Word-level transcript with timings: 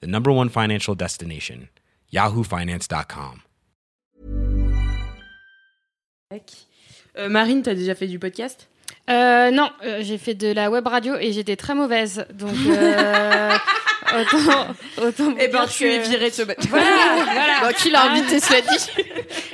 the 0.00 0.06
number 0.06 0.30
one 0.30 0.48
financial 0.48 0.94
destination, 0.94 1.68
yahoofinance.com. 2.12 3.40
Euh, 7.16 7.28
Marine, 7.28 7.62
t'as 7.62 7.74
déjà 7.74 7.94
fait 7.94 8.06
du 8.08 8.18
podcast? 8.18 8.68
Euh, 9.08 9.50
non, 9.50 9.70
euh, 9.84 10.00
j'ai 10.02 10.18
fait 10.18 10.34
de 10.34 10.50
la 10.52 10.70
web 10.70 10.86
radio 10.86 11.14
et 11.16 11.32
j'étais 11.32 11.56
très 11.56 11.74
mauvaise. 11.74 12.26
Donc, 12.32 12.54
euh, 12.66 13.50
autant, 14.18 14.66
autant 15.00 15.34
Eh 15.38 15.48
ben, 15.48 15.66
tu 15.66 15.84
que- 15.84 15.88
es 15.88 15.98
virée 16.00 16.30
de 16.30 16.34
ce 16.34 16.42
bâtiment. 16.46 16.76
Voilà, 16.78 17.24
voilà. 17.24 17.60
Bah, 17.60 17.72
qui 17.72 17.90
l'a 17.90 18.10
invité, 18.10 18.40
cela 18.40 18.60
dit? 18.62 18.90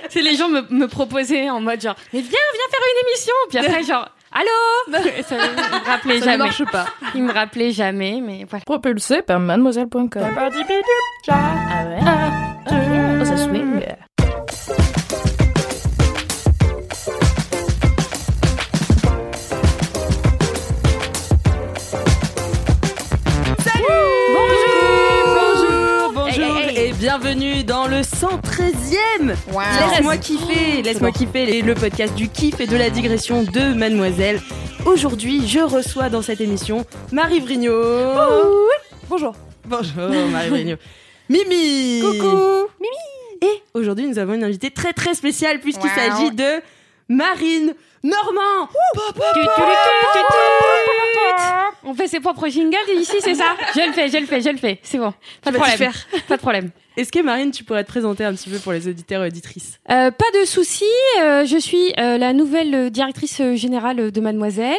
C'est 0.09 0.23
les 0.23 0.37
gens 0.37 0.49
me, 0.49 0.63
me 0.71 0.87
proposaient 0.89 1.51
en 1.51 1.61
mode 1.61 1.81
genre, 1.81 1.97
mais 2.13 2.21
viens, 2.21 2.31
viens 2.31 2.71
faire 2.71 2.81
une 2.93 3.09
émission. 3.09 3.35
Puis 3.51 3.59
après, 3.59 3.83
genre, 3.85 4.09
allô 4.33 5.23
Ça 5.23 5.37
ils 5.37 5.51
me 5.81 5.87
rappelaient 5.87 6.21
Ça 6.21 6.27
ne 6.27 6.31
jamais. 6.33 6.37
marche 6.39 6.65
pas. 6.71 6.87
Ils 7.15 7.23
me 7.23 7.33
rappelaient 7.33 7.73
jamais, 7.73 8.21
mais 8.25 8.45
voilà. 8.49 8.65
Propulsé 8.65 9.23
par 9.23 9.41
mademoiselle.com. 9.41 10.09
Ah 11.29 11.85
ouais 11.87 12.01
Oh, 13.21 13.25
ça 13.25 13.37
swing. 13.37 13.81
Bienvenue 27.11 27.65
dans 27.65 27.89
le 27.89 28.03
113e 28.03 29.35
Laisse-moi 29.91 30.17
kiffer, 30.17 30.81
laisse-moi 30.83 31.11
kiffer 31.11 31.61
le 31.61 31.75
podcast 31.75 32.15
du 32.15 32.29
kiff 32.29 32.61
et 32.61 32.69
de 32.69 32.77
la 32.77 32.89
digression 32.89 33.43
de 33.43 33.75
Mademoiselle. 33.75 34.41
Aujourd'hui, 34.87 35.45
je 35.45 35.59
reçois 35.59 36.09
dans 36.09 36.23
cette 36.23 36.41
émission 36.41 36.87
Marie 37.11 37.41
Vrigno. 37.41 37.73
Bonjour. 39.09 39.35
Bonjour 39.65 40.09
Marie 40.31 40.51
Vrigno. 40.51 40.77
Mimi. 41.29 42.01
Coucou. 42.01 42.69
Et 43.43 43.61
aujourd'hui, 43.75 44.07
nous 44.07 44.21
avons 44.21 44.35
une 44.35 44.45
invitée 44.45 44.71
très 44.71 44.93
très 44.93 45.15
spéciale 45.15 45.59
puisqu'il 45.59 45.91
Wow. 45.91 45.97
s'agit 45.97 46.31
de 46.31 46.63
Marine 47.09 47.75
Normand. 48.05 48.69
On 51.83 51.93
fait 51.93 52.07
ses 52.07 52.21
propres 52.21 52.47
jingles 52.47 52.77
ici, 52.95 53.17
c'est 53.19 53.35
ça? 53.35 53.57
Je 53.75 53.85
le 53.85 53.93
fais, 53.93 54.09
je 54.09 54.19
le 54.19 54.27
fais, 54.27 54.41
je 54.41 54.51
le 54.51 54.59
fais. 54.59 54.79
C'est 54.85 54.99
bon. 54.99 55.13
Pas 55.43 55.51
de 55.51 55.57
problème. 55.57 55.93
Pas 56.29 56.37
de 56.37 56.41
problème. 56.41 56.71
Est-ce 57.01 57.11
que 57.13 57.21
Marine, 57.23 57.51
tu 57.51 57.65
pourrais 57.65 57.83
te 57.85 57.89
présenter 57.89 58.25
un 58.25 58.35
petit 58.35 58.51
peu 58.51 58.59
pour 58.59 58.73
les 58.73 58.87
auditeurs 58.87 59.25
et 59.25 59.29
auditrices? 59.29 59.79
Euh, 59.91 60.11
pas 60.11 60.39
de 60.39 60.45
souci. 60.45 60.85
euh, 61.23 61.47
je 61.47 61.57
suis 61.57 61.95
euh, 61.99 62.19
la 62.19 62.33
nouvelle 62.35 62.91
directrice 62.91 63.41
générale 63.55 64.11
de 64.11 64.21
Mademoiselle. 64.21 64.77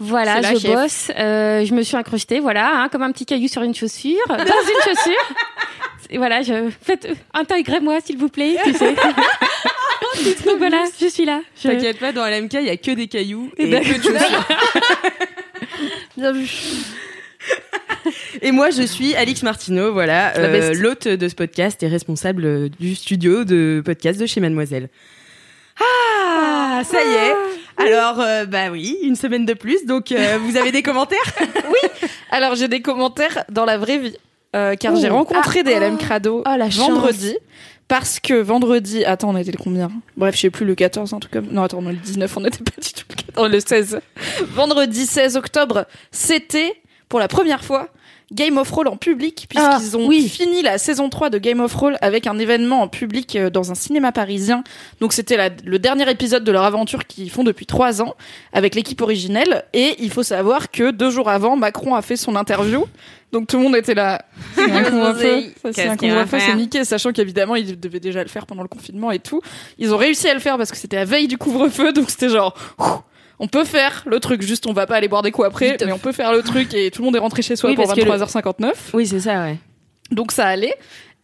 Voilà, 0.00 0.36
C'est 0.36 0.40
la 0.42 0.54
je 0.54 0.58
chef. 0.58 0.72
bosse. 0.74 1.10
euh, 1.16 1.64
je 1.64 1.74
me 1.74 1.82
suis 1.82 1.96
incrustée, 1.96 2.40
voilà, 2.40 2.70
hein, 2.82 2.88
comme 2.88 3.02
un 3.02 3.12
petit 3.12 3.24
caillou 3.24 3.46
sur 3.46 3.62
une 3.62 3.74
chaussure, 3.74 4.18
dans 4.28 4.34
une 4.36 4.82
chaussure. 4.96 5.34
Et 6.10 6.18
voilà, 6.18 6.42
je 6.42 6.70
faites 6.82 7.08
intégrez-moi 7.32 8.00
s'il 8.04 8.18
vous 8.18 8.28
plaît. 8.28 8.56
Tu 8.64 8.72
sais. 8.74 8.94
Donc 10.46 10.58
voilà, 10.58 10.84
je 11.00 11.06
suis 11.06 11.24
là. 11.24 11.40
Je- 11.62 11.68
T'inquiète 11.68 11.98
pas, 11.98 12.12
dans 12.12 12.26
LMK, 12.26 12.54
il 12.54 12.64
y 12.66 12.70
a 12.70 12.76
que 12.76 12.90
des 12.90 13.06
cailloux 13.08 13.50
et 13.58 13.66
ben- 13.70 13.82
que 13.82 13.96
de 13.98 14.02
chaussures. 14.02 14.46
Bien 16.16 16.32
vu. 16.32 16.48
Et 18.42 18.52
moi, 18.52 18.70
je 18.70 18.82
suis 18.82 19.14
Alix 19.14 19.42
Martineau, 19.42 19.92
voilà, 19.92 20.36
euh, 20.36 20.74
l'hôte 20.74 21.08
de 21.08 21.28
ce 21.28 21.34
podcast 21.34 21.82
et 21.82 21.88
responsable 21.88 22.44
euh, 22.44 22.68
du 22.80 22.94
studio 22.94 23.44
de 23.44 23.82
podcast 23.84 24.20
de 24.20 24.26
chez 24.26 24.40
Mademoiselle. 24.40 24.88
Ah, 25.80 26.82
ça 26.84 26.98
y 27.02 27.08
est. 27.12 27.34
Alors, 27.76 28.20
euh, 28.20 28.44
bah 28.46 28.70
oui, 28.70 28.96
une 29.02 29.16
semaine 29.16 29.44
de 29.44 29.54
plus. 29.54 29.86
Donc, 29.86 30.12
euh, 30.12 30.38
vous 30.42 30.56
avez 30.56 30.72
des 30.72 30.82
commentaires? 30.82 31.18
Alors, 32.30 32.54
j'ai 32.54 32.68
des 32.68 32.80
commentaires 32.82 33.44
dans 33.50 33.64
la 33.64 33.78
vraie 33.78 33.98
vie. 33.98 34.16
car 34.52 34.96
j'ai 34.96 35.08
rencontré 35.08 35.60
Ah, 35.60 35.62
des. 35.64 35.74
LM 35.74 35.98
Crado 35.98 36.42
Oh, 36.46 36.56
la 36.56 36.68
vendredi. 36.68 37.36
Parce 37.86 38.18
que 38.18 38.32
vendredi, 38.34 39.04
attends, 39.04 39.30
on 39.30 39.36
était 39.36 39.50
le 39.52 39.58
combien? 39.62 39.90
Bref, 40.16 40.34
je 40.36 40.40
sais 40.42 40.50
plus, 40.50 40.64
le 40.64 40.74
14, 40.74 41.12
en 41.12 41.20
tout 41.20 41.28
cas. 41.28 41.40
Non, 41.42 41.64
attends, 41.64 41.82
non, 41.82 41.90
le 41.90 41.96
19, 41.96 42.34
on 42.36 42.40
n'était 42.40 42.64
pas 42.64 42.80
du 42.80 42.92
tout 42.94 43.04
le 43.10 43.14
14, 43.26 43.50
le 43.50 43.60
16. 43.60 44.00
Vendredi 44.54 45.04
16 45.04 45.36
octobre, 45.36 45.84
c'était, 46.10 46.72
pour 47.08 47.20
la 47.20 47.28
première 47.28 47.64
fois, 47.64 47.88
Game 48.32 48.56
of 48.58 48.70
Roll 48.70 48.88
en 48.88 48.96
public, 48.96 49.46
puisqu'ils 49.48 49.90
Ah, 49.94 49.96
ont 49.98 50.06
oui. 50.08 50.28
fini 50.28 50.62
la 50.62 50.78
saison 50.78 51.10
3 51.10 51.28
de 51.30 51.38
Game 51.38 51.60
of 51.60 51.72
Roll 51.74 51.96
avec 52.00 52.26
un 52.26 52.38
événement 52.38 52.80
en 52.82 52.88
public 52.88 53.36
euh, 53.36 53.50
dans 53.50 53.70
un 53.70 53.74
cinéma 53.74 54.10
parisien. 54.12 54.64
Donc 55.00 55.12
c'était 55.12 55.36
le 55.64 55.78
dernier 55.78 56.10
épisode 56.10 56.42
de 56.42 56.50
leur 56.50 56.64
aventure 56.64 57.06
qu'ils 57.06 57.30
font 57.30 57.44
depuis 57.44 57.66
trois 57.66 58.00
ans 58.02 58.14
avec 58.52 58.74
l'équipe 58.74 59.00
originelle. 59.02 59.64
Et 59.74 59.94
il 59.98 60.10
faut 60.10 60.22
savoir 60.22 60.70
que 60.70 60.90
deux 60.90 61.10
jours 61.10 61.28
avant, 61.28 61.54
Macron 61.56 61.94
a 61.94 62.02
fait 62.02 62.16
son 62.16 62.34
interview. 62.34 62.86
Donc 63.30 63.46
tout 63.46 63.58
le 63.58 63.62
monde 63.64 63.76
était 63.76 63.94
là. 63.94 64.24
C'est 64.54 64.62
un 64.70 64.84
couvre-feu. 64.90 65.42
Ça, 65.62 65.72
C'est 65.72 65.86
un 65.88 65.96
couvre-feu, 65.96 66.38
c'est 66.40 66.54
niqué, 66.56 66.84
sachant 66.84 67.12
qu'évidemment, 67.12 67.56
ils 67.56 67.78
devaient 67.78 68.00
déjà 68.00 68.22
le 68.22 68.28
faire 68.30 68.46
pendant 68.46 68.62
le 68.62 68.68
confinement 68.68 69.10
et 69.12 69.18
tout. 69.18 69.42
Ils 69.78 69.92
ont 69.92 69.98
réussi 69.98 70.28
à 70.28 70.34
le 70.34 70.40
faire 70.40 70.56
parce 70.56 70.70
que 70.70 70.76
c'était 70.78 70.96
la 70.96 71.04
veille 71.04 71.28
du 71.28 71.36
couvre-feu, 71.36 71.92
donc 71.92 72.10
c'était 72.10 72.30
genre, 72.30 72.54
ouf, 72.78 73.00
on 73.38 73.48
peut 73.48 73.64
faire 73.64 74.04
le 74.06 74.20
truc, 74.20 74.42
juste 74.42 74.66
on 74.66 74.72
va 74.72 74.86
pas 74.86 74.96
aller 74.96 75.08
boire 75.08 75.22
des 75.22 75.30
coups 75.30 75.46
après, 75.46 75.72
Vite. 75.72 75.82
mais 75.86 75.92
on 75.92 75.98
peut 75.98 76.12
faire 76.12 76.32
le 76.32 76.42
truc 76.42 76.72
et 76.74 76.90
tout 76.90 77.02
le 77.02 77.06
monde 77.06 77.16
est 77.16 77.20
rentré 77.20 77.42
chez 77.42 77.56
soi 77.56 77.70
Oui, 77.70 77.76
pour 77.76 77.86
parce 77.86 77.98
que 77.98 78.04
le- 78.04 78.10
23h59. 78.10 78.72
Oui, 78.94 79.06
c'est 79.06 79.20
ça, 79.20 79.42
ouais. 79.42 79.58
Donc 80.10 80.32
ça 80.32 80.46
allait. 80.46 80.74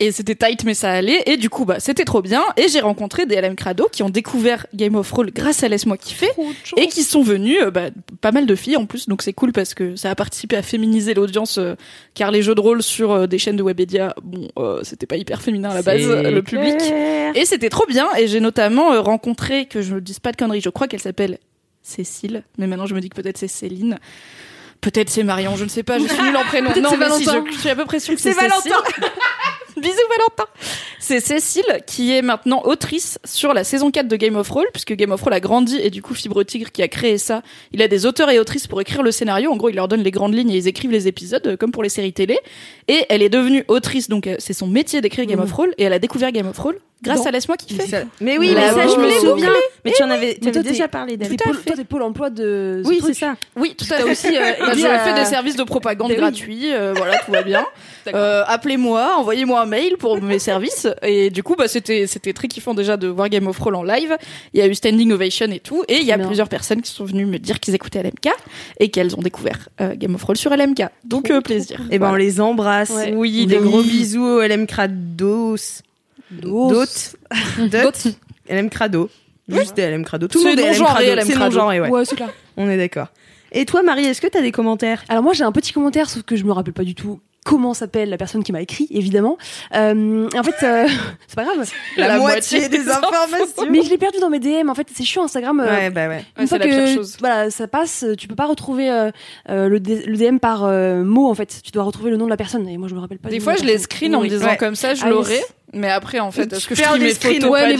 Et 0.02 0.12
c'était 0.12 0.34
tight, 0.34 0.64
mais 0.64 0.72
ça 0.72 0.90
allait. 0.92 1.22
Et 1.26 1.36
du 1.36 1.50
coup, 1.50 1.66
bah, 1.66 1.78
c'était 1.78 2.06
trop 2.06 2.22
bien. 2.22 2.42
Et 2.56 2.68
j'ai 2.68 2.80
rencontré 2.80 3.26
des 3.26 3.36
LM 3.38 3.54
Crado 3.54 3.86
qui 3.92 4.02
ont 4.02 4.08
découvert 4.08 4.64
Game 4.74 4.94
of 4.94 5.12
Roll 5.12 5.30
grâce 5.30 5.62
à 5.62 5.68
Laisse-moi 5.68 5.98
kiffer. 5.98 6.30
Et 6.78 6.86
qui 6.86 7.02
sont 7.02 7.20
venus, 7.20 7.58
euh, 7.60 7.70
bah, 7.70 7.90
pas 8.22 8.32
mal 8.32 8.46
de 8.46 8.54
filles 8.54 8.78
en 8.78 8.86
plus. 8.86 9.08
Donc 9.10 9.20
c'est 9.20 9.34
cool 9.34 9.52
parce 9.52 9.74
que 9.74 9.96
ça 9.96 10.08
a 10.10 10.14
participé 10.14 10.56
à 10.56 10.62
féminiser 10.62 11.12
l'audience. 11.12 11.58
euh, 11.58 11.74
car 12.14 12.30
les 12.30 12.40
jeux 12.40 12.54
de 12.54 12.62
rôle 12.62 12.82
sur 12.82 13.12
euh, 13.12 13.26
des 13.26 13.36
chaînes 13.36 13.56
de 13.56 13.62
Webedia, 13.62 14.14
bon, 14.24 14.48
euh, 14.56 14.80
c'était 14.84 15.04
pas 15.04 15.16
hyper 15.18 15.42
féminin 15.42 15.68
à 15.68 15.74
la 15.74 15.82
base, 15.82 16.00
le 16.08 16.40
public. 16.42 16.76
Et 17.34 17.44
c'était 17.44 17.68
trop 17.68 17.84
bien. 17.86 18.08
Et 18.18 18.26
j'ai 18.26 18.40
notamment 18.40 19.02
rencontré, 19.02 19.66
que 19.66 19.82
je 19.82 19.96
ne 19.96 20.00
dise 20.00 20.18
pas 20.18 20.32
de 20.32 20.36
conneries, 20.38 20.62
je 20.62 20.70
crois 20.70 20.88
qu'elle 20.88 21.00
s'appelle 21.00 21.36
Cécile. 21.82 22.42
Mais 22.58 22.66
maintenant, 22.66 22.86
je 22.86 22.94
me 22.94 23.00
dis 23.00 23.08
que 23.08 23.16
peut-être 23.20 23.38
c'est 23.38 23.48
Céline. 23.48 23.98
Peut-être 24.80 25.10
c'est 25.10 25.24
Marion, 25.24 25.56
je 25.56 25.64
ne 25.64 25.68
sais 25.68 25.82
pas, 25.82 25.98
je 25.98 26.06
suis 26.06 26.22
nulle 26.22 26.36
en 26.36 26.44
prénom. 26.44 26.70
Non, 26.70 26.96
mais 26.96 27.10
si, 27.10 27.24
Valentin. 27.24 27.44
je, 27.46 27.52
je 27.54 27.60
suis 27.60 27.68
à 27.68 27.76
peu 27.76 27.84
près 27.84 28.00
sûre 28.00 28.14
que 28.14 28.20
C'est. 28.20 28.32
Valentin. 28.32 28.70
Bisous 29.76 29.94
Valentin. 30.08 30.50
C'est 30.98 31.20
Cécile 31.20 31.80
qui 31.86 32.12
est 32.12 32.22
maintenant 32.22 32.62
autrice 32.64 33.18
sur 33.24 33.52
la 33.54 33.62
saison 33.62 33.90
4 33.90 34.08
de 34.08 34.16
Game 34.16 34.36
of 34.36 34.48
Roll, 34.50 34.66
puisque 34.72 34.94
Game 34.94 35.12
of 35.12 35.22
Roll 35.22 35.32
a 35.34 35.40
grandi 35.40 35.78
et 35.78 35.90
du 35.90 36.02
coup 36.02 36.14
Fibre 36.14 36.42
Tigre 36.44 36.72
qui 36.72 36.82
a 36.82 36.88
créé 36.88 37.18
ça, 37.18 37.42
il 37.72 37.82
a 37.82 37.88
des 37.88 38.04
auteurs 38.06 38.30
et 38.30 38.38
autrices 38.38 38.66
pour 38.66 38.80
écrire 38.80 39.02
le 39.02 39.12
scénario. 39.12 39.50
En 39.50 39.56
gros, 39.56 39.68
il 39.68 39.76
leur 39.76 39.88
donne 39.88 40.02
les 40.02 40.10
grandes 40.10 40.34
lignes 40.34 40.50
et 40.50 40.56
ils 40.56 40.68
écrivent 40.68 40.90
les 40.90 41.08
épisodes, 41.08 41.46
euh, 41.46 41.56
comme 41.56 41.72
pour 41.72 41.82
les 41.82 41.88
séries 41.88 42.12
télé. 42.12 42.38
Et 42.88 43.04
elle 43.10 43.22
est 43.22 43.28
devenue 43.28 43.64
autrice, 43.68 44.08
donc 44.08 44.26
euh, 44.26 44.36
c'est 44.38 44.52
son 44.54 44.66
métier 44.66 45.00
d'écrire 45.00 45.26
Game 45.26 45.40
of 45.40 45.52
Roll, 45.52 45.74
et 45.78 45.84
elle 45.84 45.92
a 45.92 45.98
découvert 45.98 46.32
Game 46.32 46.48
of 46.48 46.58
Roll 46.58 46.78
grâce 47.02 47.26
à 47.26 47.30
Laisse-moi 47.30 47.56
kiffer. 47.56 48.04
Mais 48.20 48.38
oui, 48.38 48.52
La 48.54 48.60
mais 48.60 48.82
ça, 48.82 48.88
je 48.88 49.00
me 49.00 49.10
souviens. 49.10 49.52
Mais 49.84 49.92
tu 49.92 50.02
en 50.02 50.10
avais, 50.10 50.38
tu 50.40 50.50
déjà 50.50 50.88
parlé 50.88 51.16
d'elle. 51.16 51.28
Fait. 51.28 51.36
toi, 51.36 51.52
t'es 51.76 51.84
Pôle 51.84 52.02
emploi 52.02 52.30
de. 52.30 52.82
Oui, 52.84 53.00
c'est 53.04 53.14
ça. 53.14 53.34
Oui, 53.56 53.74
tout 53.76 53.86
à 53.92 53.96
fait. 53.98 54.10
aussi, 54.10 54.36
euh, 54.36 54.52
Bah, 54.60 54.74
fais 54.74 55.14
des 55.14 55.24
services 55.24 55.56
de 55.56 55.64
propagande 55.64 56.08
Ben 56.08 56.14
oui. 56.14 56.20
gratuits, 56.20 56.72
euh, 56.72 56.92
voilà, 56.94 57.18
tout 57.18 57.32
va 57.32 57.42
bien. 57.42 57.64
Euh, 58.12 58.42
Appelez-moi, 58.46 59.14
envoyez-moi 59.18 59.60
un 59.60 59.66
mail 59.66 59.96
pour 59.98 60.20
mes 60.20 60.38
services. 60.40 60.88
Et 61.02 61.30
du 61.30 61.42
coup, 61.44 61.54
bah, 61.54 61.68
c'était 61.68 62.06
c'était 62.08 62.32
très 62.32 62.48
kiffant 62.48 62.74
déjà 62.74 62.96
de 62.96 63.06
voir 63.06 63.28
Game 63.28 63.46
of 63.46 63.58
Roll 63.58 63.76
en 63.76 63.82
live. 63.84 64.16
Il 64.52 64.58
y 64.58 64.62
a 64.62 64.66
eu 64.66 64.74
standing 64.74 65.12
ovation 65.12 65.46
et 65.52 65.60
tout, 65.60 65.84
et 65.86 65.98
il 65.98 66.04
y 66.06 66.10
a 66.12 66.16
Bien. 66.16 66.26
plusieurs 66.26 66.48
personnes 66.48 66.82
qui 66.82 66.90
sont 66.90 67.04
venues 67.04 67.26
me 67.26 67.38
dire 67.38 67.60
qu'ils 67.60 67.74
écoutaient 67.74 68.02
LMK 68.02 68.30
et 68.80 68.90
qu'elles 68.90 69.14
ont 69.14 69.20
découvert 69.22 69.68
euh, 69.80 69.94
Game 69.94 70.14
of 70.14 70.24
Roll 70.24 70.36
sur 70.36 70.50
LMK. 70.50 70.84
Donc 71.04 71.30
euh, 71.30 71.40
plaisir. 71.40 71.80
Eh 71.90 71.98
ben, 71.98 72.10
on 72.10 72.14
les 72.16 72.40
embrasse. 72.40 72.92
Oui, 73.12 73.46
des 73.46 73.56
de 73.56 73.60
gros 73.60 73.82
bisous 73.82 74.24
au 74.24 74.40
LM 74.40 74.66
Crados. 74.66 75.82
D'autres. 76.30 77.16
D'autres. 77.58 78.08
LM 78.48 78.70
Crado. 78.70 79.10
Juste 79.48 79.76
des 79.76 79.90
LM 79.90 80.04
Crado. 80.04 80.28
Tout 80.28 80.42
le 80.42 80.50
monde 80.50 80.58
est 80.58 80.72
LM 80.72 80.84
Crado. 80.84 81.04
LM 81.04 81.24
C'est 81.26 81.32
Crado. 81.32 81.54
non-genré, 81.56 81.80
ouais. 81.80 81.88
Ouais, 81.88 82.04
c'est 82.04 82.16
clair. 82.16 82.30
On 82.56 82.68
est 82.68 82.78
d'accord. 82.78 83.08
Et 83.52 83.64
toi, 83.64 83.82
Marie, 83.82 84.04
est-ce 84.04 84.20
que 84.20 84.28
t'as 84.28 84.42
des 84.42 84.52
commentaires? 84.52 85.02
Alors 85.08 85.22
moi 85.24 85.32
j'ai 85.32 85.44
un 85.44 85.52
petit 85.52 85.72
commentaire, 85.72 86.08
sauf 86.08 86.22
que 86.22 86.36
je 86.36 86.44
me 86.44 86.52
rappelle 86.52 86.74
pas 86.74 86.84
du 86.84 86.94
tout 86.94 87.20
comment 87.44 87.74
s'appelle 87.74 88.10
la 88.10 88.18
personne 88.18 88.44
qui 88.44 88.52
m'a 88.52 88.60
écrit, 88.60 88.86
évidemment. 88.90 89.38
Euh, 89.74 90.28
en 90.36 90.42
fait, 90.42 90.64
euh, 90.64 90.86
c'est 91.26 91.36
pas 91.36 91.44
grave. 91.44 91.68
La, 91.96 92.18
moitié, 92.18 92.68
des 92.68 92.88
informations. 92.88 93.70
Mais 93.70 93.82
je 93.82 93.90
l'ai 93.90 93.98
perdu 93.98 94.18
dans 94.20 94.30
mes 94.30 94.38
DM. 94.38 94.68
En 94.68 94.74
fait, 94.74 94.88
c'est 94.92 95.04
chiant 95.04 95.24
Instagram. 95.24 95.58
ouais, 95.60 95.90
bah 95.90 96.08
ouais. 96.08 96.24
Une 96.38 96.46
fois 96.46 96.58
que 96.58 97.18
voilà, 97.18 97.50
ça 97.50 97.66
passe, 97.66 98.04
tu 98.18 98.28
peux 98.28 98.34
pas 98.34 98.46
retrouver 98.46 98.88
le, 99.48 99.68
le, 99.68 99.80
DM 99.80 100.38
par 100.38 100.68
mot. 101.04 101.28
En 101.28 101.34
fait, 101.34 101.60
tu 101.64 101.70
dois 101.72 101.84
retrouver 101.84 102.10
le 102.10 102.16
nom 102.16 102.26
de 102.26 102.30
la 102.30 102.36
personne. 102.36 102.68
Et 102.68 102.76
moi, 102.76 102.88
je 102.88 102.94
me 102.94 103.00
rappelle 103.00 103.18
pas. 103.18 103.30
Des 103.30 103.40
fois, 103.40 103.56
je 103.56 103.64
les 103.64 103.78
screen 103.78 104.14
en 104.14 104.20
me 104.20 104.28
disant 104.28 104.56
comme 104.56 104.74
ça, 104.74 104.94
je 104.94 105.06
l'aurai. 105.06 105.40
Mais 105.72 105.88
après, 105.90 106.18
en 106.18 106.32
fait, 106.32 106.52
est-ce 106.52 106.66
que 106.66 106.74
je 106.74 106.98
mes 106.98 107.14
photos 107.14 107.50
ouais, 107.50 107.76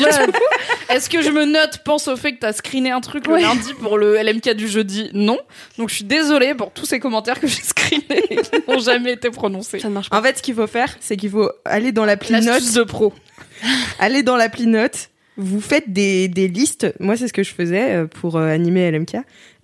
Est-ce 0.90 1.08
que 1.10 1.22
je 1.22 1.30
me 1.30 1.44
note, 1.44 1.80
pense 1.84 2.08
au 2.08 2.16
fait 2.16 2.32
que 2.32 2.38
t'as 2.40 2.52
screené 2.52 2.90
un 2.90 3.00
truc 3.00 3.26
le 3.26 3.36
lundi 3.36 3.74
pour 3.80 3.98
le 3.98 4.16
LMK 4.16 4.50
du 4.54 4.68
jeudi? 4.68 5.10
Non. 5.12 5.38
Donc 5.78 5.88
je 5.88 5.96
suis 5.96 6.04
désolée 6.04 6.54
pour 6.54 6.72
tous 6.72 6.86
ces 6.86 7.00
commentaires 7.00 7.40
que 7.40 7.46
j'ai 7.46 7.62
screenés 7.62 8.22
et 8.30 8.36
qui 8.36 8.50
n'ont 8.68 8.78
jamais 8.78 9.12
été 9.12 9.30
prononcés. 9.30 9.80
Ça 9.80 9.88
ne 9.88 9.94
marche 9.94 10.10
pas. 10.10 10.18
En 10.18 10.22
fait, 10.22 10.38
ce 10.38 10.42
qu'il 10.42 10.54
faut 10.54 10.66
faire, 10.66 10.96
c'est 11.00 11.16
qu'il 11.16 11.30
faut 11.30 11.50
aller 11.64 11.92
dans 11.92 12.04
l'appli 12.04 12.32
Notes. 12.40 12.74
de 12.74 12.82
pro. 12.82 13.12
aller 13.98 14.22
dans 14.22 14.36
l'appli 14.36 14.66
Notes. 14.66 15.10
Vous 15.36 15.60
faites 15.60 15.92
des, 15.92 16.28
des 16.28 16.48
listes. 16.48 16.92
Moi, 17.00 17.16
c'est 17.16 17.28
ce 17.28 17.32
que 17.32 17.42
je 17.42 17.52
faisais 17.52 17.94
euh, 17.94 18.06
pour 18.06 18.36
euh, 18.36 18.48
animer 18.48 18.90
LMK. 18.90 19.16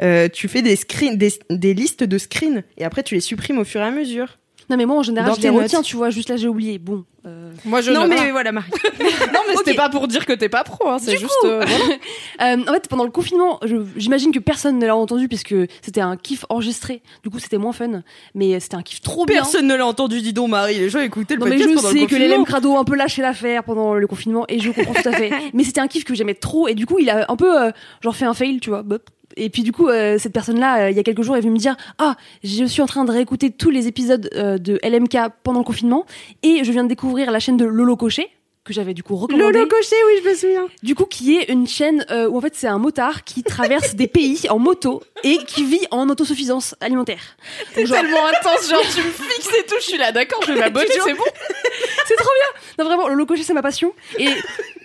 Euh, 0.02 0.28
tu 0.32 0.48
fais 0.48 0.62
des, 0.62 0.78
des, 1.14 1.32
des 1.50 1.74
listes 1.74 2.02
de 2.02 2.18
screens 2.18 2.62
et 2.78 2.84
après 2.84 3.02
tu 3.02 3.14
les 3.14 3.20
supprimes 3.20 3.58
au 3.58 3.64
fur 3.64 3.80
et 3.80 3.84
à 3.84 3.90
mesure. 3.90 4.38
Non, 4.68 4.76
mais 4.76 4.84
moi, 4.84 4.96
en 4.96 5.02
général, 5.02 5.32
je 5.36 5.40
les 5.40 5.50
retiens, 5.50 5.82
tu 5.82 5.96
vois. 5.96 6.10
Juste 6.10 6.28
là, 6.28 6.36
j'ai 6.36 6.48
oublié. 6.48 6.78
Bon. 6.78 7.04
Euh... 7.26 7.52
Moi, 7.64 7.80
je 7.80 7.90
non, 7.90 8.06
mais 8.06 8.30
voilà, 8.30 8.52
Marie. 8.52 8.70
non, 9.00 9.40
mais 9.48 9.54
c'était 9.56 9.74
pas 9.74 9.88
pour 9.88 10.06
dire 10.08 10.26
que 10.26 10.32
t'es 10.32 10.48
pas 10.48 10.64
pro, 10.64 10.88
hein, 10.88 10.98
c'est 11.00 11.16
juste. 11.16 11.32
Euh, 11.44 11.64
euh, 12.40 12.56
en 12.66 12.72
fait, 12.72 12.88
pendant 12.88 13.04
le 13.04 13.10
confinement, 13.10 13.60
j'imagine 13.96 14.32
que 14.32 14.38
personne 14.38 14.78
ne 14.78 14.86
l'a 14.86 14.96
entendu 14.96 15.28
puisque 15.28 15.54
c'était 15.82 16.00
un 16.00 16.16
kiff 16.16 16.44
enregistré. 16.48 17.02
Du 17.22 17.30
coup, 17.30 17.38
c'était 17.38 17.58
moins 17.58 17.72
fun, 17.72 18.02
mais 18.34 18.58
c'était 18.60 18.76
un 18.76 18.82
kiff 18.82 19.00
trop 19.00 19.24
bien. 19.24 19.42
Personne 19.42 19.66
ne 19.66 19.74
l'a 19.74 19.86
entendu, 19.86 20.20
dis 20.20 20.32
donc, 20.32 20.50
Marie. 20.50 20.78
Les 20.78 20.90
gens 20.90 21.00
écoutaient 21.00 21.34
le 21.34 21.40
non, 21.40 21.46
podcast 21.46 21.68
mais 21.68 21.76
je 21.76 21.98
sais 22.00 22.06
que 22.06 22.16
l'élève 22.16 22.42
crado 22.44 22.76
un 22.76 22.84
peu 22.84 22.96
lâché 22.96 23.22
l'affaire 23.22 23.64
pendant 23.64 23.94
le 23.94 24.06
confinement 24.06 24.44
et 24.48 24.58
je 24.58 24.70
comprends 24.70 24.94
tout 24.94 25.08
à 25.08 25.12
fait. 25.12 25.30
mais 25.52 25.64
c'était 25.64 25.80
un 25.80 25.88
kiff 25.88 26.04
que 26.04 26.14
j'aimais 26.14 26.34
trop 26.34 26.68
et 26.68 26.74
du 26.74 26.86
coup, 26.86 26.98
il 26.98 27.10
a 27.10 27.26
un 27.28 27.36
peu 27.36 27.60
euh, 27.60 27.70
genre 28.02 28.14
fait 28.14 28.26
un 28.26 28.34
fail, 28.34 28.60
tu 28.60 28.70
vois. 28.70 28.82
Et 29.36 29.50
puis 29.50 29.62
du 29.62 29.72
coup, 29.72 29.88
euh, 29.88 30.18
cette 30.18 30.32
personne-là, 30.32 30.84
euh, 30.84 30.90
il 30.90 30.96
y 30.96 31.00
a 31.00 31.02
quelques 31.02 31.22
jours, 31.22 31.36
est 31.36 31.40
venue 31.40 31.52
me 31.52 31.58
dire 31.58 31.76
ah, 31.98 32.16
je 32.42 32.64
suis 32.64 32.82
en 32.82 32.86
train 32.86 33.04
de 33.04 33.12
réécouter 33.12 33.50
tous 33.50 33.70
les 33.70 33.86
épisodes 33.86 34.30
euh, 34.34 34.58
de 34.58 34.80
LMK 34.82 35.16
pendant 35.42 35.60
le 35.60 35.64
confinement 35.64 36.06
et 36.42 36.64
je 36.64 36.72
viens 36.72 36.84
de 36.84 36.88
découvrir 36.88 37.30
la 37.30 37.38
chaîne 37.38 37.56
de 37.56 37.64
Lolo 37.64 37.96
Cochet 37.96 38.28
que 38.66 38.74
j'avais 38.74 38.94
du 38.94 39.02
coup 39.02 39.16
recommandé. 39.16 39.58
Lolo 39.58 39.66
Cochet, 39.66 39.96
oui, 40.06 40.20
je 40.22 40.28
me 40.28 40.34
souviens. 40.34 40.68
Du 40.82 40.94
coup, 40.94 41.06
qui 41.06 41.36
est 41.36 41.50
une 41.50 41.66
chaîne 41.66 42.04
où 42.30 42.36
en 42.36 42.40
fait 42.40 42.54
c'est 42.54 42.66
un 42.66 42.78
motard 42.78 43.24
qui 43.24 43.42
traverse 43.42 43.94
des 43.94 44.08
pays 44.08 44.48
en 44.50 44.58
moto 44.58 45.02
et 45.24 45.38
qui 45.38 45.64
vit 45.64 45.86
en 45.90 46.08
autosuffisance 46.08 46.74
alimentaire. 46.80 47.36
C'est 47.74 47.84
tellement 47.84 48.26
intense, 48.26 48.68
genre 48.68 48.82
tu 48.82 49.02
me 49.02 49.10
fixes 49.10 49.54
et 49.58 49.66
tout, 49.66 49.76
je 49.78 49.84
suis 49.84 49.98
là, 49.98 50.12
d'accord, 50.12 50.40
je 50.46 50.52
vais 50.52 50.60
m'abonner, 50.60 50.86
c'est 50.88 51.14
bon. 51.14 51.24
c'est 52.06 52.16
trop 52.16 52.30
bien. 52.34 52.62
Non 52.78 52.84
vraiment, 52.84 53.08
Lolo 53.08 53.26
Cochet 53.26 53.42
c'est 53.42 53.54
ma 53.54 53.62
passion 53.62 53.92
et 54.18 54.28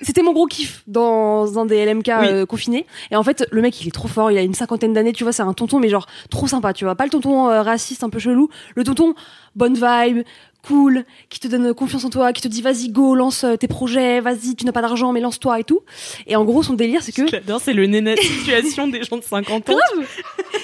c'était 0.01 0.23
mon 0.23 0.33
gros 0.33 0.47
kiff 0.47 0.83
dans 0.87 1.59
un 1.59 1.65
des 1.65 1.85
LMK 1.85 2.09
euh, 2.09 2.45
confinés. 2.45 2.85
Et 3.11 3.15
en 3.15 3.23
fait, 3.23 3.47
le 3.51 3.61
mec, 3.61 3.79
il 3.81 3.87
est 3.87 3.91
trop 3.91 4.07
fort. 4.07 4.31
Il 4.31 4.37
a 4.37 4.41
une 4.41 4.53
cinquantaine 4.53 4.93
d'années, 4.93 5.13
tu 5.13 5.23
vois. 5.23 5.31
C'est 5.31 5.43
un 5.43 5.53
tonton, 5.53 5.79
mais 5.79 5.89
genre 5.89 6.07
trop 6.29 6.47
sympa, 6.47 6.73
tu 6.73 6.85
vois. 6.85 6.95
Pas 6.95 7.05
le 7.05 7.09
tonton 7.09 7.49
euh, 7.49 7.61
raciste, 7.61 8.03
un 8.03 8.09
peu 8.09 8.19
chelou. 8.19 8.49
Le 8.75 8.83
tonton, 8.83 9.13
bonne 9.55 9.75
vibe, 9.75 10.23
cool, 10.65 11.05
qui 11.29 11.39
te 11.39 11.47
donne 11.47 11.73
confiance 11.73 12.05
en 12.05 12.09
toi, 12.09 12.33
qui 12.33 12.41
te 12.41 12.47
dit 12.47 12.61
vas-y 12.61 12.89
go, 12.89 13.15
lance 13.15 13.43
euh, 13.43 13.55
tes 13.55 13.67
projets, 13.67 14.19
vas-y, 14.19 14.55
tu 14.55 14.65
n'as 14.65 14.71
pas 14.71 14.81
d'argent, 14.81 15.11
mais 15.11 15.19
lance-toi 15.19 15.59
et 15.59 15.63
tout. 15.63 15.81
Et 16.27 16.35
en 16.35 16.45
gros, 16.45 16.63
son 16.63 16.73
délire, 16.73 17.03
c'est 17.03 17.11
que. 17.11 17.27
J'adore, 17.27 17.61
c'est 17.61 17.73
le 17.73 17.85
néna 17.87 18.15
situation 18.15 18.87
des 18.87 19.03
gens 19.03 19.17
de 19.17 19.23
50 19.23 19.69
ans. 19.69 19.77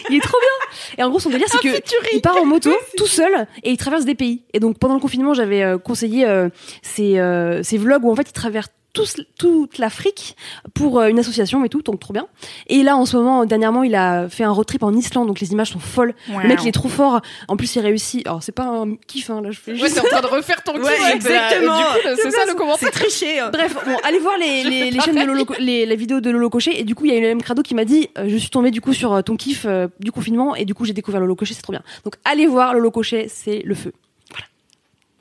Il 0.10 0.16
est 0.16 0.22
trop 0.22 0.38
bien. 0.40 0.98
Et 0.98 1.04
en 1.04 1.10
gros, 1.10 1.20
son 1.20 1.30
délire, 1.30 1.48
c'est 1.50 1.60
que 1.60 2.16
il 2.16 2.22
part 2.22 2.38
en 2.38 2.46
moto 2.46 2.72
tout 2.96 3.08
seul 3.08 3.48
et 3.64 3.72
il 3.72 3.78
traverse 3.78 4.06
des 4.06 4.16
pays. 4.16 4.44
Et 4.54 4.60
donc 4.60 4.78
pendant 4.80 4.94
le 4.94 5.00
confinement, 5.00 5.34
j'avais 5.34 5.76
conseillé 5.84 6.26
ces, 6.82 7.22
ces 7.64 7.78
vlogs 7.78 8.06
où 8.06 8.12
en 8.12 8.16
fait 8.16 8.30
il 8.30 8.34
traverse 8.34 8.70
toute 9.38 9.78
l'Afrique 9.78 10.36
pour 10.74 11.00
euh, 11.00 11.08
une 11.08 11.20
association 11.20 11.64
et 11.66 11.70
tout, 11.70 11.82
donc 11.82 12.00
trop 12.00 12.14
bien. 12.14 12.28
Et 12.68 12.84
là, 12.84 12.98
en 12.98 13.06
ce 13.06 13.18
moment, 13.18 13.46
dernièrement, 13.46 13.84
il 13.84 13.96
a 13.96 14.30
fait 14.30 14.44
un 14.44 14.52
road 14.52 14.66
trip 14.66 14.84
en 14.84 14.94
Islande, 14.94 15.28
donc 15.28 15.40
les 15.40 15.52
images 15.52 15.72
sont 15.72 15.80
folles. 15.80 16.14
Le 16.30 16.48
mec, 16.48 16.60
il 16.64 16.68
est 16.68 16.72
trop 16.72 16.90
fort. 16.90 17.22
En 17.48 17.58
plus, 17.58 17.76
il 17.76 17.80
réussit. 17.82 18.26
Alors, 18.26 18.44
c'est 18.44 18.52
pas 18.52 18.66
un 18.66 18.96
kiff, 18.96 19.30
hein, 19.30 19.42
là, 19.42 19.52
je 19.52 19.60
fais 19.60 19.76
juste. 19.76 19.84
Ouais, 19.84 19.94
t'es 19.94 20.00
en 20.00 20.10
train 20.10 20.22
de 20.22 20.28
refaire 20.28 20.64
ton 20.64 20.74
kiff. 20.74 21.14
exactement. 21.14 21.80
C'est 22.16 22.32
ça 22.32 22.46
le 22.46 22.54
commentaire. 22.54 22.90
C'est 22.94 23.00
triché. 23.00 23.40
Hein. 23.40 23.50
Bref, 23.52 23.76
bon, 23.86 23.98
allez 24.04 24.20
voir 24.20 24.38
les, 24.38 24.64
les, 24.92 25.00
chaînes 25.00 25.16
de 25.16 25.26
Lolo, 25.26 25.46
les, 25.60 25.86
les, 25.86 25.96
vidéos 25.96 26.22
de 26.22 26.30
Lolo 26.30 26.50
Cochet. 26.50 26.80
Et 26.80 26.84
du 26.84 26.96
coup, 26.96 27.06
il 27.06 27.12
y 27.12 27.16
a 27.16 27.18
une 27.18 27.24
même 27.24 27.42
crado 27.42 27.62
qui 27.62 27.76
m'a 27.76 27.86
dit, 27.86 28.10
euh, 28.18 28.26
je 28.28 28.38
suis 28.38 28.50
tombée 28.50 28.72
du 28.72 28.82
coup 28.82 28.94
sur 28.94 29.14
euh, 29.14 29.22
ton 29.22 29.36
kiff 29.36 29.66
du 30.00 30.12
confinement, 30.12 30.56
et 30.56 30.66
du 30.66 30.74
coup, 30.74 30.86
j'ai 30.86 30.94
découvert 30.94 31.20
Lolo 31.20 31.36
Cochet, 31.36 31.54
c'est 31.54 31.62
trop 31.62 31.74
bien. 31.74 31.84
Donc, 32.04 32.16
allez 32.26 32.48
voir 32.48 32.74
Lolo 32.74 32.92
Cochet, 32.92 33.28
c'est 33.30 33.62
le 33.64 33.76
feu. 33.76 33.94
Voilà. 34.30 34.46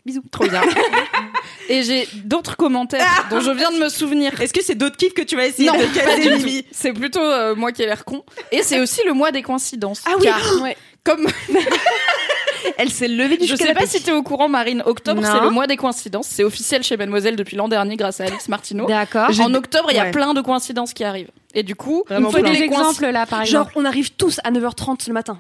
Bisous. 0.05 0.23
Trop 0.31 0.46
bien. 0.46 0.62
Et 1.68 1.82
j'ai 1.82 2.08
d'autres 2.24 2.56
commentaires 2.56 3.06
ah 3.06 3.24
dont 3.30 3.40
je 3.40 3.50
viens 3.50 3.70
de 3.70 3.78
me 3.78 3.88
souvenir. 3.88 4.40
Est-ce 4.40 4.52
que 4.52 4.62
c'est 4.62 4.74
d'autres 4.74 4.96
kiffs 4.96 5.14
que 5.14 5.22
tu 5.22 5.36
vas 5.36 5.46
essayer 5.46 5.70
de 5.70 6.38
caser, 6.38 6.66
C'est 6.70 6.92
plutôt 6.92 7.20
euh, 7.20 7.54
moi 7.54 7.72
qui 7.72 7.82
ai 7.82 7.86
l'air 7.86 8.04
con. 8.04 8.24
Et 8.52 8.62
c'est 8.62 8.80
aussi 8.80 9.00
le 9.06 9.12
mois 9.12 9.32
des 9.32 9.42
coïncidences. 9.42 10.02
Ah 10.06 10.14
oui, 10.18 10.24
car, 10.24 10.62
ouais. 10.62 10.76
comme 11.04 11.26
elle 12.78 12.90
s'est 12.90 13.08
levée 13.08 13.36
du 13.36 13.46
Je 13.46 13.56
sais 13.56 13.74
pas 13.74 13.86
si 13.86 14.02
tu 14.02 14.10
es 14.10 14.12
au 14.12 14.22
courant, 14.22 14.48
Marine. 14.48 14.82
Octobre, 14.86 15.22
c'est 15.24 15.40
le 15.40 15.50
mois 15.50 15.66
des 15.66 15.76
coïncidences. 15.76 16.28
C'est 16.28 16.44
officiel 16.44 16.82
chez 16.82 16.96
Mademoiselle 16.96 17.36
depuis 17.36 17.56
l'an 17.56 17.68
dernier 17.68 17.96
grâce 17.96 18.20
à 18.20 18.24
Alex 18.24 18.48
Martineau. 18.48 18.86
D'accord. 18.86 19.28
En 19.40 19.54
octobre, 19.54 19.88
il 19.90 19.96
y 19.96 20.00
a 20.00 20.10
plein 20.10 20.34
de 20.34 20.40
coïncidences 20.40 20.92
qui 20.92 21.04
arrivent. 21.04 21.30
Et 21.54 21.62
du 21.62 21.74
coup, 21.74 22.04
Vraiment 22.08 22.30
une 22.36 22.44
des 22.44 22.62
exemples 22.62 23.06
là, 23.06 23.24
par 23.24 23.42
exemple. 23.42 23.72
Genre, 23.72 23.82
on 23.82 23.84
arrive 23.86 24.12
tous 24.12 24.40
à 24.44 24.50
9h30 24.50 25.08
le 25.08 25.14
matin. 25.14 25.38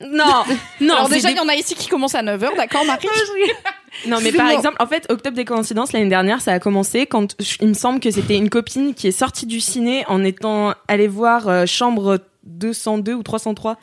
Non, 0.00 0.44
non. 0.80 0.94
Alors 0.94 1.08
déjà, 1.08 1.30
il 1.30 1.36
y 1.36 1.40
en 1.40 1.48
a 1.48 1.54
ici 1.54 1.74
qui 1.74 1.88
commencent 1.88 2.14
à 2.14 2.22
9h, 2.22 2.56
d'accord, 2.56 2.84
Marie 2.84 3.08
Non, 4.06 4.18
mais 4.22 4.32
par 4.32 4.50
exemple, 4.50 4.76
en 4.78 4.86
fait, 4.86 5.06
Octobre 5.10 5.36
des 5.36 5.44
coïncidences, 5.44 5.92
l'année 5.92 6.08
dernière, 6.08 6.40
ça 6.40 6.52
a 6.52 6.60
commencé 6.60 7.06
quand 7.06 7.34
il 7.60 7.68
me 7.68 7.74
semble 7.74 8.00
que 8.00 8.10
c'était 8.10 8.36
une 8.36 8.50
copine 8.50 8.94
qui 8.94 9.08
est 9.08 9.12
sortie 9.12 9.46
du 9.46 9.60
ciné 9.60 10.04
en 10.06 10.22
étant 10.22 10.74
allée 10.86 11.08
voir 11.08 11.48
euh, 11.48 11.66
Chambre 11.66 12.20
202 12.44 13.14
ou 13.14 13.22
303. 13.22 13.76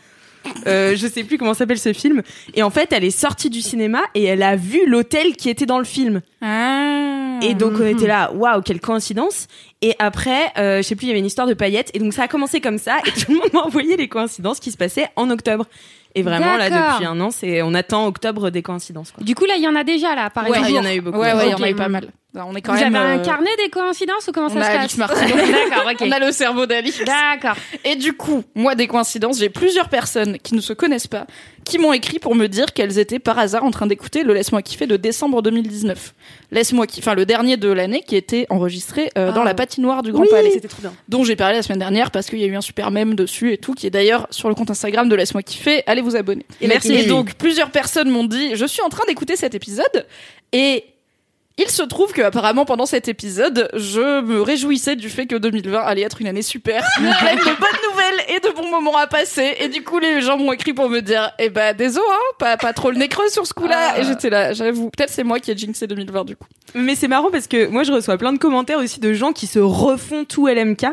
Euh, 0.67 0.95
je 0.95 1.07
sais 1.07 1.23
plus 1.23 1.37
comment 1.37 1.53
s'appelle 1.53 1.79
ce 1.79 1.93
film. 1.93 2.21
Et 2.53 2.63
en 2.63 2.69
fait, 2.69 2.93
elle 2.93 3.03
est 3.03 3.11
sortie 3.11 3.49
du 3.49 3.61
cinéma 3.61 4.01
et 4.13 4.23
elle 4.23 4.43
a 4.43 4.55
vu 4.55 4.85
l'hôtel 4.87 5.35
qui 5.35 5.49
était 5.49 5.65
dans 5.65 5.79
le 5.79 5.85
film. 5.85 6.21
Ah. 6.41 7.39
Et 7.41 7.53
donc 7.53 7.73
on 7.79 7.85
était 7.85 8.07
là, 8.07 8.31
waouh, 8.33 8.61
quelle 8.61 8.79
coïncidence. 8.79 9.47
Et 9.81 9.95
après, 9.99 10.51
euh, 10.57 10.77
je 10.77 10.81
sais 10.83 10.95
plus, 10.95 11.05
il 11.05 11.09
y 11.09 11.11
avait 11.11 11.19
une 11.19 11.25
histoire 11.25 11.47
de 11.47 11.53
paillettes. 11.53 11.91
Et 11.93 11.99
donc 11.99 12.13
ça 12.13 12.23
a 12.23 12.27
commencé 12.27 12.61
comme 12.61 12.77
ça. 12.77 12.99
Et 13.05 13.11
tout 13.11 13.31
le 13.31 13.37
monde 13.37 13.49
m'a 13.53 13.61
envoyé 13.61 13.97
les 13.97 14.07
coïncidences 14.07 14.59
qui 14.59 14.71
se 14.71 14.77
passaient 14.77 15.09
en 15.15 15.29
octobre. 15.29 15.65
Et 16.15 16.23
vraiment, 16.23 16.55
là, 16.55 16.69
depuis 16.69 17.05
un 17.05 17.19
an, 17.19 17.29
c'est, 17.29 17.61
on 17.61 17.73
attend 17.73 18.07
octobre 18.07 18.49
des 18.49 18.61
coïncidences. 18.61 19.11
Quoi. 19.11 19.23
Du 19.23 19.35
coup, 19.35 19.45
là, 19.45 19.55
il 19.57 19.63
y 19.63 19.67
en 19.67 19.75
a 19.75 19.83
déjà, 19.83 20.15
là, 20.15 20.29
par 20.29 20.45
ouais, 20.45 20.51
exemple. 20.51 20.69
il 20.69 20.75
y 20.75 20.79
en 20.79 20.85
a 20.85 20.95
eu 20.95 21.01
beaucoup. 21.01 21.19
Ouais, 21.19 21.33
ouais, 21.33 21.47
il 21.47 21.51
y 21.51 21.53
en 21.53 21.61
a 21.61 21.69
eu 21.69 21.75
pas 21.75 21.89
mal. 21.89 22.07
On 22.35 22.55
est 22.55 22.61
quand 22.61 22.73
Vous 22.73 22.79
même, 22.79 22.95
avez 22.95 23.13
un 23.15 23.19
euh, 23.19 23.23
carnet 23.23 23.49
des 23.63 23.69
coïncidences 23.69 24.27
ou 24.27 24.31
comment 24.31 24.49
ça 24.49 24.87
se 24.87 24.97
passe 24.97 24.97
D'accord, 25.19 25.89
ok. 25.91 25.97
On 26.01 26.11
a 26.11 26.19
le 26.19 26.31
cerveau 26.31 26.65
d'Alice. 26.65 27.01
D'accord. 27.05 27.55
Et 27.83 27.95
du 27.95 28.13
coup, 28.13 28.43
moi, 28.55 28.75
des 28.75 28.87
coïncidences, 28.87 29.39
j'ai 29.39 29.49
plusieurs 29.49 29.89
personnes 29.89 30.37
qui 30.39 30.55
ne 30.55 30.61
se 30.61 30.73
connaissent 30.73 31.07
pas, 31.07 31.27
qui 31.63 31.77
m'ont 31.77 31.93
écrit 31.93 32.19
pour 32.19 32.35
me 32.35 32.47
dire 32.47 32.73
qu'elles 32.73 32.99
étaient 32.99 33.19
par 33.19 33.39
hasard 33.39 33.63
en 33.63 33.71
train 33.71 33.87
d'écouter 33.87 34.23
le 34.23 34.33
Laisse-moi 34.33 34.61
kiffer 34.61 34.87
de 34.87 34.97
décembre 34.97 35.41
2019. 35.41 36.13
Laisse-moi 36.51 36.87
kiffer, 36.87 37.09
enfin 37.09 37.15
le 37.15 37.25
dernier 37.25 37.57
de 37.57 37.69
l'année 37.69 38.03
qui 38.05 38.15
était 38.15 38.45
enregistré 38.49 39.09
euh, 39.17 39.31
dans 39.31 39.41
Ah. 39.41 39.45
la 39.45 39.53
patinoire 39.53 40.03
du 40.03 40.11
Grand 40.11 40.21
Oui, 40.23 40.27
Palais 40.29 40.51
c'était 40.51 40.67
trop 40.67 40.81
bien. 40.81 40.93
dont 41.09 41.23
j'ai 41.23 41.35
parlé 41.35 41.55
la 41.57 41.63
semaine 41.63 41.79
dernière 41.79 42.11
parce 42.11 42.27
qu'il 42.27 42.39
y 42.39 42.43
a 42.43 42.47
eu 42.47 42.55
un 42.55 42.61
super 42.61 42.91
mème 42.91 43.15
dessus 43.15 43.51
et 43.53 43.57
tout, 43.57 43.73
qui 43.73 43.87
est 43.87 43.91
d'ailleurs 43.91 44.27
sur 44.29 44.49
le 44.49 44.55
compte 44.55 44.69
Instagram 44.71 45.09
de 45.09 45.15
Laisse-moi 45.15 45.41
kiffer. 45.43 45.83
Allez 45.87 46.01
vous 46.01 46.15
abonner. 46.15 46.45
Et 46.61 46.67
merci. 46.67 46.93
Et 46.93 47.05
donc, 47.05 47.33
plusieurs 47.35 47.71
personnes 47.71 48.09
m'ont 48.09 48.23
dit, 48.25 48.55
je 48.55 48.65
suis 48.65 48.81
en 48.81 48.89
train 48.89 49.03
d'écouter 49.07 49.35
cet 49.35 49.55
épisode 49.55 50.05
et 50.53 50.85
il 51.57 51.69
se 51.69 51.83
trouve 51.83 52.11
que 52.11 52.21
apparemment 52.21 52.65
pendant 52.65 52.85
cet 52.85 53.07
épisode, 53.07 53.69
je 53.73 54.21
me 54.21 54.41
réjouissais 54.41 54.95
du 54.97 55.09
fait 55.09 55.25
que 55.25 55.35
2020 55.37 55.79
allait 55.79 56.01
être 56.01 56.19
une 56.19 56.27
année 56.27 56.41
super, 56.41 56.83
pleine 56.97 57.37
de 57.37 57.43
bonnes 57.43 57.81
nouvelles 57.91 58.35
et 58.35 58.39
de 58.41 58.53
bons 58.53 58.69
moments 58.69 58.97
à 58.97 59.07
passer. 59.07 59.55
Et 59.61 59.69
du 59.69 59.81
coup, 59.83 59.99
les 59.99 60.21
gens 60.21 60.37
m'ont 60.37 60.51
écrit 60.51 60.73
pour 60.73 60.89
me 60.89 60.99
dire, 60.99 61.31
eh 61.39 61.49
ben 61.49 61.73
désolé, 61.75 62.05
hein, 62.11 62.33
pas, 62.39 62.57
pas 62.57 62.73
trop 62.73 62.91
le 62.91 62.97
nez 62.97 63.07
creux 63.07 63.29
sur 63.29 63.47
ce 63.47 63.53
coup-là. 63.53 63.93
Ah. 63.95 63.99
Et 63.99 64.03
j'étais 64.03 64.29
là, 64.29 64.51
j'avoue, 64.53 64.89
peut-être 64.89 65.09
c'est 65.11 65.23
moi 65.23 65.39
qui 65.39 65.51
ai 65.51 65.57
jinxé 65.57 65.87
2020 65.87 66.25
du 66.25 66.35
coup. 66.35 66.47
Mais 66.73 66.95
c'est 66.95 67.07
marrant 67.07 67.31
parce 67.31 67.47
que 67.47 67.67
moi 67.67 67.83
je 67.83 67.93
reçois 67.93 68.17
plein 68.17 68.33
de 68.33 68.37
commentaires 68.37 68.79
aussi 68.79 68.99
de 68.99 69.13
gens 69.13 69.31
qui 69.31 69.47
se 69.47 69.59
refont 69.59 70.25
tout 70.25 70.47
LMK 70.47 70.87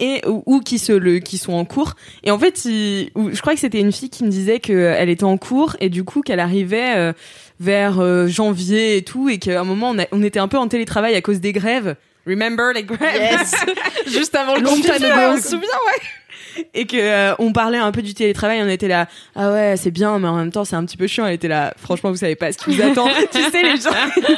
et 0.00 0.20
ou, 0.26 0.42
ou 0.46 0.60
qui 0.60 0.80
se 0.80 0.90
le 0.92 1.20
qui 1.20 1.38
sont 1.38 1.52
en 1.52 1.64
cours 1.64 1.94
et 2.24 2.32
en 2.32 2.38
fait 2.40 2.64
il- 2.64 3.10
ou- 3.14 3.30
je 3.32 3.40
crois 3.40 3.54
que 3.54 3.60
c'était 3.60 3.78
une 3.80 3.92
fille 3.92 4.10
qui 4.10 4.24
me 4.24 4.30
disait 4.30 4.58
qu'elle 4.58 5.08
était 5.08 5.22
en 5.24 5.36
cours 5.36 5.76
et 5.78 5.90
du 5.90 6.02
coup 6.02 6.22
qu'elle 6.22 6.40
arrivait 6.40 6.94
euh, 6.96 7.12
vers 7.60 7.98
euh, 8.00 8.26
janvier 8.26 8.96
et 8.96 9.02
tout 9.02 9.28
et 9.28 9.38
qu'à 9.38 9.60
un 9.60 9.64
moment 9.64 9.90
on, 9.90 9.98
a- 9.98 10.06
on 10.12 10.22
était 10.22 10.38
un 10.38 10.48
peu 10.48 10.56
en 10.58 10.68
télétravail 10.68 11.14
à 11.14 11.20
cause 11.22 11.40
des 11.40 11.52
grèves. 11.52 11.96
Remember 12.26 12.72
les 12.74 12.82
grèves? 12.84 13.40
Juste 14.06 14.34
avant 14.34 14.54
le 14.56 14.62
confinement, 14.62 15.30
on 15.32 15.36
se 15.38 15.48
souvient, 15.48 15.60
ouais. 15.86 16.66
et 16.74 16.86
que 16.86 16.96
euh, 16.98 17.34
on 17.38 17.52
parlait 17.52 17.78
un 17.78 17.90
peu 17.90 18.02
du 18.02 18.12
télétravail, 18.14 18.60
on 18.62 18.68
était 18.68 18.88
là 18.88 19.08
ah 19.34 19.50
ouais 19.52 19.74
c'est 19.76 19.90
bien 19.90 20.18
mais 20.18 20.28
en 20.28 20.36
même 20.36 20.52
temps 20.52 20.64
c'est 20.64 20.76
un 20.76 20.84
petit 20.84 20.96
peu 20.96 21.06
chiant. 21.06 21.26
Elle 21.26 21.34
était 21.34 21.48
là 21.48 21.72
franchement 21.78 22.10
vous 22.10 22.16
savez 22.16 22.36
pas 22.36 22.52
ce 22.52 22.58
qui 22.58 22.74
vous 22.76 22.82
attend. 22.82 23.08
tu 23.32 23.40
sais 23.50 23.62
les 23.62 23.76
gens 23.80 23.90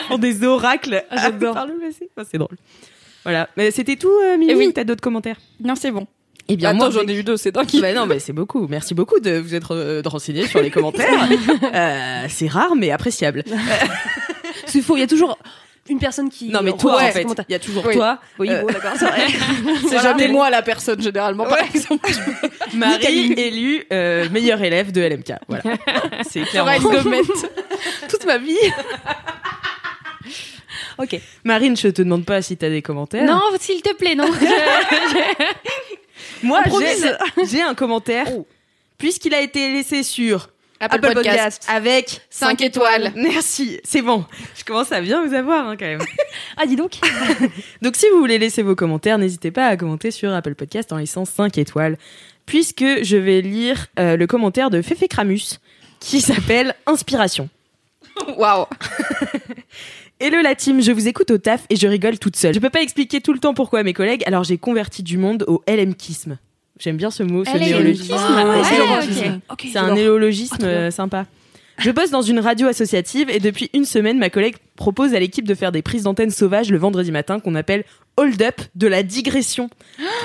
font 0.09 0.19
des 0.19 0.45
oracles. 0.45 1.03
j'adore. 1.13 1.67
le 1.67 1.79
passé. 1.89 2.09
Enfin, 2.17 2.27
c'est 2.31 2.39
drôle. 2.39 2.57
Voilà 3.25 3.49
mais 3.57 3.71
c'était 3.71 3.97
tout 3.97 4.09
euh, 4.25 4.37
Mimi 4.39 4.55
oui. 4.55 4.67
ou 4.69 4.73
t'as 4.73 4.85
d'autres 4.85 5.03
commentaires? 5.03 5.37
Non, 5.63 5.75
c'est 5.75 5.91
bon. 5.91 6.07
Eh 6.49 6.57
bien, 6.57 6.71
Attends, 6.71 6.79
moi, 6.79 6.91
j'en 6.91 7.07
ai 7.07 7.15
eu 7.15 7.23
deux, 7.23 7.37
c'est 7.37 7.53
dingue. 7.53 7.67
Bah 7.81 7.93
non, 7.93 8.07
mais 8.07 8.19
c'est 8.19 8.33
beaucoup. 8.33 8.67
Merci 8.69 8.95
beaucoup 8.95 9.21
de 9.21 9.39
vous 9.39 9.55
être 9.55 9.75
euh, 9.77 10.03
de 10.03 10.09
renseigner 10.09 10.47
sur 10.47 10.61
les 10.61 10.71
commentaires. 10.73 11.29
Euh, 11.75 12.25
c'est 12.29 12.49
rare, 12.49 12.75
mais 12.77 12.91
appréciable. 12.91 13.45
C'est 14.67 14.83
faux, 14.83 14.97
il 14.97 15.01
y 15.01 15.03
a 15.03 15.07
toujours 15.09 15.37
une 15.89 15.99
personne 15.99 16.29
qui. 16.31 16.49
Non, 16.51 16.61
mais 16.63 16.73
toi, 16.73 16.97
en 17.03 17.11
fait, 17.11 17.27
il 17.49 17.53
y 17.53 17.55
a 17.55 17.59
toujours 17.59 17.85
Oui. 17.87 17.95
toi. 17.95 18.19
Oui, 18.39 18.49
Euh, 18.51 18.61
bon, 18.61 18.67
d'accord, 18.69 18.93
c'est 18.97 19.05
vrai. 19.07 19.27
C'est 19.89 19.99
jamais 20.01 20.29
moi 20.29 20.49
la 20.51 20.63
personne, 20.63 21.01
généralement, 21.03 21.45
par 21.45 21.59
exemple. 21.63 22.09
Marie 22.75 23.33
élue 23.33 23.85
euh, 23.93 24.29
meilleure 24.31 24.63
élève 24.63 24.93
de 24.93 25.01
LMK. 25.01 25.33
Voilà. 25.49 25.63
C'est 26.29 26.43
clairement. 26.43 26.71
Toute 28.09 28.27
ma 28.27 28.39
vie. 28.39 28.57
ok. 30.99 31.19
Marine, 31.43 31.77
je 31.77 31.89
te 31.89 32.03
demande 32.03 32.25
pas 32.25 32.43
si 32.43 32.57
t'as 32.57 32.69
des 32.69 32.83
commentaires. 32.83 33.25
Non, 33.25 33.41
s'il 33.59 33.83
te 33.83 33.93
plaît, 33.95 34.15
non. 34.15 34.29
Moi, 36.43 36.63
j'ai- 37.51 37.63
un 37.63 37.75
commentaire. 37.75 38.27
Puisqu'il 38.99 39.35
a 39.35 39.41
été 39.41 39.73
laissé 39.73 40.03
sur 40.03 40.51
Apple, 40.79 40.97
Apple 40.97 41.15
Podcast. 41.15 41.37
Podcast. 41.37 41.67
avec 41.69 42.21
5 42.31 42.61
étoiles. 42.63 43.13
Merci, 43.17 43.81
c'est 43.85 44.03
bon. 44.03 44.25
Je 44.57 44.65
commence 44.65 44.93
à 44.93 45.01
bien 45.01 45.25
vous 45.27 45.35
avoir 45.35 45.67
hein, 45.69 45.77
quand 45.79 45.87
même. 45.87 46.01
Ah, 46.57 46.67
dis 46.67 46.77
donc. 46.77 46.93
Donc 47.83 47.97
si 47.97 48.07
vous 48.13 48.19
voulez 48.19 48.39
laisser 48.39 48.63
vos 48.63 48.75
commentaires, 48.75 49.17
n'hésitez 49.19 49.51
pas 49.51 49.67
à 49.67 49.77
commenter 49.77 50.11
sur 50.11 50.33
Apple 50.35 50.55
Podcast 50.55 50.93
en 50.93 50.99
laissant 50.99 51.25
5 51.25 51.57
étoiles. 51.59 51.97
Puisque 52.47 52.85
je 53.03 53.17
vais 53.17 53.41
lire 53.41 53.87
euh, 53.99 54.17
le 54.17 54.27
commentaire 54.27 54.71
de 54.71 54.83
Fefe 54.83 55.09
Kramus 55.09 55.61
qui 56.01 56.21
s'appelle 56.21 56.75
Inspiration. 56.87 57.49
Waouh. 58.37 58.67
Hello 60.23 60.43
la 60.43 60.55
team, 60.55 60.83
je 60.83 60.93
vous 60.93 61.09
écoute 61.09 61.31
au 61.31 61.39
taf 61.39 61.65
et 61.71 61.77
je 61.77 61.89
rigole 61.89 62.19
toute 62.19 62.37
seule. 62.37 62.53
Je 62.53 62.59
peux 62.59 62.69
pas 62.69 62.83
expliquer 62.83 63.23
tout 63.23 63.33
le 63.33 63.39
temps 63.39 63.55
pourquoi 63.55 63.79
à 63.79 63.83
mes 63.83 63.95
collègues, 63.95 64.23
alors 64.27 64.45
j'ai 64.45 64.59
converti 64.59 65.03
du 65.03 65.17
monde 65.17 65.47
au 65.49 65.63
LMKisme. 65.67 66.37
J'aime 66.79 66.99
bien 66.99 67.11
ce 67.11 67.23
mot, 67.23 67.43
ce 67.47 67.57
néologisme. 67.57 68.15
Ah, 68.19 69.55
c'est 69.59 69.79
un 69.79 69.95
néologisme 69.95 70.63
euh, 70.63 70.91
sympa. 70.91 71.25
Je 71.79 71.91
bosse 71.91 72.11
dans 72.11 72.21
une 72.21 72.39
radio 72.39 72.67
associative 72.67 73.31
et 73.31 73.39
depuis 73.39 73.71
une 73.73 73.87
semaine, 73.87 74.19
ma 74.19 74.29
collègue 74.29 74.57
propose 74.81 75.13
à 75.15 75.21
l'équipe 75.21 75.47
de 75.47 75.55
faire 75.55 75.73
des 75.73 75.83
prises 75.83 76.05
d'antenne 76.05 76.31
sauvages 76.31 76.71
le 76.71 76.79
vendredi 76.79 77.13
matin 77.13 77.39
qu'on 77.39 77.55
appelle 77.55 77.85
Hold 78.17 78.41
Up 78.43 78.61
de 78.75 78.87
la 78.87 79.03
digression. 79.03 79.69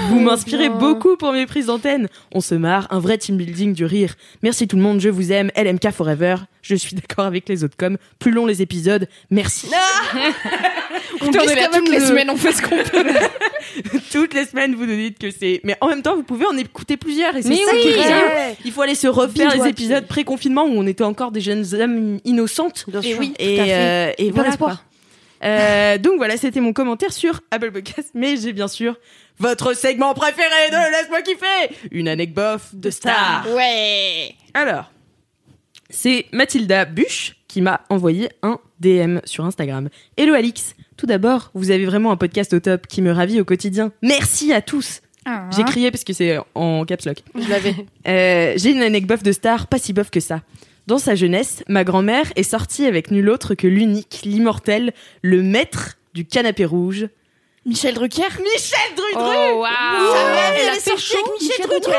Vous 0.08 0.20
m'inspirez 0.22 0.70
beaucoup 0.70 1.18
pour 1.18 1.34
mes 1.34 1.46
prises 1.46 1.66
d'antenne. 1.66 2.08
On 2.34 2.40
se 2.40 2.56
marre, 2.56 2.88
un 2.90 3.00
vrai 3.00 3.18
team 3.18 3.36
building 3.36 3.74
du 3.74 3.84
rire. 3.84 4.16
Merci 4.44 4.68
tout 4.68 4.78
le 4.78 4.82
monde, 4.82 5.02
je 5.02 5.10
vous 5.10 5.34
aime. 5.34 5.52
LMK 5.58 5.92
Forever. 5.92 6.38
Je 6.62 6.74
suis 6.76 6.96
d'accord 6.96 7.26
avec 7.26 7.48
les 7.50 7.64
autres 7.64 7.76
comme 7.78 7.98
plus 8.18 8.32
long 8.32 8.46
les 8.46 8.62
épisodes. 8.62 9.08
Merci. 9.30 9.68
On 11.22 11.32
est 11.32 11.56
là 11.56 11.70
toutes 11.72 11.90
les 11.90 12.00
semaines, 12.00 12.30
on 12.30 12.36
fait 12.36 12.52
ce 12.52 12.62
qu'on 12.62 12.78
peut. 12.78 13.06
Toutes 14.12 14.34
les 14.34 14.46
semaines, 14.46 14.76
vous 14.76 14.86
nous 14.86 14.96
dites 14.96 15.18
que 15.20 15.32
c'est. 15.32 15.60
Mais 15.64 15.76
en 15.82 15.88
même 15.88 16.02
temps, 16.02 16.16
vous 16.16 16.24
pouvez 16.24 16.46
en 16.46 16.56
écouter 16.58 16.98
plusieurs 16.98 17.36
et 17.36 17.42
c'est 17.42 17.50
Mais 17.50 17.58
ça 17.58 17.72
oui, 17.74 17.82
qui 17.82 17.88
est 17.90 17.94
bien. 17.94 18.20
Ouais. 18.20 18.58
Il 18.64 18.72
faut 18.72 18.82
aller 18.82 18.96
se 18.96 19.08
refaire 19.08 19.52
Binge 19.52 19.64
les 19.64 19.70
épisodes 19.70 20.06
pré-confinement 20.08 20.64
où 20.66 20.74
on 20.76 20.88
était 20.88 21.04
encore 21.04 21.32
des 21.32 21.42
jeunes 21.42 21.76
âmes 21.76 22.20
innocentes. 22.26 22.86
Bien 22.88 23.02
Et 23.02 23.16
oui. 23.16 23.34
Et, 23.40 23.56
Tout 23.56 23.62
à 23.62 23.66
fait. 23.66 23.74
euh, 23.74 24.12
et 24.18 24.32
voilà. 24.60 24.80
Euh, 25.44 25.98
donc 25.98 26.18
voilà, 26.18 26.38
c'était 26.38 26.62
mon 26.62 26.74
commentaire 26.74 27.12
sur 27.14 27.42
Apple 27.52 27.72
Podcast. 27.72 28.12
Mais 28.14 28.38
j'ai 28.38 28.54
bien 28.54 28.68
sûr 28.68 28.98
votre 29.38 29.76
segment 29.76 30.14
préféré 30.14 30.70
de 30.72 30.92
Laisse-moi 30.92 31.22
kiffer 31.22 31.76
Une 31.92 32.08
anecdote 32.08 32.62
de 32.74 32.90
star. 32.90 33.46
Ouais. 33.54 34.34
Alors, 34.54 34.92
c'est 35.90 36.26
Mathilda 36.32 36.86
Buche 36.86 37.36
qui 37.48 37.62
m'a 37.62 37.82
envoyé 37.90 38.30
un 38.44 38.60
DM 38.80 39.20
sur 39.26 39.46
Instagram. 39.46 39.90
Hello 40.18 40.34
Alix, 40.34 40.76
tout 40.98 41.06
d'abord, 41.06 41.52
vous 41.54 41.72
avez 41.72 41.86
vraiment 41.86 42.12
un 42.12 42.18
podcast 42.18 42.54
au 42.54 42.60
top 42.60 42.88
qui 42.88 43.02
me 43.02 43.12
ravit 43.12 43.40
au 43.40 43.46
quotidien. 43.46 43.92
Merci 44.02 44.52
à 44.54 44.62
tous. 44.62 45.02
J'ai 45.52 45.64
crié 45.64 45.90
parce 45.90 46.04
que 46.04 46.14
c'est 46.14 46.38
en 46.54 46.86
caps 46.86 47.06
lock. 47.06 47.18
Je 47.34 47.50
l'avais. 47.50 47.76
Euh, 48.08 48.54
J'ai 48.58 48.72
une 48.72 48.84
anecdote 48.84 49.24
de 49.24 49.32
star, 49.32 49.68
pas 49.68 49.80
si 49.80 49.92
bof 49.92 50.12
que 50.12 50.20
ça. 50.20 50.42
Dans 50.88 50.98
sa 51.00 51.16
jeunesse, 51.16 51.64
ma 51.68 51.84
grand-mère 51.84 52.32
est 52.36 52.44
sortie 52.44 52.86
avec 52.86 53.10
nul 53.10 53.30
autre 53.30 53.56
que 53.56 53.66
l'unique, 53.68 54.22
l'immortel, 54.24 54.94
le 55.24 55.42
maître 55.42 55.98
du 56.14 56.26
canapé 56.26 56.64
rouge. 56.66 57.08
Michel 57.66 57.96
Drucker. 57.96 58.22
Michel 58.40 58.96
Drudru 58.96 59.36
Oh, 59.54 59.62
waouh. 59.62 59.68
elle 60.48 60.62
Elle 60.62 60.66
est 60.68 60.70
a 60.70 60.80
sortie 60.80 61.14
avec 61.14 61.26
Michel 61.42 61.58
Michel 61.58 61.68
Drucker. 61.82 61.98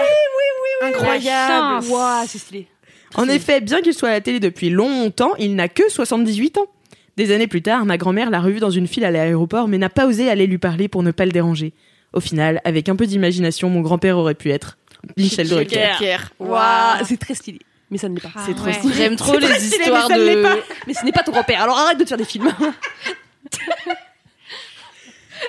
Incroyable. 0.83 1.87
Waouh, 1.89 2.27
c'est 2.29 2.39
stylé. 2.39 2.69
En 3.17 3.29
effet, 3.29 3.61
bien 3.61 3.81
qu'il 3.81 3.95
soit 3.95 4.11
à 4.11 4.13
la 4.13 4.21
télé 4.21 4.39
depuis 4.39 4.71
longtemps, 4.71 5.35
il 5.39 5.57
n'a 5.57 5.69
que 5.69 5.89
78 5.89 6.59
ans. 6.59 6.67
Des 7.17 7.33
années 7.35 7.47
plus 7.49 7.63
tard, 7.63 7.87
ma 7.87 7.97
grand-mère 7.97 8.31
l'a 8.31 8.41
revu 8.41 8.61
dans 8.61 8.71
une 8.71 8.87
file 8.87 9.05
à 9.05 9.11
l'aéroport, 9.11 9.69
mais 9.69 9.79
n'a 9.79 9.89
pas 9.89 10.07
osé 10.07 10.29
aller 10.29 10.47
lui 10.47 10.59
parler 10.59 10.87
pour 10.87 11.03
ne 11.03 11.11
pas 11.11 11.25
le 11.25 11.33
déranger. 11.33 11.73
Au 12.13 12.21
final, 12.21 12.61
avec 12.65 12.89
un 12.89 12.95
peu 12.95 13.07
d'imagination, 13.07 13.69
mon 13.71 13.81
grand-père 13.81 14.19
aurait 14.19 14.35
pu 14.35 14.51
être 14.51 14.77
Michel 15.17 15.49
Drucker. 15.49 16.19
Waouh, 16.39 17.05
c'est 17.05 17.17
très 17.19 17.35
stylé. 17.35 17.59
Mais 17.91 17.99
ça 17.99 18.09
ne 18.09 18.15
l'est 18.15 18.21
pas. 18.21 18.33
C'est 18.45 18.55
trop 18.55 18.67
ouais. 18.67 18.73
stylé. 18.73 18.95
J'aime 18.95 19.17
trop 19.17 19.39
les 19.39 19.49
mais 19.49 19.57
histoires 19.57 20.09
ça 20.09 20.17
ne 20.17 20.25
l'est 20.25 20.37
de. 20.37 20.43
pas. 20.43 20.57
Mais 20.87 20.95
ce 20.95 21.05
n'est 21.05 21.13
pas 21.13 21.23
ton 21.23 21.33
grand-père, 21.33 21.63
alors 21.63 21.79
arrête 21.79 21.99
de 21.99 22.05
te 22.05 22.09
faire 22.09 22.19
des 22.19 22.25
films. 22.25 22.53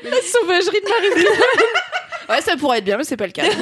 La 0.03 0.21
sauvagerie 0.21 0.81
de 0.81 0.89
Marie. 0.89 1.25
ouais, 2.29 2.41
ça 2.41 2.55
pourrait 2.57 2.79
être 2.79 2.85
bien, 2.85 2.97
mais 2.97 3.03
c'est 3.03 3.17
pas 3.17 3.27
le 3.27 3.33
cas. 3.33 3.43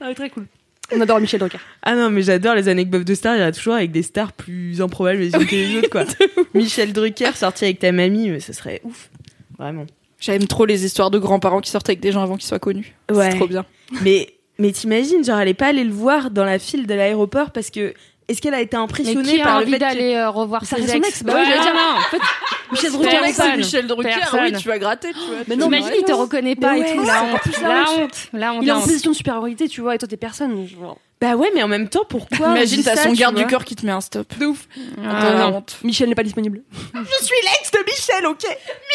Ah, 0.00 0.12
très 0.12 0.28
cool. 0.28 0.46
On 0.92 1.00
adore 1.00 1.18
Michel 1.18 1.40
Drucker. 1.40 1.60
Ah 1.82 1.94
non, 1.94 2.10
mais 2.10 2.20
j'adore 2.20 2.54
les 2.54 2.68
anecdotes 2.68 3.04
de 3.04 3.14
stars. 3.14 3.36
Il 3.36 3.40
y 3.40 3.42
en 3.42 3.46
a 3.46 3.52
toujours 3.52 3.74
avec 3.74 3.90
des 3.90 4.02
stars 4.02 4.32
plus 4.32 4.82
improbables 4.82 5.20
les 5.20 5.34
unes 5.34 5.46
que 5.46 5.54
les 5.54 5.78
autres, 5.78 5.88
quoi. 5.88 6.04
Michel 6.52 6.92
Drucker 6.92 7.30
sorti 7.34 7.64
avec 7.64 7.78
ta 7.78 7.90
mamie, 7.90 8.28
mais 8.28 8.40
ce 8.40 8.52
serait 8.52 8.82
ouf. 8.84 9.08
Vraiment. 9.56 9.86
J'aime 10.20 10.46
trop 10.46 10.66
les 10.66 10.84
histoires 10.84 11.10
de 11.10 11.18
grands-parents 11.18 11.60
qui 11.60 11.70
sortent 11.70 11.88
avec 11.88 12.00
des 12.00 12.12
gens 12.12 12.22
avant 12.22 12.36
qu'ils 12.36 12.48
soient 12.48 12.58
connus. 12.58 12.94
Ouais. 13.10 13.30
C'est 13.30 13.36
trop 13.36 13.46
bien. 13.46 13.64
Mais, 14.02 14.33
mais 14.58 14.72
t'imagines, 14.72 15.24
genre, 15.24 15.38
elle 15.40 15.48
est 15.48 15.54
pas 15.54 15.66
allée 15.68 15.84
le 15.84 15.92
voir 15.92 16.30
dans 16.30 16.44
la 16.44 16.58
file 16.58 16.86
de 16.86 16.94
l'aéroport 16.94 17.50
parce 17.50 17.70
que. 17.70 17.94
Est-ce 18.26 18.40
qu'elle 18.40 18.54
a 18.54 18.60
été 18.62 18.74
Mais 18.74 18.82
impressionnée 18.82 19.34
qui 19.34 19.40
a 19.42 19.44
par 19.44 19.58
le 19.58 19.64
envie 19.64 19.72
fait 19.72 19.78
que- 19.78 19.84
d'aller 19.84 20.14
euh, 20.14 20.30
revoir 20.30 20.64
Ça 20.64 20.76
ses 20.76 20.96
ex 20.96 21.08
ex, 21.08 21.22
bah 21.24 21.34
ouais, 21.34 21.44
non, 21.58 21.64
non. 21.74 22.18
Michel 22.72 22.92
Drucker, 22.92 23.18
c'est 23.34 23.56
Michel 23.58 23.86
Drucker. 23.86 24.14
Personne. 24.18 24.40
Oui, 24.44 24.52
tu 24.54 24.66
vas 24.68 24.78
gratter, 24.78 25.12
tu 25.12 25.18
vois. 25.18 25.36
Mais 25.46 25.56
non, 25.56 25.66
Imagine, 25.66 25.90
il 25.98 26.04
te 26.04 26.12
reconnaît 26.12 26.56
pas 26.56 26.72
Mais 26.72 26.80
et 26.80 26.94
tout. 26.94 27.00
ouais, 27.02 27.06
La 27.06 27.22
honte. 27.22 27.40
la 27.62 27.68
honte. 27.82 27.98
honte. 28.00 28.28
La 28.32 28.52
honte. 28.54 28.62
Il 28.62 28.68
est 28.70 28.72
en 28.72 28.80
position 28.80 29.10
de 29.10 29.16
supériorité, 29.16 29.68
tu 29.68 29.82
vois, 29.82 29.94
et 29.94 29.98
toi 29.98 30.08
t'es 30.08 30.16
personne. 30.16 30.66
Genre. 30.66 30.96
Bah 31.20 31.34
ouais, 31.36 31.50
mais 31.54 31.62
en 31.62 31.68
même 31.68 31.90
temps, 31.90 32.06
pourquoi 32.08 32.46
Imagine, 32.48 32.82
t'as 32.82 32.96
son 32.96 33.10
tu 33.10 33.16
garde 33.18 33.36
du 33.36 33.46
corps 33.46 33.62
qui 33.66 33.76
te 33.76 33.84
met 33.84 33.92
un 33.92 34.00
stop. 34.00 34.26
De 34.38 34.46
ouf. 34.46 34.68
Ah, 35.06 35.18
T'as 35.20 35.34
la 35.34 35.38
non. 35.50 35.56
honte. 35.58 35.76
Michel 35.84 36.08
n'est 36.08 36.14
pas 36.14 36.22
disponible. 36.22 36.62
Je 36.94 37.24
suis 37.26 37.36
l'ex 37.42 37.70
de 37.72 37.78
Michel, 37.84 38.24
ok 38.26 38.42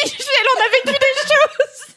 Michel, 0.02 0.26
on 0.56 0.60
a 0.60 0.70
vécu 0.72 0.98
des 0.98 1.20
choses 1.28 1.89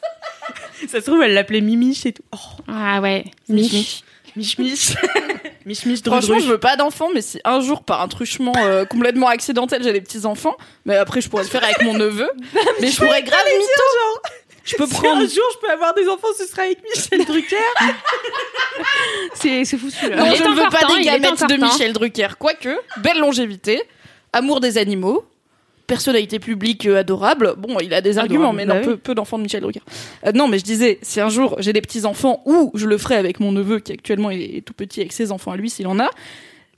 Ça 0.88 1.00
se 1.02 1.06
trouve, 1.10 1.22
elle 1.24 1.34
l'appelait 1.34 1.62
Mimiche 1.62 2.06
et 2.06 2.14
tout. 2.14 2.24
Oh, 2.34 2.38
Ah 2.68 3.02
ouais. 3.02 3.26
Mich. 3.50 4.04
Mich 4.36 4.58
Mich. 4.58 4.96
Mich 5.66 5.86
Mich 5.86 6.02
Franchement, 6.04 6.40
je 6.40 6.48
veux 6.48 6.58
pas 6.58 6.76
d'enfants, 6.76 7.10
mais 7.14 7.22
si 7.22 7.40
un 7.46 7.62
jour, 7.62 7.84
par 7.84 8.02
un 8.02 8.08
truchement 8.08 8.54
euh, 8.58 8.86
complètement 8.86 9.28
accidentel, 9.28 9.84
j'ai 9.84 9.94
des 9.94 10.02
petits 10.02 10.26
enfants, 10.26 10.56
mais 10.86 10.96
après, 10.96 11.22
je 11.22 11.30
pourrais 11.30 11.44
le 11.44 11.50
faire 11.50 11.64
avec 11.64 11.82
mon 11.84 11.94
neveu. 11.94 12.30
mais 12.82 12.88
je 12.90 12.98
pourrais 12.98 13.24
grave 13.24 13.46
mytho. 13.46 14.30
Je 14.66 14.76
peux 14.78 14.88
Si 14.88 14.94
prendre. 14.94 15.18
un 15.18 15.28
jour 15.28 15.44
je 15.54 15.60
peux 15.68 15.72
avoir 15.72 15.94
des 15.94 16.08
enfants, 16.08 16.30
ce 16.38 16.46
sera 16.46 16.62
avec 16.64 16.80
Michel 16.84 17.26
Drucker. 17.26 17.58
C'est 19.36 19.66
c'est 19.66 19.78
fou 19.78 19.90
celui-là. 19.90 20.16
Non, 20.16 20.26
Il 20.32 20.38
je 20.38 20.44
ne 20.44 20.56
veux 20.56 20.70
pas 20.70 20.80
temps, 20.80 20.96
des 20.98 21.28
encore 21.28 21.48
de. 21.48 21.56
Michel 21.56 21.94
Drucker. 21.94 22.28
Quoique, 22.40 22.70
belle 22.98 23.20
longévité, 23.20 23.82
amour 24.32 24.62
des 24.62 24.78
animaux, 24.78 25.26
personnalité 25.88 26.40
publique 26.40 26.86
euh, 26.86 27.00
adorable. 27.00 27.54
Bon, 27.58 27.78
il 27.80 27.94
a 27.94 28.02
des 28.02 28.18
arguments, 28.18 28.50
Adorable, 28.52 28.58
mais 28.58 28.66
bah 28.66 28.74
non, 28.76 28.80
oui. 28.82 28.86
peu, 28.86 28.98
peu 28.98 29.16
d'enfants 29.16 29.38
de 29.38 29.44
Michel 29.44 29.62
Drucker. 29.62 29.82
Euh, 30.26 30.32
non, 30.34 30.48
mais 30.48 30.60
je 30.60 30.64
disais, 30.64 31.00
si 31.02 31.20
un 31.22 31.30
jour 31.30 31.56
j'ai 31.60 31.74
des 31.74 31.82
petits 31.82 32.06
enfants, 32.06 32.42
ou 32.46 32.72
je 32.74 32.86
le 32.88 32.98
ferai 32.98 33.16
avec 33.16 33.40
mon 33.40 33.52
neveu 33.52 33.80
qui 33.80 33.92
actuellement 33.94 34.30
est 34.32 34.64
tout 34.66 34.74
petit 34.74 35.02
avec 35.02 35.14
ses 35.14 35.32
enfants 35.32 35.52
à 35.52 35.58
lui 35.58 35.70
s'il 35.70 35.88
en 35.88 36.00
a. 36.00 36.10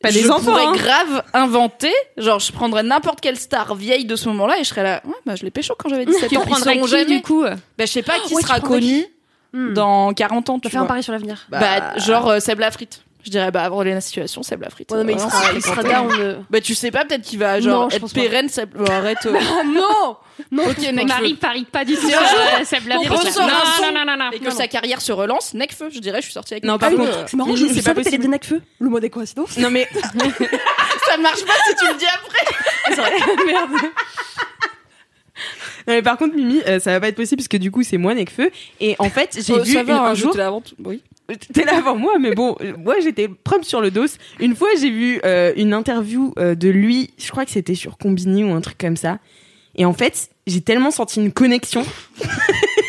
Pas 0.02 0.12
des 0.12 0.20
je 0.22 0.30
enfants, 0.30 0.52
pourrais 0.52 0.66
hein. 0.66 0.74
grave 0.74 1.24
inventer, 1.34 1.92
genre 2.18 2.40
je 2.40 2.52
prendrais 2.52 2.84
n'importe 2.84 3.22
quelle 3.22 3.38
star 3.38 3.76
vieille 3.76 4.06
de 4.06 4.16
ce 4.16 4.28
moment-là 4.30 4.60
et 4.60 4.64
je 4.64 4.70
serais 4.70 4.84
là, 4.84 5.02
ouais, 5.06 5.14
bah 5.26 5.36
je 5.36 5.44
l'ai 5.44 5.52
pécho 5.52 5.74
quand 5.78 5.90
j'avais 5.90 6.06
17 6.06 6.30
Tu 6.30 6.38
ans. 6.38 6.42
Ils 6.46 6.50
prendrais 6.50 6.78
qui 6.80 6.88
jamais. 6.88 7.06
du 7.06 7.22
coup 7.22 7.44
Bah 7.44 7.56
je 7.80 7.86
sais 7.86 8.04
pas 8.04 8.20
qui 8.20 8.34
Ouais, 8.36 8.42
tu 8.42 8.48
sera 8.48 8.60
connu 8.60 9.06
Hmm. 9.56 9.72
dans 9.74 10.12
40 10.12 10.50
ans, 10.50 10.60
tu 10.60 10.68
va 10.68 10.70
faire 10.70 10.82
un 10.82 10.86
pari 10.86 11.02
sur 11.02 11.14
l'avenir. 11.14 11.48
Bah, 11.48 11.98
genre 11.98 12.28
euh, 12.28 12.40
Seb 12.42 12.60
Lafrite. 12.60 13.05
Je 13.26 13.32
dirais, 13.32 13.50
bah, 13.50 13.64
avant 13.64 13.82
la 13.82 14.02
situation, 14.02 14.44
Seb 14.44 14.62
Lafrite. 14.62 14.92
Ouais, 14.92 15.00
non, 15.00 15.04
mais 15.04 15.14
il 15.14 15.20
sera, 15.20 15.32
c'est 15.32 15.56
il 15.56 15.62
down. 15.84 16.12
euh. 16.20 16.36
Bah, 16.52 16.62
tu 16.62 16.76
sais 16.76 16.92
pas, 16.92 17.06
peut-être 17.06 17.24
qu'il 17.24 17.40
va, 17.40 17.60
genre, 17.60 17.84
Non, 17.86 17.90
je 17.90 17.96
être 17.96 18.14
pérenne, 18.14 18.50
Seb. 18.50 18.70
Oh, 18.80 18.84
arrête. 18.90 19.18
euh. 19.26 19.32
Non 19.66 20.18
Non, 20.52 20.64
Ok, 20.70 20.78
Nekfeu. 20.78 21.06
Marie 21.06 21.34
parie 21.34 21.66
pas 21.66 21.84
du 21.86 21.96
tout 21.96 22.02
jour, 22.08 22.12
euh, 22.20 22.64
Non, 22.86 22.98
non, 23.02 23.92
non, 23.94 24.06
non, 24.06 24.18
non. 24.26 24.32
Et 24.32 24.40
que 24.40 24.44
Non, 24.46 24.52
sa 24.52 24.68
carrière 24.68 25.02
se 25.02 25.12
relance, 25.12 25.54
Necfeu, 25.56 25.90
je 25.92 26.00
dirais, 26.00 26.20
je 26.20 26.26
suis 26.26 26.34
sortie 26.34 26.54
avec 26.54 26.66
Non, 26.66 26.78
par 26.78 26.90
Ah 26.94 26.96
contre, 26.98 27.24
c'est 27.30 27.38
marrant, 27.38 27.56
je, 27.56 27.66
c'est 27.68 27.76
je 27.80 27.82
pas 27.84 27.96
possible. 27.96 28.16
était 28.16 28.28
Necfeu. 28.28 28.62
Le 28.80 28.90
mot 28.90 29.00
des 29.00 29.10
coïncidences. 29.10 29.58
Non 29.58 29.70
mais 29.72 29.88
ça 31.08 31.18
marche 31.18 31.44
pas 31.46 31.54
si 31.68 31.76
tu 31.78 31.86
me 31.94 31.98
dis 31.98 32.06
après. 32.06 33.46
Merde. 33.46 33.72
Non, 35.88 35.94
mais 35.94 36.02
par 36.02 36.18
contre 36.18 36.36
Mimi, 36.36 36.62
euh, 36.68 36.80
ça 36.80 36.92
va 36.92 37.00
pas 37.00 37.08
être 37.10 37.16
possible 37.16 37.40
parce 37.40 37.48
que 37.48 37.58
du 37.58 37.70
coup 37.72 37.84
c'est 37.84 37.98
moi 37.98 38.14
Nekfeu 38.16 38.50
et 38.80 38.96
en 39.00 39.10
fait 39.10 39.38
j'ai 39.46 39.54
Oh, 39.54 39.62
vu 39.62 39.74
ça 39.74 39.84
va, 39.84 39.94
une- 39.94 40.00
hein, 40.00 40.04
un 40.06 40.14
jour 40.16 40.40
avant 40.40 40.62
tout. 40.62 40.76
Oui. 40.84 41.02
T'es 41.54 41.64
là 41.64 41.78
avant 41.78 41.96
moi, 41.96 42.20
mais 42.20 42.36
bon, 42.36 42.56
moi 42.78 43.00
j'étais 43.02 43.28
prompt 43.28 43.64
sur 43.64 43.82
le 43.82 43.90
dos. 43.90 44.06
Une 44.40 44.56
fois, 44.56 44.70
j'ai 44.80 44.92
vu 44.92 45.20
euh, 45.26 45.54
une 45.56 45.74
interview 45.74 46.34
euh, 46.38 46.54
de 46.56 46.70
lui, 46.70 47.12
je 47.18 47.32
crois 47.32 47.46
que 47.46 47.52
c'était 47.52 47.76
sur 47.76 47.98
Combini 47.98 48.44
ou 48.44 48.54
un 48.54 48.62
truc 48.62 48.78
comme 48.78 48.98
ça. 48.98 49.20
Et 49.76 49.86
en 49.86 49.94
fait, 49.94 50.30
j'ai 50.46 50.62
tellement 50.62 50.92
senti 50.92 51.20
une 51.20 51.32
connexion. 51.32 51.84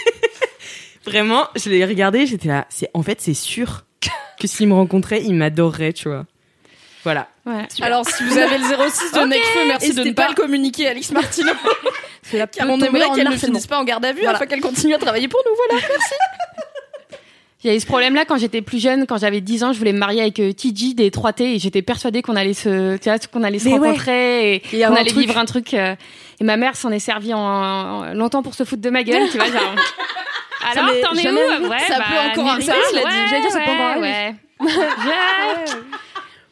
Vraiment, 1.04 1.46
je 1.56 1.70
l'ai 1.70 1.84
regardé, 1.84 2.26
j'étais 2.26 2.48
là. 2.48 2.66
C'est 2.68 2.90
en 2.92 3.02
fait, 3.02 3.20
c'est 3.20 3.34
sûr 3.34 3.84
que 4.38 4.46
s'il 4.46 4.68
me 4.68 4.74
rencontrait, 4.74 5.22
il 5.22 5.34
m'adorerait, 5.34 5.92
tu 5.92 6.08
vois. 6.08 6.26
Voilà. 7.04 7.28
Ouais. 7.46 7.68
Alors, 7.80 8.04
si 8.04 8.24
vous 8.24 8.36
avez 8.36 8.58
le 8.58 8.64
06 8.64 9.12
de 9.12 9.18
okay. 9.18 9.28
Necfeu, 9.28 9.66
merci 9.68 9.94
de 9.94 10.02
ne 10.02 10.12
pas, 10.12 10.28
le 10.28 10.34
communiquer 10.34 10.88
à 10.88 10.90
Alice 10.90 11.12
Martino. 11.12 11.52
C'est 12.22 12.38
la 12.38 12.48
Car 12.48 12.68
on 12.68 12.80
aimerait 12.80 13.08
qu'elle 13.14 13.28
ne 13.28 13.36
finisse 13.36 13.68
pas 13.68 13.78
en 13.78 13.84
garde 13.84 14.04
à 14.04 14.12
vue 14.12 14.22
voilà. 14.22 14.34
afin 14.34 14.46
qu'elle 14.46 14.60
continue 14.60 14.94
à 14.94 14.98
travailler 14.98 15.28
pour 15.28 15.40
nous. 15.46 15.54
Voilà, 15.54 15.86
merci. 15.88 16.14
Il 17.64 17.70
y 17.70 17.72
a 17.72 17.76
eu 17.76 17.80
ce 17.80 17.86
problème-là 17.86 18.24
quand 18.26 18.36
j'étais 18.36 18.60
plus 18.60 18.80
jeune, 18.80 19.06
quand 19.06 19.16
j'avais 19.16 19.40
10 19.40 19.64
ans, 19.64 19.72
je 19.72 19.78
voulais 19.78 19.94
me 19.94 19.98
marier 19.98 20.20
avec 20.20 20.38
euh, 20.40 20.52
TJ 20.52 20.94
des 20.94 21.10
3T 21.10 21.42
et 21.42 21.58
j'étais 21.58 21.82
persuadée 21.82 22.20
qu'on 22.20 22.36
allait 22.36 22.52
se, 22.52 22.96
tu 22.98 23.08
vois, 23.08 23.18
qu'on 23.18 23.42
allait 23.42 23.58
se 23.58 23.68
rencontrer 23.68 24.56
et, 24.56 24.60
qu'on 24.60 24.94
allait 24.94 25.12
vivre 25.12 25.38
un 25.38 25.46
truc. 25.46 25.72
Euh, 25.72 25.94
et 26.38 26.44
ma 26.44 26.58
mère 26.58 26.76
s'en 26.76 26.90
est 26.90 26.98
servie 26.98 27.32
en, 27.32 28.12
longtemps 28.12 28.42
pour 28.42 28.54
se 28.54 28.64
foutre 28.64 28.82
de 28.82 28.90
ma 28.90 29.02
gueule, 29.02 29.28
tu 29.30 29.38
vois, 29.38 29.46
genre. 29.46 29.74
Alors, 30.70 30.90
t'en 31.02 31.14
es 31.14 31.30
où? 31.30 31.68
ouais, 31.68 31.78
Ça 31.88 31.98
bah, 31.98 32.04
peut 32.08 32.40
encore 32.40 32.52
arriver, 32.52 32.72
je 32.90 32.96
l'ai 32.96 33.04
dit. 33.04 33.16
J'allais 33.30 33.42
dire, 33.42 33.50
ça 33.50 33.60
peut 33.60 33.70
encore 33.70 33.86
arriver. 33.86 34.34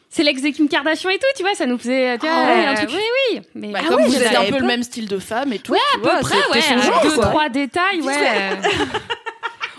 c'est 0.09 0.23
l'ex 0.23 0.41
de 0.41 0.49
Kim 0.49 0.67
Kardashian 0.67 1.09
et 1.09 1.17
tout, 1.17 1.27
tu 1.35 1.43
vois, 1.43 1.53
ça 1.53 1.65
nous 1.65 1.77
faisait, 1.77 2.17
tu 2.17 2.25
vois, 2.25 2.35
ah 2.35 2.71
un 2.71 2.73
truc. 2.75 2.89
oui, 2.91 3.03
oui. 3.33 3.41
Mais 3.53 3.71
bah, 3.71 3.79
ah 3.83 3.87
comme 3.87 4.03
vous 4.03 4.15
êtes 4.15 4.35
un 4.35 4.45
peu 4.45 4.59
le 4.59 4.65
même 4.65 4.83
style 4.83 5.07
de 5.07 5.19
femme 5.19 5.53
et 5.53 5.59
tout, 5.59 5.73
ouais, 5.73 5.79
à 5.95 5.99
peu 5.99 6.09
près, 6.21 6.37
ouais, 6.51 6.61
deux, 7.03 7.21
trois 7.21 7.49
détails, 7.49 8.01
ouais. 8.01 8.13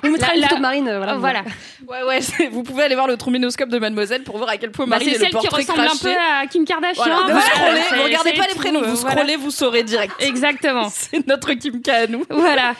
On 0.06 0.12
mettra 0.12 0.34
une 0.34 0.42
photo 0.42 0.56
de 0.56 0.60
Marine, 0.60 0.84
voilà. 0.96 1.14
voilà. 1.16 1.42
Ouais, 1.88 2.02
ouais, 2.02 2.20
vous 2.50 2.62
pouvez 2.62 2.84
aller 2.84 2.94
voir 2.94 3.06
le 3.06 3.16
trombinoscope 3.16 3.68
de 3.68 3.78
Mademoiselle 3.78 4.22
pour 4.22 4.38
voir 4.38 4.50
à 4.50 4.56
quel 4.56 4.70
point 4.70 4.86
bah, 4.86 4.96
Marine 4.98 5.08
est, 5.08 5.18
le 5.18 5.30
portrait 5.30 5.62
celle 5.62 5.74
qui 5.74 5.80
ressemble 5.80 5.88
un 5.88 6.02
peu 6.02 6.16
à 6.16 6.46
Kim 6.46 6.64
Kardashian. 6.64 7.04
Voilà. 7.04 7.34
Vous, 7.34 7.40
scrollez, 7.40 7.80
vous 7.96 8.04
regardez 8.04 8.32
pas 8.32 8.46
les 8.48 8.54
prénoms, 8.54 8.82
vous 8.82 8.96
scrollez, 8.96 9.36
vous 9.36 9.50
saurez 9.50 9.82
direct. 9.82 10.14
Exactement. 10.20 10.88
C'est 10.92 11.26
notre 11.26 11.52
Kim 11.54 11.82
K 11.82 11.88
à 11.88 12.06
nous. 12.06 12.24
Voilà. 12.30 12.74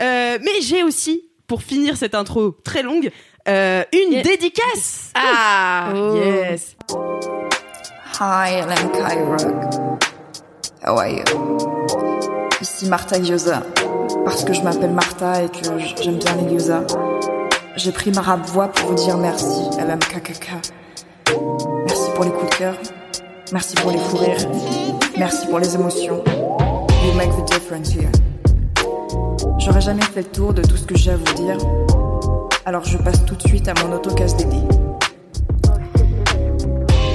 Euh, 0.00 0.38
mais 0.40 0.60
j'ai 0.62 0.82
aussi, 0.82 1.28
pour 1.46 1.62
finir 1.62 1.96
cette 1.96 2.14
intro 2.14 2.56
très 2.64 2.82
longue, 2.82 3.10
euh, 3.48 3.84
une 3.92 4.22
dédicace. 4.22 5.10
Ah, 5.14 5.92
oh. 5.94 6.14
yes. 6.16 6.76
Hi, 8.20 8.60
I'm 8.60 8.90
Kyrock. 8.92 10.04
How 10.82 10.98
are 10.98 11.08
you? 11.08 11.24
Ici 12.60 12.86
Martha 12.86 13.18
Gyoza. 13.18 13.62
Parce 14.30 14.44
que 14.44 14.52
je 14.52 14.62
m'appelle 14.62 14.92
Martha 14.92 15.42
et 15.42 15.48
que 15.48 15.58
j'aime 16.00 16.18
bien 16.18 16.36
les. 16.36 16.56
J'ai 17.74 17.90
pris 17.90 18.12
ma 18.12 18.20
rap 18.20 18.46
voix 18.46 18.68
pour 18.68 18.90
vous 18.90 18.94
dire 18.94 19.16
merci, 19.16 19.60
LMKKK. 19.76 20.52
Merci 21.84 22.10
pour 22.14 22.22
les 22.22 22.30
coups 22.30 22.50
de 22.50 22.54
cœur. 22.54 22.74
Merci 23.52 23.74
pour 23.74 23.90
les 23.90 23.98
fous 23.98 24.18
rires. 24.18 24.48
Merci 25.18 25.48
pour 25.48 25.58
les 25.58 25.74
émotions. 25.74 26.22
You 27.04 27.12
make 27.16 27.30
the 27.30 27.44
difference 27.52 27.92
here. 27.92 28.12
J'aurais 29.58 29.80
jamais 29.80 30.02
fait 30.02 30.22
le 30.22 30.28
tour 30.28 30.54
de 30.54 30.62
tout 30.62 30.76
ce 30.76 30.86
que 30.86 30.96
j'ai 30.96 31.10
à 31.10 31.16
vous 31.16 31.34
dire. 31.34 31.58
Alors 32.64 32.84
je 32.84 32.98
passe 32.98 33.24
tout 33.24 33.34
de 33.34 33.48
suite 33.48 33.66
à 33.66 33.74
mon 33.82 33.92
autocast 33.96 34.38
dédié. 34.38 34.62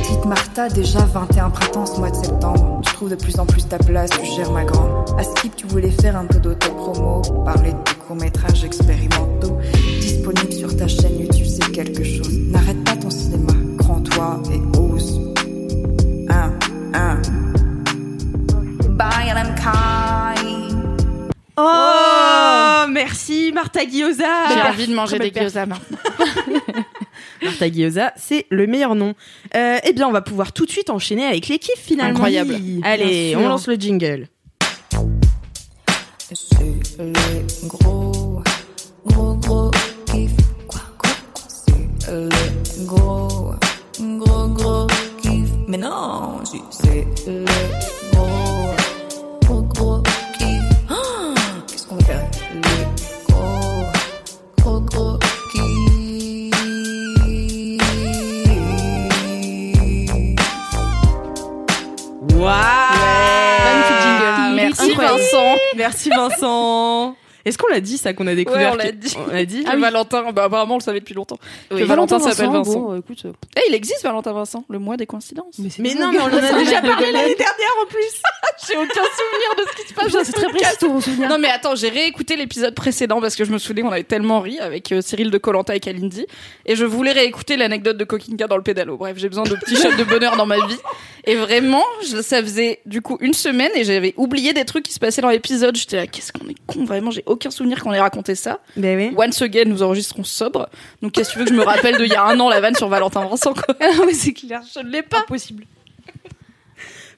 Petite 0.06 0.26
Martha, 0.26 0.70
déjà 0.70 1.00
21 1.00 1.50
printemps 1.50 1.88
ce 1.88 2.00
mois 2.00 2.12
de 2.12 2.16
septembre. 2.16 2.80
Je 2.86 2.94
trouve 2.94 3.10
de 3.10 3.16
plus 3.16 3.40
en 3.40 3.46
plus 3.48 3.68
ta 3.68 3.80
place, 3.80 4.12
tu 4.12 4.36
gères 4.36 4.52
ma 4.52 4.64
grande. 4.64 5.10
À 5.18 5.24
Skip, 5.24 5.56
tu 5.56 5.66
voulais 5.66 5.90
faire 5.90 6.16
un 6.16 6.28
peu 6.28 6.38
d'auto-promo, 6.38 7.24
parler 7.44 7.72
de 7.72 7.78
tes 7.78 7.96
courts-métrages 7.96 8.64
expérimentaux. 8.64 9.58
Disponible 10.00 10.54
sur 10.54 10.78
ta 10.78 10.88
chaîne 10.88 11.22
YouTube, 11.22 11.48
c'est 11.48 11.72
quelque 11.72 12.04
chose. 12.04 12.30
N'arrête 12.52 12.84
pas 12.84 12.96
ton 12.96 13.10
cinéma, 13.10 13.54
grand-toi 13.78 14.44
et 14.54 14.78
ose. 14.78 15.22
Un, 16.30 16.52
un. 16.94 17.22
Bye, 18.90 19.34
LMK. 19.34 19.66
Oh, 21.58 22.86
merci 22.92 23.52
Martha 23.56 23.80
Gyoza. 23.84 24.50
J'ai 24.54 24.62
envie 24.70 24.88
de 24.88 24.94
manger 24.94 25.18
des 25.18 25.32
gyoza 25.32 25.66
maintenant. 25.66 25.98
Martha 27.44 27.70
Gyoza, 27.72 28.14
c'est 28.18 28.46
le 28.50 28.68
meilleur 28.68 28.96
nom. 28.96 29.14
Euh, 29.56 29.78
eh 29.84 29.94
bien, 29.94 30.08
on 30.08 30.12
va 30.12 30.22
pouvoir 30.22 30.54
tout 30.54 30.66
de 30.66 30.72
suite 30.72 30.90
enchaîner 30.90 31.26
avec 31.26 31.48
les 31.48 31.60
kiffs 31.60 31.80
finalement. 31.80 32.12
Incroyable. 32.12 32.56
Allez, 32.84 33.36
on 33.36 33.48
lance 33.48 33.68
le 33.68 33.76
jingle. 33.76 34.28
C'est 36.32 36.60
les 37.00 37.68
gros, 37.68 38.42
gros, 39.06 39.36
gros 39.36 39.72
kiff. 40.06 40.32
Quoi, 40.68 40.82
quoi, 40.98 41.12
C'est 41.48 42.12
les 42.12 42.86
gros, 42.86 43.54
gros, 44.00 44.48
gros 44.50 44.88
kiff. 45.22 45.50
Mais 45.68 45.78
non, 45.78 46.40
c'est 46.44 46.58
les 47.28 47.46
gros, 48.12 48.26
Merci 65.96 66.10
Vincent. 66.10 66.55
Est-ce 67.46 67.58
qu'on 67.58 67.68
l'a 67.68 67.80
dit 67.80 67.98
ça 67.98 68.14
qu'on 68.14 68.28
a 68.28 68.36
découvert 68.36 68.72
Ouais, 68.72 68.74
on 68.74 68.84
l'a 68.86 68.92
dit. 68.92 69.16
On 69.28 69.32
l'a 69.32 69.46
dit. 69.46 69.64
Que 69.64 69.78
Valentin, 69.80 70.32
bah 70.32 70.46
apparemment 70.46 70.76
on 70.76 70.78
le 70.80 70.84
savait 70.84 71.00
depuis 71.00 71.14
longtemps. 71.14 71.38
Oui. 71.72 71.80
Que 71.82 71.86
Valentin 71.86 72.20
s'appelle 72.20 72.50
Vincent. 72.50 72.80
Bon, 72.80 72.98
écoute, 72.98 73.22
euh, 73.26 73.32
Eh, 73.58 73.62
il 73.70 73.76
existe 73.76 74.04
Valentin 74.04 74.34
Vincent, 74.34 74.66
le 74.70 74.80
mois 74.80 74.98
des 74.98 75.06
coïncidences. 75.06 75.56
mais, 75.80 75.94
non, 75.94 76.12
mais 76.12 76.20
on 76.20 76.24
en 76.24 76.28
a 76.28 76.54
déjà 76.60 76.82
parlé 76.82 77.12
l'année 77.12 77.36
dernière 77.36 77.76
en 77.84 77.86
plus. 77.88 78.22
J'ai 78.68 78.78
aucun 78.78 78.88
souvenir 78.88 79.56
de 79.58 79.64
ce 79.70 79.82
qui 79.84 79.90
se 79.90 79.94
passe. 79.94 80.06
Putain, 80.06 80.18
dans 80.20 80.24
c'est 80.26 80.32
ce 80.32 80.36
très 80.36 80.48
précis 80.50 80.78
ton 80.80 81.02
souvenir. 81.02 81.30
Non 81.30 81.38
mais 81.38 81.50
attends, 81.50 81.76
j'ai 81.76 81.90
réécouté 81.90 82.36
l'épisode 82.36 82.74
précédent 82.74 83.20
parce 83.22 83.36
que 83.36 83.44
je 83.44 83.52
me 83.52 83.58
souvenais 83.58 83.82
qu'on 83.82 83.92
avait 83.92 84.04
tellement 84.04 84.40
ri 84.40 84.60
avec 84.60 84.92
euh, 84.92 85.02
Cyril 85.02 85.30
de 85.30 85.38
Colanta 85.38 85.76
et 85.76 85.80
Kalindi 85.80 86.26
et 86.66 86.76
je 86.76 86.86
voulais 86.86 87.12
réécouter 87.12 87.58
l'anecdote 87.58 87.98
de 87.98 88.06
Kokinka 88.06 88.48
dans 88.48 88.56
le 88.58 88.64
pédalo. 88.64 88.98
Bref, 88.98 89.18
j'ai 89.18 89.28
besoin 89.30 89.44
de 89.44 89.56
petits 89.56 89.76
shots 89.76 89.96
de 89.98 90.04
bonheur 90.04 90.38
dans 90.38 90.46
ma 90.46 90.56
vie 90.66 90.78
et 91.26 91.36
vraiment, 91.36 91.84
je- 92.10 92.22
ça 92.22 92.42
faisait 92.42 92.80
du 92.86 93.02
coup 93.02 93.18
une 93.20 93.34
semaine 93.34 93.72
et 93.76 93.84
j'avais 93.84 94.14
oublié 94.18 94.54
des 94.54 94.64
trucs 94.66 94.84
qui 94.86 94.94
se 94.94 95.00
passaient 95.00 95.22
dans 95.22 95.30
l'épisode. 95.30 95.76
J'étais 95.76 95.98
là, 95.98 96.08
qu'est-ce 96.08 96.32
qu'on 96.32 96.48
est 96.48 96.56
con 96.66 96.86
vraiment, 96.86 97.12
j'ai 97.12 97.24
aucun 97.36 97.52
souvenir 97.52 97.82
qu'on 97.84 97.94
ait 97.94 98.00
raconté 98.00 98.36
ça. 98.36 98.60
Ben 98.76 98.98
oui. 98.98 99.16
Once 99.18 99.42
again, 99.42 99.66
nous 99.66 99.84
enregistrons 99.84 100.24
sobre. 100.24 100.70
Donc 101.02 101.12
qu'est-ce 101.14 101.30
que 101.30 101.34
tu 101.34 101.40
veux 101.40 101.46
que 101.46 101.52
je 101.52 101.58
me 101.58 101.64
rappelle 101.64 101.98
de 101.98 102.06
il 102.06 102.12
y 102.12 102.16
a 102.16 102.24
un 102.24 102.40
an 102.40 102.50
la 102.50 102.60
vanne 102.60 102.76
sur 102.76 102.90
Valentin 102.90 103.26
Vincent 103.26 103.54
quoi 103.54 103.76
Ah 103.80 103.92
mais 104.06 104.14
c'est 104.14 104.34
clair. 104.34 104.62
Je 104.74 104.80
ne 104.80 104.90
l'ai 104.90 105.04
pas. 105.04 105.20
Impossible. 105.20 105.66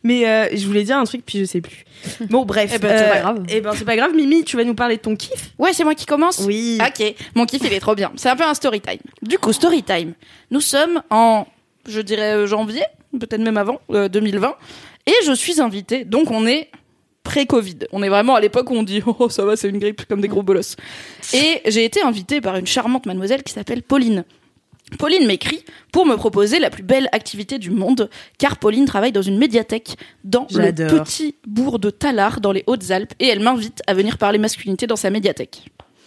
Mais 0.04 0.28
euh, 0.28 0.48
je 0.54 0.66
voulais 0.66 0.84
dire 0.84 0.98
un 0.98 1.04
truc 1.04 1.24
puis 1.26 1.40
je 1.40 1.46
sais 1.46 1.62
plus. 1.62 1.84
Bon 2.30 2.46
bref. 2.46 2.72
Eh 2.74 2.80
ben, 2.80 2.98
c'est 2.98 3.10
pas 3.10 3.20
grave. 3.20 3.44
Eh 3.50 3.62
ben 3.62 3.72
c'est 3.76 3.86
pas 3.86 3.96
grave. 3.96 4.14
Mimi, 4.14 4.44
tu 4.44 4.56
vas 4.56 4.64
nous 4.64 4.76
parler 4.76 4.98
de 4.98 5.02
ton 5.02 5.16
kiff. 5.16 5.52
Ouais, 5.58 5.74
c'est 5.74 5.84
moi 5.84 5.96
qui 5.96 6.06
commence. 6.06 6.40
Oui. 6.40 6.78
Ok, 6.82 7.16
mon 7.36 7.46
kiff 7.46 7.62
il 7.66 7.74
est 7.74 7.80
trop 7.80 7.96
bien. 7.96 8.12
C'est 8.16 8.30
un 8.30 8.36
peu 8.36 8.44
un 8.44 8.54
story 8.54 8.82
time. 8.82 9.00
Du 9.22 9.38
coup, 9.38 9.52
story 9.54 9.84
time. 9.84 10.14
Nous 10.52 10.62
sommes 10.62 11.02
en, 11.10 11.46
je 11.88 12.00
dirais 12.02 12.36
euh, 12.36 12.48
janvier, 12.48 12.84
peut-être 13.20 13.42
même 13.42 13.58
avant, 13.58 13.82
euh, 13.92 14.08
2020, 14.08 14.56
et 15.08 15.14
je 15.26 15.34
suis 15.34 15.60
invitée. 15.60 16.06
Donc 16.06 16.32
on 16.32 16.46
est 16.46 16.70
pré-Covid. 17.28 17.80
On 17.92 18.02
est 18.04 18.10
vraiment 18.10 18.36
à 18.36 18.40
l'époque 18.40 18.72
où 18.72 18.74
on 18.74 18.84
dit 18.84 19.02
oh 19.20 19.30
ça 19.30 19.44
va, 19.44 19.58
c'est 19.58 19.68
une 19.68 19.80
grippe 19.80 20.06
comme 20.06 20.22
des 20.22 20.30
gros 20.30 20.44
bolosses. 20.44 20.78
Et 21.34 21.62
j'ai 21.66 21.84
été 21.84 22.02
invitée 22.02 22.40
par 22.40 22.56
une 22.56 22.66
charmante 22.66 23.06
mademoiselle 23.06 23.44
qui 23.44 23.54
s'appelle 23.54 23.84
Pauline. 23.84 24.24
Pauline 24.98 25.28
m'écrit 25.28 25.66
pour 25.92 26.06
me 26.06 26.16
proposer 26.16 26.60
la 26.60 26.70
plus 26.70 26.84
belle 26.84 27.10
activité 27.12 27.60
du 27.60 27.72
monde, 27.72 28.10
car 28.38 28.56
Pauline 28.56 28.86
travaille 28.86 29.12
dans 29.12 29.22
une 29.22 29.38
médiathèque 29.38 29.98
dans 30.24 30.48
le 30.50 30.72
petit 30.72 31.36
bourg 31.46 31.78
de 31.78 31.90
Tallard, 31.90 32.40
dans 32.40 32.54
les 32.54 32.64
Hautes-Alpes, 32.68 33.14
et 33.20 33.28
elle 33.28 33.42
m'invite 33.42 33.82
à 33.86 33.94
venir 33.94 34.18
parler 34.18 34.38
masculinité 34.38 34.88
dans 34.88 34.96
sa 34.96 35.10
médiathèque. 35.10 35.66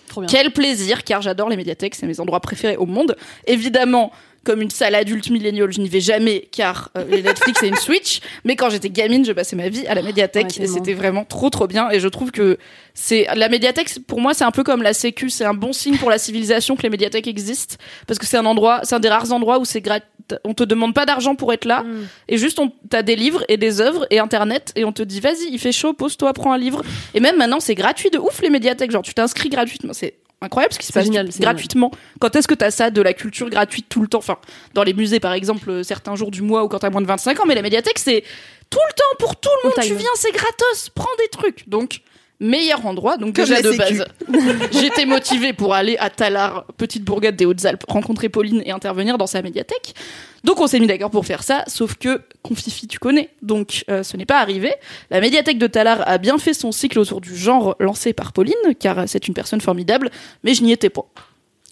Trop 0.08 0.22
bien. 0.22 0.28
Quel 0.30 0.50
plaisir, 0.50 1.04
car 1.04 1.20
j'adore 1.20 1.50
les 1.50 1.58
médiathèques, 1.58 1.94
c'est 1.94 2.06
mes 2.06 2.20
endroits 2.20 2.40
préférés 2.40 2.78
au 2.78 2.86
monde. 2.86 3.16
Évidemment, 3.46 4.12
comme 4.44 4.62
une 4.62 4.70
salle 4.70 4.94
adulte 4.94 5.28
milléniale, 5.30 5.70
je 5.70 5.80
n'y 5.80 5.88
vais 5.88 6.00
jamais, 6.00 6.48
car 6.50 6.90
euh, 6.96 7.04
les 7.08 7.22
Netflix 7.22 7.62
et 7.62 7.68
une 7.68 7.76
Switch. 7.86 8.20
Mais 8.44 8.56
quand 8.56 8.70
j'étais 8.70 8.88
gamine, 8.90 9.24
je 9.24 9.32
passais 9.32 9.54
ma 9.56 9.68
vie 9.68 9.86
à 9.86 9.94
la 9.94 10.02
médiathèque, 10.02 10.56
Ouais, 10.58 10.64
et 10.64 10.66
c'était 10.66 10.94
vraiment 10.94 11.24
trop 11.24 11.50
trop 11.50 11.66
bien. 11.66 11.90
Et 11.90 12.00
je 12.00 12.08
trouve 12.08 12.30
que 12.30 12.56
c'est 12.94 13.26
la 13.34 13.48
médiathèque, 13.50 13.90
pour 14.06 14.20
moi, 14.20 14.32
c'est 14.34 14.44
un 14.44 14.50
peu 14.50 14.64
comme 14.64 14.82
la 14.82 14.94
Sécu, 14.94 15.28
c'est 15.30 15.44
un 15.44 15.52
bon 15.54 15.72
signe 15.72 15.96
pour 15.98 16.08
la 16.10 16.18
civilisation 16.18 16.74
que 16.76 16.82
les 16.82 16.90
médiathèques 16.90 17.26
existent, 17.26 17.76
parce 18.06 18.18
que 18.18 18.26
c'est 18.26 18.36
un 18.38 18.46
endroit, 18.46 18.80
c'est 18.84 18.94
un 18.94 19.00
des 19.00 19.08
rares 19.10 19.30
endroits 19.32 19.58
où 19.58 19.64
c'est 19.64 19.80
gratuit. 19.80 20.08
On 20.44 20.54
te 20.54 20.62
demande 20.62 20.94
pas 20.94 21.06
d'argent 21.06 21.34
pour 21.34 21.52
être 21.52 21.64
là, 21.64 21.82
Mm. 21.82 22.06
et 22.28 22.38
juste 22.38 22.60
on 22.60 22.70
t'as 22.88 23.02
des 23.02 23.16
livres 23.16 23.42
et 23.48 23.56
des 23.56 23.80
œuvres 23.80 24.06
et 24.10 24.20
internet, 24.20 24.72
et 24.76 24.84
on 24.84 24.92
te 24.92 25.02
dit 25.02 25.18
vas-y, 25.18 25.48
il 25.50 25.58
fait 25.58 25.72
chaud, 25.72 25.92
pose-toi, 25.92 26.32
prends 26.34 26.52
un 26.52 26.58
livre. 26.58 26.82
Et 27.14 27.20
même 27.20 27.36
maintenant, 27.36 27.58
c'est 27.58 27.74
gratuit 27.74 28.10
de 28.10 28.18
ouf 28.18 28.40
les 28.40 28.48
médiathèques. 28.50 28.92
Genre, 28.92 29.02
tu 29.02 29.12
t'inscris 29.12 29.48
gratuitement. 29.48 29.92
C'est 29.92 30.14
incroyable 30.42 30.72
ce 30.72 30.78
qui 30.78 30.86
se 30.86 30.92
C'est 30.92 30.98
passe 31.00 31.06
génial, 31.06 31.28
gratuitement. 31.38 31.90
Quand 32.18 32.34
est-ce 32.34 32.48
que 32.48 32.54
t'as 32.54 32.70
ça 32.70 32.90
de 32.90 33.02
la 33.02 33.12
culture 33.12 33.50
gratuite 33.50 33.86
tout 33.88 34.00
le 34.00 34.08
temps? 34.08 34.18
Enfin, 34.18 34.38
dans 34.74 34.82
les 34.82 34.94
musées 34.94 35.20
par 35.20 35.32
exemple, 35.32 35.70
euh, 35.70 35.82
certains 35.82 36.16
jours 36.16 36.30
du 36.30 36.42
mois 36.42 36.64
ou 36.64 36.68
quand 36.68 36.78
t'as 36.78 36.90
moins 36.90 37.02
de 37.02 37.06
25 37.06 37.40
ans, 37.40 37.44
mais 37.46 37.54
la 37.54 37.62
médiathèque 37.62 37.98
c'est 37.98 38.24
tout 38.70 38.78
le 38.88 38.92
temps 38.94 39.16
pour 39.18 39.36
tout 39.36 39.50
le 39.62 39.68
monde. 39.68 39.74
On 39.78 39.82
Tu 39.82 39.94
viens, 39.94 40.08
c'est 40.14 40.32
gratos, 40.32 40.90
prends 40.94 41.08
des 41.18 41.28
trucs. 41.28 41.68
Donc 41.68 42.00
meilleur 42.40 42.84
endroit. 42.86 43.16
Donc 43.16 43.34
déjà 43.34 43.60
de 43.60 43.76
base, 43.76 44.04
j'étais 44.72 45.06
motivée 45.06 45.52
pour 45.52 45.74
aller 45.74 45.96
à 45.98 46.10
Talar, 46.10 46.64
petite 46.76 47.04
bourgade 47.04 47.36
des 47.36 47.44
Hautes-Alpes, 47.44 47.84
rencontrer 47.88 48.28
Pauline 48.28 48.62
et 48.64 48.72
intervenir 48.72 49.18
dans 49.18 49.26
sa 49.26 49.42
médiathèque. 49.42 49.94
Donc 50.42 50.58
on 50.60 50.66
s'est 50.66 50.80
mis 50.80 50.86
d'accord 50.86 51.10
pour 51.10 51.26
faire 51.26 51.42
ça, 51.42 51.64
sauf 51.66 51.96
que 51.96 52.22
Confifi, 52.42 52.88
tu 52.88 52.98
connais, 52.98 53.28
donc 53.42 53.84
euh, 53.90 54.02
ce 54.02 54.16
n'est 54.16 54.24
pas 54.24 54.40
arrivé. 54.40 54.72
La 55.10 55.20
médiathèque 55.20 55.58
de 55.58 55.66
Talar 55.66 56.02
a 56.08 56.16
bien 56.16 56.38
fait 56.38 56.54
son 56.54 56.72
cycle 56.72 56.98
autour 56.98 57.20
du 57.20 57.36
genre 57.36 57.76
lancé 57.78 58.14
par 58.14 58.32
Pauline, 58.32 58.54
car 58.78 59.06
c'est 59.06 59.28
une 59.28 59.34
personne 59.34 59.60
formidable, 59.60 60.10
mais 60.42 60.54
je 60.54 60.62
n'y 60.62 60.72
étais 60.72 60.88
pas. 60.88 61.04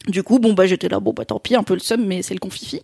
Du 0.07 0.23
coup, 0.23 0.39
bon 0.39 0.53
bah 0.53 0.67
j'étais 0.67 0.89
là, 0.89 1.01
bon 1.01 1.13
bah 1.13 1.25
tant 1.25 1.41
pis, 1.41 1.57
un 1.57 1.63
peu 1.63 1.75
le 1.75 1.81
seum, 1.81 2.05
mais 2.05 2.23
c'est 2.23 2.35
le 2.35 2.41
Confifi. 2.41 2.83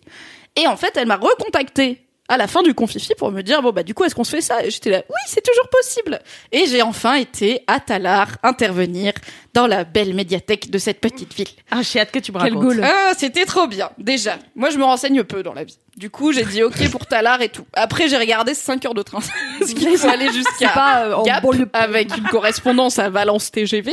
Et 0.56 0.66
en 0.66 0.76
fait, 0.76 0.96
elle 0.96 1.06
m'a 1.06 1.16
recontacté 1.16 2.03
à 2.28 2.36
la 2.36 2.46
fin 2.46 2.62
du 2.62 2.74
confifi 2.74 3.14
pour 3.16 3.30
me 3.30 3.42
dire 3.42 3.60
bon 3.60 3.70
bah 3.70 3.82
du 3.82 3.92
coup 3.92 4.04
est-ce 4.04 4.14
qu'on 4.14 4.24
se 4.24 4.30
fait 4.30 4.40
ça? 4.40 4.64
Et 4.64 4.70
j'étais 4.70 4.90
là 4.90 5.02
oui 5.08 5.20
c'est 5.26 5.44
toujours 5.44 5.68
possible. 5.68 6.20
Et 6.52 6.66
j'ai 6.66 6.82
enfin 6.82 7.14
été 7.14 7.62
à 7.66 7.80
Talar 7.80 8.28
intervenir 8.42 9.12
dans 9.52 9.66
la 9.66 9.84
belle 9.84 10.14
médiathèque 10.14 10.70
de 10.70 10.78
cette 10.78 11.00
petite 11.00 11.34
ville. 11.34 11.48
Ah 11.70 11.82
j'ai 11.82 12.00
hâte 12.00 12.10
que 12.10 12.18
tu 12.18 12.32
me 12.32 12.38
racontes. 12.38 12.76
ah 12.82 13.12
c'était 13.16 13.44
trop 13.44 13.66
bien 13.66 13.90
déjà. 13.98 14.38
Moi 14.54 14.70
je 14.70 14.78
me 14.78 14.84
renseigne 14.84 15.22
peu 15.24 15.42
dans 15.42 15.52
la 15.52 15.64
vie. 15.64 15.78
Du 15.96 16.10
coup 16.10 16.32
j'ai 16.32 16.44
dit 16.44 16.62
ok 16.62 16.90
pour 16.90 17.06
Talar 17.06 17.42
et 17.42 17.50
tout. 17.50 17.66
Après 17.74 18.08
j'ai 18.08 18.16
regardé 18.16 18.54
5 18.54 18.84
heures 18.86 18.94
de 18.94 19.02
train. 19.02 19.20
Ce 19.60 19.74
qu'il 19.74 19.96
faut 19.98 20.08
aller 20.08 20.32
jusqu'à 20.32 21.04
euh, 21.04 21.22
Gap 21.24 21.44
avec 21.72 22.16
une 22.16 22.24
correspondance 22.24 22.98
à 22.98 23.10
Valence 23.10 23.50
TGV 23.50 23.92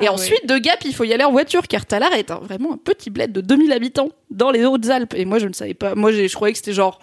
et 0.00 0.08
ah 0.08 0.12
ensuite, 0.12 0.46
de 0.46 0.58
Gap, 0.58 0.80
il 0.84 0.94
faut 0.94 1.04
y 1.04 1.12
aller 1.12 1.24
en 1.24 1.30
voiture, 1.30 1.68
car 1.68 1.86
Talar 1.86 2.12
est 2.14 2.30
vraiment 2.30 2.72
un 2.72 2.76
petit 2.76 3.10
bled 3.10 3.30
de 3.30 3.40
2000 3.40 3.72
habitants 3.72 4.08
dans 4.30 4.50
les 4.50 4.64
Hautes-Alpes. 4.64 5.14
Et 5.14 5.24
moi, 5.24 5.38
je 5.38 5.46
ne 5.46 5.52
savais 5.52 5.74
pas. 5.74 5.94
Moi, 5.94 6.10
je 6.10 6.32
croyais 6.34 6.52
que 6.52 6.58
c'était 6.58 6.72
genre 6.72 6.98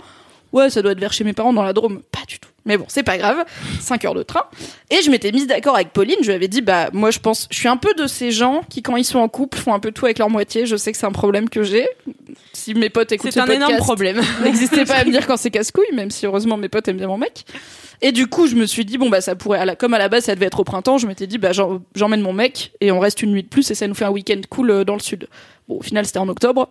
ouais, 0.54 0.70
ça 0.70 0.82
doit 0.82 0.92
être 0.92 1.00
vers 1.00 1.14
chez 1.14 1.24
mes 1.24 1.34
parents 1.34 1.54
dans 1.54 1.64
la 1.64 1.74
Drôme. 1.74 2.02
Pas 2.12 2.26
du 2.28 2.40
tout. 2.40 2.50
Mais 2.66 2.78
bon, 2.78 2.86
c'est 2.88 3.04
pas 3.04 3.18
grave. 3.18 3.44
5 3.80 4.06
heures 4.06 4.14
de 4.14 4.24
train. 4.24 4.44
Et 4.90 5.02
je 5.04 5.10
m'étais 5.10 5.32
mise 5.32 5.48
d'accord 5.48 5.76
avec 5.76 5.94
Pauline. 5.94 6.18
Je 6.22 6.28
lui 6.28 6.34
avais 6.34 6.48
dit, 6.48 6.62
bah, 6.62 6.90
moi, 6.94 7.10
je 7.10 7.20
pense, 7.20 7.48
je 7.50 7.58
suis 7.58 7.68
un 7.68 7.78
peu 7.78 7.94
de 7.96 8.06
ces 8.06 8.32
gens 8.32 8.62
qui, 8.70 8.84
quand 8.84 8.96
ils 8.98 9.06
sont 9.06 9.20
en 9.20 9.30
couple, 9.30 9.58
font 9.58 9.74
un 9.74 9.80
peu 9.80 9.92
tout 9.92 10.06
avec 10.06 10.20
leur 10.20 10.30
moitié. 10.30 10.66
Je 10.66 10.76
sais 10.76 10.92
que 10.92 10.98
c'est 10.98 11.08
un 11.08 11.12
problème 11.12 11.50
que 11.50 11.64
j'ai. 11.64 11.88
Si 12.54 12.74
mes 12.76 12.90
potes 12.90 13.12
écoutent 13.12 13.32
C'est 13.32 13.40
un 13.40 13.48
énorme 13.48 13.78
problème. 13.78 14.22
N'existez 14.44 14.86
pas 14.86 14.96
à 14.96 15.06
me 15.06 15.12
dire 15.12 15.26
quand 15.26 15.38
c'est 15.38 15.52
casse-couille, 15.52 15.94
même 15.94 16.12
si 16.12 16.26
heureusement 16.26 16.58
mes 16.58 16.70
potes 16.70 16.88
aiment 16.88 16.98
bien 16.98 17.08
mon 17.08 17.18
mec. 17.18 17.46
Et 18.04 18.12
du 18.12 18.28
coup, 18.28 18.48
je 18.48 18.56
me 18.56 18.66
suis 18.66 18.86
dit, 18.86 18.98
bon, 18.98 19.10
bah, 19.10 19.22
ça 19.22 19.36
pourrait, 19.36 19.76
comme 19.76 19.94
à 19.94 20.00
la 20.00 20.10
base, 20.10 20.26
ça 20.26 20.36
devait 20.36 20.48
être 20.48 20.60
au 20.60 20.64
printemps, 20.64 20.98
je 20.98 21.08
m'étais 21.08 21.28
dit, 21.28 21.38
bah, 21.38 21.52
j'emmène 21.96 22.22
mon 22.22 22.34
mec 22.34 22.74
et 22.82 22.92
on 22.92 23.00
reste 23.00 23.22
une 23.22 23.32
nuit 23.32 23.44
de 23.44 23.48
plus 23.48 23.70
et 23.70 23.76
ça 23.76 23.88
nous 23.88 23.94
fait 23.94 24.06
un 24.06 24.12
week-end 24.12 24.42
cool 24.50 24.72
euh, 24.72 24.84
dans 24.84 24.96
le 24.96 25.00
sud. 25.00 25.28
Bon, 25.68 25.78
au 25.78 25.82
final, 25.82 26.06
c'était 26.06 26.20
en 26.20 26.28
octobre. 26.28 26.70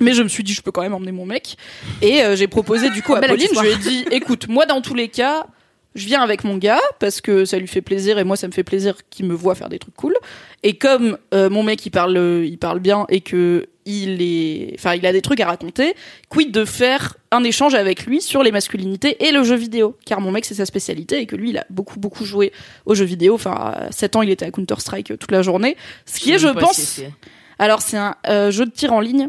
Mais 0.00 0.14
je 0.14 0.22
me 0.22 0.28
suis 0.28 0.42
dit, 0.42 0.54
je 0.54 0.62
peux 0.62 0.72
quand 0.72 0.82
même 0.82 0.94
emmener 0.94 1.12
mon 1.12 1.26
mec. 1.26 1.56
Et 2.00 2.22
euh, 2.22 2.34
j'ai 2.34 2.48
proposé 2.48 2.90
du 2.90 3.02
coup 3.02 3.14
à 3.14 3.20
Pauline, 3.20 3.48
je 3.54 3.60
lui 3.60 3.70
ai 3.70 3.76
dit, 3.76 4.04
écoute, 4.10 4.48
moi 4.48 4.66
dans 4.66 4.80
tous 4.80 4.94
les 4.94 5.08
cas, 5.08 5.46
je 5.94 6.06
viens 6.06 6.22
avec 6.22 6.44
mon 6.44 6.56
gars 6.56 6.80
parce 6.98 7.20
que 7.20 7.44
ça 7.44 7.58
lui 7.58 7.66
fait 7.66 7.82
plaisir 7.82 8.18
et 8.18 8.24
moi 8.24 8.36
ça 8.36 8.46
me 8.46 8.52
fait 8.52 8.64
plaisir 8.64 8.96
qu'il 9.10 9.26
me 9.26 9.34
voit 9.34 9.54
faire 9.54 9.68
des 9.68 9.78
trucs 9.78 9.94
cool. 9.94 10.14
Et 10.62 10.76
comme 10.76 11.18
euh, 11.34 11.50
mon 11.50 11.62
mec 11.62 11.84
il 11.84 11.90
parle, 11.90 12.16
il 12.44 12.58
parle 12.58 12.80
bien 12.80 13.04
et 13.08 13.20
que 13.20 13.66
il 13.84 14.22
est, 14.22 14.74
enfin 14.78 14.94
il 14.94 15.04
a 15.06 15.12
des 15.12 15.22
trucs 15.22 15.40
à 15.40 15.46
raconter, 15.46 15.94
quid 16.28 16.52
de 16.52 16.64
faire 16.64 17.16
un 17.30 17.42
échange 17.42 17.74
avec 17.74 18.06
lui 18.06 18.22
sur 18.22 18.42
les 18.42 18.52
masculinités 18.52 19.26
et 19.26 19.32
le 19.32 19.42
jeu 19.42 19.56
vidéo, 19.56 19.96
car 20.06 20.20
mon 20.20 20.30
mec 20.30 20.44
c'est 20.44 20.54
sa 20.54 20.66
spécialité 20.66 21.18
et 21.18 21.26
que 21.26 21.36
lui 21.36 21.50
il 21.50 21.58
a 21.58 21.66
beaucoup 21.68 21.98
beaucoup 21.98 22.24
joué 22.24 22.52
aux 22.86 22.94
jeux 22.94 23.04
vidéo. 23.04 23.34
Enfin 23.34 23.52
à 23.52 23.92
7 23.92 24.16
ans 24.16 24.22
il 24.22 24.30
était 24.30 24.46
à 24.46 24.50
Counter 24.50 24.76
Strike 24.78 25.18
toute 25.18 25.32
la 25.32 25.42
journée, 25.42 25.76
ce 26.06 26.20
qui 26.20 26.32
est 26.32 26.38
je 26.38 26.48
pense. 26.48 27.00
Alors 27.58 27.82
c'est 27.82 27.98
un 27.98 28.16
euh, 28.28 28.50
jeu 28.50 28.64
de 28.64 28.70
tir 28.70 28.92
en 28.92 29.00
ligne 29.00 29.28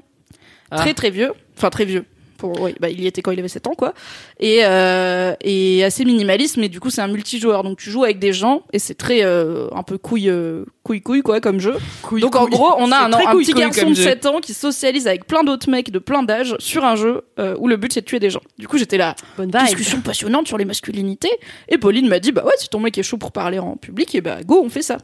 ah. 0.73 0.77
Très 0.77 0.93
très 0.93 1.09
vieux. 1.09 1.31
Enfin 1.55 1.69
très 1.69 1.85
vieux. 1.85 2.05
Pour, 2.37 2.59
oui, 2.59 2.75
bah, 2.79 2.89
il 2.89 2.99
y 2.99 3.07
était 3.07 3.21
quand 3.21 3.31
il 3.31 3.39
avait 3.39 3.47
7 3.47 3.67
ans, 3.67 3.73
quoi. 3.73 3.93
Et, 4.39 4.61
euh, 4.63 5.33
et 5.41 5.83
assez 5.83 6.03
minimaliste, 6.03 6.57
mais 6.57 6.67
du 6.67 6.79
coup, 6.79 6.89
c'est 6.89 7.01
un 7.01 7.07
multijoueur. 7.07 7.63
Donc, 7.63 7.77
tu 7.77 7.89
joues 7.89 8.03
avec 8.03 8.19
des 8.19 8.33
gens 8.33 8.63
et 8.73 8.79
c'est 8.79 8.95
très, 8.95 9.23
euh, 9.23 9.69
un 9.73 9.83
peu 9.83 9.97
couille, 9.97 10.29
euh, 10.29 10.65
couille, 10.83 11.01
couille, 11.01 11.21
quoi, 11.21 11.39
comme 11.39 11.59
jeu. 11.59 11.75
donc, 12.11 12.35
en 12.35 12.47
gros, 12.47 12.73
on 12.77 12.91
a 12.91 12.97
un, 12.97 13.13
un 13.13 13.35
petit 13.37 13.53
garçon 13.53 13.89
de 13.89 13.95
7 13.95 14.25
ans 14.25 14.39
qui 14.41 14.53
socialise 14.53 15.07
avec 15.07 15.25
plein 15.25 15.43
d'autres 15.43 15.69
mecs 15.69 15.91
de 15.91 15.99
plein 15.99 16.23
d'âges 16.23 16.55
sur 16.59 16.83
un 16.83 16.95
jeu 16.95 17.21
où 17.59 17.67
le 17.67 17.77
but 17.77 17.93
c'est 17.93 18.01
de 18.01 18.05
tuer 18.05 18.19
des 18.19 18.29
gens. 18.29 18.41
Du 18.57 18.67
coup, 18.67 18.77
j'étais 18.77 18.97
là, 18.97 19.15
Bonne 19.37 19.51
discussion 19.51 20.01
passionnante 20.01 20.47
sur 20.47 20.57
les 20.57 20.65
masculinités. 20.65 21.31
Et 21.69 21.77
Pauline 21.77 22.07
m'a 22.07 22.19
dit, 22.19 22.31
bah 22.31 22.43
ouais, 22.43 22.53
si 22.57 22.67
ton 22.67 22.79
mec 22.79 22.97
est 22.97 23.03
chaud 23.03 23.17
pour 23.17 23.31
parler 23.31 23.59
en 23.59 23.77
public, 23.77 24.13
et 24.15 24.21
bah 24.21 24.43
go, 24.43 24.61
on 24.65 24.69
fait 24.69 24.81
ça. 24.81 24.97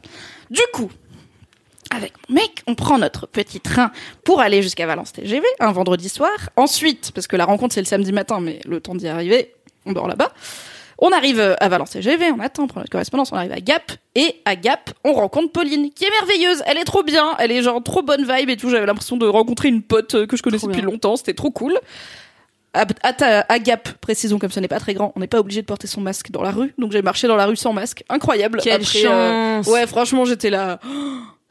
Du 0.50 0.60
coup, 0.72 0.90
avec 1.90 2.12
mon 2.28 2.36
mec, 2.36 2.62
on 2.66 2.74
prend 2.74 2.98
notre 2.98 3.26
petit 3.26 3.60
train 3.60 3.90
pour 4.24 4.40
aller 4.40 4.62
jusqu'à 4.62 4.86
Valence 4.86 5.12
TGV 5.12 5.44
un 5.58 5.72
vendredi 5.72 6.08
soir. 6.08 6.30
Ensuite, 6.56 7.12
parce 7.14 7.26
que 7.26 7.36
la 7.36 7.44
rencontre 7.44 7.74
c'est 7.74 7.80
le 7.80 7.86
samedi 7.86 8.12
matin, 8.12 8.40
mais 8.40 8.60
le 8.64 8.80
temps 8.80 8.94
d'y 8.94 9.08
arriver, 9.08 9.54
on 9.86 9.92
dort 9.92 10.08
là-bas. 10.08 10.32
On 11.02 11.12
arrive 11.12 11.40
à 11.58 11.68
Valence 11.68 11.90
TGV, 11.90 12.30
on 12.30 12.40
attend, 12.40 12.66
prend 12.66 12.80
notre 12.80 12.92
correspondance, 12.92 13.32
on 13.32 13.36
arrive 13.36 13.52
à 13.52 13.60
Gap, 13.60 13.92
et 14.14 14.36
à 14.44 14.54
Gap, 14.54 14.90
on 15.02 15.14
rencontre 15.14 15.50
Pauline, 15.50 15.90
qui 15.92 16.04
est 16.04 16.10
merveilleuse, 16.10 16.62
elle 16.66 16.76
est 16.76 16.84
trop 16.84 17.02
bien, 17.02 17.34
elle 17.38 17.50
est 17.50 17.62
genre 17.62 17.82
trop 17.82 18.02
bonne 18.02 18.30
vibe 18.30 18.50
et 18.50 18.56
tout, 18.58 18.68
j'avais 18.68 18.84
l'impression 18.84 19.16
de 19.16 19.26
rencontrer 19.26 19.68
une 19.68 19.82
pote 19.82 20.26
que 20.26 20.36
je 20.36 20.42
connaissais 20.42 20.66
depuis 20.66 20.82
longtemps, 20.82 21.16
c'était 21.16 21.32
trop 21.32 21.50
cool. 21.50 21.78
À, 22.74 22.84
à, 23.02 23.58
Gap, 23.58 23.88
précisons 24.00 24.38
comme 24.38 24.50
ce 24.50 24.60
n'est 24.60 24.68
pas 24.68 24.78
très 24.78 24.92
grand, 24.92 25.12
on 25.16 25.20
n'est 25.20 25.26
pas 25.26 25.40
obligé 25.40 25.62
de 25.62 25.66
porter 25.66 25.86
son 25.86 26.02
masque 26.02 26.30
dans 26.30 26.42
la 26.42 26.50
rue, 26.50 26.74
donc 26.76 26.92
j'ai 26.92 27.00
marché 27.00 27.28
dans 27.28 27.36
la 27.36 27.46
rue 27.46 27.56
sans 27.56 27.72
masque, 27.72 28.04
incroyable. 28.10 28.60
Quelle 28.62 28.82
euh, 28.82 28.84
chance 29.62 29.66
Ouais, 29.68 29.86
franchement, 29.86 30.26
j'étais 30.26 30.50
là 30.50 30.80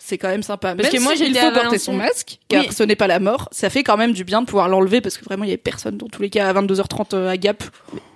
c'est 0.01 0.17
quand 0.17 0.29
même 0.29 0.43
sympa. 0.43 0.75
Parce 0.75 0.89
que 0.89 0.99
moi, 1.01 1.13
j'ai 1.13 1.27
il 1.27 1.35
faut 1.35 1.51
porter 1.51 1.77
son 1.77 1.93
masque, 1.93 2.39
car 2.47 2.71
ce 2.71 2.83
n'est 2.83 2.95
pas 2.95 3.07
la 3.07 3.19
mort. 3.19 3.49
Ça 3.51 3.69
fait 3.69 3.83
quand 3.83 3.97
même 3.97 4.13
du 4.13 4.23
bien 4.23 4.41
de 4.41 4.47
pouvoir 4.47 4.69
l'enlever 4.69 5.01
parce 5.01 5.17
que 5.17 5.25
vraiment, 5.25 5.43
il 5.43 5.47
y 5.47 5.51
avait 5.51 5.57
personne 5.57 5.97
dans 5.97 6.07
tous 6.07 6.21
les 6.21 6.29
cas 6.29 6.47
à 6.47 6.53
22h30 6.53 7.13
euh, 7.13 7.29
à 7.29 7.37
Gap. 7.37 7.63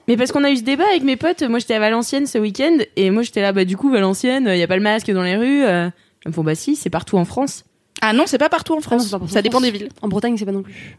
Mais 0.07 0.17
parce 0.17 0.31
qu'on 0.31 0.43
a 0.43 0.49
eu 0.49 0.57
ce 0.57 0.63
débat 0.63 0.85
avec 0.89 1.03
mes 1.03 1.17
potes. 1.17 1.43
Moi, 1.43 1.59
j'étais 1.59 1.75
à 1.75 1.79
Valenciennes 1.79 2.25
ce 2.25 2.37
week-end 2.37 2.77
et 2.95 3.09
moi, 3.11 3.21
j'étais 3.21 3.41
là, 3.41 3.51
bah, 3.51 3.65
du 3.65 3.77
coup, 3.77 3.91
Valenciennes, 3.91 4.49
il 4.51 4.57
y 4.57 4.63
a 4.63 4.67
pas 4.67 4.77
le 4.77 4.81
masque 4.81 5.11
dans 5.11 5.23
les 5.23 5.35
rues. 5.35 5.63
Euh. 5.65 5.89
Ils 6.25 6.29
me 6.29 6.33
font, 6.33 6.43
bah, 6.43 6.55
si, 6.55 6.77
c'est 6.77 6.89
partout 6.89 7.17
en 7.17 7.25
France. 7.25 7.65
Ah 8.01 8.13
non, 8.13 8.23
c'est 8.27 8.37
pas 8.37 8.49
partout 8.49 8.73
en 8.73 8.81
France. 8.81 9.13
ça 9.27 9.41
dépend 9.41 9.59
des 9.59 9.71
villes. 9.71 9.89
En 10.01 10.07
Bretagne, 10.07 10.37
c'est 10.37 10.45
pas 10.45 10.51
non 10.51 10.63
plus. 10.63 10.97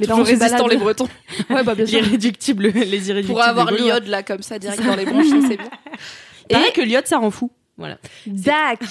Les 0.00 0.06
Toujours 0.06 0.24
résistants, 0.26 0.66
les 0.66 0.76
Bretons. 0.76 1.08
ouais, 1.50 1.62
bah, 1.62 1.74
bien 1.74 1.86
sûr. 1.86 1.98
Irréductibles, 2.00 2.68
les 2.68 3.10
irréductibles. 3.10 3.26
Pour 3.26 3.42
avoir 3.42 3.70
l'iode, 3.70 4.06
là, 4.06 4.22
comme 4.22 4.42
ça, 4.42 4.58
direct 4.58 4.82
dans 4.82 4.96
les 4.96 5.04
bronches, 5.04 5.26
c'est 5.48 5.56
bien. 5.56 6.66
Et 6.68 6.72
que 6.72 6.80
l'iode, 6.80 7.06
ça 7.06 7.18
rend 7.18 7.30
fou. 7.30 7.50
Voilà. 7.78 7.98
Dac. 8.26 8.80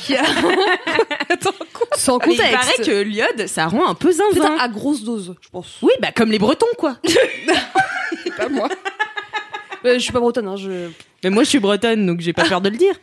Sans 1.95 2.19
contexte. 2.19 2.43
il 2.45 2.51
paraît 2.51 2.83
que 2.85 3.01
l'iode, 3.01 3.47
ça 3.47 3.65
rend 3.67 3.87
un 3.87 3.95
peu 3.95 4.11
zinzin. 4.11 4.57
à 4.59 4.67
grosse 4.67 5.03
dose, 5.03 5.33
je 5.41 5.49
pense. 5.49 5.77
Oui, 5.81 5.91
bah 5.99 6.09
comme 6.15 6.31
les 6.31 6.37
Bretons, 6.37 6.67
quoi. 6.77 6.97
pas 8.37 8.49
moi. 8.49 8.69
Euh, 9.83 9.93
je 9.93 9.99
suis 9.99 10.11
pas 10.11 10.19
bretonne. 10.19 10.47
Hein, 10.47 10.55
je... 10.55 10.89
Mais 11.23 11.29
moi, 11.29 11.43
je 11.43 11.49
suis 11.49 11.59
bretonne, 11.59 12.07
donc 12.07 12.19
j'ai 12.19 12.33
pas 12.33 12.45
peur 12.45 12.59
de 12.59 12.69
le 12.69 12.75
dire. 12.75 12.95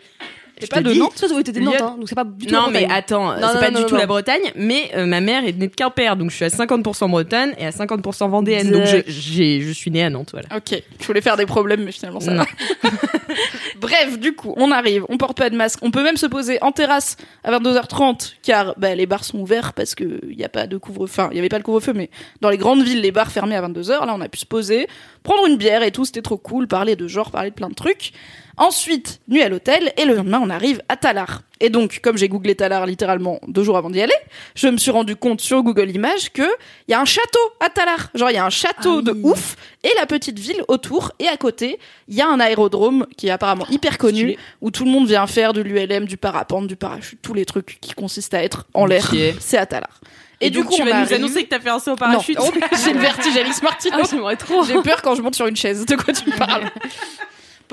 C'est 0.58 0.70
pas 0.70 0.80
de 0.80 0.92
Nantes, 0.92 1.12
ça 1.16 1.28
doit 1.28 1.42
de 1.42 1.60
Nantes, 1.60 1.74
hein, 1.80 1.96
donc 1.98 2.08
c'est 2.08 2.14
pas 2.14 2.24
du 2.24 2.46
tout 2.46 2.54
Non, 2.54 2.70
mais 2.70 2.86
attends, 2.90 3.34
c'est 3.36 3.60
pas 3.60 3.70
du 3.70 3.84
tout 3.86 3.96
la 3.96 4.06
Bretagne, 4.06 4.52
mais 4.54 4.90
euh, 4.94 5.06
ma 5.06 5.20
mère 5.20 5.44
est 5.44 5.52
née 5.52 5.68
de 5.68 5.74
Quimper, 5.74 6.16
donc 6.16 6.30
je 6.30 6.36
suis 6.36 6.44
à 6.44 6.48
50% 6.48 7.10
bretonne 7.10 7.52
et 7.58 7.66
à 7.66 7.70
50% 7.70 8.30
vendéenne, 8.30 8.70
donc 8.70 8.86
je, 8.86 9.72
suis 9.72 9.90
née 9.90 10.04
à 10.04 10.10
Nantes, 10.10 10.30
voilà. 10.32 10.48
Ok, 10.56 10.80
je 11.00 11.06
voulais 11.06 11.20
faire 11.20 11.36
des 11.36 11.46
problèmes, 11.46 11.84
mais 11.84 11.92
finalement 11.92 12.20
ça 12.20 12.34
va. 12.34 12.46
Bref, 13.80 14.18
du 14.18 14.34
coup, 14.34 14.54
on 14.56 14.70
arrive, 14.70 15.04
on 15.08 15.16
porte 15.16 15.36
pas 15.38 15.50
de 15.50 15.56
masque, 15.56 15.80
on 15.82 15.90
peut 15.90 16.02
même 16.02 16.16
se 16.16 16.26
poser 16.26 16.62
en 16.62 16.70
terrasse 16.70 17.16
à 17.42 17.50
22h30, 17.58 18.34
car 18.42 18.74
bah, 18.78 18.94
les 18.94 19.06
bars 19.06 19.24
sont 19.24 19.38
ouverts 19.38 19.72
parce 19.72 19.94
que 19.94 20.20
y 20.30 20.44
a 20.44 20.48
pas 20.48 20.66
de 20.66 20.76
couvre-feu, 20.76 21.22
enfin, 21.22 21.28
il 21.32 21.36
y 21.36 21.40
avait 21.40 21.48
pas 21.48 21.58
le 21.58 21.64
couvre-feu, 21.64 21.92
mais 21.94 22.10
dans 22.40 22.50
les 22.50 22.58
grandes 22.58 22.82
villes, 22.82 23.00
les 23.00 23.12
bars 23.12 23.32
fermés 23.32 23.56
à 23.56 23.62
22h, 23.68 24.06
là 24.06 24.14
on 24.14 24.20
a 24.20 24.28
pu 24.28 24.38
se 24.38 24.46
poser, 24.46 24.86
prendre 25.22 25.46
une 25.46 25.56
bière 25.56 25.82
et 25.82 25.90
tout, 25.90 26.04
c'était 26.04 26.22
trop 26.22 26.38
cool, 26.38 26.68
parler 26.68 26.94
de 26.94 27.08
genre, 27.08 27.30
parler 27.30 27.50
de 27.50 27.54
plein 27.54 27.68
de 27.68 27.74
trucs. 27.74 28.12
Ensuite, 28.56 29.20
nuit 29.28 29.42
à 29.42 29.48
l'hôtel, 29.48 29.92
et 29.96 30.04
le 30.04 30.14
lendemain, 30.14 30.40
on 30.42 30.50
arrive 30.50 30.82
à 30.88 30.96
Talar. 30.96 31.42
Et 31.60 31.70
donc, 31.70 32.00
comme 32.02 32.16
j'ai 32.18 32.28
googlé 32.28 32.54
Talar 32.54 32.86
littéralement 32.86 33.40
deux 33.46 33.62
jours 33.62 33.76
avant 33.76 33.88
d'y 33.88 34.00
aller, 34.00 34.14
je 34.54 34.68
me 34.68 34.76
suis 34.76 34.90
rendu 34.90 35.16
compte 35.16 35.40
sur 35.40 35.62
Google 35.62 35.90
Images 35.90 36.32
que 36.32 36.42
il 36.88 36.92
y 36.92 36.94
a 36.94 37.00
un 37.00 37.04
château 37.04 37.40
à 37.60 37.70
Talar. 37.70 38.10
Genre, 38.14 38.30
il 38.30 38.34
y 38.34 38.38
a 38.38 38.44
un 38.44 38.50
château 38.50 38.98
ah 38.98 39.02
de 39.02 39.12
ouf, 39.22 39.56
et 39.82 39.90
la 39.96 40.06
petite 40.06 40.38
ville 40.38 40.62
autour, 40.68 41.12
et 41.18 41.28
à 41.28 41.36
côté, 41.36 41.78
il 42.08 42.14
y 42.14 42.20
a 42.20 42.28
un 42.28 42.40
aérodrome 42.40 43.06
qui 43.16 43.28
est 43.28 43.30
apparemment 43.30 43.66
hyper 43.70 43.96
connu, 43.98 44.36
où 44.60 44.70
tout 44.70 44.84
le 44.84 44.90
monde 44.90 45.06
vient 45.06 45.26
faire 45.26 45.52
de 45.52 45.62
l'ULM, 45.62 46.04
du 46.04 46.16
parapente, 46.16 46.66
du 46.66 46.76
parachute, 46.76 47.20
tous 47.22 47.34
les 47.34 47.44
trucs 47.44 47.78
qui 47.80 47.94
consistent 47.94 48.34
à 48.34 48.42
être 48.42 48.66
en 48.74 48.86
l'air. 48.86 49.12
C'est 49.40 49.58
à 49.58 49.66
Talar. 49.66 50.00
Et, 50.42 50.50
du 50.50 50.64
coup, 50.64 50.74
tu 50.74 50.82
vas 50.82 51.04
nous 51.04 51.12
annoncer 51.14 51.44
que 51.44 51.50
t'as 51.50 51.60
fait 51.60 51.70
un 51.70 51.78
saut 51.78 51.92
au 51.92 51.96
parachute. 51.96 52.36
J'ai 52.84 52.92
le 52.92 52.98
vertige 52.98 53.36
Alice 53.36 53.62
Martino. 53.62 53.96
Ah, 54.26 54.36
trop. 54.36 54.64
J'ai 54.64 54.82
peur 54.82 55.00
quand 55.00 55.14
je 55.14 55.22
monte 55.22 55.36
sur 55.36 55.46
une 55.46 55.56
chaise. 55.56 55.86
De 55.86 55.94
quoi 55.94 56.12
tu 56.12 56.28
parles? 56.36 56.64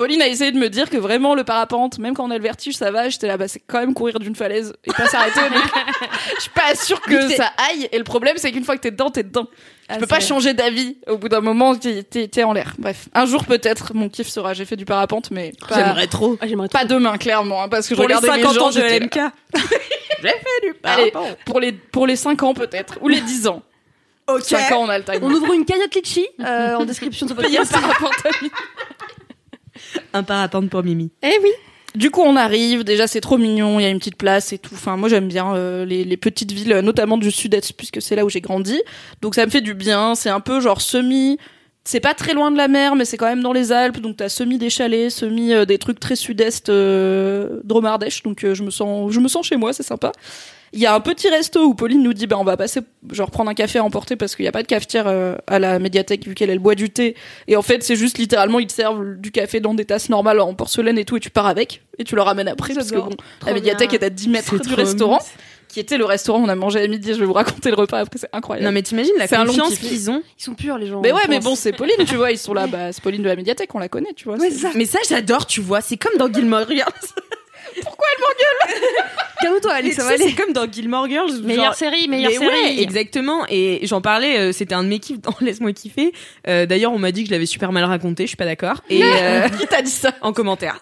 Pauline 0.00 0.22
a 0.22 0.28
essayé 0.28 0.50
de 0.50 0.56
me 0.56 0.70
dire 0.70 0.88
que 0.88 0.96
vraiment 0.96 1.34
le 1.34 1.44
parapente, 1.44 1.98
même 1.98 2.14
quand 2.14 2.24
on 2.24 2.30
a 2.30 2.38
le 2.38 2.42
vertige, 2.42 2.74
ça 2.74 2.90
va. 2.90 3.10
J'étais 3.10 3.26
là, 3.26 3.36
bah 3.36 3.48
c'est 3.48 3.60
quand 3.60 3.80
même 3.80 3.92
courir 3.92 4.18
d'une 4.18 4.34
falaise 4.34 4.72
et 4.86 4.92
pas 4.92 5.06
s'arrêter. 5.06 5.40
je 6.36 6.40
suis 6.40 6.50
pas 6.52 6.74
sûre 6.74 7.02
que 7.02 7.28
ça 7.28 7.52
aille. 7.68 7.86
Et 7.92 7.98
le 7.98 8.04
problème, 8.04 8.38
c'est 8.38 8.50
qu'une 8.50 8.64
fois 8.64 8.78
que 8.78 8.80
t'es 8.80 8.92
dedans, 8.92 9.10
t'es 9.10 9.24
dedans. 9.24 9.46
Ah, 9.90 9.96
tu 9.96 10.00
peux 10.00 10.06
pas 10.06 10.20
changer 10.20 10.54
d'avis 10.54 10.96
au 11.06 11.18
bout 11.18 11.28
d'un 11.28 11.42
moment, 11.42 11.76
t'es 11.76 12.44
en 12.44 12.54
l'air. 12.54 12.76
Bref, 12.78 13.10
un 13.12 13.26
jour 13.26 13.44
peut-être, 13.44 13.92
mon 13.92 14.08
kiff 14.08 14.28
sera 14.28 14.54
j'ai 14.54 14.64
fait 14.64 14.76
du 14.76 14.86
parapente, 14.86 15.30
mais 15.32 15.52
j'aimerais 15.68 16.06
trop. 16.06 16.38
Ah, 16.40 16.46
pas 16.72 16.86
demain, 16.86 17.18
clairement, 17.18 17.62
hein, 17.62 17.68
parce 17.68 17.86
que 17.86 17.94
pour 17.94 18.04
je 18.04 18.08
regardais 18.08 18.38
les 18.38 18.42
50 18.42 18.56
ans 18.56 18.70
de 18.70 18.80
LMK. 18.80 19.18
j'ai 20.22 20.28
fait 20.28 20.66
du 20.66 20.72
parapente. 20.80 21.36
pour 21.44 21.60
les 21.60 21.72
pour 21.72 22.06
les 22.06 22.16
5 22.16 22.42
ans 22.42 22.54
peut-être 22.54 22.96
ou 23.02 23.08
les 23.08 23.20
10 23.20 23.48
ans. 23.48 23.62
Ok. 24.28 24.44
5 24.44 24.72
ans, 24.72 24.84
on 24.84 24.88
a 24.88 24.96
le 24.96 25.04
time. 25.04 25.20
On 25.20 25.30
ouvre 25.30 25.52
une 25.52 25.66
cagnotte 25.66 25.94
litchi 25.94 26.26
en 26.42 26.86
description 26.86 27.26
de 27.26 27.32
ce 27.32 27.36
podcast. 27.42 27.76
Un 30.12 30.22
parapente 30.22 30.70
pour 30.70 30.82
Mimi. 30.82 31.10
Eh 31.22 31.38
oui. 31.42 31.50
du 31.94 32.10
coup, 32.10 32.22
on 32.22 32.36
arrive. 32.36 32.84
Déjà, 32.84 33.06
c'est 33.06 33.20
trop 33.20 33.38
mignon. 33.38 33.78
Il 33.78 33.82
y 33.82 33.86
a 33.86 33.88
une 33.88 33.98
petite 33.98 34.16
place 34.16 34.52
et 34.52 34.58
tout. 34.58 34.74
Enfin, 34.74 34.96
moi, 34.96 35.08
j'aime 35.08 35.28
bien 35.28 35.54
euh, 35.54 35.84
les, 35.84 36.16
petites 36.16 36.52
villes, 36.52 36.80
notamment 36.82 37.18
du 37.18 37.30
sud-est, 37.30 37.72
puisque 37.74 38.02
c'est 38.02 38.16
là 38.16 38.24
où 38.24 38.28
j'ai 38.28 38.40
grandi. 38.40 38.80
Donc, 39.22 39.34
ça 39.34 39.44
me 39.46 39.50
fait 39.50 39.60
du 39.60 39.74
bien. 39.74 40.14
C'est 40.14 40.30
un 40.30 40.40
peu 40.40 40.60
genre 40.60 40.80
semi. 40.80 41.38
C'est 41.84 42.00
pas 42.00 42.14
très 42.14 42.34
loin 42.34 42.50
de 42.50 42.56
la 42.56 42.68
mer, 42.68 42.94
mais 42.94 43.04
c'est 43.04 43.16
quand 43.16 43.26
même 43.26 43.42
dans 43.42 43.52
les 43.52 43.72
Alpes. 43.72 44.00
Donc, 44.00 44.18
t'as 44.18 44.28
semi 44.28 44.58
des 44.58 44.70
chalets, 44.70 45.10
semi 45.10 45.52
euh, 45.52 45.64
des 45.64 45.78
trucs 45.78 45.98
très 45.98 46.16
sud-est, 46.16 46.68
euh, 46.68 47.60
Dromardèche. 47.64 48.22
Donc, 48.22 48.46
je 48.52 48.62
me 48.62 48.70
sens, 48.70 49.12
je 49.12 49.20
me 49.20 49.28
sens 49.28 49.46
chez 49.46 49.56
moi. 49.56 49.72
C'est 49.72 49.82
sympa. 49.82 50.12
Il 50.72 50.78
y 50.78 50.86
a 50.86 50.94
un 50.94 51.00
petit 51.00 51.28
resto 51.28 51.64
où 51.64 51.74
Pauline 51.74 52.02
nous 52.02 52.12
dit 52.12 52.26
bah 52.26 52.36
on 52.38 52.44
va 52.44 52.56
passer 52.56 52.80
genre 53.10 53.30
prendre 53.30 53.50
un 53.50 53.54
café 53.54 53.80
à 53.80 53.84
emporter 53.84 54.14
parce 54.14 54.36
qu'il 54.36 54.44
n'y 54.44 54.48
a 54.48 54.52
pas 54.52 54.62
de 54.62 54.68
cafetière 54.68 55.06
euh, 55.08 55.36
à 55.48 55.58
la 55.58 55.78
médiathèque 55.80 56.26
vu 56.26 56.34
qu'elle 56.34 56.50
elle 56.50 56.60
boit 56.60 56.76
du 56.76 56.90
thé. 56.90 57.16
Et 57.48 57.56
en 57.56 57.62
fait 57.62 57.82
c'est 57.82 57.96
juste 57.96 58.18
littéralement 58.18 58.60
ils 58.60 58.68
te 58.68 58.72
servent 58.72 59.16
du 59.16 59.32
café 59.32 59.58
dans 59.60 59.74
des 59.74 59.84
tasses 59.84 60.08
normales 60.08 60.40
en 60.40 60.54
porcelaine 60.54 60.98
et 60.98 61.04
tout 61.04 61.16
et 61.16 61.20
tu 61.20 61.30
pars 61.30 61.46
avec 61.46 61.82
et 61.98 62.04
tu 62.04 62.14
le 62.14 62.22
ramènes 62.22 62.48
après 62.48 62.72
parce 62.74 62.90
que 62.90 62.96
bon 62.96 63.10
la 63.44 63.52
médiathèque 63.52 63.94
est 63.94 64.04
à 64.04 64.10
10 64.10 64.28
mètres 64.28 64.58
du 64.58 64.74
restaurant 64.74 65.20
qui 65.66 65.78
était 65.80 65.98
le 65.98 66.04
restaurant 66.04 66.40
où 66.40 66.44
on 66.44 66.48
a 66.48 66.54
mangé 66.56 66.80
à 66.80 66.86
midi. 66.88 67.14
Je 67.14 67.20
vais 67.20 67.26
vous 67.26 67.32
raconter 67.32 67.70
le 67.70 67.76
repas 67.76 67.98
après 67.98 68.18
c'est 68.18 68.30
incroyable. 68.32 68.66
Non 68.66 68.72
mais 68.72 68.82
t'imagines 68.82 69.14
la 69.18 69.26
confiance 69.26 69.76
qu'ils 69.76 70.10
ont 70.10 70.22
ils 70.38 70.42
sont 70.42 70.54
purs 70.54 70.78
les 70.78 70.86
gens 70.86 71.00
mais 71.00 71.12
ouais 71.12 71.26
mais 71.28 71.40
bon 71.40 71.56
c'est 71.56 71.72
Pauline 71.72 72.04
tu 72.06 72.14
vois 72.14 72.30
ils 72.30 72.38
sont 72.38 72.54
là 72.54 72.66
bah 72.68 72.92
c'est 72.92 73.02
Pauline 73.02 73.22
de 73.22 73.28
la 73.28 73.36
médiathèque 73.36 73.74
on 73.74 73.80
la 73.80 73.88
connaît 73.88 74.12
tu 74.14 74.26
vois 74.26 74.36
mais 74.38 74.84
ça 74.84 74.98
j'adore 75.08 75.46
tu 75.46 75.60
vois 75.60 75.80
c'est 75.80 75.96
comme 75.96 76.16
dans 76.16 76.32
Gilmore 76.32 76.66
regarde 76.68 76.92
pourquoi 77.82 78.06
elle 78.14 78.22
m'engueule? 78.22 79.10
Calme-toi, 79.40 79.72
Alex, 79.72 79.96
ça 79.96 80.04
va 80.04 80.10
aller. 80.10 80.24
C'est 80.28 80.34
comme 80.34 80.52
dans 80.52 80.70
Gilmore 80.70 81.08
Girls. 81.08 81.42
Meilleure 81.42 81.74
série, 81.74 82.08
meilleure 82.08 82.32
série. 82.32 82.46
Ouais, 82.46 82.82
exactement. 82.82 83.44
Et 83.48 83.80
j'en 83.84 84.00
parlais, 84.00 84.38
euh, 84.38 84.52
c'était 84.52 84.74
un 84.74 84.84
de 84.84 84.88
mes 84.88 84.98
kiffs 84.98 85.20
dans 85.20 85.34
Laisse-moi 85.40 85.72
kiffer. 85.72 86.12
Euh, 86.46 86.66
D'ailleurs, 86.66 86.92
on 86.92 86.98
m'a 86.98 87.12
dit 87.12 87.22
que 87.22 87.28
je 87.28 87.32
l'avais 87.32 87.46
super 87.46 87.72
mal 87.72 87.84
raconté, 87.84 88.24
je 88.24 88.28
suis 88.28 88.36
pas 88.36 88.44
d'accord. 88.44 88.82
Et 88.90 89.02
euh, 89.02 89.48
qui 89.60 89.66
t'a 89.66 89.82
dit 89.82 89.90
ça? 89.90 90.12
En 90.20 90.32
commentaire. 90.32 90.78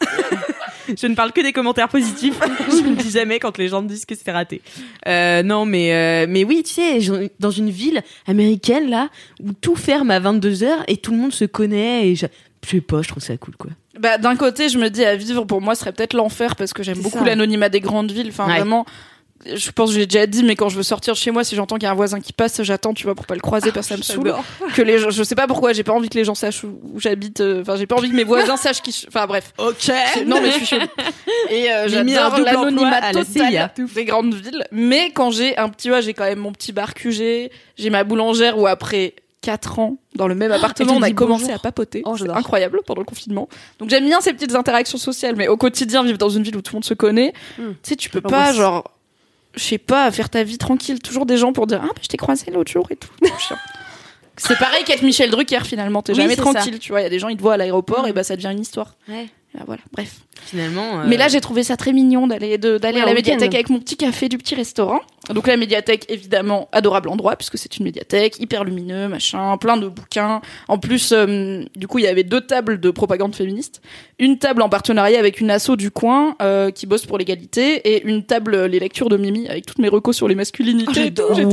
je 1.01 1.07
ne 1.07 1.15
parle 1.15 1.33
que 1.33 1.41
des 1.41 1.53
commentaires 1.53 1.89
positifs. 1.89 2.39
je 2.69 2.89
ne 2.89 2.95
dis 2.97 3.11
jamais 3.11 3.39
quand 3.39 3.59
les 3.59 3.69
gens 3.69 3.83
me 3.83 3.89
disent 3.89 4.07
que 4.07 4.15
c'est 4.15 4.31
raté. 4.31 4.61
Non, 5.07 5.65
mais 5.65 6.27
mais 6.27 6.45
oui, 6.45 6.63
tu 6.65 6.75
sais, 6.75 6.99
dans 7.39 7.51
une 7.51 7.71
ville 7.71 8.03
américaine 8.27 8.91
là 8.91 9.09
où 9.43 9.53
tout 9.53 9.77
ferme 9.77 10.11
à 10.11 10.19
22 10.19 10.49
h 10.51 10.85
et 10.89 10.97
tout 10.97 11.13
le 11.13 11.19
monde 11.19 11.33
se 11.33 11.45
connaît 11.45 12.09
et 12.09 12.15
je, 12.17 12.27
je 12.65 12.71
sais 12.71 12.81
pas, 12.81 13.03
je 13.03 13.09
trouve 13.09 13.23
ça 13.23 13.37
cool 13.37 13.57
quoi. 13.57 13.71
Bah, 13.99 14.19
d'un 14.19 14.37
côté, 14.37 14.69
je 14.69 14.79
me 14.79 14.91
dis 14.91 15.05
à 15.05 15.17
vivre 15.17 15.45
pour 15.45 15.61
moi 15.61 15.75
serait 15.75 15.93
peut-être 15.93 16.15
l'enfer 16.15 16.57
parce 16.57 16.73
que 16.73 16.83
j'aime 16.83 16.99
beaucoup 16.99 17.25
l'anonymat 17.25 17.69
des 17.69 17.81
grandes 17.81 18.11
villes. 18.11 18.29
Enfin, 18.31 18.47
vraiment, 18.47 18.87
je 19.47 19.71
pense 19.71 19.91
que 19.91 19.97
j'ai 19.97 20.07
déjà 20.07 20.27
dit, 20.27 20.43
mais 20.43 20.57
quand 20.57 20.69
je 20.69 20.77
veux 20.77 20.83
sortir 20.83 21.15
de 21.15 21.19
chez 21.19 21.31
moi, 21.31 21.45
si 21.45 21.55
j'entends 21.55 21.77
qu'il 21.77 21.85
y 21.85 21.87
a 21.87 21.93
un 21.93 21.95
voisin 21.95 22.21
qui 22.21 22.33
passe, 22.33 22.61
j'attends, 22.63 22.93
tu 22.93 23.05
vois, 23.05 23.15
pour 23.15 23.27
pas 23.27 23.35
le 23.35 23.41
croiser, 23.41 23.71
parce 23.71 23.87
que 23.87 23.95
ça 23.95 23.99
me 23.99 24.03
saoule. 24.03 24.35
Que 24.75 24.83
les 24.83 24.99
gens, 24.99 25.11
je 25.11 25.23
sais 25.23 25.35
pas 25.35 25.47
pourquoi, 25.47 25.73
j'ai 25.73 25.85
pas 25.85 25.93
envie 25.93 26.09
que 26.09 26.17
les 26.19 26.25
gens 26.25 26.35
sachent 26.35 26.65
où, 26.65 26.79
j'habite. 26.97 27.41
Euh, 27.41 27.63
enfin, 27.63 27.77
j'ai 27.77 27.87
pas 27.87 27.97
envie 27.97 28.11
que 28.11 28.17
mes 28.17 28.25
voisins 28.25 28.57
sachent 28.57 28.83
qui. 28.83 29.05
Enfin, 29.07 29.27
bref. 29.27 29.53
Ok. 29.59 29.91
Non, 30.27 30.41
mais 30.43 30.51
je 30.51 30.57
suis 30.57 30.67
chelou. 30.67 30.87
Et 31.51 31.71
euh, 31.71 31.89
j'adore 31.89 32.39
l'anonymat 32.41 33.13
total 33.13 33.71
des 33.95 34.05
grandes 34.05 34.35
villes. 34.35 34.65
Mais 34.73 35.11
quand 35.13 35.31
j'ai 35.31 35.57
un 35.57 35.69
petit, 35.69 35.89
vois, 35.89 36.01
j'ai 36.01 36.15
quand 36.15 36.25
même 36.25 36.41
mon 36.41 36.53
petit 36.53 36.73
bar 36.73 36.95
QG, 36.95 37.51
j'ai 37.77 37.91
ma 37.91 38.05
boulangère 38.05 38.59
où 38.59 38.67
après 38.67 39.15
4 39.43 39.79
ans 39.79 39.99
dans 40.15 40.29
le 40.29 40.35
même 40.35 40.53
appartement, 40.59 40.95
on 40.95 41.03
a 41.03 41.11
commencé 41.13 41.51
à 41.51 41.59
papoter. 41.59 42.03
Oh, 42.05 42.17
incroyable 42.31 42.81
pendant 42.87 43.01
le 43.01 43.07
confinement. 43.07 43.49
Donc 43.79 43.91
j'aime 43.91 44.05
bien 44.05 44.21
ces 44.21 44.33
petites 44.33 44.55
interactions 44.55 44.99
sociales, 44.99 45.37
mais 45.37 45.49
au 45.49 45.57
quotidien, 45.57 46.03
vivre 46.03 46.19
dans 46.19 46.29
une 46.29 46.43
ville 46.43 46.57
où 46.57 46.63
tout 46.63 46.73
le 46.73 46.77
monde 46.77 46.85
se 46.85 46.95
connaît, 46.95 47.33
hmm. 47.59 47.71
tu 47.71 47.77
sais, 47.83 47.97
tu 47.97 48.11
peux 48.11 48.21
pas, 48.21 48.53
genre, 48.53 48.91
je 49.55 49.63
sais 49.63 49.79
pas, 49.79 50.11
faire 50.11 50.31
ta 50.31 50.43
vie 50.43 50.59
tranquille. 50.59 51.01
Toujours 51.01 51.27
des 51.27 51.37
gens 51.37 51.53
pour 51.53 51.67
dire, 51.67 51.81
ah, 51.83 51.89
bah, 51.89 52.01
je 52.03 52.09
t'ai 52.09 52.17
croisé 52.17 52.51
l'autre 52.51 52.71
jour 52.71 52.87
et 52.91 52.97
tout. 52.97 53.11
c'est 54.37 54.59
pareil 54.59 54.85
qu'être 54.85 55.03
Michel 55.03 55.31
Drucker 55.31 55.65
finalement, 55.65 56.03
t'es 56.03 56.15
jamais 56.15 56.37
tranquille, 56.37 56.79
tu 56.79 56.93
vois. 56.93 57.01
Il 57.01 57.05
y 57.05 57.07
a 57.07 57.11
des 57.11 57.19
gens, 57.19 57.29
ils 57.29 57.37
te 57.37 57.43
voient 57.43 57.55
à 57.55 57.57
l'aéroport 57.57 58.05
hmm. 58.05 58.09
et 58.09 58.13
bah 58.13 58.25
ça 58.25 58.37
devient 58.37 58.51
une 58.53 58.61
histoire. 58.61 58.97
Ouais. 59.09 59.29
Ah, 59.57 59.63
voilà, 59.67 59.83
bref. 59.93 60.17
Finalement. 60.45 61.05
Mais 61.07 61.17
là, 61.17 61.27
euh, 61.27 61.29
j'ai 61.31 61.41
trouvé 61.41 61.63
ça 61.63 61.77
très 61.77 61.93
mignon 61.93 62.27
d'aller 62.27 62.59
d'aller 62.59 63.01
à 63.01 63.07
la 63.07 63.15
médiathèque 63.15 63.55
avec 63.55 63.71
mon 63.71 63.81
petit 63.81 63.97
café 63.97 64.29
du 64.29 64.37
petit 64.37 64.55
restaurant. 64.55 65.01
Donc 65.35 65.47
la 65.47 65.57
médiathèque, 65.57 66.07
évidemment, 66.09 66.69
adorable 66.73 67.09
endroit 67.09 67.37
puisque 67.37 67.59
c'est 67.59 67.77
une 67.77 67.85
médiathèque 67.85 68.41
hyper 68.41 68.65
lumineux, 68.65 69.09
machin, 69.09 69.57
plein 69.59 69.77
de 69.77 69.89
bouquins. 69.89 70.41
En 70.69 70.79
plus, 70.79 71.13
euh, 71.13 71.65
du 71.77 71.87
coup, 71.87 71.99
il 71.99 72.05
y 72.05 72.09
avait 72.09 72.25
deux 72.25 72.41
tables 72.41 72.81
de 72.81 72.91
propagande 72.91 73.35
féministe, 73.35 73.83
une 74.19 74.39
table 74.39 74.63
en 74.63 74.69
partenariat 74.69 75.19
avec 75.19 75.41
une 75.41 75.51
asso 75.51 75.77
du 75.77 75.91
coin 75.91 76.37
euh, 76.43 76.71
qui 76.71 76.87
bosse 76.87 77.07
pour 77.07 77.19
l'égalité 77.19 77.95
et 77.95 78.07
une 78.07 78.25
table 78.25 78.65
les 78.67 78.79
lectures 78.79 79.09
de 79.09 79.17
Mimi 79.17 79.49
avec 79.49 79.67
toutes 79.67 79.79
mes 79.79 79.89
recos 79.89 80.17
sur 80.17 80.29
les 80.29 80.35
masculinités. 80.35 81.13
Oh, 81.19 81.35
de 81.35 81.45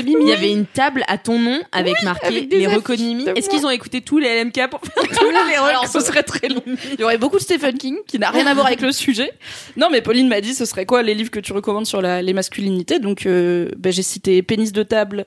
Mimi. 0.00 0.22
Il 0.22 0.28
y 0.28 0.32
avait 0.32 0.52
une 0.52 0.66
table 0.66 1.04
à 1.08 1.18
ton 1.18 1.38
nom 1.38 1.60
avec 1.72 2.02
marqué 2.02 2.48
les 2.50 2.66
recos 2.66 2.98
de 2.98 3.04
Mimi. 3.04 3.26
Est-ce 3.36 3.48
qu'ils 3.48 3.66
ont 3.66 3.70
écouté 3.70 4.00
tous 4.00 4.18
les 4.18 4.42
LMK 4.42 4.70
pour 4.70 4.80
faire 4.80 5.02
tous 5.18 5.30
les 5.30 5.56
recos 5.56 5.68
Alors, 5.68 5.86
ce 5.86 6.00
serait 6.00 6.22
très 6.22 6.48
long. 6.48 6.62
Il 6.66 7.00
y 7.00 7.04
aurait 7.04 7.18
beaucoup 7.18 7.36
de 7.36 7.42
Stephen 7.42 7.76
King 7.76 7.96
qui 8.06 8.18
n'a 8.18 8.30
rien 8.30 8.46
à 8.46 8.54
voir 8.54 8.66
avec 8.66 8.80
le 8.80 8.92
sujet. 8.92 9.32
Non, 9.76 9.88
mais 9.90 10.00
Pauline 10.00 10.28
m'a 10.28 10.40
dit 10.40 10.54
ce 10.54 10.64
serait 10.64 10.86
quoi 10.86 11.02
les 11.02 11.14
livres 11.14 11.30
que 11.30 11.40
tu 11.40 11.52
recommandes 11.52 11.86
sur 11.86 12.00
les 12.02 12.32
masculinités? 12.32 12.98
Donc 13.02 13.26
euh, 13.26 13.68
ben, 13.76 13.92
j'ai 13.92 14.02
cité 14.02 14.42
Pénis 14.42 14.72
de 14.72 14.82
table 14.82 15.26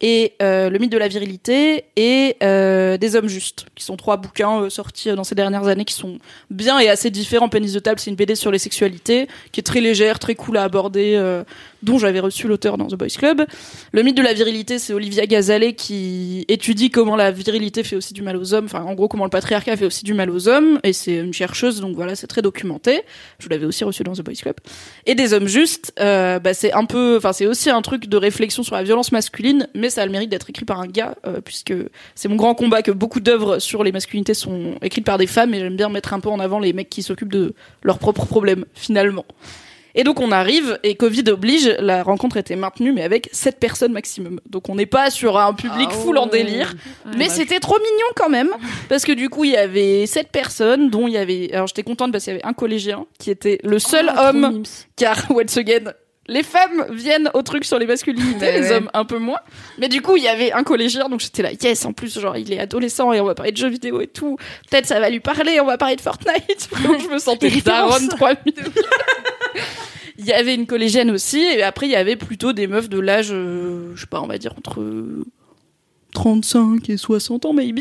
et 0.00 0.34
euh, 0.42 0.70
Le 0.70 0.78
mythe 0.78 0.92
de 0.92 0.98
la 0.98 1.08
virilité 1.08 1.84
et 1.96 2.36
euh, 2.42 2.96
Des 2.98 3.16
hommes 3.16 3.28
justes, 3.28 3.66
qui 3.74 3.84
sont 3.84 3.96
trois 3.96 4.16
bouquins 4.16 4.68
sortis 4.70 5.12
dans 5.14 5.24
ces 5.24 5.34
dernières 5.34 5.66
années 5.66 5.84
qui 5.84 5.94
sont 5.94 6.18
bien 6.50 6.78
et 6.78 6.88
assez 6.88 7.10
différents. 7.10 7.48
Pénis 7.48 7.72
de 7.72 7.78
table, 7.78 7.98
c'est 7.98 8.10
une 8.10 8.16
BD 8.16 8.34
sur 8.34 8.52
les 8.52 8.58
sexualités 8.58 9.28
qui 9.50 9.60
est 9.60 9.64
très 9.64 9.80
légère, 9.80 10.18
très 10.18 10.34
cool 10.34 10.58
à 10.58 10.64
aborder 10.64 11.42
dont 11.84 11.98
j'avais 11.98 12.20
reçu 12.20 12.48
l'auteur 12.48 12.78
dans 12.78 12.86
The 12.86 12.94
Boys 12.94 13.08
Club. 13.16 13.44
Le 13.92 14.02
mythe 14.02 14.16
de 14.16 14.22
la 14.22 14.32
virilité, 14.32 14.78
c'est 14.78 14.92
Olivia 14.92 15.26
Gazalet 15.26 15.74
qui 15.74 16.44
étudie 16.48 16.90
comment 16.90 17.16
la 17.16 17.30
virilité 17.30 17.84
fait 17.84 17.96
aussi 17.96 18.14
du 18.14 18.22
mal 18.22 18.36
aux 18.36 18.54
hommes, 18.54 18.64
enfin 18.64 18.82
en 18.82 18.94
gros 18.94 19.08
comment 19.08 19.24
le 19.24 19.30
patriarcat 19.30 19.76
fait 19.76 19.86
aussi 19.86 20.04
du 20.04 20.14
mal 20.14 20.30
aux 20.30 20.48
hommes, 20.48 20.80
et 20.82 20.92
c'est 20.92 21.16
une 21.16 21.32
chercheuse, 21.32 21.80
donc 21.80 21.94
voilà, 21.94 22.16
c'est 22.16 22.26
très 22.26 22.42
documenté. 22.42 23.02
Je 23.38 23.48
l'avais 23.48 23.66
aussi 23.66 23.84
reçu 23.84 24.02
dans 24.02 24.12
The 24.12 24.22
Boys 24.22 24.34
Club. 24.42 24.56
Et 25.06 25.14
des 25.14 25.34
hommes 25.34 25.46
justes, 25.46 25.92
euh, 26.00 26.38
bah, 26.38 26.54
c'est 26.54 26.72
un 26.72 26.84
peu, 26.84 27.16
enfin 27.16 27.32
c'est 27.32 27.46
aussi 27.46 27.70
un 27.70 27.82
truc 27.82 28.08
de 28.08 28.16
réflexion 28.16 28.62
sur 28.62 28.74
la 28.74 28.82
violence 28.82 29.12
masculine, 29.12 29.68
mais 29.74 29.90
ça 29.90 30.02
a 30.02 30.06
le 30.06 30.12
mérite 30.12 30.30
d'être 30.30 30.48
écrit 30.50 30.64
par 30.64 30.80
un 30.80 30.86
gars, 30.86 31.16
euh, 31.26 31.40
puisque 31.40 31.74
c'est 32.14 32.28
mon 32.28 32.36
grand 32.36 32.54
combat 32.54 32.82
que 32.82 32.90
beaucoup 32.90 33.20
d'œuvres 33.20 33.58
sur 33.58 33.84
les 33.84 33.92
masculinités 33.92 34.34
sont 34.34 34.76
écrites 34.82 35.04
par 35.04 35.18
des 35.18 35.26
femmes, 35.26 35.54
et 35.54 35.60
j'aime 35.60 35.76
bien 35.76 35.88
mettre 35.88 36.14
un 36.14 36.20
peu 36.20 36.28
en 36.28 36.40
avant 36.40 36.58
les 36.58 36.72
mecs 36.72 36.88
qui 36.88 37.02
s'occupent 37.02 37.32
de 37.32 37.54
leurs 37.82 37.98
propres 37.98 38.26
problèmes, 38.26 38.64
finalement. 38.74 39.24
Et 39.94 40.04
donc 40.04 40.20
on 40.20 40.32
arrive 40.32 40.78
et 40.82 40.96
Covid 40.96 41.24
oblige, 41.28 41.68
la 41.78 42.02
rencontre 42.02 42.36
était 42.36 42.56
maintenue 42.56 42.92
mais 42.92 43.02
avec 43.02 43.28
7 43.32 43.58
personnes 43.60 43.92
maximum. 43.92 44.40
Donc 44.48 44.68
on 44.68 44.74
n'est 44.74 44.86
pas 44.86 45.10
sur 45.10 45.38
un 45.38 45.54
public 45.54 45.88
ah 45.90 45.94
full 45.94 46.18
en 46.18 46.26
délire, 46.26 46.74
mais 47.16 47.28
c'était 47.28 47.60
trop 47.60 47.78
mignon 47.78 48.06
quand 48.16 48.28
même 48.28 48.50
parce 48.88 49.04
que 49.04 49.12
du 49.12 49.28
coup 49.28 49.44
il 49.44 49.52
y 49.52 49.56
avait 49.56 50.06
7 50.06 50.30
personnes 50.30 50.90
dont 50.90 51.06
il 51.06 51.14
y 51.14 51.18
avait 51.18 51.50
alors 51.52 51.66
j'étais 51.66 51.82
contente 51.82 52.12
parce 52.12 52.24
qu'il 52.24 52.32
y 52.32 52.36
avait 52.36 52.46
un 52.46 52.54
collégien 52.54 53.06
qui 53.18 53.30
était 53.30 53.58
le 53.62 53.78
seul 53.78 54.10
oh, 54.12 54.20
homme 54.20 54.62
car 54.96 55.24
once 55.30 55.56
again 55.56 55.92
les 56.26 56.42
femmes 56.42 56.86
viennent 56.90 57.30
au 57.34 57.42
truc 57.42 57.64
sur 57.64 57.78
les 57.78 57.86
masculinités, 57.86 58.52
les 58.52 58.72
hommes 58.72 58.90
un 58.94 59.04
peu 59.04 59.18
moins. 59.18 59.40
Mais 59.78 59.88
du 59.88 60.00
coup, 60.00 60.16
il 60.16 60.22
y 60.22 60.28
avait 60.28 60.52
un 60.52 60.62
collégien, 60.62 61.08
donc 61.08 61.20
j'étais 61.20 61.42
là, 61.42 61.50
yes, 61.52 61.84
en 61.84 61.92
plus, 61.92 62.18
genre, 62.18 62.36
il 62.36 62.50
est 62.52 62.58
adolescent 62.58 63.12
et 63.12 63.20
on 63.20 63.26
va 63.26 63.34
parler 63.34 63.52
de 63.52 63.56
jeux 63.56 63.68
vidéo 63.68 64.00
et 64.00 64.06
tout. 64.06 64.36
Peut-être 64.70 64.86
ça 64.86 65.00
va 65.00 65.10
lui 65.10 65.20
parler, 65.20 65.60
on 65.60 65.66
va 65.66 65.76
parler 65.76 65.96
de 65.96 66.00
Fortnite. 66.00 66.70
je 66.72 67.12
me 67.12 67.18
sentais 67.18 67.50
daronne 67.60 68.08
3000. 68.08 68.54
Il 70.18 70.24
y 70.24 70.32
avait 70.32 70.54
une 70.54 70.66
collégienne 70.66 71.10
aussi, 71.10 71.40
et 71.40 71.62
après, 71.64 71.86
il 71.86 71.92
y 71.92 71.96
avait 71.96 72.14
plutôt 72.14 72.52
des 72.52 72.68
meufs 72.68 72.88
de 72.88 73.00
l'âge, 73.00 73.30
euh, 73.32 73.92
je 73.96 74.02
sais 74.02 74.06
pas, 74.06 74.20
on 74.20 74.28
va 74.28 74.38
dire 74.38 74.54
entre 74.56 74.80
35 76.12 76.88
et 76.88 76.96
60 76.96 77.46
ans, 77.46 77.52
maybe. 77.52 77.80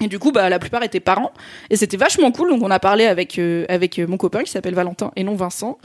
Et 0.00 0.08
du 0.08 0.18
coup, 0.18 0.32
bah, 0.32 0.48
la 0.48 0.58
plupart 0.58 0.82
étaient 0.82 0.98
parents. 0.98 1.32
Et 1.70 1.76
c'était 1.76 1.96
vachement 1.96 2.32
cool. 2.32 2.50
Donc, 2.50 2.62
on 2.64 2.70
a 2.70 2.80
parlé 2.80 3.06
avec, 3.06 3.38
euh, 3.38 3.64
avec 3.68 4.00
euh, 4.00 4.08
mon 4.08 4.16
copain 4.16 4.42
qui 4.42 4.50
s'appelle 4.50 4.74
Valentin 4.74 5.12
et 5.14 5.22
non 5.22 5.36
Vincent. 5.36 5.78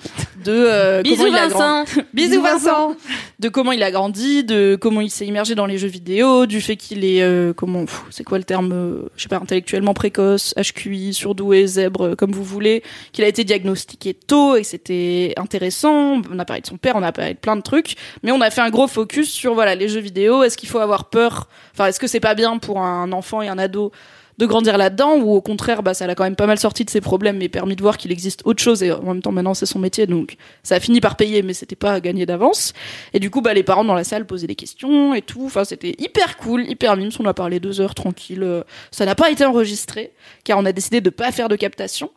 De, 0.43 0.51
euh, 0.51 1.01
Bisous 1.03 1.25
comment 1.25 1.37
Vincent! 1.37 1.85
Il 1.93 1.99
a 1.99 2.03
Bisous 2.13 2.41
Vincent! 2.41 2.95
De 3.37 3.49
comment 3.49 3.71
il 3.71 3.83
a 3.83 3.91
grandi, 3.91 4.43
de 4.43 4.75
comment 4.81 5.01
il 5.01 5.11
s'est 5.11 5.27
immergé 5.27 5.53
dans 5.53 5.67
les 5.67 5.77
jeux 5.77 5.87
vidéo, 5.87 6.47
du 6.47 6.59
fait 6.59 6.75
qu'il 6.75 7.05
est, 7.05 7.23
comment, 7.55 7.85
c'est 8.09 8.23
quoi 8.23 8.37
le 8.37 8.43
terme, 8.43 9.07
je 9.15 9.21
sais 9.21 9.29
pas, 9.29 9.37
intellectuellement 9.37 9.93
précoce, 9.93 10.53
HQI, 10.57 11.13
surdoué, 11.13 11.67
zèbre, 11.67 12.15
comme 12.15 12.31
vous 12.31 12.43
voulez, 12.43 12.83
qu'il 13.13 13.23
a 13.23 13.27
été 13.27 13.43
diagnostiqué 13.43 14.13
tôt 14.13 14.57
et 14.57 14.63
c'était 14.63 15.33
intéressant. 15.37 16.21
On 16.31 16.39
a 16.39 16.45
parlé 16.45 16.61
de 16.61 16.67
son 16.67 16.77
père, 16.77 16.95
on 16.97 17.03
a 17.03 17.11
parlé 17.11 17.35
de 17.35 17.39
plein 17.39 17.55
de 17.55 17.61
trucs. 17.61 17.95
Mais 18.23 18.31
on 18.31 18.41
a 18.41 18.49
fait 18.49 18.61
un 18.61 18.71
gros 18.71 18.87
focus 18.87 19.31
sur, 19.31 19.53
voilà, 19.53 19.75
les 19.75 19.87
jeux 19.87 20.01
vidéo. 20.01 20.43
Est-ce 20.43 20.57
qu'il 20.57 20.67
faut 20.67 20.79
avoir 20.79 21.09
peur? 21.09 21.47
Enfin, 21.73 21.85
est-ce 21.85 21.99
que 21.99 22.07
c'est 22.07 22.19
pas 22.19 22.35
bien 22.35 22.57
pour 22.57 22.81
un 22.81 23.11
enfant 23.13 23.41
et 23.41 23.47
un 23.47 23.57
ado 23.57 23.91
de 24.39 24.45
grandir 24.45 24.77
là-dedans 24.77 25.17
ou 25.17 25.33
au 25.33 25.41
contraire 25.41 25.83
bah 25.83 25.93
ça 25.93 26.07
l'a 26.07 26.15
quand 26.15 26.23
même 26.23 26.37
pas 26.37 26.47
mal 26.47 26.57
sorti 26.57 26.85
de 26.85 26.89
ses 26.89 27.01
problèmes 27.01 27.37
mais 27.37 27.49
permis 27.49 27.75
de 27.75 27.81
voir 27.81 27.97
qu'il 27.97 28.11
existe 28.11 28.41
autre 28.45 28.63
chose 28.63 28.81
et 28.81 28.91
en 28.91 29.01
même 29.01 29.21
temps 29.21 29.33
maintenant 29.33 29.53
c'est 29.53 29.65
son 29.65 29.79
métier 29.79 30.07
donc 30.07 30.37
ça 30.63 30.75
a 30.75 30.79
fini 30.79 31.01
par 31.01 31.17
payer 31.17 31.41
mais 31.43 31.53
c'était 31.53 31.75
pas 31.75 31.99
gagné 31.99 32.25
d'avance 32.25 32.73
et 33.13 33.19
du 33.19 33.29
coup 33.29 33.41
bah 33.41 33.53
les 33.53 33.63
parents 33.63 33.83
dans 33.83 33.93
la 33.93 34.05
salle 34.05 34.25
posaient 34.25 34.47
des 34.47 34.55
questions 34.55 35.13
et 35.13 35.21
tout 35.21 35.43
enfin 35.45 35.65
c'était 35.65 35.93
hyper 35.99 36.37
cool 36.37 36.65
hyper 36.69 36.95
mimes 36.95 37.11
on 37.19 37.25
a 37.25 37.33
parlé 37.33 37.59
deux 37.59 37.81
heures 37.81 37.95
tranquille 37.95 38.63
ça 38.91 39.05
n'a 39.05 39.13
pas 39.13 39.29
été 39.29 39.45
enregistré 39.45 40.13
car 40.45 40.57
on 40.57 40.65
a 40.65 40.71
décidé 40.71 41.01
de 41.01 41.09
pas 41.09 41.31
faire 41.33 41.49
de 41.49 41.57
captation 41.57 42.09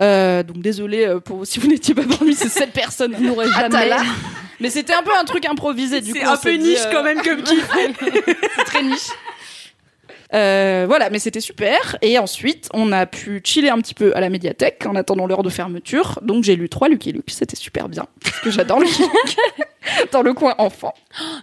euh, 0.00 0.42
donc 0.42 0.58
désolé 0.58 1.04
euh, 1.04 1.20
pour 1.20 1.46
si 1.46 1.60
vous 1.60 1.68
n'étiez 1.68 1.94
pas 1.94 2.02
parmi 2.02 2.34
ces 2.34 2.48
sept 2.48 2.72
personnes, 2.72 3.14
vous 3.14 3.24
n'aurez 3.24 3.48
jamais. 3.48 3.90
Mais 4.60 4.70
c'était 4.70 4.94
un 4.94 5.02
peu 5.02 5.12
un 5.16 5.24
truc 5.24 5.46
improvisé 5.46 6.00
du 6.00 6.12
coup. 6.12 6.18
C'est 6.20 6.26
un 6.26 6.36
peu 6.36 6.54
niche 6.54 6.78
euh, 6.86 6.92
quand 6.92 7.02
même 7.02 7.20
comme 7.22 7.42
kiff. 7.44 7.68
c'est 8.56 8.64
très 8.64 8.82
niche. 8.82 9.10
Euh, 10.34 10.84
voilà, 10.88 11.10
mais 11.10 11.18
c'était 11.18 11.40
super. 11.40 11.96
Et 12.02 12.18
ensuite, 12.18 12.68
on 12.74 12.92
a 12.92 13.06
pu 13.06 13.40
chiller 13.44 13.70
un 13.70 13.78
petit 13.78 13.94
peu 13.94 14.14
à 14.16 14.20
la 14.20 14.30
médiathèque 14.30 14.84
en 14.86 14.96
attendant 14.96 15.26
l'heure 15.26 15.42
de 15.42 15.50
fermeture. 15.50 16.18
Donc 16.22 16.44
j'ai 16.44 16.56
lu 16.56 16.68
trois 16.68 16.88
Lucky 16.88 17.12
Luke, 17.12 17.30
c'était 17.30 17.56
super 17.56 17.88
bien 17.88 18.06
parce 18.22 18.40
que 18.40 18.50
j'adore 18.50 18.80
Lucky 18.80 19.02
Luke 19.02 19.36
dans 20.12 20.22
le 20.22 20.34
coin 20.34 20.54
enfant. 20.58 20.92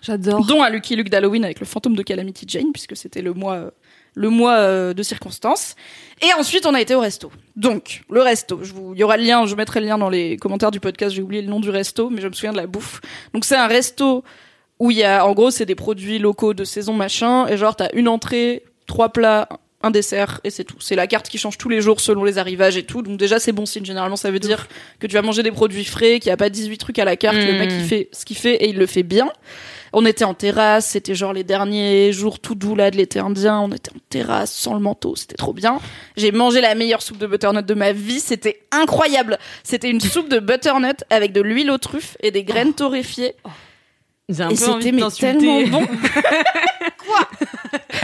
J'adore. 0.01 0.45
Dont 0.45 0.62
un 0.62 0.69
Lucky 0.69 0.95
Luke 0.95 1.10
d'Halloween 1.10 1.45
avec 1.45 1.60
le 1.60 1.65
fantôme 1.65 1.95
de 1.95 2.04
Calamity 2.04 2.45
Jane 2.47 2.71
puisque 2.73 2.97
c'était 2.97 3.21
le 3.21 3.34
mois 3.34 3.71
le 4.13 4.30
mois 4.30 4.58
euh, 4.58 4.93
de 4.93 5.04
circonstances. 5.04 5.75
Et 6.21 6.34
ensuite, 6.38 6.65
on 6.65 6.73
a 6.73 6.82
été 6.82 6.95
au 6.95 6.99
resto. 6.99 7.32
Donc, 7.56 8.01
le 8.10 8.21
resto, 8.21 8.60
je 8.62 8.73
vous, 8.73 8.93
il 8.93 8.99
y 8.99 9.04
aura 9.04 9.15
le 9.17 9.23
lien, 9.23 9.45
je 9.45 9.56
mettrai 9.56 9.80
le 9.80 9.88
lien 9.88 9.97
dans 9.97 10.10
les 10.10 10.36
commentaires 10.36 10.71
du 10.71 10.82
podcast. 10.82 11.15
J'ai 11.15 11.21
oublié 11.21 11.41
le 11.41 11.47
nom 11.47 11.60
du 11.60 11.69
resto, 11.69 12.10
mais 12.10 12.21
je 12.21 12.27
me 12.27 12.34
souviens 12.34 12.51
de 12.51 12.58
la 12.58 12.67
bouffe. 12.67 12.99
Donc, 13.34 13.45
c'est 13.45 13.56
un 13.56 13.67
resto 13.67 14.23
où 14.80 14.91
il 14.91 14.97
y 14.97 15.04
a, 15.04 15.25
en 15.25 15.34
gros, 15.34 15.51
c'est 15.51 15.65
des 15.65 15.75
produits 15.75 16.17
locaux 16.17 16.54
de 16.54 16.63
saison 16.63 16.93
machin, 16.93 17.45
et 17.47 17.56
genre 17.56 17.75
t'as 17.75 17.89
une 17.93 18.08
entrée, 18.08 18.63
trois 18.91 19.08
plats, 19.08 19.47
un 19.84 19.89
dessert 19.89 20.41
et 20.43 20.49
c'est 20.49 20.65
tout. 20.65 20.75
C'est 20.82 20.97
la 20.97 21.08
carte 21.08 21.30
qui 21.30 21.38
change 21.38 21.58
tous 21.58 21.69
les 21.69 21.80
jours 21.80 22.01
selon 22.01 22.25
les 22.25 22.38
arrivages 22.38 22.75
et 22.75 22.84
tout. 22.84 23.01
Donc 23.01 23.17
déjà 23.17 23.39
c'est 23.39 23.54
bon 23.54 23.65
signe. 23.65 23.86
Généralement 23.86 24.17
ça 24.17 24.32
veut 24.32 24.39
dire 24.39 24.67
que 24.99 25.08
tu 25.08 25.13
vas 25.13 25.21
manger 25.21 25.43
des 25.43 25.51
produits 25.51 25.86
frais, 25.86 26.19
qu'il 26.19 26.30
n'y 26.30 26.34
a 26.34 26.38
pas 26.38 26.49
18 26.49 26.77
trucs 26.77 26.99
à 26.99 27.06
la 27.06 27.15
carte. 27.15 27.38
Le 27.38 27.54
mec 27.54 27.71
il 27.71 27.86
fait 27.86 28.10
ce 28.12 28.25
qu'il 28.25 28.36
fait 28.36 28.56
et 28.56 28.69
il 28.69 28.77
le 28.77 28.86
fait 28.86 29.04
bien. 29.04 29.30
On 29.93 30.06
était 30.06 30.25
en 30.25 30.34
terrasse, 30.34 30.88
c'était 30.88 31.15
genre 31.15 31.32
les 31.32 31.45
derniers 31.45 32.12
jours 32.12 32.39
tout 32.39 32.54
doux 32.56 32.75
là 32.75 32.91
de 32.91 32.97
l'été 32.97 33.19
indien. 33.19 33.62
On 33.62 33.71
était 33.71 33.91
en 33.91 33.99
terrasse 34.10 34.51
sans 34.51 34.73
le 34.73 34.82
manteau, 34.82 35.15
c'était 35.15 35.36
trop 35.36 35.54
bien. 35.54 35.80
J'ai 36.17 36.34
mangé 36.34 36.60
la 36.60 36.75
meilleure 36.75 37.01
soupe 37.01 37.17
de 37.17 37.27
butternut 37.27 37.65
de 37.65 37.73
ma 37.73 37.93
vie, 37.93 38.19
c'était 38.19 38.60
incroyable. 38.71 39.39
C'était 39.63 39.89
une 39.89 40.01
soupe 40.01 40.30
de 40.30 40.39
butternut 40.39 40.97
avec 41.10 41.32
de 41.32 41.39
l'huile 41.39 41.71
aux 41.71 41.77
truffes 41.77 42.17
et 42.19 42.32
des 42.32 42.43
graines 42.43 42.73
torréfiées. 42.73 43.36
Et 44.31 44.55
c'était 44.55 44.91
mais 44.91 45.03
tellement 45.17 45.63
bon. 45.67 45.87
Quoi? 46.97 47.29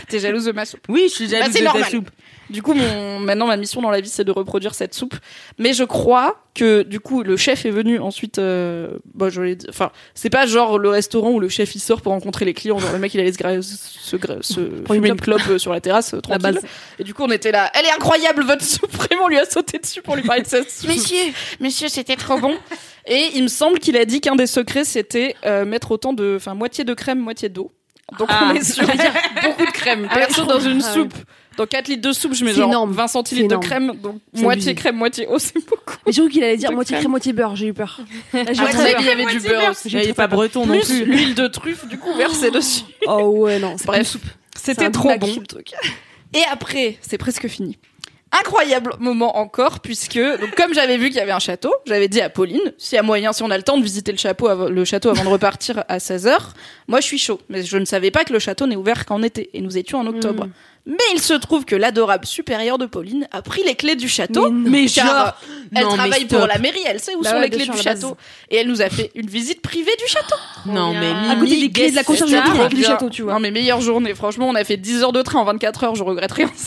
T'es 0.07 0.19
jalouse 0.19 0.45
de 0.45 0.51
ma 0.51 0.65
soupe 0.65 0.85
Oui, 0.89 1.07
je 1.09 1.15
suis 1.15 1.29
jalouse 1.29 1.53
bah, 1.53 1.73
de 1.73 1.79
ta 1.79 1.89
soupe. 1.89 2.09
Du 2.49 2.61
coup, 2.61 2.73
mon, 2.73 3.19
maintenant, 3.19 3.47
ma 3.47 3.57
mission 3.57 3.81
dans 3.81 3.89
la 3.89 4.01
vie, 4.01 4.09
c'est 4.09 4.23
de 4.23 4.31
reproduire 4.31 4.73
cette 4.73 4.93
soupe. 4.93 5.15
Mais 5.57 5.73
je 5.73 5.83
crois 5.83 6.41
que, 6.53 6.83
du 6.83 6.99
coup, 6.99 7.23
le 7.23 7.37
chef 7.37 7.65
est 7.65 7.71
venu 7.71 7.99
ensuite, 7.99 8.39
euh, 8.39 8.97
bah, 9.13 9.29
je 9.29 9.41
l'ai 9.41 9.57
enfin, 9.69 9.91
c'est 10.15 10.29
pas 10.29 10.45
genre 10.45 10.79
le 10.79 10.89
restaurant 10.89 11.31
où 11.31 11.39
le 11.39 11.49
chef 11.49 11.75
il 11.75 11.79
sort 11.79 12.01
pour 12.01 12.13
rencontrer 12.13 12.45
les 12.45 12.53
clients, 12.53 12.79
genre 12.79 12.93
le 12.93 12.99
mec 12.99 13.13
il 13.13 13.19
allait 13.19 13.31
se, 13.31 13.61
se, 13.61 14.17
se, 14.41 14.59
fumer 14.87 15.09
une 15.09 15.19
clope 15.19 15.41
euh, 15.49 15.57
sur 15.57 15.71
la 15.71 15.81
terrasse, 15.81 16.13
euh, 16.13 16.21
tranquille. 16.21 16.43
La 16.43 16.51
base. 16.53 16.63
Et 16.97 17.03
du 17.03 17.13
coup, 17.13 17.23
on 17.23 17.31
était 17.31 17.51
là, 17.51 17.69
elle 17.75 17.85
est 17.85 17.91
incroyable 17.91 18.43
votre 18.43 18.63
soupe, 18.63 18.91
vraiment, 18.93 19.25
on 19.25 19.27
lui 19.27 19.37
a 19.37 19.45
sauté 19.45 19.77
dessus 19.77 20.01
pour 20.01 20.15
lui 20.15 20.23
parler 20.23 20.41
de 20.41 20.47
cette 20.47 20.71
soupe. 20.71 20.89
Monsieur, 20.89 21.33
monsieur, 21.59 21.89
c'était 21.89 22.15
trop 22.15 22.39
bon. 22.39 22.55
Et 23.07 23.31
il 23.35 23.43
me 23.43 23.47
semble 23.47 23.79
qu'il 23.79 23.95
a 23.95 24.05
dit 24.05 24.19
qu'un 24.19 24.35
des 24.35 24.47
secrets, 24.47 24.83
c'était 24.83 25.35
euh, 25.45 25.63
mettre 25.63 25.91
autant 25.91 26.13
de, 26.13 26.35
enfin, 26.35 26.55
moitié 26.55 26.83
de 26.83 26.93
crème, 26.93 27.19
moitié 27.19 27.49
d'eau. 27.49 27.71
Donc 28.19 28.27
ah. 28.31 28.49
on 28.51 28.55
est 28.55 28.63
sur 28.63 28.85
beaucoup 29.43 29.65
de 29.65 29.71
crème. 29.71 30.07
Perso 30.13 30.45
dans 30.45 30.59
une 30.59 30.81
soupe. 30.81 31.13
Dans 31.57 31.65
4 31.65 31.87
litres 31.87 32.07
de 32.07 32.13
soupe, 32.13 32.35
je 32.35 32.45
mets 32.45 32.53
genre 32.53 32.69
énorme. 32.69 32.91
20 32.91 33.07
centilitres 33.07 33.47
de 33.47 33.65
crème, 33.65 33.93
donc 34.01 34.21
moitié 34.33 34.75
crème, 34.75 34.95
moitié 34.95 35.27
eau, 35.27 35.39
c'est 35.39 35.55
beaucoup. 35.55 35.95
Mais 36.05 36.11
j'ai 36.11 36.21
cru 36.21 36.29
qu'il 36.29 36.43
allait 36.43 36.57
dire 36.57 36.71
moitié 36.71 36.97
crème, 36.97 37.11
moitié 37.11 37.33
beurre, 37.33 37.55
j'ai 37.55 37.67
eu 37.67 37.73
peur. 37.73 37.99
Là, 38.31 38.43
j'ai 38.53 38.61
ah, 38.61 38.99
il 38.99 39.05
y 39.05 39.09
avait 39.09 39.25
du 39.25 39.39
beurre 39.39 39.71
aussi. 39.71 39.89
J'avais 39.89 40.13
pas 40.13 40.27
breton 40.27 40.65
non 40.67 40.79
plus. 40.79 41.03
L'huile 41.03 41.33
de 41.33 41.47
truffe, 41.47 41.87
du 41.87 41.97
coup, 41.97 42.13
versée 42.15 42.51
dessus. 42.51 42.83
Oh 43.09 43.29
ouais, 43.37 43.57
non. 43.57 43.75
Bref, 43.85 44.17
c'était 44.55 44.91
trop 44.91 45.17
bon. 45.17 45.29
Et 46.33 46.41
après, 46.51 46.97
c'est 47.01 47.17
presque 47.17 47.47
fini 47.47 47.77
incroyable 48.31 48.93
moment 48.99 49.37
encore 49.37 49.79
puisque 49.79 50.19
donc 50.19 50.53
comme 50.55 50.73
j'avais 50.73 50.97
vu 50.97 51.07
qu'il 51.07 51.17
y 51.17 51.21
avait 51.21 51.31
un 51.31 51.39
château, 51.39 51.73
j'avais 51.85 52.07
dit 52.07 52.21
à 52.21 52.29
Pauline 52.29 52.73
s'il 52.77 52.95
y 52.95 52.99
a 52.99 53.03
moyen 53.03 53.31
si 53.33 53.43
on 53.43 53.49
a 53.49 53.57
le 53.57 53.63
temps 53.63 53.77
de 53.77 53.83
visiter 53.83 54.11
le 54.11 54.17
château 54.17 54.69
le 54.69 54.85
château 54.85 55.09
avant 55.09 55.23
de 55.23 55.29
repartir 55.29 55.83
à 55.87 55.97
16h, 55.97 56.37
moi 56.87 56.99
je 56.99 57.05
suis 57.05 57.17
chaud 57.17 57.39
mais 57.49 57.63
je 57.63 57.77
ne 57.77 57.85
savais 57.85 58.11
pas 58.11 58.25
que 58.25 58.33
le 58.33 58.39
château 58.39 58.67
n'est 58.67 58.75
ouvert 58.75 59.05
qu'en 59.05 59.23
été 59.23 59.49
et 59.53 59.61
nous 59.61 59.77
étions 59.77 59.99
en 59.99 60.07
octobre. 60.07 60.45
Hmm. 60.45 60.51
Mais 60.87 60.95
il 61.13 61.19
se 61.19 61.33
trouve 61.33 61.65
que 61.65 61.75
l'adorable 61.75 62.25
supérieure 62.25 62.77
de 62.77 62.85
Pauline 62.85 63.27
a 63.31 63.41
pris 63.41 63.61
les 63.63 63.75
clés 63.75 63.97
du 63.97 64.07
château. 64.07 64.49
Mais, 64.49 64.87
genre, 64.87 65.37
elle 65.75 65.85
travaille 65.85 66.25
pour 66.25 66.47
la 66.47 66.57
mairie, 66.59 66.79
elle 66.85 67.01
sait 67.01 67.13
où 67.13 67.21
bah 67.21 67.31
sont 67.31 67.39
les 67.39 67.49
clés 67.49 67.65
du 67.65 67.77
château. 67.77 68.15
Et 68.49 68.55
elle 68.55 68.67
nous 68.67 68.81
a 68.81 68.89
fait 68.89 69.11
une 69.13 69.27
visite 69.27 69.61
privée 69.61 69.91
du 69.99 70.07
château. 70.07 70.37
Non, 70.65 70.93
mais 70.93 71.11
à 71.29 71.35
côté 71.35 71.59
des 71.59 71.69
clés 71.69 71.91
de 71.91 71.95
la 71.95 72.05
conciergerie 72.05 72.69
du 72.69 72.83
château, 72.83 73.09
tu 73.09 73.23
vois. 73.23 73.33
Non, 73.33 73.39
mais 73.41 73.51
meilleure 73.51 73.81
journée. 73.81 74.15
Franchement, 74.15 74.47
on 74.47 74.55
a 74.55 74.63
fait 74.63 74.77
10 74.77 75.03
heures 75.03 75.11
de 75.11 75.21
train 75.21 75.39
en 75.39 75.45
24 75.45 75.83
heures, 75.83 75.95
je 75.95 76.03
regrette 76.03 76.31
rien. 76.31 76.49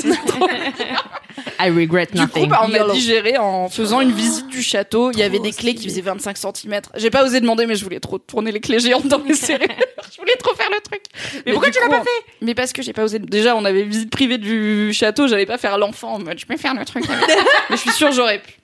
I 1.61 1.71
regret 1.71 2.09
nothing. 2.15 2.43
Du 2.43 2.43
coup, 2.43 2.47
bah, 2.47 2.67
on 2.67 2.73
a 2.73 2.93
digéré 2.93 3.37
en 3.37 3.69
faisant 3.69 4.01
une 4.01 4.13
visite 4.13 4.49
du 4.49 4.63
château. 4.63 5.11
Il 5.13 5.19
y 5.19 5.23
avait 5.23 5.39
des 5.39 5.53
clés 5.53 5.75
qui 5.75 5.85
faisaient 5.89 6.01
25 6.01 6.37
cm. 6.37 6.81
J'ai 6.97 7.11
pas 7.11 7.25
osé 7.25 7.41
demander, 7.41 7.67
mais 7.67 7.75
je 7.75 7.85
voulais 7.85 8.01
trop 8.01 8.19
tourner 8.19 8.51
les 8.51 8.61
clés 8.61 8.81
géantes 8.81 9.07
dans 9.07 9.19
mes 9.19 9.35
serrures. 9.35 9.69
je 10.13 10.19
voulais 10.19 10.37
trop 10.39 10.55
faire 10.55 10.71
le 10.71 10.81
truc. 10.81 11.03
Mais, 11.45 11.53
pourquoi 11.53 11.71
tu 11.71 11.79
l'as 11.81 11.89
pas 11.89 12.03
fait? 12.03 12.33
Mais 12.41 12.55
parce 12.55 12.73
que 12.73 12.83
j'ai 12.83 12.93
pas 12.93 13.05
osé. 13.05 13.19
Déjà, 13.19 13.55
on 13.57 13.65
avait 13.65 13.83
visite 13.83 14.11
privée 14.11 14.39
du 14.39 14.93
château. 14.93 15.29
J'allais 15.29 15.47
pas 15.47 15.59
faire 15.59 15.77
l'enfant 15.79 16.15
en 16.15 16.19
mode 16.19 16.39
je 16.39 16.47
vais 16.47 16.57
faire 16.57 16.75
le 16.75 16.85
truc. 16.85 17.05
mais 17.71 17.77
je 17.77 17.81
suis 17.81 17.93
sûre 17.93 18.13
j'aurais 18.13 18.39
pu. 18.39 18.55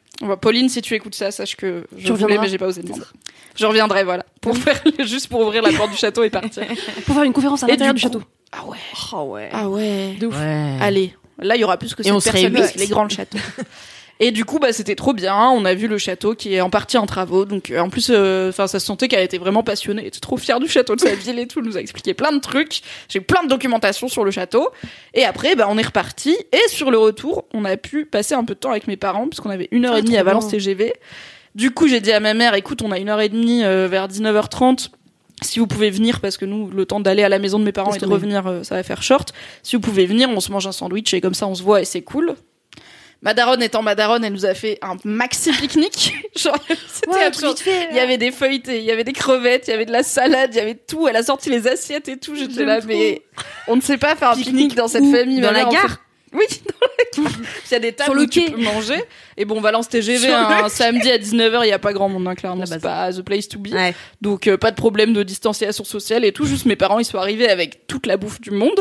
Pauline, 0.40 0.70
si 0.70 0.80
tu 0.80 0.94
écoutes 0.94 1.14
ça, 1.14 1.30
sache 1.30 1.56
que 1.56 1.86
je 1.96 2.12
voulais, 2.12 2.38
mais 2.38 2.48
j'ai 2.48 2.56
pas 2.58 2.66
osé 2.66 2.82
demander. 2.82 3.02
Je 3.54 3.66
reviendrai, 3.66 4.04
voilà, 4.04 4.24
pour 4.40 4.56
faire 4.56 4.80
juste 5.00 5.28
pour 5.28 5.40
ouvrir 5.40 5.62
la 5.62 5.72
porte 5.72 5.90
du 5.90 5.96
château 5.96 6.24
et 6.24 6.30
partir. 6.30 6.64
pour 7.04 7.14
faire 7.14 7.24
une 7.24 7.32
conférence 7.32 7.62
à 7.62 7.66
l'intérieur 7.66 7.94
du, 7.94 8.00
château. 8.00 8.22
Ah 8.52 8.64
ouais. 8.66 8.78
Oh 9.12 9.22
ouais. 9.24 9.48
Ah 9.52 9.68
ouais. 9.68 10.14
De 10.18 10.26
ouf. 10.26 10.36
Allez, 10.80 11.14
Là, 11.38 11.56
il 11.56 11.60
y 11.60 11.64
aura 11.64 11.76
plus 11.76 11.94
que 11.94 12.02
cette 12.02 12.12
personne, 12.12 12.58
les 12.76 12.86
grands 12.86 13.08
châteaux. 13.08 13.38
Et 14.18 14.30
du 14.30 14.46
coup, 14.46 14.58
bah, 14.58 14.72
c'était 14.72 14.94
trop 14.94 15.12
bien. 15.12 15.36
On 15.50 15.64
a 15.66 15.74
vu 15.74 15.88
le 15.88 15.98
château 15.98 16.34
qui 16.34 16.54
est 16.54 16.62
en 16.62 16.70
partie 16.70 16.96
en 16.96 17.04
travaux. 17.04 17.44
Donc, 17.44 17.70
euh, 17.70 17.80
en 17.80 17.90
plus, 17.90 18.10
euh, 18.10 18.48
enfin, 18.48 18.66
ça 18.66 18.80
se 18.80 18.86
sentait 18.86 19.08
qu'elle 19.08 19.22
était 19.22 19.36
vraiment 19.36 19.62
passionnée. 19.62 20.02
Elle 20.02 20.08
était 20.08 20.20
trop 20.20 20.38
fière 20.38 20.58
du 20.58 20.68
château 20.68 20.96
de 20.96 21.00
sa 21.00 21.14
ville 21.14 21.38
et 21.38 21.46
tout. 21.46 21.60
Elle 21.60 21.66
nous 21.66 21.76
a 21.76 21.80
expliqué 21.80 22.14
plein 22.14 22.32
de 22.32 22.38
trucs. 22.38 22.80
J'ai 23.10 23.20
plein 23.20 23.42
de 23.44 23.48
documentation 23.48 24.08
sur 24.08 24.24
le 24.24 24.30
château. 24.30 24.70
Et 25.12 25.24
après, 25.24 25.54
bah, 25.54 25.66
on 25.68 25.76
est 25.76 25.86
reparti. 25.86 26.34
Et 26.52 26.68
sur 26.68 26.90
le 26.90 26.96
retour, 26.96 27.44
on 27.52 27.66
a 27.66 27.76
pu 27.76 28.06
passer 28.06 28.34
un 28.34 28.44
peu 28.44 28.54
de 28.54 28.60
temps 28.60 28.70
avec 28.70 28.86
mes 28.86 28.96
parents 28.96 29.28
puisqu'on 29.28 29.50
avait 29.50 29.68
une 29.70 29.84
heure 29.84 29.94
ah, 29.94 29.98
et 29.98 30.02
demie 30.02 30.16
à 30.16 30.22
Valence 30.22 30.48
TGV. 30.48 30.94
Du 31.54 31.70
coup, 31.70 31.88
j'ai 31.88 32.00
dit 32.00 32.12
à 32.12 32.20
ma 32.20 32.34
mère, 32.34 32.54
écoute, 32.54 32.82
on 32.82 32.92
a 32.92 32.98
une 32.98 33.08
heure 33.08 33.20
et 33.20 33.28
demie 33.28 33.64
euh, 33.64 33.86
vers 33.88 34.08
19h30 34.08 34.90
si 35.42 35.58
vous 35.58 35.66
pouvez 35.66 35.90
venir, 35.90 36.20
parce 36.20 36.36
que 36.36 36.44
nous, 36.44 36.70
le 36.70 36.86
temps 36.86 37.00
d'aller 37.00 37.22
à 37.22 37.28
la 37.28 37.38
maison 37.38 37.58
de 37.58 37.64
mes 37.64 37.72
parents 37.72 37.92
et 37.92 37.98
de 37.98 38.06
revenir, 38.06 38.46
euh, 38.46 38.62
ça 38.62 38.74
va 38.74 38.82
faire 38.82 39.02
short. 39.02 39.32
Si 39.62 39.76
vous 39.76 39.80
pouvez 39.80 40.06
venir, 40.06 40.30
on 40.30 40.40
se 40.40 40.50
mange 40.50 40.66
un 40.66 40.72
sandwich 40.72 41.12
et 41.14 41.20
comme 41.20 41.34
ça, 41.34 41.46
on 41.46 41.54
se 41.54 41.62
voit 41.62 41.82
et 41.82 41.84
c'est 41.84 42.02
cool. 42.02 42.34
Madaron 43.22 43.60
étant 43.60 43.82
Madaron, 43.82 44.22
elle 44.22 44.32
nous 44.32 44.46
a 44.46 44.54
fait 44.54 44.78
un 44.82 44.96
maxi 45.04 45.50
pique-nique. 45.50 46.14
Genre, 46.36 46.56
c'était 46.88 47.24
absurde. 47.24 47.58
Il 47.90 47.96
y 47.96 48.00
avait 48.00 48.18
des 48.18 48.30
feuilletés, 48.30 48.78
il 48.78 48.84
y 48.84 48.90
avait 48.90 49.04
des 49.04 49.12
crevettes, 49.12 49.64
il 49.68 49.70
y 49.70 49.74
avait 49.74 49.86
de 49.86 49.92
la 49.92 50.02
salade, 50.02 50.50
il 50.52 50.58
y 50.58 50.60
avait 50.60 50.74
tout. 50.74 51.08
Elle 51.08 51.16
a 51.16 51.22
sorti 51.22 51.50
les 51.50 51.66
assiettes 51.66 52.08
et 52.08 52.18
tout. 52.18 52.34
J'étais 52.34 52.64
là, 52.64 52.80
mais 52.86 53.22
on 53.68 53.76
ne 53.76 53.80
sait 53.80 53.98
pas 53.98 54.16
faire 54.16 54.30
un 54.30 54.36
pique-nique 54.36 54.74
dans 54.74 54.88
cette 54.88 55.10
famille. 55.10 55.40
Dans 55.40 55.50
la 55.50 55.64
gare 55.64 56.05
oui, 56.36 56.44
il 57.18 57.72
y 57.72 57.74
a 57.74 57.78
des 57.78 57.92
tables 57.92 58.18
où 58.18 58.26
tu 58.26 58.50
peux 58.50 58.62
manger. 58.62 59.02
Et 59.36 59.44
bon, 59.44 59.60
Valence 59.60 59.88
TGV, 59.88 60.28
un 60.28 60.68
samedi 60.68 61.10
à 61.10 61.18
19h, 61.18 61.60
il 61.62 61.66
n'y 61.66 61.72
a 61.72 61.78
pas 61.78 61.92
grand 61.92 62.08
monde, 62.08 62.26
hein, 62.28 62.34
clairement. 62.34 62.66
C'est 62.66 62.80
pas 62.80 63.12
the 63.12 63.22
place 63.22 63.48
to 63.48 63.58
be. 63.58 63.70
Donc, 64.20 64.46
euh, 64.46 64.56
pas 64.56 64.70
de 64.70 64.76
problème 64.76 65.12
de 65.12 65.22
distanciation 65.22 65.84
sociale 65.84 66.24
et 66.24 66.32
tout. 66.32 66.46
Juste 66.46 66.66
mes 66.66 66.76
parents, 66.76 66.98
ils 66.98 67.04
sont 67.04 67.18
arrivés 67.18 67.48
avec 67.48 67.86
toute 67.86 68.06
la 68.06 68.16
bouffe 68.16 68.40
du 68.40 68.50
monde 68.50 68.80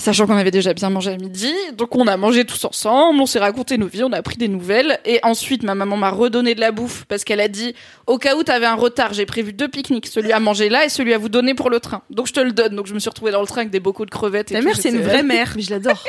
sachant 0.00 0.26
qu'on 0.26 0.36
avait 0.36 0.50
déjà 0.50 0.72
bien 0.74 0.90
mangé 0.90 1.12
à 1.12 1.16
midi. 1.16 1.52
Donc 1.76 1.94
on 1.94 2.06
a 2.06 2.16
mangé 2.16 2.44
tous 2.44 2.64
ensemble, 2.64 3.20
on 3.20 3.26
s'est 3.26 3.38
raconté 3.38 3.78
nos 3.78 3.86
vies, 3.86 4.02
on 4.02 4.12
a 4.12 4.18
appris 4.18 4.36
des 4.36 4.48
nouvelles. 4.48 4.98
Et 5.04 5.20
ensuite, 5.22 5.62
ma 5.62 5.74
maman 5.74 5.96
m'a 5.96 6.10
redonné 6.10 6.54
de 6.54 6.60
la 6.60 6.72
bouffe 6.72 7.04
parce 7.06 7.24
qu'elle 7.24 7.40
a 7.40 7.48
dit, 7.48 7.74
au 8.06 8.18
cas 8.18 8.36
où 8.36 8.42
t'avais 8.42 8.66
un 8.66 8.74
retard, 8.74 9.12
j'ai 9.12 9.26
prévu 9.26 9.52
deux 9.52 9.68
pique-niques, 9.68 10.06
celui 10.06 10.32
à 10.32 10.40
manger 10.40 10.68
là 10.68 10.84
et 10.84 10.88
celui 10.88 11.14
à 11.14 11.18
vous 11.18 11.28
donner 11.28 11.54
pour 11.54 11.70
le 11.70 11.80
train. 11.80 12.02
Donc 12.10 12.26
je 12.26 12.32
te 12.32 12.40
le 12.40 12.52
donne. 12.52 12.74
Donc 12.74 12.86
je 12.86 12.94
me 12.94 12.98
suis 12.98 13.10
retrouvée 13.10 13.32
dans 13.32 13.40
le 13.40 13.46
train 13.46 13.60
avec 13.60 13.70
des 13.70 13.80
bocaux 13.80 14.06
de 14.06 14.10
crevettes. 14.10 14.50
Et 14.50 14.54
Ta 14.54 14.62
mère, 14.62 14.76
c'est 14.76 14.90
une 14.90 15.02
vraie 15.02 15.22
mère, 15.22 15.52
mais 15.54 15.62
je 15.62 15.70
l'adore. 15.70 16.02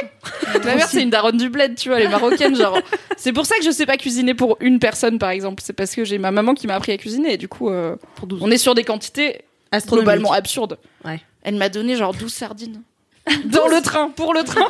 Ma 0.63 0.75
mère, 0.75 0.87
c'est 0.87 1.01
une 1.01 1.09
daronne 1.09 1.37
du 1.37 1.49
bled, 1.49 1.75
tu 1.75 1.89
vois, 1.89 1.99
les 1.99 2.07
marocaines, 2.07 2.55
genre. 2.55 2.79
C'est 3.17 3.33
pour 3.33 3.45
ça 3.45 3.57
que 3.57 3.63
je 3.63 3.71
sais 3.71 3.85
pas 3.85 3.97
cuisiner 3.97 4.33
pour 4.33 4.57
une 4.61 4.79
personne, 4.79 5.19
par 5.19 5.29
exemple. 5.29 5.61
C'est 5.65 5.73
parce 5.73 5.93
que 5.93 6.05
j'ai 6.05 6.17
ma 6.17 6.31
maman 6.31 6.53
qui 6.53 6.65
m'a 6.67 6.75
appris 6.75 6.91
à 6.91 6.97
cuisiner. 6.97 7.33
Et 7.33 7.37
du 7.37 7.47
coup, 7.47 7.69
euh, 7.69 7.95
on 8.39 8.49
est 8.49 8.57
sur 8.57 8.73
des 8.73 8.83
quantités 8.83 9.41
globalement 9.87 10.31
absurdes. 10.31 10.77
Ouais. 11.05 11.21
Elle 11.43 11.55
m'a 11.55 11.69
donné 11.69 11.95
genre 11.95 12.13
12 12.13 12.31
sardines. 12.31 12.81
Dans 13.45 13.67
le 13.67 13.81
train, 13.81 14.09
pour 14.09 14.33
le 14.33 14.43
train. 14.43 14.67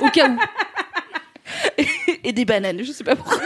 Au 0.00 0.08
cas 0.08 0.28
où. 0.28 0.38
Et, 2.24 2.32
des 2.32 2.44
bananes, 2.44 2.82
je 2.82 2.92
sais 2.92 3.04
pas 3.04 3.16
pourquoi. 3.16 3.40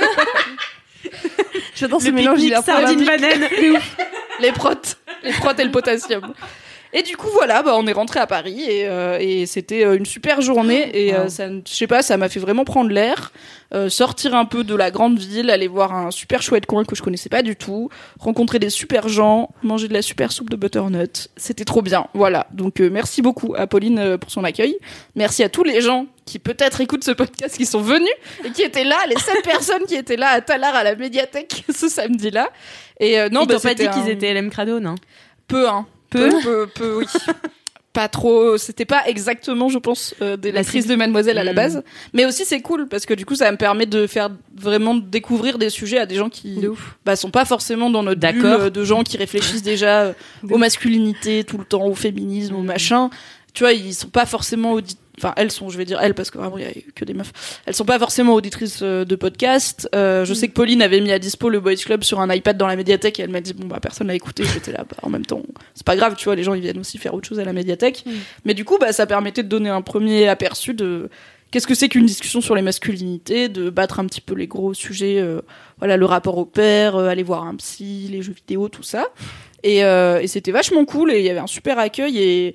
J'adore 1.74 2.00
ce 2.00 2.10
mélange, 2.10 2.42
il 2.42 2.54
a 2.54 2.62
sardines, 2.62 3.04
bananes. 3.04 3.48
les 4.40 4.52
protes, 4.52 4.98
les 5.22 5.32
protes 5.32 5.58
et 5.60 5.64
le 5.64 5.70
potassium. 5.70 6.34
Et 6.96 7.02
du 7.02 7.14
coup, 7.14 7.28
voilà, 7.30 7.62
bah, 7.62 7.74
on 7.76 7.86
est 7.86 7.92
rentré 7.92 8.20
à 8.20 8.26
Paris 8.26 8.62
et, 8.62 8.88
euh, 8.88 9.18
et 9.20 9.44
c'était 9.44 9.84
euh, 9.84 9.98
une 9.98 10.06
super 10.06 10.40
journée. 10.40 10.88
Et 10.94 11.14
euh, 11.14 11.28
ça, 11.28 11.50
je 11.50 11.70
sais 11.70 11.86
pas, 11.86 12.00
ça 12.00 12.16
m'a 12.16 12.30
fait 12.30 12.40
vraiment 12.40 12.64
prendre 12.64 12.88
l'air, 12.88 13.32
sortir 13.88 14.34
un 14.34 14.46
peu 14.46 14.64
de 14.64 14.74
la 14.74 14.90
grande 14.90 15.18
ville, 15.18 15.50
aller 15.50 15.68
voir 15.68 15.94
un 15.94 16.10
super 16.10 16.40
chouette 16.40 16.64
coin 16.64 16.84
que 16.84 16.96
je 16.96 17.02
connaissais 17.02 17.28
pas 17.28 17.42
du 17.42 17.54
tout, 17.54 17.90
rencontrer 18.18 18.58
des 18.58 18.70
super 18.70 19.10
gens, 19.10 19.50
manger 19.62 19.88
de 19.88 19.92
la 19.92 20.00
super 20.00 20.32
soupe 20.32 20.48
de 20.48 20.56
butternut. 20.56 21.28
C'était 21.36 21.66
trop 21.66 21.82
bien. 21.82 22.06
Voilà. 22.14 22.46
Donc 22.54 22.80
merci 22.80 23.20
beaucoup 23.20 23.54
à 23.58 23.66
Pauline 23.66 24.16
pour 24.16 24.30
son 24.30 24.42
accueil. 24.44 24.78
Merci 25.16 25.42
à 25.42 25.50
tous 25.50 25.64
les 25.64 25.82
gens 25.82 26.06
qui 26.24 26.38
peut-être 26.38 26.80
écoutent 26.80 27.04
ce 27.04 27.10
podcast, 27.10 27.58
qui 27.58 27.66
sont 27.66 27.82
venus 27.82 28.08
et 28.42 28.50
qui 28.52 28.62
étaient 28.62 28.84
là, 28.84 28.96
les 29.06 29.16
sept 29.16 29.42
personnes 29.44 29.84
qui 29.86 29.96
étaient 29.96 30.16
là 30.16 30.28
à 30.28 30.40
Talar 30.40 30.74
à 30.74 30.82
la 30.82 30.94
médiathèque 30.94 31.64
ce 31.74 31.90
samedi-là. 31.90 32.48
Et 33.00 33.18
non, 33.28 33.42
Ils 33.42 33.48
bah, 33.48 33.54
t'ont 33.56 33.60
pas 33.60 33.74
dit 33.74 33.86
qu'ils 33.90 34.08
étaient 34.08 34.32
LM 34.32 34.48
Crado, 34.48 34.80
non? 34.80 34.94
Peu, 35.46 35.68
hein. 35.68 35.86
Peu, 36.10 36.28
peu, 36.42 36.66
peu, 36.66 36.96
oui. 36.98 37.06
pas 37.96 38.08
trop, 38.08 38.58
c'était 38.58 38.84
pas 38.84 39.06
exactement, 39.06 39.70
je 39.70 39.78
pense, 39.78 40.14
euh, 40.20 40.36
des 40.36 40.52
lectrices 40.52 40.86
de 40.86 40.94
Mademoiselle 40.96 41.38
à 41.38 41.44
la 41.44 41.52
mm. 41.52 41.56
base. 41.56 41.82
Mais 42.12 42.26
aussi, 42.26 42.44
c'est 42.44 42.60
cool 42.60 42.88
parce 42.88 43.06
que 43.06 43.14
du 43.14 43.24
coup, 43.24 43.36
ça 43.36 43.50
me 43.50 43.56
permet 43.56 43.86
de 43.86 44.06
faire 44.06 44.28
vraiment 44.54 44.94
découvrir 44.94 45.56
des 45.56 45.70
sujets 45.70 45.96
à 45.96 46.04
des 46.04 46.16
gens 46.16 46.28
qui, 46.28 46.60
bah, 47.06 47.16
sont 47.16 47.30
pas 47.30 47.46
forcément 47.46 47.88
dans 47.88 48.02
notre 48.02 48.20
bulle 48.20 48.44
euh, 48.44 48.68
de 48.68 48.84
gens 48.84 49.02
qui 49.02 49.16
réfléchissent 49.16 49.62
déjà 49.62 50.02
euh, 50.02 50.12
aux 50.50 50.58
masculinités 50.58 51.42
tout 51.42 51.56
le 51.56 51.64
temps, 51.64 51.86
au 51.86 51.94
féminisme, 51.94 52.56
au 52.56 52.62
machin. 52.62 53.08
Tu 53.54 53.62
vois, 53.62 53.72
ils 53.72 53.94
sont 53.94 54.08
pas 54.08 54.26
forcément 54.26 54.72
auditeurs 54.72 55.05
enfin 55.18 55.32
elles 55.36 55.50
sont 55.50 55.68
je 55.68 55.78
vais 55.78 55.84
dire 55.84 55.98
elles 56.00 56.14
parce 56.14 56.30
que 56.30 56.38
vraiment 56.38 56.58
il 56.58 56.64
y 56.64 56.66
a 56.66 56.72
que 56.94 57.04
des 57.04 57.14
meufs 57.14 57.32
elles 57.64 57.74
sont 57.74 57.84
pas 57.84 57.98
forcément 57.98 58.34
auditrices 58.34 58.80
euh, 58.82 59.04
de 59.04 59.16
podcast 59.16 59.88
euh, 59.94 60.24
je 60.24 60.32
mm. 60.32 60.34
sais 60.34 60.48
que 60.48 60.52
Pauline 60.52 60.82
avait 60.82 61.00
mis 61.00 61.12
à 61.12 61.18
dispo 61.18 61.48
le 61.48 61.60
Boys 61.60 61.76
Club 61.76 62.04
sur 62.04 62.20
un 62.20 62.32
iPad 62.32 62.56
dans 62.56 62.66
la 62.66 62.76
médiathèque 62.76 63.20
et 63.20 63.22
elle 63.22 63.30
m'a 63.30 63.40
dit 63.40 63.54
bon 63.54 63.66
bah 63.66 63.78
personne 63.80 64.08
l'a 64.08 64.14
écouté 64.14 64.44
j'étais 64.44 64.72
là 64.72 64.84
bah, 64.88 64.96
en 65.02 65.10
même 65.10 65.24
temps 65.24 65.42
c'est 65.74 65.86
pas 65.86 65.96
grave 65.96 66.14
tu 66.16 66.26
vois 66.26 66.34
les 66.34 66.42
gens 66.42 66.54
ils 66.54 66.62
viennent 66.62 66.78
aussi 66.78 66.98
faire 66.98 67.14
autre 67.14 67.28
chose 67.28 67.40
à 67.40 67.44
la 67.44 67.52
médiathèque 67.52 68.04
mm. 68.06 68.10
mais 68.44 68.54
du 68.54 68.64
coup 68.64 68.78
bah 68.78 68.92
ça 68.92 69.06
permettait 69.06 69.42
de 69.42 69.48
donner 69.48 69.70
un 69.70 69.82
premier 69.82 70.28
aperçu 70.28 70.74
de 70.74 71.08
qu'est-ce 71.50 71.66
que 71.66 71.74
c'est 71.74 71.88
qu'une 71.88 72.06
discussion 72.06 72.40
sur 72.40 72.54
les 72.54 72.62
masculinités 72.62 73.48
de 73.48 73.70
battre 73.70 74.00
un 74.00 74.06
petit 74.06 74.20
peu 74.20 74.34
les 74.34 74.46
gros 74.46 74.74
sujets 74.74 75.20
euh, 75.20 75.40
voilà 75.78 75.96
le 75.96 76.04
rapport 76.04 76.36
au 76.38 76.44
père 76.44 76.96
aller 76.96 77.22
voir 77.22 77.44
un 77.44 77.54
psy 77.56 78.08
les 78.10 78.22
jeux 78.22 78.34
vidéo 78.34 78.68
tout 78.68 78.82
ça 78.82 79.06
et, 79.62 79.78
et 79.78 80.26
c'était 80.28 80.52
vachement 80.52 80.84
cool 80.84 81.10
et 81.10 81.18
il 81.18 81.24
y 81.24 81.30
avait 81.30 81.40
un 81.40 81.48
super 81.48 81.78
accueil 81.78 82.18
et 82.18 82.54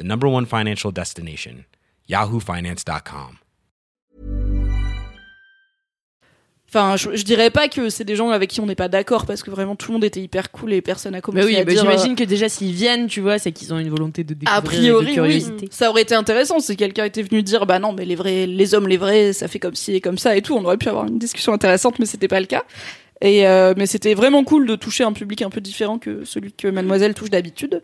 the 0.00 0.04
number 0.04 0.26
one 0.26 0.46
financial 0.46 0.90
destination, 0.90 1.64
yahoofinance.com. 2.08 3.38
Enfin, 6.72 6.96
je, 6.96 7.16
je, 7.16 7.24
dirais 7.24 7.50
pas 7.50 7.66
que 7.66 7.90
c'est 7.90 8.04
des 8.04 8.14
gens 8.14 8.30
avec 8.30 8.48
qui 8.48 8.60
on 8.60 8.66
n'est 8.66 8.76
pas 8.76 8.86
d'accord 8.86 9.26
parce 9.26 9.42
que 9.42 9.50
vraiment 9.50 9.74
tout 9.74 9.90
le 9.90 9.94
monde 9.94 10.04
était 10.04 10.20
hyper 10.20 10.52
cool 10.52 10.72
et 10.72 10.80
personne 10.80 11.12
n'a 11.12 11.20
commencé 11.20 11.44
oui, 11.44 11.56
à 11.56 11.64
bah 11.64 11.72
dire. 11.72 11.80
J'imagine 11.82 12.12
euh, 12.12 12.14
que 12.14 12.22
déjà 12.22 12.48
s'ils 12.48 12.72
viennent, 12.72 13.08
tu 13.08 13.20
vois, 13.20 13.40
c'est 13.40 13.50
qu'ils 13.50 13.74
ont 13.74 13.78
une 13.80 13.90
volonté 13.90 14.22
de 14.22 14.34
découvrir. 14.34 14.56
A 14.56 14.62
priori, 14.62 15.06
de 15.06 15.12
curiosité. 15.12 15.62
Oui. 15.62 15.68
Ça 15.72 15.90
aurait 15.90 16.02
été 16.02 16.14
intéressant 16.14 16.60
si 16.60 16.76
quelqu'un 16.76 17.04
était 17.04 17.22
venu 17.22 17.42
dire 17.42 17.66
bah 17.66 17.80
non 17.80 17.92
mais 17.92 18.04
les 18.04 18.14
vrais, 18.14 18.46
les 18.46 18.74
hommes 18.74 18.86
les 18.86 18.98
vrais, 18.98 19.32
ça 19.32 19.48
fait 19.48 19.58
comme 19.58 19.74
ci 19.74 19.96
et 19.96 20.00
comme 20.00 20.16
ça 20.16 20.36
et 20.36 20.42
tout. 20.42 20.54
On 20.54 20.64
aurait 20.64 20.76
pu 20.78 20.88
avoir 20.88 21.06
une 21.08 21.18
discussion 21.18 21.52
intéressante, 21.52 21.98
mais 21.98 22.06
c'était 22.06 22.28
pas 22.28 22.38
le 22.38 22.46
cas. 22.46 22.62
Et 23.20 23.48
euh, 23.48 23.74
mais 23.76 23.86
c'était 23.86 24.14
vraiment 24.14 24.44
cool 24.44 24.68
de 24.68 24.76
toucher 24.76 25.02
un 25.02 25.12
public 25.12 25.42
un 25.42 25.50
peu 25.50 25.60
différent 25.60 25.98
que 25.98 26.24
celui 26.24 26.52
que 26.52 26.68
Mademoiselle 26.68 27.14
touche 27.14 27.30
d'habitude. 27.30 27.82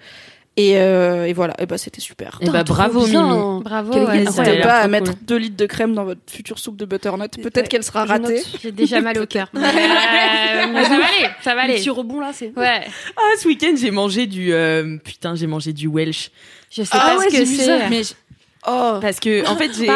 Et, 0.59 0.79
euh, 0.79 1.27
et, 1.27 1.35
voilà, 1.35 1.55
et 1.59 1.67
bah 1.67 1.77
c'était 1.77 2.01
super. 2.01 2.39
Et 2.41 2.49
bah 2.49 2.65
bravo 2.65 3.07
Mimi. 3.07 3.63
Bravo. 3.63 4.09
N'hésitez 4.09 4.61
pas 4.61 4.79
à 4.79 4.89
mettre 4.89 5.13
2 5.23 5.37
litres 5.37 5.57
de 5.57 5.67
crème 5.67 5.95
dans 5.95 6.05
votre 6.05 6.21
future 6.27 6.59
soupe 6.59 6.77
de 6.77 6.87
butternut. 6.87 7.31
Peut-être 7.43 7.69
qu'elle 7.69 7.83
sera 7.83 8.07
ratée. 8.07 8.43
J'ai 8.63 8.73
déjà 8.73 9.03
mal 9.03 9.19
au 9.19 9.27
cœur. 9.27 9.51
euh, 9.55 9.61
ça 9.61 9.69
va 9.69 11.05
aller, 11.05 11.29
ça 11.43 11.55
va 11.55 11.63
aller. 11.63 11.91
Rebond 11.91 12.21
là, 12.21 12.31
c'est. 12.33 12.53
Ouais. 12.57 12.87
Ah, 13.17 13.37
ce 13.39 13.47
week-end 13.47 13.75
j'ai 13.79 13.91
mangé 13.91 14.27
du 14.27 14.53
euh, 14.53 14.97
putain, 15.05 15.35
j'ai 15.35 15.47
mangé 15.47 15.73
du 15.73 15.89
Welsh. 15.89 16.31
Je 16.71 16.83
sais 16.83 16.89
ah, 16.93 16.99
pas 16.99 17.19
ouais, 17.19 17.31
ce 17.31 17.37
que 17.37 17.45
c'est. 17.45 17.89
Mais 17.91 18.03
oh, 18.67 18.99
parce 19.01 19.21
que 19.21 19.47
en 19.47 19.57
fait 19.57 19.71
j'ai. 19.79 19.89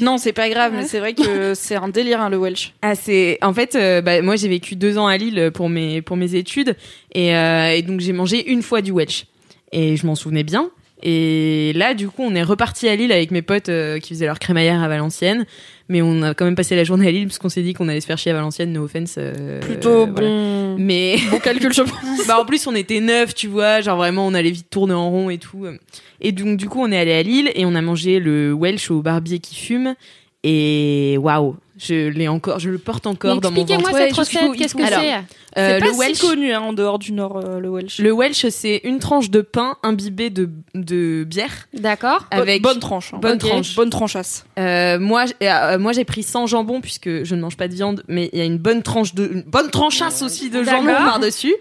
non, 0.00 0.18
c'est 0.18 0.32
pas 0.32 0.48
grave, 0.48 0.72
mais 0.74 0.86
c'est 0.86 0.98
vrai 0.98 1.14
que 1.14 1.54
c'est 1.54 1.76
un 1.76 1.88
délire 1.88 2.20
hein, 2.20 2.28
le 2.28 2.38
Welsh. 2.38 2.72
Ah, 2.82 2.94
c'est 2.94 3.38
en 3.42 3.54
fait, 3.54 3.76
euh, 3.76 4.00
bah, 4.00 4.20
moi 4.20 4.36
j'ai 4.36 4.48
vécu 4.48 4.76
deux 4.76 4.98
ans 4.98 5.06
à 5.06 5.16
Lille 5.16 5.50
pour 5.54 5.68
mes 5.68 6.02
pour 6.02 6.16
mes 6.16 6.34
études 6.34 6.76
et, 7.12 7.36
euh, 7.36 7.70
et 7.70 7.82
donc 7.82 8.00
j'ai 8.00 8.12
mangé 8.12 8.50
une 8.50 8.62
fois 8.62 8.82
du 8.82 8.90
Welsh 8.90 9.26
et 9.72 9.96
je 9.96 10.06
m'en 10.06 10.14
souvenais 10.14 10.44
bien. 10.44 10.70
Et 11.02 11.72
là, 11.74 11.94
du 11.94 12.08
coup, 12.08 12.22
on 12.22 12.34
est 12.34 12.42
reparti 12.42 12.88
à 12.88 12.94
Lille 12.94 13.12
avec 13.12 13.30
mes 13.30 13.42
potes 13.42 13.70
euh, 13.70 13.98
qui 13.98 14.12
faisaient 14.12 14.26
leur 14.26 14.38
crémaillère 14.38 14.82
à 14.82 14.88
Valenciennes. 14.88 15.46
Mais 15.88 16.02
on 16.02 16.22
a 16.22 16.34
quand 16.34 16.44
même 16.44 16.54
passé 16.54 16.76
la 16.76 16.84
journée 16.84 17.08
à 17.08 17.10
Lille 17.10 17.26
parce 17.26 17.38
qu'on 17.38 17.48
s'est 17.48 17.62
dit 17.62 17.72
qu'on 17.72 17.88
allait 17.88 18.02
se 18.02 18.06
faire 18.06 18.18
chier 18.18 18.32
à 18.32 18.34
Valenciennes, 18.34 18.72
no 18.72 18.84
offense. 18.84 19.14
Euh, 19.18 19.60
Plutôt 19.60 20.06
bon. 20.06 20.76
Mais. 20.78 21.16
Bon 21.30 21.38
calcul, 21.38 21.72
je 21.72 21.82
pense. 21.82 22.26
bah, 22.28 22.38
en 22.38 22.44
plus, 22.44 22.66
on 22.66 22.74
était 22.74 23.00
neuf, 23.00 23.34
tu 23.34 23.48
vois. 23.48 23.80
Genre 23.80 23.96
vraiment, 23.96 24.26
on 24.26 24.34
allait 24.34 24.50
vite 24.50 24.68
tourner 24.68 24.94
en 24.94 25.10
rond 25.10 25.30
et 25.30 25.38
tout. 25.38 25.66
Et 26.20 26.32
donc, 26.32 26.58
du 26.58 26.68
coup, 26.68 26.80
on 26.82 26.92
est 26.92 26.98
allé 26.98 27.12
à 27.12 27.22
Lille 27.22 27.50
et 27.54 27.64
on 27.64 27.74
a 27.74 27.80
mangé 27.80 28.20
le 28.20 28.52
Welsh 28.52 28.90
au 28.90 29.00
barbier 29.00 29.38
qui 29.38 29.56
fume. 29.56 29.94
Et 30.42 31.16
waouh, 31.18 31.56
je 31.80 32.08
l'ai 32.08 32.28
encore, 32.28 32.58
je 32.58 32.68
le 32.68 32.78
porte 32.78 33.06
encore 33.06 33.40
dans 33.40 33.50
mon 33.50 33.64
ventre. 33.64 33.72
Expliquez-moi 33.72 34.06
cette 34.06 34.16
recette, 34.16 34.56
qu'est-ce 34.56 34.74
que 34.74 34.86
c'est 34.86 35.14
euh, 35.14 35.20
C'est 35.54 35.78
pas 35.78 35.86
le 35.86 35.92
Welsh, 35.92 36.18
si 36.18 36.26
connu 36.26 36.52
hein, 36.52 36.60
en 36.60 36.72
dehors 36.72 36.98
du 36.98 37.12
Nord, 37.12 37.38
euh, 37.38 37.58
le 37.58 37.70
Welsh. 37.70 37.98
Le 37.98 38.12
Welsh, 38.12 38.46
c'est 38.50 38.82
une 38.84 38.98
tranche 38.98 39.30
de 39.30 39.40
pain 39.40 39.76
imbibée 39.82 40.28
de, 40.28 40.50
de 40.74 41.24
bière. 41.24 41.68
D'accord. 41.72 42.26
Avec 42.30 42.60
bonne 42.62 42.80
tranche. 42.80 43.14
Hein. 43.14 43.18
Bonne 43.20 43.38
tranche. 43.38 43.74
Bonne 43.74 43.90
tranchasse. 43.90 44.44
Euh, 44.58 44.98
moi, 44.98 45.24
euh, 45.42 45.78
moi, 45.78 45.92
j'ai 45.92 46.04
pris 46.04 46.22
sans 46.22 46.46
jambon 46.46 46.82
puisque 46.82 47.24
je 47.24 47.34
ne 47.34 47.40
mange 47.40 47.56
pas 47.56 47.68
de 47.68 47.74
viande, 47.74 48.04
mais 48.08 48.28
il 48.32 48.38
y 48.38 48.42
a 48.42 48.44
une 48.46 48.58
bonne 48.58 48.82
tranche 48.82 49.14
de, 49.14 49.30
une 49.32 49.42
bonne 49.42 49.70
tranchasse 49.70 50.20
aussi 50.20 50.50
de 50.50 50.62
jambon 50.62 50.92
par 50.92 51.18
dessus. 51.18 51.54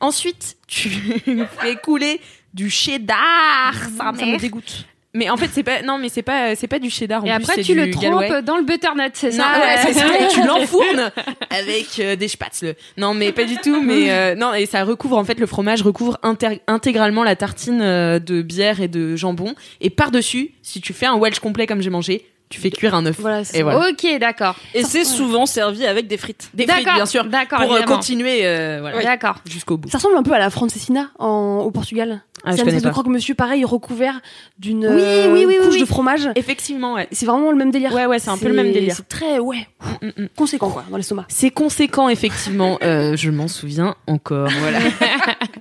Ensuite, 0.00 0.56
tu 0.66 0.90
fais 1.60 1.76
couler 1.76 2.20
du 2.52 2.68
cheddar. 2.68 3.72
Ça, 3.96 4.12
ça 4.14 4.26
me 4.26 4.38
dégoûte. 4.38 4.86
Mais 5.14 5.30
en 5.30 5.36
fait, 5.36 5.48
c'est 5.52 5.62
pas 5.62 5.82
non, 5.82 5.98
mais 5.98 6.08
c'est 6.08 6.22
pas 6.22 6.56
c'est 6.56 6.66
pas 6.66 6.80
du 6.80 6.90
cheddar. 6.90 7.22
En 7.22 7.26
et 7.26 7.30
après, 7.30 7.62
tu 7.62 7.74
le 7.74 7.90
trempes 7.90 8.44
dans 8.44 8.56
le 8.56 8.64
butternut, 8.64 9.12
c'est 9.14 9.30
ça 9.30 9.46
ouais, 9.60 9.76
c'est 9.86 9.92
ça. 9.92 10.06
tu 10.28 10.42
l'enfournes 10.46 11.12
avec 11.50 12.00
euh, 12.00 12.16
des 12.16 12.26
spätzle. 12.26 12.74
Non, 12.96 13.14
mais 13.14 13.30
pas 13.30 13.44
du 13.44 13.56
tout. 13.58 13.80
Mais 13.80 14.10
euh, 14.10 14.34
non, 14.34 14.54
et 14.54 14.66
ça 14.66 14.82
recouvre 14.82 15.16
en 15.16 15.24
fait 15.24 15.38
le 15.38 15.46
fromage 15.46 15.82
recouvre 15.82 16.18
intégralement 16.66 17.22
la 17.22 17.36
tartine 17.36 17.80
euh, 17.80 18.18
de 18.18 18.42
bière 18.42 18.80
et 18.80 18.88
de 18.88 19.14
jambon. 19.14 19.54
Et 19.80 19.90
par 19.90 20.10
dessus, 20.10 20.50
si 20.62 20.80
tu 20.80 20.92
fais 20.92 21.06
un 21.06 21.16
Welsh 21.16 21.38
complet 21.38 21.68
comme 21.68 21.80
j'ai 21.80 21.90
mangé, 21.90 22.26
tu 22.54 22.60
fais 22.60 22.70
cuire 22.70 22.94
un 22.94 23.04
œuf. 23.04 23.18
Voilà, 23.18 23.42
et 23.52 23.62
voilà. 23.64 23.88
Ok, 23.90 24.06
d'accord. 24.20 24.54
Et 24.74 24.84
c'est 24.84 25.04
souvent 25.04 25.44
servi 25.44 25.84
avec 25.86 26.06
des 26.06 26.16
frites. 26.16 26.50
Des 26.54 26.68
frites, 26.68 26.84
bien 26.84 27.04
sûr. 27.04 27.24
D'accord. 27.24 27.60
Pour 27.60 27.74
euh, 27.74 27.82
continuer, 27.82 28.46
euh, 28.46 28.78
voilà. 28.80 29.02
D'accord. 29.02 29.38
Jusqu'au 29.44 29.76
bout. 29.76 29.90
Ça 29.90 29.98
ressemble 29.98 30.16
un 30.16 30.22
peu 30.22 30.32
à 30.32 30.38
la 30.38 30.50
francesina 30.50 31.10
en, 31.18 31.62
au 31.64 31.72
Portugal. 31.72 32.22
Ah, 32.44 32.52
c'est 32.52 32.62
un 32.62 32.66
espèce 32.66 32.82
de 32.82 32.90
croque-monsieur 32.90 33.34
pareil 33.34 33.64
recouvert 33.64 34.20
d'une 34.58 34.86
oui, 34.86 35.00
euh, 35.00 35.32
oui, 35.32 35.46
oui, 35.46 35.56
couche 35.64 35.74
oui. 35.74 35.80
de 35.80 35.86
fromage. 35.86 36.28
Effectivement, 36.36 36.94
ouais. 36.94 37.08
C'est 37.10 37.26
vraiment 37.26 37.50
le 37.50 37.56
même 37.56 37.70
délire. 37.70 37.92
Ouais, 37.92 38.06
ouais, 38.06 38.18
c'est 38.18 38.30
un 38.30 38.38
peu 38.38 38.48
le 38.48 38.54
même 38.54 38.70
délire. 38.70 38.94
C'est 38.94 39.08
très, 39.08 39.38
ouais, 39.40 39.66
mm, 40.02 40.06
mm, 40.06 40.22
mm. 40.24 40.28
conséquent 40.36 40.70
quoi 40.70 40.84
dans 40.90 40.96
l'estomac. 40.96 41.24
C'est 41.28 41.50
conséquent 41.50 42.08
effectivement. 42.08 42.78
euh, 42.82 43.16
je 43.16 43.30
m'en 43.30 43.48
souviens 43.48 43.96
encore. 44.06 44.48
Voilà. 44.60 44.78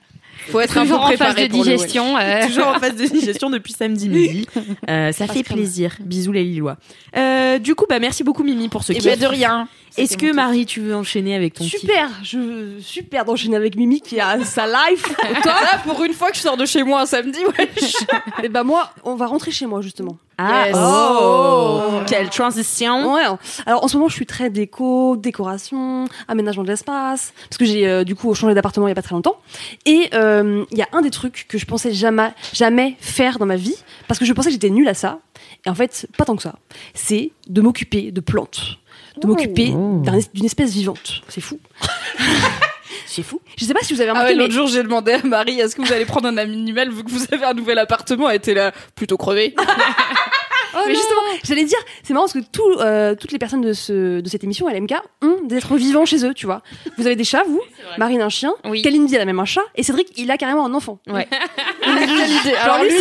Faut 0.50 0.60
être 0.60 0.80
toujours 0.80 1.06
un 1.06 1.10
peu 1.10 1.16
en 1.16 1.18
phase 1.18 1.36
de 1.36 1.48
digestion. 1.48 2.18
Euh... 2.18 2.46
Toujours 2.48 2.68
en 2.68 2.80
phase 2.80 2.96
de 2.96 3.06
digestion 3.06 3.50
depuis 3.50 3.74
samedi 3.74 4.10
midi. 4.10 4.48
Euh, 4.90 5.12
ça 5.12 5.28
fait 5.28 5.44
plaisir. 5.44 5.96
Bisous 6.00 6.32
les 6.32 6.44
Lillois. 6.44 6.78
Euh, 7.18 7.60
du 7.60 7.76
coup, 7.76 7.86
bah 7.90 8.00
merci 8.00 8.24
beaucoup 8.24 8.44
Mimi 8.44 8.70
pour 8.70 8.84
ce 8.84 8.94
Et 8.94 8.96
kiff. 8.96 9.06
bah 9.06 9.16
de 9.16 9.26
rien. 9.26 9.68
Est-ce 9.98 10.18
que 10.18 10.34
Marie, 10.34 10.66
tu 10.66 10.82
veux 10.82 10.96
enchaîner 10.96 11.36
avec 11.36 11.54
ton 11.54 11.64
Super, 11.64 12.10
je 12.24 12.78
super 12.82 13.26
d'enchaîner 13.26 13.56
avec 13.56 13.76
Mimi 13.76 14.02
qui 14.02 14.20
a 14.20 14.44
sa 14.44 14.66
life. 14.68 15.06
Et 15.30 15.42
toi, 15.42 15.54
là, 15.62 15.80
pour 15.84 16.04
une 16.04 16.14
fois 16.14 16.30
que 16.32 16.38
je 16.38 16.42
sors 16.42 16.58
de 16.58 16.66
chez 16.66 16.84
moi 16.84 17.02
un 17.02 17.06
samedi, 17.06 17.40
ouais. 17.46 17.70
Et 18.44 18.50
bah 18.50 18.64
moi, 18.64 18.90
on 19.04 19.16
va 19.16 19.28
rentrer 19.28 19.52
chez 19.52 19.66
moi 19.66 19.82
justement. 19.82 20.18
Ah, 20.38 20.68
Yes. 20.68 20.76
oh, 20.80 21.82
quelle 22.08 22.30
transition. 22.30 23.14
Ouais. 23.14 23.22
Alors 23.68 23.84
en 23.84 23.88
ce 23.88 23.98
moment, 23.98 24.10
je 24.10 24.16
suis 24.16 24.26
très 24.26 24.50
déco, 24.50 25.16
décoration, 25.16 26.06
aménagement 26.28 26.64
de 26.64 26.70
l'espace, 26.70 27.34
parce 27.50 27.58
que 27.58 27.66
j'ai 27.66 27.88
euh, 27.88 28.04
du 28.04 28.16
coup 28.16 28.34
changé 28.34 28.56
d'appartement 28.56 28.88
il 28.88 28.92
y 28.92 28.94
a 28.94 28.96
pas 28.96 29.04
très 29.04 29.14
longtemps. 29.14 29.38
Et 29.86 30.10
euh, 30.16 30.66
il 30.72 30.78
y 30.78 30.82
a 30.82 30.88
un 30.92 31.02
des 31.02 31.12
trucs 31.12 31.46
que 31.48 31.58
je 31.60 31.66
pensais 31.66 31.94
jamais, 31.94 32.32
jamais 32.52 32.96
faire 33.00 33.38
dans 33.38 33.46
ma 33.46 33.58
vie, 33.58 33.76
parce 34.08 34.20
que 34.20 34.26
je 34.26 34.34
pensais 34.34 34.50
que 34.50 34.54
j'étais 34.54 34.72
nulle 34.72 34.88
à 34.88 34.96
ça. 34.96 35.20
Et 35.66 35.70
en 35.70 35.76
fait, 35.76 36.08
pas 36.18 36.26
tant 36.26 36.36
que 36.36 36.42
ça. 36.42 36.56
C'est 36.96 37.32
de 37.48 37.62
m'occuper 37.62 38.12
de 38.12 38.20
plantes, 38.22 38.80
de 39.22 39.28
m'occuper 39.28 39.70
d'un- 39.70 40.20
d'une 40.34 40.46
espèce 40.46 40.72
vivante. 40.74 41.22
C'est 41.30 41.42
fou. 41.42 41.60
C'est 43.06 43.24
fou. 43.24 43.40
Je 43.58 43.66
sais 43.66 43.74
pas 43.74 43.82
si 43.84 43.94
vous 43.94 44.02
avez 44.02 44.10
Ah 44.10 44.14
remarqué, 44.14 44.32
ouais, 44.32 44.36
mais 44.38 44.42
l'autre 44.44 44.54
jour, 44.56 44.68
j'ai 44.68 44.82
demandé 44.82 45.12
à 45.14 45.20
Marie, 45.24 45.60
est-ce 45.60 45.76
que 45.76 45.82
vous 45.84 45.94
allez 45.94 46.06
prendre 46.06 46.28
un 46.28 46.38
animal 46.38 46.90
vu 46.90 47.04
que 47.04 47.12
vous 47.12 47.24
avez 47.32 47.44
un 47.46 47.54
nouvel 47.54 47.78
appartement 47.78 48.28
Elle 48.30 48.38
était 48.38 48.56
là, 48.56 48.72
plutôt 48.96 49.18
crevé. 49.18 49.54
mais 50.88 50.96
justement, 50.96 51.22
j'allais 51.44 51.64
dire, 51.66 51.78
c'est 52.02 52.14
marrant 52.14 52.26
parce 52.26 52.34
que 52.34 52.40
tout, 52.52 52.68
euh, 52.80 53.14
toutes 53.14 53.32
les 53.32 53.38
personnes 53.38 53.62
de, 53.62 53.74
ce, 53.74 54.20
de 54.20 54.28
cette 54.30 54.44
émission 54.44 54.68
LMK 54.68 54.94
ont 55.22 55.38
des 55.46 55.58
êtres 55.58 55.76
vivants 55.76 56.06
chez 56.06 56.26
eux, 56.26 56.34
tu 56.34 56.48
vois. 56.48 56.64
Vous 56.98 57.06
avez 57.06 57.16
des 57.16 57.24
chats, 57.24 57.44
vous 57.48 57.62
Marine 58.00 58.22
un 58.22 58.30
chien, 58.30 58.54
Oui. 58.66 58.82
Kalindi 58.82 59.14
elle 59.14 59.22
a 59.22 59.26
même 59.26 59.40
un 59.40 59.46
chat, 59.46 59.62
et 59.76 59.84
Cédric 59.84 60.08
il 60.18 60.32
a 60.32 60.38
carrément 60.38 60.66
un 60.66 60.74
enfant. 60.74 61.00
Ouais. 61.08 61.28
Alors 62.62 62.84
lui, 62.84 62.92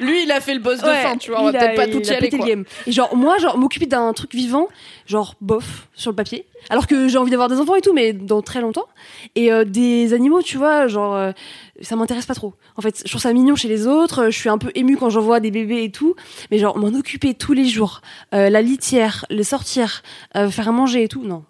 lui, 0.00 0.22
il 0.24 0.32
a 0.32 0.40
fait 0.40 0.54
le 0.54 0.60
boss 0.60 0.80
de 0.80 0.84
fin, 0.84 1.16
tu 1.16 1.30
vois. 1.30 1.40
On 1.40 1.44
va 1.44 1.52
peut-être 1.52 1.76
pas 1.76 1.86
tout 1.86 2.00
y 2.00 2.10
aller. 2.10 2.30
Quoi. 2.30 2.46
game. 2.46 2.64
Et 2.86 2.92
genre, 2.92 3.16
moi, 3.16 3.38
genre, 3.38 3.58
m'occuper 3.58 3.86
d'un 3.86 4.12
truc 4.12 4.34
vivant, 4.34 4.68
genre, 5.06 5.34
bof, 5.40 5.88
sur 5.94 6.10
le 6.10 6.16
papier. 6.16 6.46
Alors 6.68 6.86
que 6.86 7.08
j'ai 7.08 7.18
envie 7.18 7.30
d'avoir 7.30 7.48
des 7.48 7.58
enfants 7.58 7.74
et 7.74 7.80
tout, 7.80 7.92
mais 7.92 8.12
dans 8.12 8.42
très 8.42 8.60
longtemps. 8.60 8.86
Et 9.34 9.52
euh, 9.52 9.64
des 9.64 10.12
animaux, 10.12 10.42
tu 10.42 10.58
vois, 10.58 10.88
genre, 10.88 11.14
euh, 11.14 11.32
ça 11.80 11.96
m'intéresse 11.96 12.26
pas 12.26 12.34
trop. 12.34 12.54
En 12.76 12.82
fait, 12.82 13.02
je 13.04 13.08
trouve 13.10 13.20
ça 13.20 13.32
mignon 13.32 13.56
chez 13.56 13.68
les 13.68 13.86
autres. 13.86 14.26
Je 14.26 14.38
suis 14.38 14.48
un 14.48 14.58
peu 14.58 14.70
émue 14.74 14.96
quand 14.96 15.10
j'en 15.10 15.20
vois 15.20 15.40
des 15.40 15.50
bébés 15.50 15.84
et 15.84 15.90
tout. 15.90 16.14
Mais 16.50 16.58
genre, 16.58 16.76
m'en 16.76 16.88
occuper 16.88 17.34
tous 17.34 17.52
les 17.52 17.66
jours, 17.66 18.02
euh, 18.34 18.50
la 18.50 18.62
litière, 18.62 19.24
les 19.30 19.44
sortir, 19.44 20.02
faire 20.34 20.68
à 20.68 20.72
manger 20.72 21.04
et 21.04 21.08
tout, 21.08 21.22
non. 21.24 21.44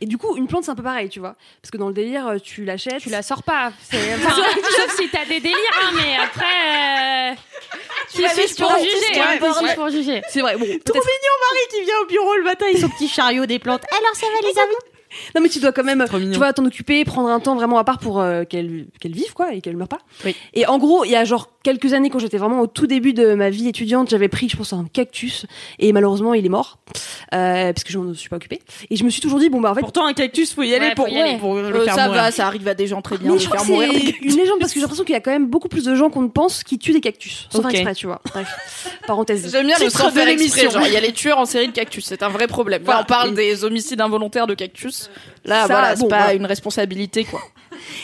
Et 0.00 0.06
du 0.06 0.18
coup, 0.18 0.36
une 0.36 0.46
plante, 0.46 0.64
c'est 0.64 0.70
un 0.70 0.74
peu 0.74 0.82
pareil, 0.82 1.08
tu 1.08 1.20
vois. 1.20 1.36
Parce 1.60 1.70
que 1.70 1.76
dans 1.76 1.88
le 1.88 1.94
délire, 1.94 2.26
euh, 2.28 2.38
tu 2.38 2.64
l'achètes. 2.64 3.00
Tu 3.00 3.10
la 3.10 3.22
sors 3.22 3.42
pas. 3.42 3.72
sauf 3.90 4.96
si 4.96 5.08
t'as 5.10 5.24
des 5.24 5.40
délires, 5.40 5.56
hein, 5.82 5.90
mais 5.94 6.16
après. 6.16 7.32
Euh... 7.32 7.34
Tu 8.12 8.16
suis 8.16 8.54
pour 8.56 8.76
juger, 8.78 9.20
hein, 9.20 9.74
pour 9.76 9.88
juger. 9.88 10.22
C'est 10.28 10.40
vrai. 10.40 10.56
Bon, 10.56 10.66
Trop 10.84 10.98
mignon, 10.98 11.36
Marie, 11.40 11.68
qui 11.70 11.84
vient 11.84 11.98
au 12.02 12.06
bureau 12.06 12.36
le 12.36 12.42
matin, 12.42 12.66
ils 12.72 12.80
son 12.80 12.88
petit 12.88 13.08
chariot 13.08 13.46
des 13.46 13.58
plantes. 13.58 13.84
Alors, 13.90 14.14
ça 14.14 14.26
va, 14.26 14.48
les 14.48 14.58
amis 14.58 14.90
non 15.34 15.40
mais 15.40 15.48
tu 15.48 15.58
dois 15.58 15.72
quand 15.72 15.84
même 15.84 16.04
tu 16.08 16.38
vois 16.38 16.52
t'en 16.52 16.64
occuper 16.64 17.04
prendre 17.04 17.28
un 17.28 17.40
temps 17.40 17.56
vraiment 17.56 17.78
à 17.78 17.84
part 17.84 17.98
pour 17.98 18.20
euh, 18.20 18.44
qu'elle 18.44 18.86
qu'elle 19.00 19.12
vive 19.12 19.32
quoi 19.32 19.52
et 19.52 19.60
qu'elle 19.60 19.76
meure 19.76 19.88
pas 19.88 19.98
oui. 20.24 20.36
et 20.54 20.66
en 20.66 20.78
gros 20.78 21.04
il 21.04 21.10
y 21.10 21.16
a 21.16 21.24
genre 21.24 21.48
quelques 21.62 21.92
années 21.92 22.10
quand 22.10 22.18
j'étais 22.18 22.38
vraiment 22.38 22.60
au 22.60 22.66
tout 22.66 22.86
début 22.86 23.12
de 23.12 23.34
ma 23.34 23.50
vie 23.50 23.68
étudiante 23.68 24.10
j'avais 24.10 24.28
pris 24.28 24.48
je 24.48 24.56
pense 24.56 24.72
un 24.72 24.86
cactus 24.92 25.46
et 25.78 25.92
malheureusement 25.92 26.34
il 26.34 26.44
est 26.44 26.50
mort 26.50 26.78
euh, 27.34 27.72
parce 27.72 27.84
que 27.84 27.92
je 27.92 27.98
ne 27.98 28.14
suis 28.14 28.28
pas 28.28 28.36
occupée. 28.36 28.60
Et 28.90 28.96
je 28.96 29.04
me 29.04 29.10
suis 29.10 29.20
toujours 29.20 29.38
dit 29.38 29.48
bon 29.48 29.60
bah 29.60 29.70
en 29.70 29.74
fait 29.74 29.80
pourtant 29.80 30.06
un 30.06 30.12
cactus 30.12 30.52
faut 30.52 30.62
y 30.62 30.74
aller 30.74 30.94
pour, 30.94 31.06
pour 31.40 31.54
le 31.56 31.64
euh, 31.64 31.84
faire 31.84 31.94
ça 31.94 32.06
mourir. 32.06 32.22
va 32.22 32.30
ça 32.30 32.46
arrive 32.46 32.66
à 32.68 32.74
des 32.74 32.86
gens 32.86 33.02
très 33.02 33.18
bien 33.18 33.32
mais 33.32 33.38
je 33.38 33.46
crois 33.46 33.60
que 33.60 33.66
c'est 33.66 34.16
une 34.22 34.36
légende 34.36 34.58
parce 34.58 34.72
que 34.72 34.76
j'ai 34.76 34.82
l'impression 34.82 35.04
qu'il 35.04 35.14
y 35.14 35.18
a 35.18 35.20
quand 35.20 35.30
même 35.30 35.46
beaucoup 35.46 35.68
plus 35.68 35.84
de 35.84 35.94
gens 35.94 36.10
qu'on 36.10 36.22
ne 36.22 36.28
pense 36.28 36.64
qui 36.64 36.78
tuent 36.78 36.92
des 36.92 37.00
cactus. 37.00 37.48
Sans 37.50 37.62
faire 37.62 37.70
exprès 37.70 37.94
tu 37.94 38.06
vois. 38.06 38.20
Bref. 38.32 38.98
Parenthèse. 39.06 39.50
J'aime 39.50 39.66
bien 39.66 39.76
le 39.80 39.90
sans 39.90 40.10
faire 40.10 40.28
exprès 40.28 40.68
il 40.86 40.92
y 40.92 40.96
a 40.96 41.00
les 41.00 41.12
tueurs 41.12 41.38
en 41.38 41.46
série 41.46 41.68
de 41.68 41.72
cactus 41.72 42.04
c'est 42.04 42.22
un 42.22 42.28
vrai 42.28 42.46
problème. 42.46 42.82
On 42.86 43.04
parle 43.04 43.34
des 43.34 43.64
homicides 43.64 44.00
involontaires 44.00 44.46
de 44.46 44.54
cactus. 44.54 45.10
Là, 45.44 45.66
voilà, 45.66 45.96
c'est 45.96 46.08
pas 46.08 46.34
une 46.34 46.46
responsabilité, 46.46 47.24
quoi. 47.24 47.40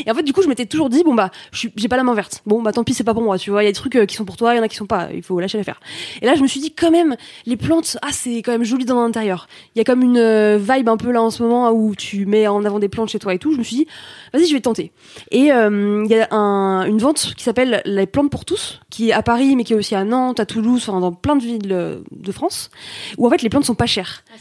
Et 0.04 0.10
en 0.10 0.14
fait, 0.14 0.22
du 0.22 0.32
coup, 0.32 0.42
je 0.42 0.48
m'étais 0.48 0.66
toujours 0.66 0.90
dit, 0.90 1.02
bon 1.04 1.14
bah, 1.14 1.30
j'ai 1.52 1.88
pas 1.88 1.96
la 1.96 2.04
main 2.04 2.14
verte. 2.14 2.42
Bon 2.46 2.62
bah, 2.62 2.72
tant 2.72 2.84
pis, 2.84 2.94
c'est 2.94 3.04
pas 3.04 3.14
pour 3.14 3.22
moi. 3.22 3.38
Tu 3.38 3.50
vois, 3.50 3.62
il 3.62 3.66
y 3.66 3.68
a 3.68 3.72
des 3.72 3.76
trucs 3.76 3.96
euh, 3.96 4.06
qui 4.06 4.16
sont 4.16 4.24
pour 4.24 4.36
toi, 4.36 4.54
il 4.54 4.56
y 4.56 4.60
en 4.60 4.62
a 4.62 4.68
qui 4.68 4.76
sont 4.76 4.86
pas. 4.86 5.08
Il 5.12 5.22
faut 5.22 5.38
lâcher 5.40 5.58
l'affaire. 5.58 5.80
Et 6.22 6.26
là, 6.26 6.34
je 6.34 6.42
me 6.42 6.46
suis 6.46 6.60
dit, 6.60 6.72
quand 6.72 6.90
même, 6.90 7.16
les 7.46 7.56
plantes, 7.56 7.98
ah, 8.02 8.12
c'est 8.12 8.42
quand 8.42 8.52
même 8.52 8.64
joli 8.64 8.84
dans 8.84 9.00
l'intérieur. 9.00 9.48
Il 9.74 9.78
y 9.78 9.80
a 9.80 9.84
comme 9.84 10.02
une 10.02 10.18
euh, 10.18 10.58
vibe 10.58 10.88
un 10.88 10.96
peu 10.96 11.10
là 11.10 11.22
en 11.22 11.30
ce 11.30 11.42
moment 11.42 11.70
où 11.70 11.94
tu 11.94 12.26
mets 12.26 12.46
en 12.46 12.64
avant 12.64 12.78
des 12.78 12.88
plantes 12.88 13.10
chez 13.10 13.18
toi 13.18 13.34
et 13.34 13.38
tout. 13.38 13.52
Je 13.52 13.58
me 13.58 13.62
suis 13.62 13.76
dit, 13.76 13.86
vas-y, 14.32 14.46
je 14.46 14.52
vais 14.52 14.60
tenter. 14.60 14.92
Et 15.30 15.52
euh, 15.52 16.04
il 16.04 16.10
y 16.10 16.20
a 16.20 16.28
un, 16.32 16.84
une 16.86 16.98
vente 16.98 17.34
qui 17.36 17.44
s'appelle 17.44 17.82
les 17.84 18.06
plantes 18.06 18.30
pour 18.30 18.44
tous, 18.44 18.80
qui 18.90 19.10
est 19.10 19.12
à 19.12 19.22
Paris, 19.22 19.56
mais 19.56 19.64
qui 19.64 19.72
est 19.72 19.76
aussi 19.76 19.94
à 19.94 20.04
Nantes, 20.04 20.40
à 20.40 20.46
Toulouse, 20.46 20.84
enfin 20.88 21.00
dans 21.00 21.12
plein 21.12 21.36
de 21.36 21.42
villes 21.42 22.02
de 22.10 22.32
France, 22.32 22.70
où 23.18 23.26
en 23.26 23.30
fait 23.30 23.42
les 23.42 23.48
plantes 23.48 23.64
sont 23.64 23.74
pas 23.74 23.86
chères. 23.86 24.24
Ah, 24.30 24.34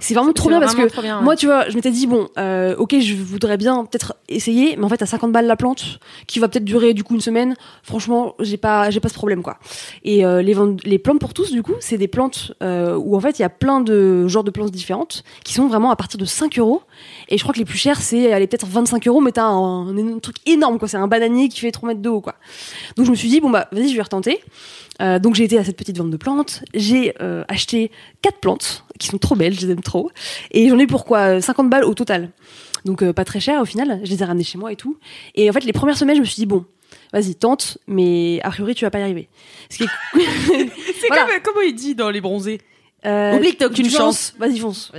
c'est 0.00 0.14
vraiment 0.14 0.32
trop 0.32 0.48
bien 0.48 0.60
parce 0.60 0.74
que 0.74 1.22
moi, 1.22 1.36
tu 1.36 1.46
vois, 1.46 1.68
je 1.68 1.74
m'étais 1.74 1.90
dit 1.90 2.06
bon, 2.06 2.28
ok, 2.78 2.98
je 3.00 3.14
voudrais 3.14 3.56
bien 3.56 3.84
peut-être 3.84 4.14
essayer, 4.28 4.76
mais 4.76 4.84
en 4.84 4.88
fait 4.88 5.02
à 5.02 5.06
50 5.06 5.32
balles 5.32 5.46
la 5.46 5.56
plante, 5.56 5.98
qui 6.26 6.38
va 6.38 6.48
peut-être 6.48 6.64
durer 6.64 6.94
du 6.94 7.04
coup 7.04 7.14
une 7.14 7.20
semaine. 7.20 7.56
Franchement, 7.82 8.34
j'ai 8.40 8.56
pas, 8.56 8.90
j'ai 8.90 9.00
pas 9.00 9.08
ce 9.08 9.14
problème 9.14 9.42
quoi. 9.42 9.58
Et 10.02 10.24
euh, 10.24 10.42
les, 10.42 10.56
les 10.84 10.98
plantes 10.98 11.20
pour 11.20 11.34
tous, 11.34 11.50
du 11.52 11.62
coup, 11.62 11.74
c'est 11.80 11.98
des 11.98 12.08
plantes 12.08 12.52
euh, 12.62 12.96
où 12.96 13.16
en 13.16 13.20
fait 13.20 13.38
il 13.38 13.42
y 13.42 13.44
a 13.44 13.50
plein 13.50 13.80
de 13.80 14.26
genres 14.28 14.44
de 14.44 14.50
plantes 14.50 14.70
différentes 14.70 15.24
qui 15.44 15.54
sont 15.54 15.66
vraiment 15.66 15.90
à 15.90 15.96
partir 15.96 16.18
de 16.18 16.24
5 16.24 16.58
euros. 16.58 16.82
Et 17.28 17.38
je 17.38 17.42
crois 17.42 17.54
que 17.54 17.58
les 17.58 17.64
plus 17.64 17.78
chères, 17.78 18.00
c'est 18.00 18.22
elle 18.22 18.46
peut-être 18.48 18.66
25 18.66 19.06
euros, 19.08 19.20
mais 19.20 19.32
t'as 19.32 19.44
un, 19.44 19.96
un, 19.96 20.18
truc 20.18 20.36
énorme 20.46 20.78
quoi. 20.78 20.88
C'est 20.88 20.96
un 20.96 21.08
bananier 21.08 21.48
qui 21.48 21.60
fait 21.60 21.70
3 21.70 21.88
mètres 21.88 22.02
de 22.02 22.08
haut 22.08 22.20
quoi. 22.20 22.34
Donc 22.96 23.06
je 23.06 23.10
me 23.10 23.16
suis 23.16 23.28
dit 23.28 23.40
bon 23.40 23.50
bah 23.50 23.68
vas-y, 23.72 23.88
je 23.88 23.96
vais 23.96 24.02
retenter. 24.02 24.40
Euh, 25.00 25.18
donc 25.18 25.34
j'ai 25.34 25.44
été 25.44 25.58
à 25.58 25.64
cette 25.64 25.76
petite 25.76 25.98
vente 25.98 26.10
de 26.10 26.16
plantes, 26.16 26.62
j'ai 26.72 27.14
euh, 27.20 27.44
acheté 27.48 27.90
quatre 28.22 28.38
plantes 28.38 28.84
qui 28.98 29.08
sont 29.08 29.18
trop 29.18 29.34
belles, 29.34 29.52
je 29.52 29.66
les 29.66 29.72
aime 29.72 29.82
trop, 29.82 30.10
et 30.52 30.68
j'en 30.68 30.78
ai 30.78 30.86
pour 30.86 31.04
quoi 31.04 31.40
50 31.40 31.68
balles 31.68 31.84
au 31.84 31.94
total. 31.94 32.30
Donc 32.84 33.02
euh, 33.02 33.12
pas 33.12 33.24
très 33.24 33.40
cher 33.40 33.60
au 33.60 33.64
final, 33.64 34.00
je 34.04 34.10
les 34.10 34.22
ai 34.22 34.24
ramenées 34.24 34.44
chez 34.44 34.58
moi 34.58 34.70
et 34.72 34.76
tout. 34.76 34.98
Et 35.34 35.50
en 35.50 35.52
fait 35.52 35.64
les 35.64 35.72
premières 35.72 35.96
semaines 35.96 36.16
je 36.16 36.20
me 36.20 36.26
suis 36.26 36.36
dit 36.36 36.46
bon, 36.46 36.64
vas-y 37.12 37.34
tente, 37.34 37.78
mais 37.88 38.40
a 38.42 38.50
priori 38.50 38.74
tu 38.74 38.84
vas 38.84 38.90
pas 38.90 39.00
y 39.00 39.02
arriver. 39.02 39.28
C'est 39.70 39.78
comme 39.78 41.28
comment 41.42 41.60
il 41.66 41.74
dit 41.74 41.94
dans 41.94 42.10
les 42.10 42.20
bronzés? 42.20 42.60
Euh, 43.06 43.36
Oublie 43.36 43.52
que 43.52 43.58
t'as 43.58 43.66
aucune 43.66 43.90
chance. 43.90 44.34
Vas-y, 44.38 44.58
fonce. 44.58 44.92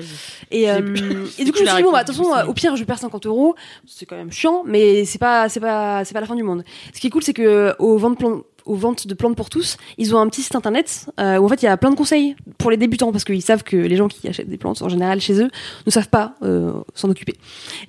et, 0.52 0.70
euh, 0.70 1.26
et 1.38 1.44
du 1.44 1.52
coup, 1.52 1.58
je 1.58 1.64
me 1.64 1.68
suis 1.68 1.78
dit, 1.78 1.84
bon, 1.84 1.92
bah, 1.92 2.00
attention, 2.00 2.26
au 2.48 2.54
pire, 2.54 2.76
je 2.76 2.84
perds 2.84 3.00
50 3.00 3.26
euros. 3.26 3.56
C'est 3.88 4.06
quand 4.06 4.16
même 4.16 4.32
chiant, 4.32 4.64
mais 4.66 5.06
c'est 5.06 5.20
pas, 5.20 5.50
c'est 5.50 5.60
pas, 5.60 6.06
c'est 6.06 6.14
pas 6.14 6.22
la 6.22 6.28
fin 6.28 6.36
du 6.36 6.44
monde. 6.44 6.64
Ce 6.94 7.00
qui 7.00 7.08
est 7.08 7.10
cool, 7.10 7.24
c'est 7.24 7.34
que 7.34 7.74
au 7.80 7.98
ventes, 7.98 8.24
aux 8.66 8.76
ventes 8.76 9.08
de 9.08 9.14
plantes 9.14 9.36
pour 9.36 9.50
tous, 9.50 9.78
ils 9.98 10.16
ont 10.16 10.20
un 10.20 10.28
petit 10.28 10.42
site 10.42 10.56
internet 10.56 11.08
euh, 11.20 11.38
où 11.38 11.46
en 11.46 11.50
fait 11.50 11.62
il 11.62 11.66
y 11.66 11.70
a 11.70 11.78
plein 11.78 11.92
de 11.92 11.96
conseils 11.96 12.36
pour 12.58 12.72
les 12.72 12.78
débutants 12.78 13.12
parce 13.12 13.24
qu'ils 13.24 13.42
savent 13.42 13.64
que 13.64 13.78
les 13.78 13.96
gens 13.96 14.08
qui 14.08 14.28
achètent 14.28 14.50
des 14.50 14.58
plantes 14.58 14.82
en 14.82 14.90
général 14.90 15.22
chez 15.22 15.42
eux 15.42 15.50
ne 15.86 15.92
savent 15.92 16.10
pas 16.10 16.36
euh, 16.44 16.74
s'en 16.94 17.10
occuper. 17.10 17.36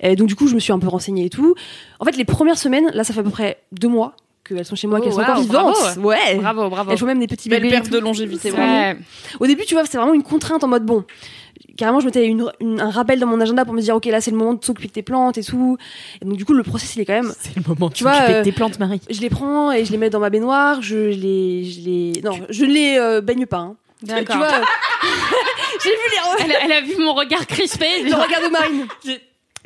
Et 0.01 0.15
donc 0.15 0.27
du 0.27 0.35
coup, 0.35 0.47
je 0.47 0.55
me 0.55 0.59
suis 0.59 0.73
un 0.73 0.79
peu 0.79 0.87
renseignée 0.87 1.25
et 1.25 1.29
tout. 1.29 1.55
En 1.99 2.05
fait, 2.05 2.15
les 2.15 2.25
premières 2.25 2.57
semaines, 2.57 2.89
là, 2.93 3.03
ça 3.03 3.13
fait 3.13 3.21
à 3.21 3.23
peu 3.23 3.29
près 3.29 3.63
deux 3.71 3.87
mois 3.87 4.15
qu'elles 4.47 4.65
sont 4.65 4.75
chez 4.75 4.87
moi, 4.87 5.01
qu'elles 5.01 5.13
sont 5.13 5.21
encore 5.21 5.41
vivantes. 5.41 5.75
Bravo. 5.75 6.01
Ouais. 6.01 6.35
Bravo, 6.35 6.69
bravo. 6.69 6.91
Elles 6.91 6.97
font 6.97 7.05
même 7.05 7.19
des 7.19 7.27
petits 7.27 7.49
bébés. 7.49 7.69
Belle 7.69 7.81
perte 7.81 7.91
de 7.91 7.99
longévité, 7.99 8.49
vraiment. 8.49 8.93
Au 9.39 9.47
début, 9.47 9.65
tu 9.65 9.73
vois, 9.73 9.85
c'est 9.85 9.97
vraiment 9.97 10.13
une 10.13 10.23
contrainte 10.23 10.63
en 10.63 10.67
mode 10.67 10.85
bon. 10.85 11.05
Carrément, 11.75 11.99
je 11.99 12.05
mettais 12.05 12.25
une, 12.25 12.51
un 12.79 12.89
rappel 12.89 13.19
dans 13.19 13.27
mon 13.27 13.39
agenda 13.39 13.63
pour 13.63 13.73
me 13.73 13.81
dire, 13.81 13.95
ok, 13.95 14.05
là, 14.05 14.19
c'est 14.19 14.31
le 14.31 14.37
moment 14.37 14.53
de 14.53 14.63
s'occuper 14.63 14.87
de 14.87 14.93
tes 14.93 15.03
plantes 15.03 15.37
et 15.37 15.43
tout. 15.43 15.77
Et 16.21 16.25
donc, 16.25 16.35
du 16.35 16.43
coup, 16.43 16.53
le 16.53 16.63
process, 16.63 16.95
il 16.95 17.01
est 17.01 17.05
quand 17.05 17.13
même. 17.13 17.33
C'est 17.39 17.55
le 17.55 17.61
moment 17.67 17.89
de 17.89 17.95
s'occuper 17.95 18.39
de 18.39 18.43
tes 18.43 18.51
plantes, 18.51 18.79
Marie. 18.79 19.01
Je 19.09 19.21
les 19.21 19.29
prends 19.29 19.71
et 19.71 19.85
je 19.85 19.91
les 19.91 19.97
mets 19.97 20.09
dans 20.09 20.19
ma 20.19 20.29
baignoire. 20.29 20.81
Je 20.81 20.95
les, 20.95 21.63
je 21.65 21.81
les, 21.81 22.13
non, 22.23 22.31
je 22.49 22.65
ne 22.65 22.71
les 22.71 22.97
euh, 22.97 23.21
baigne 23.21 23.45
pas. 23.45 23.57
Hein. 23.57 23.75
D'accord. 24.03 24.35
Tu 24.35 24.37
vois, 24.37 24.49
j'ai 25.83 25.89
vu 25.89 25.95
les. 26.11 26.45
Elle, 26.45 26.57
elle, 26.63 26.71
a 26.71 26.81
vu 26.81 26.95
mon 26.97 27.13
regard 27.13 27.45
crispé. 27.45 28.03
Le 28.03 28.13
regard 28.13 28.41
de 28.41 28.51
Marine. 28.51 28.87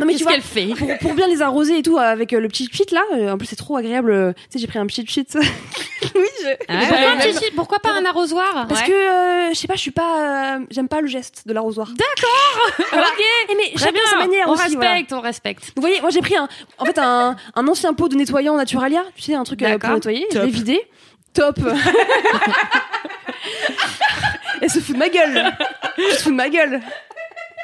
Non 0.01 0.07
mais 0.07 0.15
tu 0.15 0.23
vois, 0.23 0.33
fait 0.41 0.73
pour, 0.75 0.97
pour, 0.97 1.13
bien 1.13 1.27
les 1.27 1.43
arroser 1.43 1.77
et 1.77 1.83
tout 1.83 1.99
avec 1.99 2.33
euh, 2.33 2.39
le 2.39 2.47
petit 2.47 2.67
cheat 2.71 2.89
là. 2.89 3.03
Euh, 3.13 3.31
en 3.31 3.37
plus 3.37 3.45
c'est 3.45 3.55
trop 3.55 3.77
agréable. 3.77 4.11
Euh, 4.11 4.33
tu 4.33 4.41
sais 4.49 4.59
j'ai 4.59 4.65
pris 4.65 4.79
un 4.79 4.87
petit 4.87 5.05
cheat. 5.05 5.37
oui. 6.15 6.27
Je... 6.41 6.47
Ah, 6.67 6.79
pourquoi, 7.19 7.49
pourquoi, 7.55 7.79
pas 7.79 7.91
un 7.91 8.03
arrosoir? 8.05 8.65
Parce 8.67 8.81
que 8.81 8.91
je 8.91 9.53
sais 9.53 9.67
pas, 9.67 9.75
je 9.75 9.79
suis 9.79 9.91
pas, 9.91 10.57
j'aime 10.71 10.87
pas 10.87 11.01
le 11.01 11.07
geste 11.07 11.43
de 11.45 11.53
l'arrosoir. 11.53 11.91
D'accord. 11.95 12.71
ok. 12.93 13.23
Et 13.49 13.55
mais 13.55 13.77
chacun 13.77 13.99
sa 14.09 14.17
manière 14.17 14.49
on 14.49 14.53
aussi. 14.53 14.75
Respecte, 14.75 15.13
On 15.13 15.21
respecte, 15.21 15.71
Vous 15.75 15.81
voyez, 15.81 16.01
moi 16.01 16.09
j'ai 16.09 16.21
pris 16.21 16.35
un, 16.35 16.49
en 16.79 16.85
fait 16.85 16.97
un, 16.97 17.35
un 17.53 17.67
ancien 17.67 17.93
pot 17.93 18.07
de 18.09 18.15
nettoyant 18.15 18.57
Naturalia. 18.57 19.03
Tu 19.15 19.21
sais 19.21 19.35
un 19.35 19.43
truc 19.43 19.63
pour 19.79 19.89
nettoyer. 19.91 20.25
Je 20.33 20.39
l'ai 20.39 20.49
vidé. 20.49 20.81
Top. 21.33 21.59
Elle 24.61 24.69
se 24.69 24.79
fout 24.79 24.95
de 24.95 24.99
ma 24.99 25.09
gueule. 25.09 25.53
Elle 25.97 26.13
se 26.13 26.23
fout 26.23 26.31
de 26.31 26.37
ma 26.37 26.49
gueule. 26.49 26.81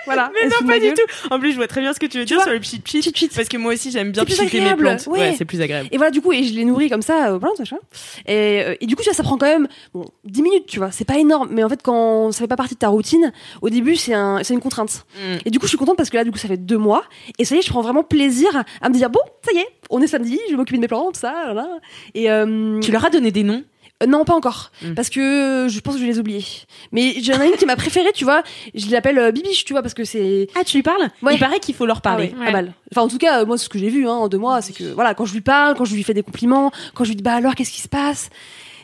Voilà. 0.08 0.32
Mais 0.34 0.49
non, 0.49 0.68
pas 0.68 0.80
du 0.80 0.93
tout. 0.93 1.01
En 1.30 1.39
plus, 1.39 1.51
je 1.51 1.58
vois 1.58 1.68
très 1.68 1.82
bien 1.82 1.93
ce 1.93 1.99
que 1.99 2.05
tu 2.05 2.18
veux 2.18 2.26
dire 2.26 2.41
sur 2.41 2.51
le 2.51 2.60
pchit 2.60 2.80
pchit. 2.80 3.30
Parce 3.36 3.47
que 3.47 3.58
moi 3.58 3.74
aussi, 3.74 3.91
j'aime 3.91 4.12
bien 4.12 4.26
pchiter 4.26 4.62
mes 4.62 4.76
plantes. 4.76 5.05
Ouais, 5.08 5.36
c'est 5.38 5.45
plus 5.45 5.62
agréable. 5.62 5.89
Et 5.91 5.97
voilà, 5.97 6.12
du 6.12 6.22
coup, 6.22 6.32
et 6.32 6.43
je 6.43 6.53
les 6.53 6.66
nourris 6.66 6.89
comme 6.89 7.01
ça, 7.01 7.30
euh, 7.30 7.39
plantes, 7.39 7.60
machin. 7.60 7.78
Et, 8.26 8.62
euh, 8.62 8.76
et 8.80 8.86
du 8.86 8.95
coup, 8.95 9.03
tu 9.03 9.10
vois, 9.10 9.16
ça 9.16 9.24
prend 9.24 9.38
quand 9.38 9.45
même, 9.45 9.68
bon, 9.93 10.05
10 10.26 10.41
minutes, 10.41 10.66
tu 10.68 10.80
vois. 10.80 10.91
C'est 10.91 11.05
pas 11.05 11.18
énorme. 11.18 11.49
Mais 11.51 11.64
en 11.64 11.70
fait, 11.70 11.82
quand 11.84 12.32
ça 12.32 12.39
fait 12.39 12.47
pas 12.47 12.55
partie 12.55 12.74
de 12.74 12.80
ta 12.80 12.88
routine, 12.89 13.32
au 13.62 13.70
début, 13.70 13.95
c'est 13.95 14.14
un, 14.14 14.41
une 14.41 14.60
contrainte. 14.60 15.05
Mm. 15.16 15.36
Et 15.45 15.49
du 15.51 15.60
coup, 15.60 15.66
je 15.66 15.70
suis 15.70 15.78
contente 15.78 15.97
parce 15.97 16.10
que 16.10 16.18
là, 16.18 16.24
du 16.24 16.32
coup, 16.32 16.38
ça 16.38 16.47
fait 16.47 16.58
deux 16.58 16.78
mois. 16.78 17.03
Et 17.38 17.45
ça 17.45 17.55
y 17.55 17.60
est, 17.60 17.62
je 17.62 17.70
prends 17.70 17.82
vraiment 17.82 18.03
plaisir 18.03 18.64
à 18.82 18.89
me 18.89 18.93
dire, 18.93 19.10
bon, 19.10 19.22
ça 19.43 19.51
y 19.53 19.58
est, 19.58 19.68
on 19.89 20.01
est 20.01 20.08
samedi, 20.08 20.39
je 20.47 20.51
vais 20.51 20.58
m'occuper 20.58 20.78
de 20.78 20.82
mes 20.82 20.88
plantes, 20.88 21.18
ça, 21.18 21.34
voilà. 21.45 21.68
Et, 22.14 22.30
euh, 22.32 22.80
Tu 22.80 22.91
leur 22.91 23.05
as 23.05 23.10
donné 23.10 23.32
des 23.32 23.43
noms? 23.43 23.64
Euh, 24.04 24.06
non, 24.06 24.26
pas 24.26 24.36
encore, 24.36 24.72
hmm. 24.84 24.93
parce 24.93 25.10
que 25.10 25.68
je 25.70 25.80
pense 25.80 25.95
que 25.95 26.02
je 26.02 26.06
les 26.06 26.18
ai 26.18 26.20
oubliés. 26.20 26.45
Mais 26.91 27.16
j'en 27.22 27.41
ai 27.41 27.48
une 27.48 27.56
qui 27.56 27.66
m'a 27.66 27.76
préférée, 27.76 28.12
tu 28.14 28.26
vois. 28.26 28.43
Je 28.76 28.91
l'appelle 28.91 29.18
euh, 29.18 29.32
Bibiche, 29.32 29.66
tu 29.66 29.74
vois, 29.74 29.82
parce 29.82 29.95
que 29.95 30.04
c'est. 30.04 30.48
Ah, 30.56 30.64
tu 30.64 30.78
lui 30.78 30.84
parles? 30.84 31.10
Ouais. 31.24 31.34
Il 31.34 31.39
paraît 31.39 31.60
qu'il 31.60 31.74
faut 31.74 31.86
leur 31.86 32.02
parler. 32.02 32.34
Ah, 32.39 32.52
ouais. 32.52 32.66
Enfin, 32.91 33.02
en 33.02 33.08
tout 33.08 33.18
cas, 33.18 33.43
moi, 33.45 33.58
ce 33.58 33.70
que 33.70 33.80
j'ai 33.80 33.89
vu 33.89 34.08
hein, 34.08 34.14
en 34.14 34.28
deux 34.28 34.38
mois, 34.38 34.62
c'est 34.62 34.74
que 34.74 34.84
voilà, 34.93 35.16
quand 35.16 35.26
je 35.26 35.34
lui 35.34 35.41
parle, 35.41 35.76
quand 35.76 35.86
je 35.86 35.95
lui 35.95 36.04
fais 36.04 36.14
des 36.14 36.24
compliments, 36.24 36.72
quand 36.93 37.04
je 37.06 37.10
lui 37.10 37.16
dis 37.16 37.24
bah 37.24 37.34
alors, 37.34 37.56
qu'est-ce 37.56 37.72
qui 37.72 37.82
se 37.82 37.89
passe? 37.89 38.30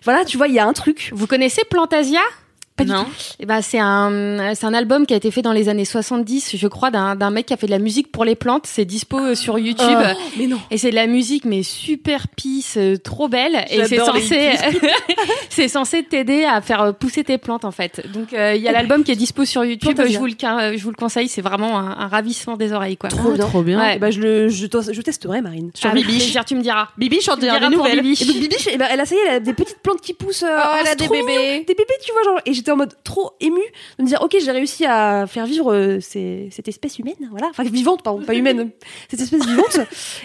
Voilà, 0.04 0.26
tu 0.26 0.38
vois, 0.38 0.48
il 0.48 0.54
y 0.54 0.60
a 0.60 0.66
un 0.66 0.74
truc. 0.74 1.12
Vous 1.14 1.28
connaissez 1.28 1.62
Plantasia? 1.70 2.20
Pas 2.76 2.86
non. 2.86 3.06
Et 3.40 3.46
ben 3.46 3.62
c'est 3.62 3.80
un 3.80 4.56
c'est 4.56 4.66
un 4.66 4.74
album 4.74 5.06
qui 5.06 5.14
a 5.14 5.18
été 5.18 5.30
fait 5.30 5.42
dans 5.42 5.52
les 5.52 5.70
années 5.70 5.86
70, 5.86 6.56
je 6.58 6.68
crois, 6.68 6.90
d'un 6.92 7.30
mec 7.30 7.46
qui 7.48 7.54
a 7.54 7.58
fait 7.58 7.68
de 7.68 7.72
la 7.72 7.80
musique 7.80 8.12
pour 8.12 8.26
les 8.26 8.36
plantes. 8.36 8.66
C'est 8.66 8.86
dispo 8.86 9.20
euh, 9.20 9.36
sur 9.36 9.60
YouTube. 9.60 9.86
Oh, 9.88 10.20
mais 10.38 10.48
non. 10.48 10.60
Et 10.72 10.78
c'est 10.78 10.90
de 10.90 10.96
la 10.96 11.08
musique 11.08 11.46
mais 11.46 11.62
super 11.62 12.28
pisse, 12.28 12.78
euh, 12.78 12.98
trop 12.98 13.28
belle. 13.28 13.66
Et 13.70 13.86
c'est 13.86 13.98
censé 13.98 14.52
c'est 15.50 15.68
censé 15.68 16.04
t'aider 16.04 16.46
à 16.46 16.62
faire 16.62 16.96
pousser 16.96 17.24
tes 17.24 17.38
plantes 17.38 17.66
en 17.66 17.72
fait. 17.72 18.06
Donc 18.12 18.30
il 18.32 18.62
y 18.62 18.68
a 18.68 18.72
l'album 18.72 19.04
qui 19.04 19.12
est 19.12 19.16
dispo 19.16 19.46
sur 19.46 19.64
YouTube. 19.64 20.00
Je 20.08 20.18
vous 20.18 20.26
le 20.26 20.34
je 20.34 20.84
vous 20.84 20.90
le 20.90 20.96
conseille. 20.96 21.28
C'est 21.28 21.42
vraiment 21.42 21.78
un, 21.80 22.08
ravissement 22.08 22.58
des 22.58 22.74
oreilles 22.74 22.98
quoi. 22.98 23.10
Trop 23.10 23.32
bien. 23.32 23.46
Trop 23.46 23.62
bien. 23.62 23.80
Ouais. 23.80 24.00
bah, 24.00 24.10
je 24.10 24.20
le 24.20 24.50
je, 24.50 24.66
je 24.66 25.02
testerai 25.02 25.42
Marine. 25.42 25.72
Sur 25.74 25.90
ah, 25.92 25.94
Bibiche. 25.94 26.36
tu 26.46 26.56
me 26.56 26.62
diras. 26.62 26.88
Bibiche 26.98 27.30
en 27.30 27.38
des 27.38 27.50
nouvelles. 27.70 28.02
Bibiche. 28.02 28.22
Et 28.22 28.26
donc 28.26 28.38
Bibiche, 28.38 28.68
eh 28.72 28.78
ben, 28.78 28.88
elle 28.92 29.00
a 29.00 29.06
ça 29.06 29.16
y 29.16 29.18
est, 29.18 29.22
elle 29.28 29.36
a 29.36 29.40
des 29.40 29.54
petites 29.54 29.80
plantes 29.80 30.02
qui 30.02 30.14
poussent. 30.14 30.46
oh, 30.48 30.76
elle 30.80 30.88
a 30.88 30.96
des 30.96 31.08
bébés. 31.08 31.64
Des 31.68 31.76
bébés, 31.76 31.94
tu 32.04 32.12
vois 32.12 32.24
genre. 32.24 32.40
Et 32.46 32.54
j'étais 32.64 32.72
en 32.72 32.78
mode 32.78 32.96
trop 33.04 33.34
émue 33.42 33.60
de 33.98 34.04
me 34.04 34.08
dire, 34.08 34.22
ok, 34.22 34.38
j'ai 34.40 34.52
réussi 34.52 34.86
à 34.86 35.28
faire 35.28 35.46
vivre 35.46 35.74
euh, 35.74 36.00
cette 36.00 36.68
espèce 36.70 36.98
humaine, 36.98 37.28
voilà, 37.30 37.48
enfin 37.50 37.64
vivante, 37.64 38.04
pardon, 38.04 38.24
pas 38.24 38.34
humaine, 38.34 38.70
cette 39.10 39.20
espèce 39.20 39.46
vivante. 39.46 39.80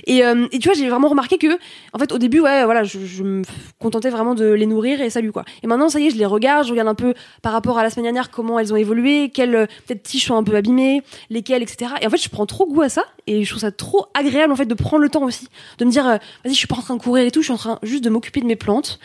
Et, 0.07 0.25
euh, 0.25 0.47
et 0.53 0.61
tu 0.61 0.69
vois, 0.69 0.77
j'ai 0.77 0.89
vraiment 0.89 1.09
remarqué 1.09 1.37
que, 1.37 1.59
en 1.93 1.99
fait, 1.99 2.13
au 2.13 2.19
début, 2.19 2.39
ouais, 2.39 2.65
voilà, 2.65 2.85
je, 2.85 3.01
je, 3.05 3.25
me 3.25 3.43
contentais 3.81 4.11
vraiment 4.11 4.37
de 4.37 4.45
les 4.45 4.67
nourrir 4.67 5.01
et 5.01 5.11
salut 5.11 5.33
quoi. 5.33 5.45
Et 5.65 5.67
maintenant, 5.67 5.89
ça 5.89 5.99
y 5.99 6.07
est, 6.07 6.11
je 6.11 6.17
les 6.17 6.27
regarde, 6.27 6.65
je 6.65 6.71
regarde 6.71 6.89
un 6.89 6.95
peu 6.95 7.15
par 7.43 7.53
rapport 7.53 7.77
à 7.77 7.83
la 7.83 7.91
semaine 7.91 8.05
dernière 8.05 8.31
comment 8.31 8.61
elles 8.61 8.73
ont 8.73 8.77
évolué, 8.77 9.31
quelles 9.31 9.57
euh, 9.57 9.67
peut-être 9.87 10.05
tiges 10.05 10.27
sont 10.27 10.37
un 10.37 10.45
peu 10.45 10.55
abîmées, 10.55 11.03
lesquelles, 11.29 11.63
etc. 11.63 11.91
Et 12.01 12.07
en 12.07 12.11
fait, 12.11 12.23
je 12.23 12.29
prends 12.29 12.47
trop 12.47 12.67
goût 12.67 12.83
à 12.83 12.89
ça 12.89 13.03
et 13.27 13.43
je 13.43 13.51
trouve 13.51 13.63
ça 13.63 13.73
trop 13.73 14.07
agréable 14.15 14.53
en 14.53 14.57
fait 14.57 14.67
de 14.67 14.75
prendre 14.75 15.03
le 15.03 15.09
temps 15.09 15.25
aussi, 15.25 15.49
de 15.79 15.85
me 15.85 15.91
dire, 15.91 16.05
vas-y, 16.05 16.53
je 16.53 16.59
suis 16.59 16.69
pas 16.69 16.77
en 16.77 16.83
train 16.83 16.97
de 16.97 17.03
courir 17.03 17.25
et 17.25 17.31
tout, 17.31 17.41
je 17.41 17.47
suis 17.47 17.53
en 17.53 17.59
train 17.59 17.79
juste 17.83 18.05
de 18.05 18.11
m'occuper 18.11 18.41
de 18.41 18.47
mes 18.47 18.57
plantes, 18.57 19.01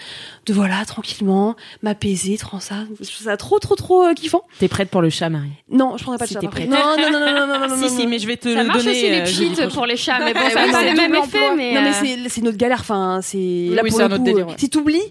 de 0.46 0.54
voilà, 0.54 0.86
tranquillement, 0.86 1.56
m'apaiser, 1.82 2.38
trop 2.38 2.60
ça. 2.60 2.86
Ça 3.24 3.38
trop, 3.38 3.60
trop, 3.60 3.76
trop 3.76 4.04
euh, 4.04 4.14
kiffant. 4.14 4.42
T'es 4.60 4.68
prête 4.68 4.90
pour 4.90 5.02
le 5.02 5.10
chat, 5.10 5.30
Marie 5.30 5.50
Non, 5.70 5.98
je 5.98 6.04
prendrai 6.04 6.20
pas 6.20 6.26
de 6.26 6.32
chat. 6.32 6.42
Non, 6.42 6.78
non, 6.98 7.12
non, 7.12 7.20
non, 7.20 7.48
non, 7.48 7.60
non, 7.60 7.68
non. 7.70 7.76
si, 7.88 7.90
si, 7.90 8.08
mais 8.08 8.20
je 8.20 8.28
vais 8.28 8.38
te 8.38 8.54
ça 8.54 8.62
le 8.62 8.68
marche 8.68 8.80
donner. 8.84 8.92
aussi 8.92 9.10
les 9.10 9.20
euh, 9.22 9.26
cheats 9.56 9.68
pour 9.74 9.86
les 9.86 9.96
chats, 9.98 10.20
mais 10.24 10.34
bon, 10.34 10.40
ça 10.42 10.62
oui, 10.66 10.72
n'a 10.72 10.72
pas 10.72 10.84
le 10.90 10.96
même 10.96 11.16
effet. 11.16 11.56
Mais 11.56 11.74
Non, 11.74 11.82
mais 11.82 11.90
euh, 11.90 11.94
c'est, 12.24 12.30
c'est 12.30 12.42
notre 12.42 12.58
galère. 12.58 12.80
Enfin, 12.82 13.20
c'est 13.22 13.38
là 13.72 13.82
Oui, 13.84 13.90
pour 13.90 13.98
c'est 14.00 14.08
le 14.08 14.14
un 14.14 14.18
autre 14.20 14.32
coup, 14.32 14.38
euh. 14.40 14.54
Si 14.58 14.70
t'oublies, 14.70 15.02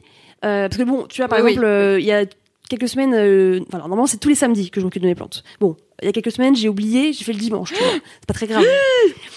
euh, 0.44 0.68
parce 0.68 0.76
que 0.76 0.82
bon, 0.82 1.06
tu 1.08 1.20
vois, 1.20 1.28
par 1.28 1.38
exemple, 1.38 1.64
euh, 1.64 2.00
il 2.00 2.06
y 2.06 2.12
a 2.12 2.24
quelques 2.68 2.88
semaines, 2.88 3.14
euh, 3.14 3.60
voilà, 3.70 3.84
normalement 3.84 4.06
c'est 4.06 4.18
tous 4.18 4.28
les 4.28 4.34
samedis 4.34 4.70
que 4.70 4.80
je 4.80 4.84
m'occupe 4.84 5.02
de 5.02 5.08
mes 5.08 5.14
plantes. 5.14 5.44
Bon, 5.60 5.76
il 6.02 6.06
y 6.06 6.08
a 6.08 6.12
quelques 6.12 6.32
semaines, 6.32 6.54
j'ai 6.56 6.68
oublié, 6.68 7.12
j'ai 7.12 7.24
fait 7.24 7.32
le 7.32 7.38
dimanche. 7.38 7.72
c'est 7.74 8.26
pas 8.26 8.34
très 8.34 8.46
grave. 8.46 8.64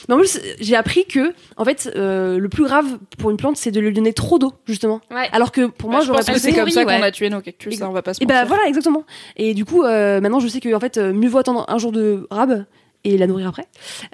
mais 0.10 0.16
en 0.16 0.18
plus, 0.18 0.40
j'ai 0.60 0.76
appris 0.76 1.06
que, 1.06 1.34
en 1.58 1.64
fait, 1.66 1.92
euh, 1.96 2.38
le 2.38 2.50
plus 2.50 2.64
grave 2.66 2.86
pour 3.18 3.30
une 3.32 3.38
plante, 3.38 3.58
c'est 3.58 3.72
de 3.72 3.80
lui 3.80 3.94
donner 3.94 4.14
trop 4.14 4.40
d'eau, 4.40 4.54
justement. 4.68 5.02
Ouais. 5.12 5.30
Alors 5.32 5.52
que 5.52 5.68
pour 5.68 5.90
moi, 5.90 5.98
Moi, 6.00 6.02
je 6.02 6.08
j'aurais 6.08 6.20
pense 6.24 6.36
que 6.36 6.40
c'est 6.40 6.54
comme 6.54 6.70
ça 6.70 6.84
qu'on 6.84 7.02
a 7.02 7.12
tué 7.12 7.30
nos 7.30 7.42
cactus, 7.42 7.78
ça, 7.78 7.90
on 7.90 7.94
va 7.94 8.02
pas 8.02 8.14
se 8.14 8.22
et 8.22 8.26
bah 8.26 8.34
mentir. 8.36 8.48
voilà, 8.48 8.68
exactement. 8.68 9.04
Et 9.38 9.54
du 9.54 9.64
coup, 9.66 9.84
euh, 9.84 10.20
maintenant, 10.22 10.40
je 10.40 10.48
sais 10.48 10.60
que 10.60 10.74
en 10.74 10.80
fait, 10.80 10.98
euh, 10.98 11.14
mieux 11.14 11.30
vaut 11.30 11.38
attendre 11.38 11.66
un 11.68 11.78
jour 11.78 11.92
de 11.92 12.28
rab 12.30 12.66
et 13.04 13.18
la 13.18 13.28
nourrir 13.28 13.48
après. 13.50 13.68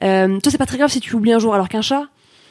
Euh, 0.04 0.40
toi, 0.40 0.52
c'est 0.52 0.58
pas 0.58 0.66
très 0.66 0.78
grave 0.78 0.90
si 0.92 1.00
tu 1.00 1.16
oublies 1.16 1.32
un 1.34 1.40
jour, 1.40 1.54
alors 1.56 1.70
qu'un 1.70 1.82
chat, 1.82 2.04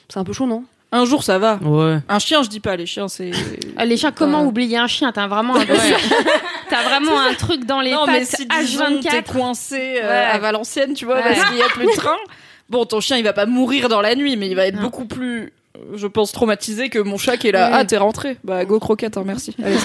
c'est 0.08 0.18
un 0.18 0.24
peu 0.24 0.32
chaud, 0.32 0.46
non? 0.46 0.64
Un 0.92 1.04
jour, 1.04 1.22
ça 1.22 1.38
va. 1.38 1.56
Ouais. 1.62 1.98
Un 2.08 2.18
chien, 2.18 2.42
je 2.42 2.48
dis 2.48 2.58
pas, 2.60 2.74
les 2.76 2.86
chiens, 2.86 3.06
c'est. 3.08 3.30
euh, 3.30 3.84
les 3.84 3.96
chiens, 3.96 4.10
comment 4.12 4.44
oublier 4.44 4.76
un 4.76 4.86
chien? 4.88 5.12
T'as 5.12 5.28
vraiment 5.28 5.54
un 5.56 5.64
T'as 6.70 6.82
vraiment 6.84 7.18
un 7.18 7.34
truc 7.34 7.64
dans 7.64 7.80
les 7.80 7.92
non, 7.92 8.06
mais 8.06 8.20
pattes 8.20 8.28
si 8.36 8.46
disons, 8.46 9.00
t'es 9.00 9.08
H24. 9.20 9.32
coincé 9.32 10.00
euh, 10.02 10.08
Ouais. 10.08 10.26
à 10.32 10.38
Valenciennes, 10.38 10.94
tu 10.94 11.04
vois, 11.04 11.16
Ouais. 11.16 11.22
parce 11.34 11.48
qu'il 11.48 11.58
y 11.58 11.62
a 11.62 11.68
plus 11.68 11.86
de 11.86 11.92
train. 11.96 12.16
Bon, 12.70 12.84
ton 12.84 13.00
chien, 13.00 13.16
il 13.16 13.24
va 13.24 13.32
pas 13.32 13.46
mourir 13.46 13.88
dans 13.88 14.00
la 14.00 14.14
nuit, 14.14 14.36
mais 14.36 14.48
il 14.48 14.54
va 14.54 14.64
être 14.66 14.76
Non. 14.76 14.82
beaucoup 14.82 15.04
plus, 15.04 15.52
je 15.96 16.06
pense, 16.06 16.30
traumatisé 16.30 16.88
que 16.88 17.00
mon 17.00 17.18
chat 17.18 17.36
qui 17.36 17.48
est 17.48 17.52
là. 17.52 17.68
Ouais. 17.68 17.76
Ah, 17.80 17.84
t'es 17.84 17.96
rentré. 17.96 18.36
Bah, 18.44 18.64
go 18.64 18.78
croquette, 18.78 19.16
hein, 19.16 19.24
merci. 19.26 19.56
Allez, 19.60 19.76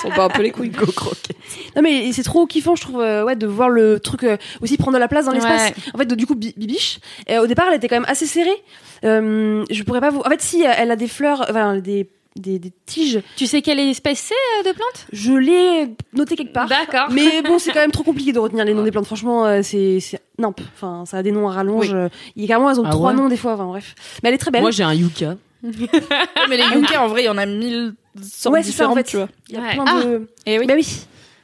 sont 0.00 0.10
pas 0.10 0.24
un 0.24 0.28
peu 0.28 0.42
les 0.42 0.50
couilles. 0.50 0.70
Go 0.70 0.86
croquette. 0.86 1.36
Non 1.76 1.82
mais 1.82 2.12
c'est 2.12 2.22
trop 2.22 2.46
kiffant, 2.46 2.74
je 2.76 2.82
trouve, 2.82 3.00
euh, 3.00 3.24
ouais, 3.24 3.36
de 3.36 3.46
voir 3.46 3.68
le 3.68 4.00
truc 4.00 4.24
euh, 4.24 4.36
aussi 4.60 4.76
prendre 4.76 4.94
de 4.94 5.00
la 5.00 5.08
place 5.08 5.26
dans 5.26 5.32
l'espace. 5.32 5.70
Ouais. 5.70 5.74
En 5.94 5.98
fait, 5.98 6.06
de- 6.06 6.14
du 6.14 6.26
coup, 6.26 6.34
Bi- 6.34 6.54
Bibiche, 6.56 6.98
euh, 7.30 7.42
au 7.42 7.46
départ, 7.46 7.66
elle 7.68 7.76
était 7.76 7.88
quand 7.88 7.96
même 7.96 8.04
assez 8.08 8.26
serrée. 8.26 8.50
Euh, 9.04 9.64
je 9.70 9.82
pourrais 9.82 10.00
pas 10.00 10.10
vous. 10.10 10.20
En 10.20 10.28
fait, 10.30 10.40
si 10.42 10.62
elle 10.62 10.90
a 10.90 10.96
des 10.96 11.08
fleurs, 11.08 11.46
enfin 11.48 11.76
des 11.78 12.08
des, 12.36 12.60
des 12.60 12.72
tiges, 12.86 13.20
Tu 13.36 13.46
sais 13.48 13.60
quelle 13.60 13.80
espèce 13.80 14.20
c'est 14.28 14.34
euh, 14.34 14.70
de 14.70 14.74
plante? 14.74 15.06
Je 15.12 15.32
l'ai 15.32 15.88
noté 16.14 16.36
quelque 16.36 16.52
part. 16.52 16.68
D'accord. 16.68 17.08
Mais 17.10 17.42
bon, 17.42 17.58
c'est 17.58 17.72
quand 17.72 17.80
même 17.80 17.90
trop 17.90 18.04
compliqué 18.04 18.32
de 18.32 18.38
retenir 18.38 18.64
les 18.64 18.72
noms 18.72 18.84
des 18.84 18.92
plantes. 18.92 19.04
Franchement, 19.06 19.46
euh, 19.46 19.60
c'est 19.62 19.98
c'est 20.00 20.20
nimp. 20.38 20.60
Enfin, 20.74 21.02
ça 21.06 21.18
a 21.18 21.22
des 21.24 21.32
noms 21.32 21.48
à 21.48 21.52
rallonge. 21.52 21.92
Oui. 21.92 22.08
Il 22.36 22.42
y 22.42 22.44
a 22.44 22.48
carrément, 22.48 22.70
elles 22.70 22.80
ont 22.80 22.84
Ah 22.86 22.90
trois 22.90 23.10
ouais? 23.10 23.16
noms 23.16 23.28
des 23.28 23.36
fois. 23.36 23.54
Enfin 23.54 23.66
bref. 23.66 23.94
Mais 24.22 24.28
elle 24.28 24.36
est 24.36 24.38
très 24.38 24.52
belle. 24.52 24.62
Moi, 24.62 24.70
j'ai 24.70 24.84
un 24.84 24.94
yucca. 24.94 25.34
Mais 25.62 26.56
les 26.56 26.64
yucca, 26.76 27.02
en 27.04 27.08
vrai, 27.08 27.22
il 27.22 27.26
y 27.26 27.28
en 27.28 27.38
a 27.38 27.46
mille 27.46 27.94
sortes 28.22 28.54
Ouais, 28.54 28.62
ça, 28.62 28.68
en 28.88 28.94
différentes, 28.94 28.96
fait. 28.98 29.04
tu 29.04 29.16
vois. 29.16 29.28
Il 29.48 29.54
y 29.54 29.58
a 29.58 29.60
Ouais. 29.62 29.74
plein 29.74 30.04
de. 30.04 30.28
Et 30.46 30.58
oui. 30.58 30.66
Bah 30.66 30.74
oui. 30.76 30.86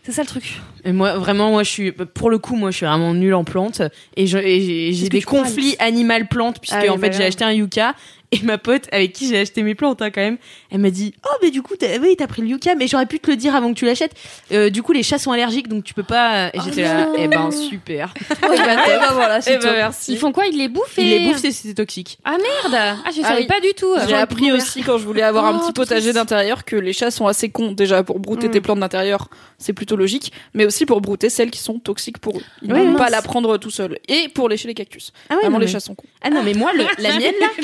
C'est 0.03 0.12
ça 0.12 0.23
le 0.23 0.29
truc. 0.29 0.61
Et 0.85 0.93
moi, 0.93 1.17
vraiment, 1.19 1.51
moi, 1.51 1.64
je 1.64 1.69
suis, 1.71 1.91
pour 1.91 2.31
le 2.31 2.39
coup, 2.39 2.55
moi, 2.55 2.71
je 2.71 2.77
suis 2.77 2.87
vraiment 2.87 3.12
nulle 3.12 3.35
en 3.35 3.43
plantes. 3.43 3.83
Et 4.17 4.29
j'ai 4.29 4.93
j'ai 4.93 5.09
des 5.09 5.21
conflits 5.23 5.75
animal-plantes, 5.81 6.61
puisque, 6.61 6.77
Ah 6.79 6.83
oui, 6.85 6.91
en 6.91 6.95
bah 6.97 7.07
fait, 7.09 7.12
j'ai 7.14 7.19
grave. 7.19 7.29
acheté 7.29 7.45
un 7.45 7.51
yucca. 7.53 7.95
Et 8.33 8.41
ma 8.43 8.59
pote, 8.59 8.83
avec 8.91 9.12
qui 9.12 9.29
j'ai 9.29 9.39
acheté 9.39 9.62
mes 9.62 9.74
plantes, 9.77 10.03
hein, 10.03 10.11
quand 10.11 10.20
même, 10.20 10.37
elle 10.72 10.81
m'a 10.81 10.91
dit, 10.91 11.14
oh, 11.24 11.37
mais 11.43 11.51
du 11.51 11.62
coup, 11.62 11.74
t'as, 11.79 11.99
oui, 12.01 12.16
t'as 12.18 12.27
pris 12.27 12.43
le 12.43 12.49
yucca, 12.49 12.74
mais 12.74 12.89
j'aurais 12.89 13.07
pu 13.07 13.20
te 13.20 13.31
le 13.31 13.37
dire 13.37 13.55
avant 13.55 13.72
que 13.72 13.79
tu 13.79 13.85
l'achètes. 13.85 14.12
Euh, 14.53 14.68
du 14.68 14.83
coup, 14.83 14.93
les 14.93 15.05
chats 15.05 15.18
sont 15.18 15.31
allergiques, 15.31 15.68
donc 15.68 15.85
tu 15.85 15.95
peux 15.95 16.03
pas. 16.03 16.49
Et 16.49 16.59
Oh 16.59 16.61
j'étais 16.64 16.83
là, 16.83 17.07
eh 17.16 17.29
ben, 17.29 17.51
super. 17.53 18.12
Eh 18.31 18.35
bah 18.41 19.12
voilà, 19.12 19.39
Eh 19.47 19.59
ben, 19.59 19.72
merci. 19.77 20.12
Ils 20.12 20.18
font 20.18 20.33
quoi? 20.33 20.47
Ils 20.47 20.59
les 20.59 20.68
bouffent 20.68 20.99
et... 20.99 21.03
Il 21.03 21.09
les 21.09 21.29
bouffe, 21.29 21.39
c'est, 21.39 21.53
c'est 21.53 21.74
toxique. 21.74 22.18
Ah 22.24 22.33
merde 22.33 22.74
Ah, 23.05 23.11
je 23.14 23.20
Ah 23.22 23.29
savais 23.29 23.41
oui. 23.43 23.47
pas 23.47 23.61
du 23.61 23.72
tout. 23.74 23.95
J'ai 24.09 24.14
appris 24.14 24.51
aussi 24.53 24.83
quand 24.83 24.99
je 24.99 25.05
voulais 25.05 25.22
avoir 25.22 25.45
un 25.47 25.57
Oh, 25.59 25.61
petit 25.61 25.72
potager 25.72 26.12
d'intérieur 26.12 26.64
que 26.64 26.74
les 26.77 26.93
chats 26.93 27.11
sont 27.12 27.27
assez 27.29 27.49
cons 27.49 27.72
déjà 27.72 28.03
pour 28.03 28.18
brouter 28.18 28.49
Mm. 28.49 28.51
tes 28.51 28.61
plantes 28.61 28.81
d'intérieur, 28.81 29.29
c'est 29.59 29.72
plutôt 29.72 29.97
logique, 29.97 30.33
mais 30.53 30.66
aussi 30.66 30.85
pour 30.85 31.01
brouter 31.01 31.31
celles 31.31 31.51
qui 31.51 31.61
sont 31.61 31.79
toxiques 31.79 32.18
pour 32.18 32.39
eux. 32.39 32.43
Ils 32.62 32.72
Oui, 32.72 32.81
ne 32.81 32.85
mince. 32.91 32.99
pas 32.99 33.09
la 33.09 33.22
prendre 33.22 33.57
tout 33.59 33.70
seul. 33.70 33.99
Et 34.09 34.29
pour 34.29 34.49
lécher 34.49 34.66
les 34.68 34.74
cactus. 34.74 35.12
Ah 35.29 35.35
ouais, 35.35 35.41
Vraiment 35.43 35.53
non, 35.55 35.59
les 35.61 35.66
mais- 35.66 35.72
chats 35.72 35.81
sont 35.81 35.95
cons. 35.95 36.07
Ah 36.22 36.31
non, 36.31 36.43
mais 36.43 36.55
moi, 36.55 36.72
le- 36.74 36.85
la 37.03 37.16
mienne, 37.16 37.35
là, 37.41 37.47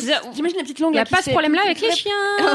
J'imagine 0.52 0.56
la 0.58 0.62
petite 0.62 0.78
langue. 0.80 0.90
Il 0.90 0.94
n'y 0.94 0.98
a 0.98 1.04
là, 1.04 1.10
pas 1.10 1.22
ce 1.22 1.30
problème-là 1.30 1.62
avec 1.64 1.80
les 1.80 1.90
chiens. 1.92 2.12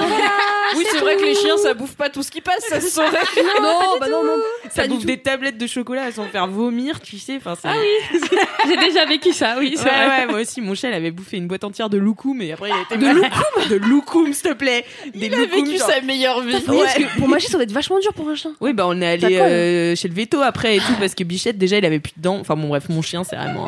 Oui, 0.75 0.85
c'est 0.91 0.97
vrai 0.99 1.15
que 1.15 1.23
les 1.23 1.33
chiens 1.33 1.57
ça 1.57 1.73
bouffe 1.73 1.95
pas 1.95 2.09
tout 2.09 2.21
ce 2.21 2.29
qui 2.29 2.41
passe, 2.41 2.59
ça 2.67 2.81
se 2.81 2.89
saurait. 2.89 3.07
Non, 3.61 3.97
bah 3.99 4.07
non, 4.09 4.23
non. 4.23 4.33
ça 4.69 4.85
bouffe 4.85 5.05
des 5.05 5.17
tablettes 5.17 5.57
de 5.57 5.65
chocolat 5.65 6.11
sans 6.11 6.25
faire 6.25 6.45
vomir, 6.47 6.99
tu 6.99 7.17
sais. 7.17 7.37
Enfin, 7.37 7.55
ça... 7.55 7.69
J'ai 8.67 8.75
déjà 8.77 9.05
vécu 9.05 9.31
ça, 9.31 9.55
oui. 9.57 9.75
c'est 9.77 9.85
Ouais, 9.85 9.89
vrai. 9.89 10.07
ouais, 10.07 10.25
moi 10.27 10.41
aussi, 10.41 10.59
mon 10.59 10.75
chat, 10.75 10.89
il 10.89 10.93
avait 10.93 11.11
bouffé 11.11 11.37
une 11.37 11.47
boîte 11.47 11.63
entière 11.63 11.89
de 11.89 11.97
loukoum 11.97 12.41
et 12.41 12.51
après, 12.51 12.69
il 12.69 12.73
a 12.73 12.81
été 12.81 12.97
de 12.97 13.11
loukoum 13.13 13.69
De 13.69 13.75
loukoum, 13.77 14.33
s'il 14.33 14.49
te 14.49 14.53
plaît. 14.53 14.83
Des 15.15 15.27
Il 15.27 15.33
a 15.33 15.45
vécu 15.45 15.77
genre- 15.77 15.89
sa 15.89 16.01
meilleure 16.01 16.41
vie. 16.41 16.55
Oui, 16.67 16.79
parce 16.83 16.95
que 16.95 17.17
pour 17.17 17.27
mâcher, 17.29 17.47
ça 17.47 17.53
doit 17.53 17.63
être 17.63 17.71
vachement 17.71 17.99
dur 17.99 18.13
pour 18.13 18.27
un 18.29 18.35
chien. 18.35 18.51
Oui, 18.59 18.73
bah 18.73 18.83
on 18.87 18.99
est 19.01 19.07
allé 19.07 19.37
euh, 19.37 19.95
chez 19.95 20.09
le 20.09 20.13
veto 20.13 20.41
après 20.41 20.75
et 20.75 20.79
tout 20.79 20.93
parce 20.99 21.15
que 21.15 21.23
Bichette 21.23 21.57
déjà 21.57 21.77
il 21.77 21.85
avait 21.85 21.99
plus 21.99 22.13
de 22.17 22.21
dents. 22.21 22.37
Enfin 22.39 22.55
bon 22.55 22.67
bref, 22.67 22.89
mon 22.89 23.01
chien 23.01 23.23
c'est 23.23 23.35
vraiment 23.37 23.67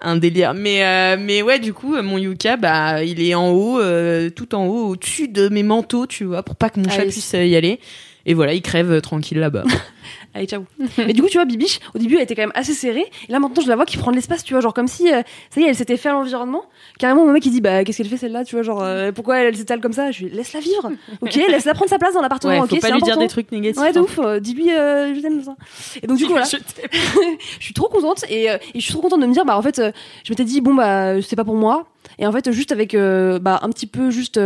un, 0.00 0.16
délire. 0.16 0.54
Mais 0.54 0.84
euh, 0.84 1.16
mais 1.18 1.42
ouais, 1.42 1.58
du 1.58 1.72
coup 1.72 2.00
mon 2.02 2.18
Yuka 2.18 2.56
bah 2.56 3.02
il 3.04 3.22
est 3.22 3.34
en 3.34 3.50
haut, 3.50 3.80
euh, 3.80 4.30
tout 4.30 4.54
en 4.54 4.66
haut, 4.66 4.88
au-dessus 4.88 5.28
de 5.28 5.48
mes 5.48 5.62
manteaux, 5.62 6.06
tu 6.06 6.24
vois, 6.24 6.42
pour 6.42 6.56
pas 6.56 6.70
que 6.70 6.80
mon 6.80 6.86
Ah 6.88 6.96
chat 6.96 7.02
oui. 7.04 7.10
puisse 7.10 7.32
y 7.32 7.56
aller. 7.56 7.80
Et 8.26 8.34
voilà, 8.34 8.54
il 8.54 8.62
crève 8.62 8.92
euh, 8.92 9.00
tranquille 9.00 9.38
là-bas. 9.38 9.64
Allez, 10.32 10.46
ciao. 10.46 10.64
Mais 10.98 11.12
du 11.12 11.22
coup, 11.22 11.28
tu 11.28 11.38
vois, 11.38 11.44
Bibiche, 11.44 11.80
au 11.94 11.98
début, 11.98 12.14
elle 12.16 12.22
était 12.22 12.34
quand 12.36 12.42
même 12.42 12.52
assez 12.54 12.72
serrée. 12.72 13.10
Et 13.28 13.32
là, 13.32 13.40
maintenant, 13.40 13.62
je 13.62 13.68
la 13.68 13.74
vois 13.76 13.84
qui 13.84 13.96
prend 13.96 14.12
de 14.12 14.16
l'espace, 14.16 14.44
tu 14.44 14.54
vois, 14.54 14.60
genre 14.60 14.72
comme 14.74 14.86
si, 14.86 15.12
euh, 15.12 15.22
ça 15.50 15.60
y 15.60 15.64
est, 15.64 15.68
elle 15.68 15.74
s'était 15.74 15.96
fait 15.96 16.08
à 16.08 16.12
l'environnement. 16.12 16.62
Carrément, 16.98 17.26
mon 17.26 17.32
mec, 17.32 17.44
il 17.46 17.50
dit, 17.50 17.60
bah, 17.60 17.82
qu'est-ce 17.82 17.98
qu'elle 17.98 18.06
fait 18.08 18.16
celle-là, 18.16 18.44
tu 18.44 18.54
vois, 18.54 18.62
genre, 18.62 18.82
euh, 18.82 19.10
pourquoi 19.10 19.38
elle, 19.38 19.48
elle 19.48 19.56
s'étale 19.56 19.80
comme 19.80 19.92
ça? 19.92 20.12
Je 20.12 20.22
lui 20.22 20.30
dis, 20.30 20.36
laisse-la 20.36 20.60
vivre. 20.60 20.92
Ok, 21.20 21.34
laisse-la 21.34 21.74
prendre 21.74 21.90
sa 21.90 21.98
place 21.98 22.14
dans 22.14 22.22
l'appartement. 22.22 22.52
Ouais, 22.52 22.60
ok, 22.60 22.80
pas 22.80 22.90
lui 22.90 23.02
dire 23.02 23.18
des 23.18 23.26
trucs 23.28 23.50
négatifs. 23.52 23.82
Ouais, 23.82 23.92
de 23.92 23.98
hein. 23.98 24.02
ouf. 24.02 24.18
euh, 24.20 24.38
Dis-lui, 24.40 24.70
euh, 24.70 25.14
je 25.14 25.20
t'aime, 25.20 25.42
ça. 25.42 25.56
Et 26.02 26.06
donc, 26.06 26.16
du 26.16 26.24
coup, 26.26 26.30
voilà. 26.34 26.46
je 26.46 27.64
suis 27.64 27.74
trop 27.74 27.88
contente 27.88 28.24
et, 28.28 28.50
euh, 28.50 28.56
et 28.74 28.80
je 28.80 28.84
suis 28.84 28.92
trop 28.92 29.02
contente 29.02 29.20
de 29.20 29.26
me 29.26 29.32
dire 29.32 29.44
bah 29.44 29.56
en 29.56 29.62
fait 29.62 29.80
je 30.24 30.32
m'étais 30.32 30.44
dit 30.44 30.60
bon 30.60 30.74
bah 30.74 31.20
c'est 31.22 31.36
pas 31.36 31.44
pour 31.44 31.54
moi 31.54 31.86
et 32.18 32.26
en 32.26 32.32
fait 32.32 32.50
juste 32.52 32.72
avec 32.72 32.94
euh, 32.94 33.38
bah 33.38 33.58
un 33.62 33.68
petit 33.70 33.86
peu 33.86 34.10
juste 34.10 34.40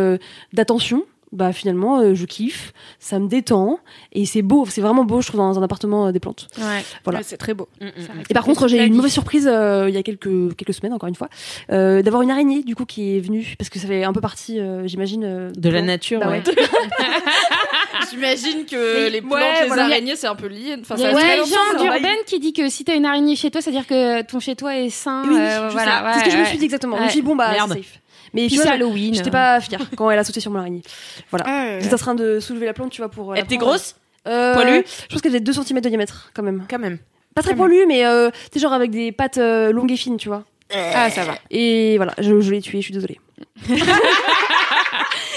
d'attention 0.52 1.04
bah 1.34 1.52
finalement 1.52 1.98
euh, 2.00 2.14
je 2.14 2.24
kiffe 2.24 2.72
ça 2.98 3.18
me 3.18 3.28
détend 3.28 3.78
et 4.12 4.24
c'est 4.24 4.42
beau 4.42 4.64
c'est 4.68 4.80
vraiment 4.80 5.04
beau 5.04 5.20
je 5.20 5.26
trouve 5.28 5.38
dans 5.40 5.58
un 5.58 5.62
appartement 5.62 6.06
euh, 6.06 6.12
des 6.12 6.20
plantes 6.20 6.46
Ouais. 6.58 6.82
Voilà. 7.04 7.18
Ouais, 7.18 7.24
c'est 7.26 7.36
très 7.36 7.52
beau. 7.54 7.68
Mm, 7.80 7.86
mm. 7.86 7.90
et 8.30 8.34
par 8.34 8.44
contre 8.44 8.68
j'ai 8.68 8.82
eu 8.82 8.86
une 8.86 8.94
mauvaise 8.94 9.12
surprise 9.12 9.46
euh, 9.50 9.86
il 9.88 9.94
y 9.94 9.98
a 9.98 10.02
quelques 10.02 10.56
quelques 10.56 10.72
semaines 10.74 10.92
encore 10.94 11.08
une 11.08 11.14
fois 11.14 11.28
euh, 11.70 12.00
d'avoir 12.02 12.22
une 12.22 12.30
araignée 12.30 12.62
du 12.62 12.74
coup 12.74 12.84
qui 12.86 13.16
est 13.16 13.20
venue 13.20 13.54
parce 13.58 13.68
que 13.68 13.78
ça 13.78 13.86
fait 13.88 14.04
un 14.04 14.12
peu 14.12 14.20
partie 14.20 14.58
euh, 14.60 14.86
j'imagine 14.86 15.24
euh, 15.24 15.50
De 15.56 15.68
la 15.70 15.82
nature, 15.82 16.20
Bah 16.20 16.30
ouais. 16.30 16.42
J'imagine 18.10 18.64
que 18.66 19.04
Mais- 19.04 19.10
les 19.10 19.20
ouais, 19.20 19.28
plantes, 19.28 19.40
les 19.62 19.66
voilà. 19.68 19.84
araignées, 19.84 20.16
c'est 20.16 20.26
un 20.26 20.34
peu 20.34 20.46
lié. 20.46 20.76
Enfin, 20.80 20.94
Il 20.96 21.00
y 21.00 21.02
ça 21.04 21.08
a 21.08 21.12
va 21.12 21.20
une 21.20 21.26
très 21.26 21.36
légende 21.36 21.58
longtemps, 21.72 21.88
ça. 21.90 21.96
urbaine 21.96 22.16
qui 22.26 22.38
dit 22.40 22.52
que 22.52 22.68
si 22.68 22.84
t'as 22.84 22.96
une 22.96 23.06
araignée 23.06 23.36
chez 23.36 23.50
toi, 23.50 23.60
c'est-à-dire 23.60 23.86
que 23.86 24.22
ton 24.22 24.40
chez 24.40 24.56
toi 24.56 24.76
est 24.76 24.90
sain. 24.90 25.22
oui 25.28 25.36
euh, 25.38 25.68
je 25.68 25.72
voilà, 25.72 26.12
c'est 26.14 26.20
ce 26.20 26.24
que 26.24 26.30
je 26.30 26.36
me 26.36 26.42
ouais, 26.42 26.48
suis 26.48 26.58
dit 26.58 26.64
exactement 26.64 26.96
je 26.96 27.00
me 27.02 27.06
Ouais. 27.06 27.10
suis 27.12 27.20
dit 27.20 27.26
bon 27.26 27.36
bah 27.36 27.54
safe 27.68 28.00
mais 28.34 28.46
Puis 28.48 28.56
c'est 28.58 28.68
Halloween. 28.68 29.14
j'étais 29.14 29.30
pas 29.30 29.60
fière 29.60 29.80
quand 29.96 30.10
elle 30.10 30.18
a 30.18 30.24
sauté 30.24 30.40
sur 30.40 30.50
mon 30.50 30.58
araignée 30.58 30.82
voilà 31.30 31.44
Ah, 31.48 31.80
J'étais 31.80 31.94
en 31.94 31.98
train 31.98 32.14
de 32.14 32.40
soulever 32.40 32.66
la 32.66 32.74
plante, 32.74 32.90
tu 32.90 33.00
vois, 33.00 33.08
pour. 33.10 33.30
euh, 33.32 33.36
Elle 33.36 33.44
était 33.44 33.56
grosse? 33.56 33.94
Euh, 34.26 34.54
Poilue? 34.54 34.84
Je 35.08 35.14
pense 35.14 35.22
qu'elle 35.22 35.32
faisait 35.32 35.40
2 35.40 35.52
cm 35.52 35.80
de 35.80 35.88
diamètre, 35.88 36.30
quand 36.34 36.42
même. 36.42 36.64
Quand 36.68 36.78
même. 36.78 36.98
Pas 37.34 37.42
très 37.42 37.54
poilue, 37.54 37.84
mais 37.86 38.04
euh, 38.06 38.30
tu 38.30 38.36
sais, 38.54 38.60
genre 38.60 38.72
avec 38.72 38.90
des 38.90 39.10
pattes 39.12 39.38
euh, 39.38 39.72
longues 39.72 39.90
et 39.92 39.96
fines, 39.96 40.16
tu 40.18 40.28
vois. 40.28 40.44
Ah, 40.72 41.10
ça 41.10 41.24
va. 41.24 41.34
Et 41.50 41.96
voilà, 41.96 42.14
je, 42.18 42.40
je 42.40 42.50
l'ai 42.52 42.60
tuée, 42.60 42.80
je 42.80 42.84
suis 42.86 42.94
désolée. 42.94 43.20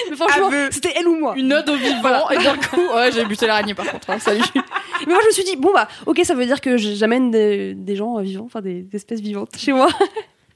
mais 0.10 0.16
franchement, 0.16 0.48
Aveu. 0.48 0.70
c'était 0.72 0.94
elle 0.96 1.08
ou 1.08 1.18
moi. 1.20 1.34
Une 1.38 1.52
ode 1.54 1.70
au 1.70 1.76
vivant, 1.76 2.30
et 2.30 2.38
d'un 2.38 2.56
coup, 2.58 2.82
ouais, 2.96 3.12
j'ai 3.12 3.26
buté 3.26 3.46
l'araignée 3.48 3.74
par 3.74 3.86
contre. 3.92 4.10
hein, 4.10 4.20
salut. 4.20 4.42
Mais 5.06 5.14
moi, 5.14 5.20
je 5.22 5.28
me 5.28 5.32
suis 5.32 5.44
dit, 5.44 5.56
bon, 5.56 5.72
bah, 5.74 5.88
ok, 6.06 6.22
ça 6.24 6.34
veut 6.34 6.46
dire 6.46 6.60
que 6.60 6.78
j'amène 6.78 7.30
des, 7.32 7.74
des 7.76 7.96
gens 7.96 8.18
euh, 8.18 8.22
vivants, 8.22 8.46
enfin 8.46 8.62
des, 8.62 8.82
des 8.82 8.96
espèces 8.96 9.20
vivantes 9.22 9.56
chez 9.58 9.72
moi. 9.74 9.88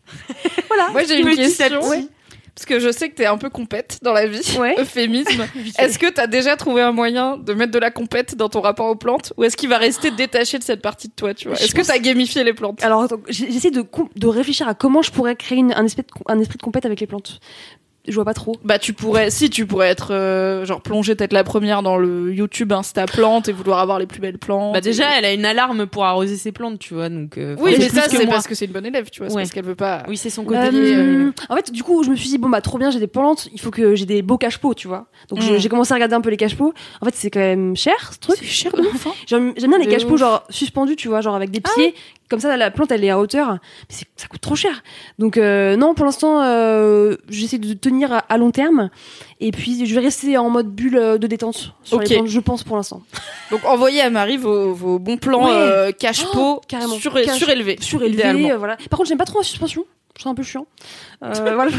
voilà. 0.68 0.89
Moi, 0.92 1.04
j'ai 1.04 1.20
une 1.20 1.36
question. 1.36 1.88
Ouais. 1.88 2.06
Parce 2.62 2.80
que 2.80 2.80
je 2.80 2.91
sais 2.91 3.09
que 3.09 3.16
t'es 3.16 3.26
un 3.26 3.39
peu 3.39 3.49
compète 3.49 3.97
dans 4.03 4.14
la 4.14 4.28
vie. 4.28 4.55
Ouais. 4.59 4.76
Euphémisme. 4.80 5.47
Est-ce 5.80 5.97
que 5.97 6.07
t'as 6.12 6.28
déjà 6.28 6.55
trouvé 6.55 6.84
un 6.84 6.91
moyen 6.91 7.38
de 7.38 7.53
mettre 7.55 7.72
de 7.72 7.80
la 7.80 7.89
compète 7.89 8.36
dans 8.36 8.49
ton 8.49 8.62
rapport 8.62 8.86
aux 8.86 8.95
plantes? 8.95 9.34
Ou 9.38 9.45
est-ce 9.45 9.57
qu'il 9.57 9.68
va 9.68 9.80
rester 9.80 10.12
détaché 10.12 10.59
de 10.59 10.64
cette 10.64 10.84
partie 10.84 11.07
de 11.07 11.14
toi, 11.14 11.34
tu 11.34 11.47
vois? 11.47 11.57
Est-ce 11.57 11.74
que 11.74 11.82
t'as 11.82 11.97
gamifié 11.97 12.43
les 12.43 12.53
plantes? 12.53 12.84
Alors, 12.84 13.07
j'essaie 13.30 13.72
de, 13.72 13.84
réfléchir 14.28 14.68
à 14.68 14.76
comment 14.76 15.01
je 15.01 15.09
pourrais 15.09 15.36
créer 15.36 15.57
une- 15.57 15.74
un, 15.74 15.86
esprit 15.86 16.03
de, 16.03 16.07
un 16.32 16.39
esprit 16.39 16.57
de 16.57 16.62
compète 16.62 16.86
avec 16.86 16.99
les 16.99 17.07
plantes. 17.07 17.39
Je 18.08 18.16
vois 18.16 18.26
pas 18.26 18.34
trop. 18.34 18.56
Bah 18.64 18.80
tu 18.80 18.93
pourrais, 18.93 19.30
si 19.30 19.49
tu 19.49 19.66
pourrais 19.68 19.89
être 19.89 20.14
euh, 20.14 20.66
genre 20.66 20.82
plongée 20.82 21.14
peut-être 21.16 21.34
la 21.34 21.43
première 21.43 21.84
dans 21.84 21.97
le 21.97 22.34
YouTube 22.34 22.72
Insta 22.72 23.06
plantes 23.06 23.47
et 23.47 23.52
vouloir 23.52 23.80
avoir 23.80 23.99
les 23.99 24.08
plus 24.08 24.20
belles 24.20 24.39
plantes. 24.39 24.74
Bah 24.74 24.82
déjà, 24.82 25.18
elle 25.18 25.26
a 25.26 25.34
une 25.34 25.45
alarme 25.45 25.86
pour 25.86 26.06
arroser 26.06 26.36
ses 26.38 26.52
plantes, 26.52 26.80
tu 26.80 26.95
vois, 26.95 27.10
donc. 27.10 27.38
Euh, 27.38 27.56
oui, 27.60 27.76
mais 27.78 27.89
ça 27.89 28.10
c'est 28.10 28.26
parce 28.26 28.47
que 28.47 28.56
c'est 28.56 28.66
une 28.66 28.72
bonne 28.72 28.86
élève, 28.86 29.10
tu 29.12 29.20
vois, 29.20 29.30
c'est 29.30 29.36
parce 29.36 29.52
qu'elle 29.52 29.66
veut 29.66 29.76
pas. 29.76 30.04
Oui, 30.08 30.18
c'est 30.18 30.32
son 30.32 30.43
côté. 30.43 30.70
Euh, 30.74 31.32
en 31.49 31.56
fait, 31.56 31.72
du 31.72 31.84
coup, 31.84 32.04
je 32.04 32.10
me 32.10 32.16
suis 32.16 32.30
dit 32.30 32.38
bon 32.38 32.49
bah 32.49 32.62
trop 32.62 32.80
bien, 32.80 32.89
j'ai 32.89 32.99
des 32.99 33.08
plantes, 33.08 33.49
il 33.54 33.60
faut 33.60 33.72
que 33.72 33.93
j'ai 33.93 34.06
des 34.06 34.24
beaux 34.24 34.38
cache-pots, 34.38 34.74
tu 34.74 34.88
vois. 34.88 35.08
Donc 35.30 35.39
mm. 35.39 35.58
j'ai 35.58 35.70
commencé 35.70 35.91
à 35.91 35.95
regarder 35.95 36.16
un 36.16 36.22
peu 36.22 36.30
les 36.30 36.38
cache-pots. 36.38 36.74
En 37.02 37.06
fait, 37.06 37.16
c'est 37.16 37.30
quand 37.30 37.39
même 37.39 37.76
cher 37.76 38.14
ce 38.14 38.20
truc. 38.20 38.38
C'est 38.39 38.45
cher, 38.45 38.72
J'aime 39.28 39.54
bien 39.54 39.78
les 39.78 39.88
cache-pots 39.88 40.18
genre 40.18 40.43
suspendus, 40.49 40.95
tu 40.95 41.08
vois, 41.08 41.22
genre 41.22 41.36
avec 41.36 41.52
des 41.52 41.62
ah 41.64 41.70
pieds 41.76 41.93
comme 42.32 42.40
ça 42.40 42.56
la 42.56 42.72
plante 42.72 42.92
elle 42.92 43.04
est 43.04 43.10
à 43.10 43.20
hauteur 43.20 43.60
mais 43.90 43.96
ça 44.16 44.28
coûte 44.28 44.42
trop 44.42 44.56
cher. 44.56 44.84
Donc 45.20 45.38
euh, 45.38 45.76
non 45.76 45.94
pour 45.94 46.06
l'instant 46.06 46.42
euh, 46.42 47.18
j'essaie 47.30 47.58
de 47.58 47.74
tenir 47.74 48.24
à, 48.28 48.38
long 48.38 48.52
terme. 48.52 48.90
Et 49.42 49.52
puis 49.52 49.86
je 49.86 49.94
vais 49.94 50.02
rester 50.02 50.38
en 50.38 50.50
mode 50.50 50.74
bulle 50.74 50.98
euh, 50.98 51.18
de 51.18 51.28
détente 51.28 51.76
sur 51.84 52.00
les 52.00 52.08
plantes 52.08 52.28
je 52.28 52.40
pense 52.40 52.64
pour 52.64 52.78
l'instant. 52.78 53.02
Donc 53.52 53.66
envoyez 53.66 54.02
à 54.02 54.10
Marie 54.10 54.38
vos, 54.38 54.74
vos 54.74 54.98
bons 54.98 55.18
plans 55.18 55.48
cache-pot 56.00 56.62
oh, 56.74 56.98
surélevés 56.98 57.78
surélevés 57.82 58.56
voilà. 58.56 58.78
Par 58.90 58.98
contre 58.98 59.10
j'aime 59.10 59.18
pas 59.18 59.26
trop 59.26 59.40
la 59.40 59.46
suspension 59.46 59.86
c'est 60.22 60.30
un 60.30 60.36
peu 60.36 60.44
chiant. 60.44 60.68
Euh, 61.24 61.34
voilà, 61.56 61.72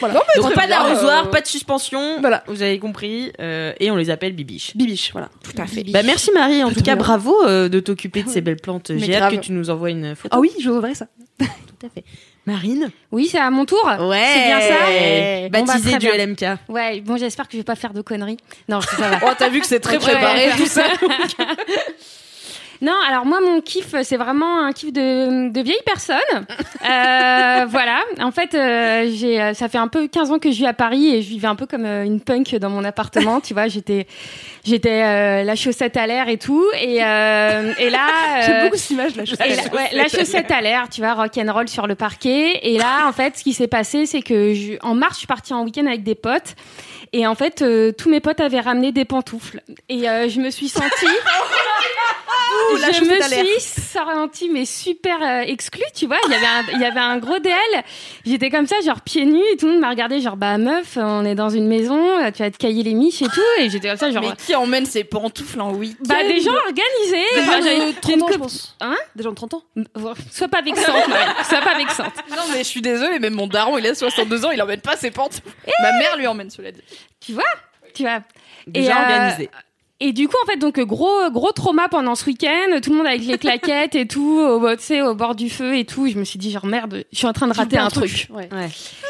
voilà. 0.00 0.20
Donc 0.36 0.54
pas 0.54 0.66
d'arrosoir, 0.66 1.30
pas 1.30 1.40
de 1.40 1.46
suspension. 1.46 2.20
Voilà. 2.20 2.42
Vous 2.46 2.62
avez 2.62 2.78
compris. 2.78 3.32
Euh, 3.40 3.72
et 3.80 3.90
on 3.90 3.96
les 3.96 4.10
appelle 4.10 4.32
bibiches. 4.32 4.76
Bibiches, 4.76 5.12
voilà. 5.12 5.30
Tout 5.42 5.60
à 5.60 5.66
fait. 5.66 5.84
Bah 5.84 6.02
merci 6.02 6.30
Marie. 6.32 6.62
En 6.64 6.70
tout, 6.70 6.82
cas, 6.82 6.96
bravo 6.96 7.34
euh, 7.46 7.68
de 7.68 7.80
t'occuper 7.80 8.22
de 8.22 8.28
ces 8.28 8.40
belles 8.40 8.60
plantes. 8.60 8.92
J'ai 8.96 9.16
hâte 9.16 9.32
que 9.32 9.36
tu 9.40 9.52
nous 9.52 9.70
envoies 9.70 9.90
une 9.90 10.14
photo. 10.16 10.36
Ah 10.36 10.40
oui, 10.40 10.50
je 10.60 10.68
vous 10.68 10.76
enverrai 10.76 10.94
ça. 10.94 11.06
tout 11.38 11.86
à 11.86 11.88
fait. 11.88 12.04
Marine 12.46 12.90
Oui, 13.10 13.28
c'est 13.30 13.38
à 13.38 13.50
mon 13.50 13.64
tour. 13.64 13.84
Ouais. 13.84 14.24
C'est 14.32 14.46
bien 14.46 14.60
ça. 14.60 15.48
Baptisé 15.50 15.92
bah, 15.92 15.98
du 15.98 16.06
LMK. 16.06 16.44
Ouais, 16.68 17.00
bon, 17.00 17.16
j'espère 17.16 17.46
que 17.46 17.52
je 17.52 17.58
vais 17.58 17.64
pas 17.64 17.74
faire 17.74 17.92
de 17.92 18.02
conneries. 18.02 18.38
Non, 18.68 18.80
ça 18.80 18.96
va. 18.96 19.18
oh, 19.26 19.32
t'as 19.36 19.48
vu 19.48 19.60
que 19.60 19.66
c'est 19.66 19.80
très 19.80 19.98
préparé 19.98 20.50
tout 20.56 20.66
ça. 20.66 20.84
Non, 22.82 22.94
alors 23.08 23.24
moi, 23.24 23.40
mon 23.40 23.60
kiff, 23.60 23.94
c'est 24.02 24.16
vraiment 24.16 24.64
un 24.64 24.72
kiff 24.72 24.92
de, 24.92 25.50
de 25.50 25.60
vieille 25.60 25.76
personne. 25.84 26.16
euh, 26.40 27.66
voilà. 27.68 28.00
En 28.20 28.30
fait, 28.30 28.54
euh, 28.54 29.10
j'ai, 29.12 29.40
euh, 29.40 29.54
ça 29.54 29.68
fait 29.68 29.78
un 29.78 29.88
peu 29.88 30.08
15 30.08 30.30
ans 30.30 30.38
que 30.38 30.50
je 30.50 30.56
vis 30.56 30.66
à 30.66 30.72
Paris 30.72 31.14
et 31.14 31.22
je 31.22 31.28
vivais 31.28 31.48
un 31.48 31.54
peu 31.54 31.66
comme 31.66 31.84
euh, 31.84 32.04
une 32.04 32.20
punk 32.20 32.54
dans 32.56 32.70
mon 32.70 32.84
appartement. 32.84 33.40
tu 33.40 33.54
vois, 33.54 33.68
j'étais, 33.68 34.06
j'étais 34.64 35.44
la 35.44 35.56
chaussette 35.56 35.96
à 35.96 36.06
l'air 36.06 36.28
et 36.28 36.38
tout. 36.38 36.64
Et, 36.80 36.96
et 36.96 37.00
là. 37.90 38.40
J'aime 38.46 38.64
beaucoup 38.64 38.76
cette 38.76 38.90
image, 38.90 39.16
la 39.16 39.24
chaussette. 39.24 39.70
La, 39.72 39.74
ouais, 39.74 39.88
la 39.92 40.08
chaussette 40.08 40.50
à 40.50 40.60
l'air, 40.60 40.88
tu 40.90 41.00
vois, 41.00 41.14
rock 41.14 41.32
and 41.38 41.52
roll 41.52 41.68
sur 41.68 41.86
le 41.86 41.94
parquet. 41.94 42.60
Et 42.62 42.78
là, 42.78 43.06
en 43.08 43.12
fait, 43.12 43.38
ce 43.38 43.42
qui 43.42 43.52
s'est 43.52 43.68
passé, 43.68 44.06
c'est 44.06 44.22
que 44.22 44.54
je, 44.54 44.74
en 44.82 44.94
mars, 44.94 45.14
je 45.14 45.18
suis 45.18 45.26
partie 45.26 45.54
en 45.54 45.64
week-end 45.64 45.86
avec 45.86 46.02
des 46.02 46.14
potes. 46.14 46.54
Et 47.12 47.26
en 47.26 47.34
fait, 47.34 47.64
tous 47.96 48.10
mes 48.10 48.20
potes 48.20 48.40
avaient 48.40 48.60
ramené 48.60 48.92
des 48.92 49.04
pantoufles. 49.04 49.62
Et 49.88 50.00
je 50.02 50.40
me 50.40 50.50
suis 50.50 50.68
sentie. 50.68 51.06
je 52.92 53.04
me 53.04 53.44
suis 53.44 53.60
sentie 53.60 54.48
mais 54.48 54.64
super 54.64 55.22
euh, 55.22 55.40
exclue, 55.40 55.84
tu 55.94 56.06
vois. 56.06 56.18
Il 56.26 56.32
y 56.32 56.34
avait 56.34 56.46
un, 56.46 56.64
il 56.74 56.80
y 56.80 56.84
avait 56.84 57.00
un 57.00 57.18
gros 57.18 57.38
DL. 57.38 57.54
J'étais 58.24 58.50
comme 58.50 58.66
ça, 58.66 58.76
genre 58.84 59.00
pieds 59.00 59.24
nus, 59.24 59.42
et 59.52 59.56
tout 59.56 59.66
le 59.66 59.72
monde 59.72 59.80
m'a 59.80 59.90
regardé, 59.90 60.20
genre 60.20 60.36
bah 60.36 60.58
meuf, 60.58 60.96
on 60.96 61.24
est 61.24 61.34
dans 61.34 61.48
une 61.48 61.66
maison, 61.66 62.30
tu 62.32 62.42
vas 62.42 62.50
te 62.50 62.56
cailler 62.56 62.82
les 62.82 62.94
miches 62.94 63.22
et 63.22 63.26
tout. 63.26 63.40
Et 63.58 63.70
j'étais 63.70 63.88
comme 63.88 63.96
ça, 63.96 64.10
genre. 64.10 64.22
Mais 64.22 64.36
qui 64.36 64.54
emmène 64.54 64.86
ses 64.86 65.04
pantoufles 65.04 65.60
en 65.60 65.72
week 65.72 65.96
Bah 66.06 66.22
des 66.22 66.40
gens 66.40 66.52
organisés. 66.52 67.26
Des 67.34 67.44
gens 67.44 67.86
de 67.86 68.00
30 68.00 68.22
ans, 68.22 68.28
je 68.32 68.38
pense. 68.38 68.76
Hein 68.80 68.96
Des 69.14 69.22
gens 69.22 69.30
de 69.30 69.36
30 69.36 69.54
ans. 69.54 69.62
Sois 70.30 70.48
pas 70.48 70.62
vexante, 70.62 70.86
Sois 71.48 71.60
pas 71.60 71.76
vexante. 71.76 72.12
Non 72.30 72.42
mais 72.52 72.58
je 72.58 72.68
suis 72.68 72.82
désolée, 72.82 73.18
même 73.18 73.34
mon 73.34 73.46
daron, 73.46 73.78
il 73.78 73.86
a 73.86 73.94
62 73.94 74.44
ans, 74.44 74.50
il 74.50 74.62
emmène 74.62 74.80
pas 74.80 74.96
ses 74.96 75.10
pantoufles. 75.10 75.48
Ma 75.82 75.92
mère 75.98 76.16
lui 76.16 76.26
emmène, 76.26 76.50
cela 76.50 76.72
dit. 76.72 76.82
Tu 77.20 77.32
vois 77.32 77.44
tu 77.96 78.02
vois. 78.02 78.20
Déjà 78.66 78.90
et, 78.90 78.94
euh, 78.94 79.00
organisé. 79.00 79.50
Et 79.98 80.12
du 80.12 80.28
coup, 80.28 80.36
en 80.42 80.46
fait, 80.46 80.58
donc 80.58 80.78
gros 80.80 81.30
gros 81.30 81.52
trauma 81.52 81.88
pendant 81.88 82.14
ce 82.14 82.26
week-end, 82.26 82.80
tout 82.82 82.90
le 82.90 82.96
monde 82.96 83.06
avec 83.06 83.22
les 83.22 83.38
claquettes 83.38 83.94
et 83.94 84.06
tout, 84.06 84.38
au, 84.38 84.76
tu 84.76 84.82
sais, 84.82 85.00
au 85.00 85.14
bord 85.14 85.34
du 85.34 85.48
feu 85.48 85.74
et 85.74 85.86
tout. 85.86 86.06
Je 86.06 86.18
me 86.18 86.24
suis 86.24 86.38
dit 86.38 86.50
genre 86.50 86.66
merde, 86.66 87.04
je 87.10 87.16
suis 87.16 87.26
en 87.26 87.32
train 87.32 87.48
de 87.48 87.54
rater 87.54 87.78
un 87.78 87.88
truc. 87.88 88.28
Ouais. 88.28 88.46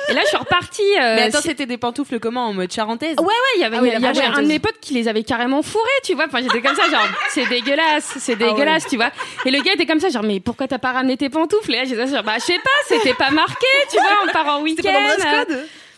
Et 0.09 0.14
là, 0.14 0.20
je 0.22 0.28
suis 0.28 0.37
repartie. 0.37 0.82
Euh, 1.01 1.16
Mais 1.16 1.22
attends, 1.22 1.41
c'était 1.43 1.66
des 1.66 1.76
pantoufles 1.76 2.20
comment 2.20 2.47
en 2.47 2.53
mode 2.53 2.72
charentaise? 2.72 3.16
Ouais, 3.18 3.24
ouais, 3.24 3.32
il 3.57 3.61
y 3.62 3.64
avait, 3.64 3.78
ah 3.78 3.80
il 3.82 3.89
y 3.89 4.07
avait 4.07 4.22
un 4.22 4.43
de 4.43 4.47
mes 4.47 4.61
potes 4.61 4.78
qui 4.80 4.95
les 4.95 5.09
avait 5.09 5.24
carrément 5.24 5.62
fourrés, 5.62 5.84
tu 6.05 6.14
vois. 6.14 6.26
Enfin, 6.26 6.41
j'étais 6.41 6.61
comme 6.61 6.76
ça, 6.76 6.89
genre 6.89 7.09
c'est 7.30 7.49
dégueulasse, 7.49 8.14
c'est 8.20 8.34
ah 8.34 8.47
dégueulasse, 8.47 8.87
tu 8.87 8.95
vois. 8.97 9.11
Et 9.45 9.51
le 9.51 9.61
gars 9.62 9.72
était 9.72 9.87
comme 9.87 9.99
ça, 9.99 10.09
genre 10.09 10.22
mais 10.22 10.39
pourquoi 10.39 10.68
t'as 10.68 10.78
pas 10.78 10.93
ramené 10.93 11.16
tes 11.16 11.30
pantoufles? 11.30 11.72
Et 11.74 11.78
là, 11.78 11.84
j'étais 11.84 12.07
genre 12.07 12.22
bah 12.22 12.34
je 12.39 12.45
sais 12.45 12.61
pas, 12.62 12.95
c'était 12.97 13.14
pas 13.14 13.32
marqué, 13.32 13.66
tu 13.91 13.97
vois, 13.97 14.18
on 14.24 14.30
part 14.30 14.59
en 14.59 14.62
week-end. 14.62 15.53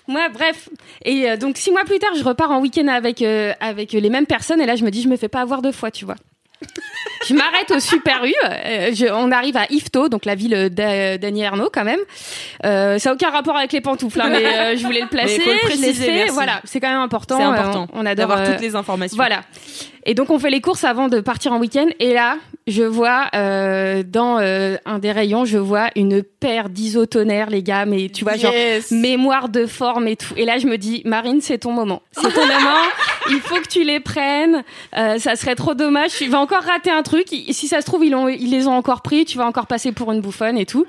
Moi, 0.08 0.28
bref. 0.30 0.70
Et 1.04 1.30
euh, 1.30 1.36
donc 1.36 1.58
six 1.58 1.70
mois 1.70 1.84
plus 1.84 1.98
tard, 1.98 2.14
je 2.16 2.24
repars 2.24 2.50
en 2.50 2.60
week-end 2.60 2.88
avec 2.88 3.22
euh, 3.22 3.52
avec 3.60 3.92
les 3.92 4.10
mêmes 4.10 4.26
personnes. 4.26 4.60
Et 4.60 4.66
là, 4.66 4.74
je 4.74 4.84
me 4.84 4.90
dis, 4.90 5.02
je 5.02 5.08
me 5.08 5.16
fais 5.16 5.28
pas 5.28 5.42
avoir 5.42 5.62
deux 5.62 5.72
fois, 5.72 5.90
tu 5.90 6.06
vois. 6.06 6.16
Je 7.26 7.34
m'arrête 7.34 7.70
au 7.70 7.80
Super 7.80 8.24
U. 8.24 8.32
Euh, 8.44 8.92
on 9.12 9.30
arrive 9.32 9.56
à 9.56 9.66
Ifto, 9.70 10.08
donc 10.08 10.24
la 10.24 10.34
ville 10.34 10.70
d'Annie 10.70 11.42
Ernaux 11.42 11.70
quand 11.72 11.84
même. 11.84 12.00
ça 12.62 12.98
n'a 12.98 13.12
aucun 13.12 13.30
rapport 13.30 13.56
avec 13.56 13.72
les 13.72 13.80
pantoufles, 13.80 14.20
hein, 14.20 14.28
mais 14.30 14.76
je 14.76 14.84
voulais 14.84 15.02
le 15.02 15.08
placer. 15.10 15.38
Mais 15.38 15.44
faut 15.44 15.52
le 15.52 15.66
préciser, 15.66 16.26
Voilà, 16.30 16.60
c'est 16.64 16.80
quand 16.80 16.90
même 16.90 17.00
important. 17.00 17.38
C'est 17.38 17.44
important. 17.44 17.88
on, 17.92 18.06
adore 18.06 18.28
d'avoir 18.28 18.44
toutes 18.46 18.60
les 18.60 18.76
informations. 18.76 19.16
Voilà. 19.16 19.42
Et 20.08 20.14
donc 20.14 20.30
on 20.30 20.38
fait 20.38 20.50
les 20.50 20.62
courses 20.62 20.84
avant 20.84 21.08
de 21.08 21.20
partir 21.20 21.52
en 21.52 21.58
week-end. 21.58 21.86
Et 22.00 22.14
là, 22.14 22.38
je 22.66 22.82
vois 22.82 23.26
euh, 23.34 24.02
dans 24.06 24.38
euh, 24.38 24.76
un 24.86 24.98
des 24.98 25.12
rayons, 25.12 25.44
je 25.44 25.58
vois 25.58 25.88
une 25.96 26.22
paire 26.22 26.68
d'isotonnerres, 26.68 27.50
les 27.50 27.62
gars. 27.62 27.84
Mais 27.84 28.08
tu 28.08 28.24
vois, 28.24 28.36
genre 28.36 28.52
mémoire 28.90 29.48
de 29.48 29.66
forme 29.66 30.08
et 30.08 30.16
tout. 30.16 30.34
Et 30.36 30.44
là, 30.44 30.58
je 30.58 30.66
me 30.66 30.78
dis, 30.78 31.02
Marine, 31.04 31.40
c'est 31.40 31.58
ton 31.58 31.72
moment. 31.72 32.02
C'est 32.12 32.32
ton 32.32 32.46
moment. 32.46 32.84
Il 33.30 33.40
faut 33.40 33.56
que 33.56 33.68
tu 33.68 33.84
les 33.84 34.00
prennes. 34.00 34.64
Euh, 34.96 35.18
ça 35.18 35.36
serait 35.36 35.54
trop 35.54 35.74
dommage. 35.74 36.12
Tu 36.12 36.28
vas 36.28 36.40
encore 36.40 36.62
rater 36.62 36.90
un 36.90 37.02
truc. 37.08 37.28
Si 37.28 37.68
ça 37.68 37.80
se 37.80 37.86
trouve, 37.86 38.04
ils, 38.04 38.14
ont, 38.14 38.28
ils 38.28 38.50
les 38.50 38.66
ont 38.66 38.72
encore 38.72 39.02
pris. 39.02 39.24
Tu 39.24 39.38
vas 39.38 39.46
encore 39.46 39.66
passer 39.66 39.92
pour 39.92 40.12
une 40.12 40.20
bouffonne 40.20 40.58
et 40.58 40.66
tout. 40.66 40.86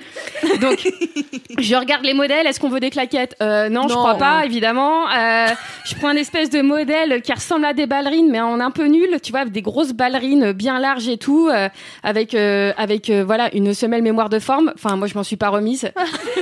Donc, 0.61 0.87
je 1.59 1.75
regarde 1.75 2.03
les 2.03 2.13
modèles. 2.13 2.45
Est-ce 2.45 2.59
qu'on 2.59 2.69
veut 2.69 2.79
des 2.79 2.89
claquettes? 2.89 3.35
Euh, 3.41 3.69
non, 3.69 3.87
je 3.87 3.93
crois 3.93 4.15
pas, 4.15 4.45
évidemment. 4.45 5.09
Euh, 5.09 5.47
je 5.85 5.95
prends 5.95 6.09
un 6.09 6.15
espèce 6.15 6.49
de 6.49 6.61
modèle 6.61 7.21
qui 7.21 7.33
ressemble 7.33 7.65
à 7.65 7.73
des 7.73 7.87
ballerines, 7.87 8.29
mais 8.29 8.41
en 8.41 8.59
un 8.59 8.71
peu 8.71 8.85
nul 8.85 9.19
tu 9.23 9.31
vois, 9.31 9.41
avec 9.41 9.53
des 9.53 9.61
grosses 9.61 9.93
ballerines 9.93 10.51
bien 10.51 10.79
larges 10.79 11.07
et 11.07 11.17
tout, 11.17 11.49
euh, 11.49 11.69
avec 12.03 12.35
avec 12.35 13.09
voilà 13.09 13.49
une 13.55 13.73
semelle 13.73 14.01
mémoire 14.01 14.29
de 14.29 14.39
forme. 14.39 14.71
Enfin, 14.75 14.95
moi, 14.97 15.07
je 15.07 15.15
m'en 15.15 15.23
suis 15.23 15.37
pas 15.37 15.49
remise. 15.49 15.91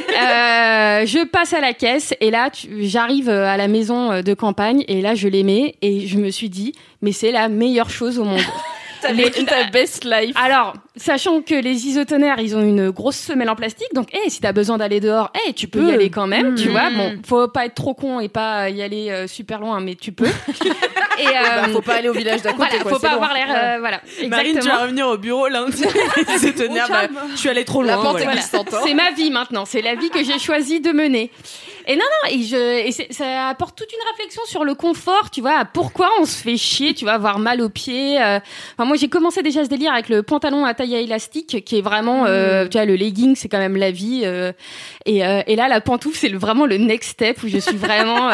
je 0.10 1.26
passe 1.26 1.54
à 1.54 1.62
la 1.62 1.74
caisse 1.74 2.14
et 2.20 2.32
là, 2.32 2.50
j'arrive 2.80 3.30
à 3.30 3.58
la 3.58 3.68
maison 3.68 4.22
de 4.22 4.34
campagne 4.34 4.84
et 4.88 5.02
là, 5.02 5.16
je 5.16 5.28
les 5.28 5.44
mets 5.44 5.76
et 5.82 6.08
je 6.08 6.18
me 6.18 6.32
suis 6.32 6.50
dit, 6.50 6.74
mais 7.02 7.12
c'est 7.12 7.32
la 7.32 7.50
meilleure 7.50 7.90
chose 7.90 8.20
au 8.20 8.24
monde. 8.24 8.42
Ta 9.02 9.64
best 9.72 10.04
life. 10.04 10.36
Alors, 10.36 10.74
sachant 10.96 11.42
que 11.42 11.56
les 11.56 11.88
isotonnerres, 11.88 12.40
ils 12.40 12.56
ont 12.56 12.62
une 12.62 12.90
grosse 12.90 13.18
semelle 13.18 13.50
en 13.50 13.56
plastique, 13.56 13.94
donc, 13.94 14.14
hey, 14.14 14.30
si 14.30 14.42
t'as 14.42 14.52
besoin 14.52 14.78
d'aller 14.78 15.00
dehors, 15.00 15.32
hey, 15.34 15.54
tu 15.54 15.68
peux 15.68 15.90
y 15.90 15.92
aller 15.92 16.10
quand 16.10 16.28
même, 16.28 16.56
tu 16.56 16.70
vois. 16.70 16.90
Bon, 16.90 17.18
faut 17.26 17.48
pas 17.48 17.66
être 17.66 17.76
trop 17.76 17.94
con 17.94 18.20
et 18.20 18.30
pas 18.30 18.70
y 18.70 18.82
aller 18.82 19.10
euh, 19.10 19.28
super 19.28 19.60
loin, 19.60 19.80
mais 19.80 19.96
tu 19.96 20.12
peux. 20.12 20.28
et 21.20 21.28
euh, 21.28 21.74
faut 21.74 21.82
pas 21.82 21.96
aller 21.96 22.10
au 22.10 22.14
village 22.14 22.42
d'à 22.42 22.54
côté. 22.54 22.70
Voilà, 22.80 22.96
faut 22.96 23.00
pas 23.00 23.12
avoir 23.12 23.34
l'air, 23.34 23.48
euh, 23.50 23.80
voilà. 23.80 24.02
Marine, 24.28 24.60
tu 24.60 24.68
vas 24.68 24.84
revenir 24.84 25.08
au 25.08 25.18
bureau 25.18 25.48
lundi. 25.48 25.84
isotonnerres, 26.36 26.90
bah, 26.90 27.08
je 27.32 27.38
suis 27.38 27.50
allée 27.50 27.66
trop 27.66 27.84
loin. 27.84 28.16
C'est 28.84 28.94
ma 28.94 29.12
vie 29.12 29.32
maintenant. 29.32 29.66
C'est 29.66 29.82
la 29.82 29.96
vie 29.96 30.10
que 30.10 30.24
j'ai 30.24 30.40
choisi 30.40 30.80
de 30.80 30.92
mener. 30.92 31.32
Et 31.90 31.96
non, 31.96 32.04
non, 32.04 32.30
et, 32.32 32.44
je, 32.44 32.86
et 32.86 32.92
ça 33.14 33.48
apporte 33.48 33.78
toute 33.78 33.90
une 33.94 34.12
réflexion 34.12 34.42
sur 34.46 34.66
le 34.66 34.76
confort, 34.76 35.32
tu 35.32 35.40
vois, 35.40 35.64
pourquoi 35.64 36.10
on 36.20 36.26
se 36.26 36.36
fait 36.36 36.58
chier, 36.58 36.94
tu 36.94 37.06
vois, 37.06 37.14
avoir 37.14 37.40
mal 37.40 37.62
aux 37.62 37.70
pieds. 37.70 38.22
Euh. 38.22 38.40
Enfin, 38.74 38.86
moi, 38.86 38.98
j'ai 38.98 39.08
commencé 39.08 39.42
déjà 39.42 39.64
ce 39.64 39.70
délire 39.70 39.94
avec 39.94 40.10
le 40.10 40.22
pantalon 40.22 40.66
à 40.66 40.74
taille 40.74 40.96
élastique, 40.96 41.64
qui 41.64 41.78
est 41.78 41.82
vraiment, 41.82 42.26
euh, 42.26 42.66
mmh. 42.66 42.70
tu 42.70 42.78
vois, 42.78 42.86
le 42.86 42.96
legging, 42.98 43.38
c'est 43.38 43.48
quand 43.48 43.58
même 43.58 43.78
la 43.78 43.92
vie. 43.92 44.24
Euh. 44.26 44.52
et, 45.06 45.20
et 45.20 45.56
là, 45.56 45.70
la 45.70 45.80
pantoufle, 45.80 46.18
c'est 46.18 46.34
vraiment 46.34 46.66
le 46.66 46.76
next 46.76 47.12
step 47.12 47.42
où 47.44 47.48
je 47.48 47.58
suis 47.58 47.78
vraiment. 47.78 48.32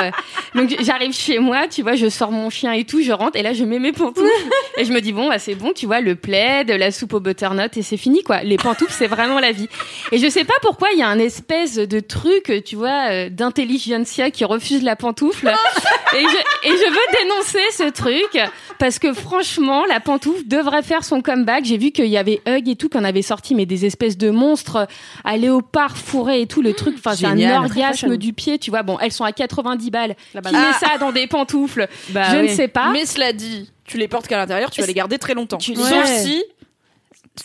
donc, 0.56 0.76
j'arrive 0.80 1.14
chez 1.14 1.38
moi, 1.38 1.68
tu 1.68 1.84
vois, 1.84 1.94
je 1.94 2.10
sors 2.10 2.32
mon 2.32 2.50
chien 2.50 2.73
et 2.74 2.84
tout, 2.84 3.02
je 3.02 3.12
rentre, 3.12 3.38
et 3.38 3.44
là, 3.44 3.54
je 3.54 3.64
mets 3.64 3.80
mes 3.80 3.92
pantoufles. 3.92 4.28
et 4.78 4.86
je 4.86 4.92
me 4.92 5.02
dis, 5.02 5.14
bon, 5.14 5.30
bah, 5.30 5.40
c'est 5.40 5.56
bon, 5.56 5.72
tu 5.74 5.86
vois, 5.86 6.02
le 6.02 6.16
plaid, 6.16 6.70
la 6.70 6.92
soupe 6.92 7.14
au 7.14 7.20
butternut, 7.20 7.76
et 7.78 7.82
c'est 7.82 7.98
fini, 7.98 8.24
quoi. 8.24 8.44
Les 8.44 8.58
pantoufles, 8.58 8.94
c'est 8.94 9.08
vraiment 9.08 9.40
la 9.40 9.52
vie. 9.52 9.70
Et 10.12 10.18
je 10.18 10.28
sais 10.30 10.44
pas 10.44 10.54
pourquoi 10.62 10.90
il 10.94 11.00
y 11.00 11.04
a 11.04 11.08
un 11.08 11.20
espèce 11.20 11.76
de 11.76 12.00
truc, 12.00 12.52
tu 12.66 12.76
vois, 12.76 13.30
d'intelligentsia 13.30 14.32
qui 14.32 14.46
refuse 14.46 14.84
la 14.84 14.96
pantoufle. 14.96 15.48
et, 16.14 16.22
je, 16.22 16.70
et 16.70 16.72
je 16.72 16.90
veux 16.90 17.24
dénoncer 17.24 17.60
ce 17.72 17.90
truc 17.90 18.38
parce 18.80 19.00
que 19.00 19.14
franchement, 19.14 19.86
la 19.86 20.00
pantoufle 20.00 20.48
devrait 20.48 20.84
faire 20.84 21.04
son 21.04 21.22
comeback. 21.22 21.66
J'ai 21.66 21.78
vu 21.78 21.92
qu'il 21.92 22.08
y 22.08 22.18
avait 22.18 22.42
Hug 22.48 22.68
et 22.68 22.76
tout 22.76 22.90
qu'on 22.90 23.04
avait 23.04 23.22
sorti, 23.22 23.56
mais 23.56 23.66
des 23.66 23.86
espèces 23.86 24.18
de 24.18 24.30
monstres 24.30 24.88
à 25.24 25.38
léopard 25.38 25.98
fourré 25.98 26.42
et 26.42 26.48
tout 26.48 26.62
le 26.62 26.74
truc. 26.74 26.96
Enfin, 26.98 27.16
c'est 27.16 27.26
un 27.26 27.58
orgasme 27.58 28.18
du 28.18 28.34
pied, 28.34 28.60
tu 28.60 28.70
vois. 28.70 28.84
Bon, 28.84 28.98
elles 29.00 29.12
sont 29.12 29.24
à 29.24 29.32
90 29.32 29.92
balles. 29.92 30.16
Qui 30.32 30.54
met 30.56 30.74
ça 30.80 30.98
dans 31.00 31.12
des 31.12 31.28
pantoufles? 31.28 31.88
Bah 32.10 32.32
Je 32.32 32.38
ne 32.38 32.48
sais 32.48 32.63
pas. 32.68 32.92
Mais 32.92 33.06
cela 33.06 33.34
dit, 33.34 33.72
tu 33.86 33.98
les 33.98 34.08
portes 34.08 34.28
qu'à 34.28 34.38
l'intérieur, 34.38 34.72
tu 34.72 34.82
vas 34.82 34.88
les 34.88 34.94
garder 34.94 35.18
très 35.18 35.34
longtemps. 35.34 35.60
Sauf 35.60 36.06
si 36.06 36.44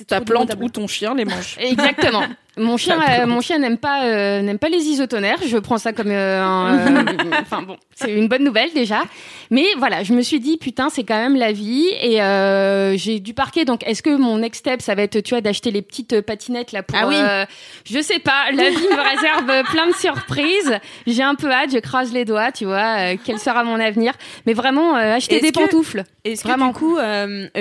ta 0.07 0.21
plante 0.21 0.53
ou 0.61 0.69
ton 0.69 0.87
chien 0.87 1.15
les 1.15 1.25
mange. 1.25 1.57
Exactement. 1.59 2.25
Mon 2.59 2.77
chien, 2.77 3.01
euh, 3.09 3.27
mon 3.27 3.41
chien 3.41 3.59
n'aime 3.59 3.79
pas, 3.79 4.05
euh, 4.05 4.43
n'aime 4.43 4.59
pas 4.59 4.69
les 4.69 4.87
isotonnerres. 4.87 5.41
Je 5.47 5.57
prends 5.59 5.79
ça 5.79 5.93
comme, 5.93 6.11
euh, 6.11 6.43
un, 6.43 7.05
enfin 7.41 7.63
bon, 7.63 7.77
c'est 7.95 8.13
une 8.13 8.29
bonne 8.29 8.45
nouvelle 8.45 8.73
déjà. 8.73 9.03
Mais 9.51 9.67
voilà, 9.79 10.03
je 10.03 10.13
me 10.13 10.23
suis 10.23 10.41
dit 10.41 10.59
putain, 10.59 10.91
c'est 10.91 11.05
quand 11.05 11.19
même 11.19 11.37
la 11.37 11.53
vie 11.53 11.89
et 12.01 12.19
j'ai 12.99 13.21
du 13.21 13.35
parquet. 13.35 13.65
Donc, 13.65 13.87
est-ce 13.87 14.03
que 14.03 14.11
mon 14.11 14.39
next 14.39 14.61
step, 14.61 14.83
ça 14.83 14.95
va 14.95 15.03
être, 15.03 15.21
tu 15.21 15.31
vois, 15.31 15.41
d'acheter 15.41 15.71
les 15.71 15.83
petites 15.83 16.21
patinettes 16.21 16.73
là 16.73 16.83
pour, 16.83 16.99
ah 17.01 17.07
oui. 17.07 17.17
je 17.85 18.01
sais 18.01 18.19
pas. 18.19 18.51
La 18.53 18.71
vie 18.71 18.77
me 18.77 19.11
réserve 19.11 19.71
plein 19.71 19.87
de 19.87 19.95
surprises. 19.95 20.79
J'ai 21.07 21.23
un 21.23 21.35
peu 21.35 21.51
hâte. 21.51 21.71
Je 21.73 21.79
croise 21.79 22.13
les 22.13 22.25
doigts, 22.25 22.53
tu 22.53 22.65
vois. 22.65 23.17
quel 23.25 23.39
sera 23.39 23.65
mon 23.65 23.81
avenir 23.81 24.13
Mais 24.47 24.53
vraiment, 24.53 24.95
acheter 24.95 25.41
des 25.41 25.53
pantoufles. 25.53 26.05
Est-ce 26.25 26.45
que 26.45 26.67
du 26.67 26.73
coup, 26.73 26.99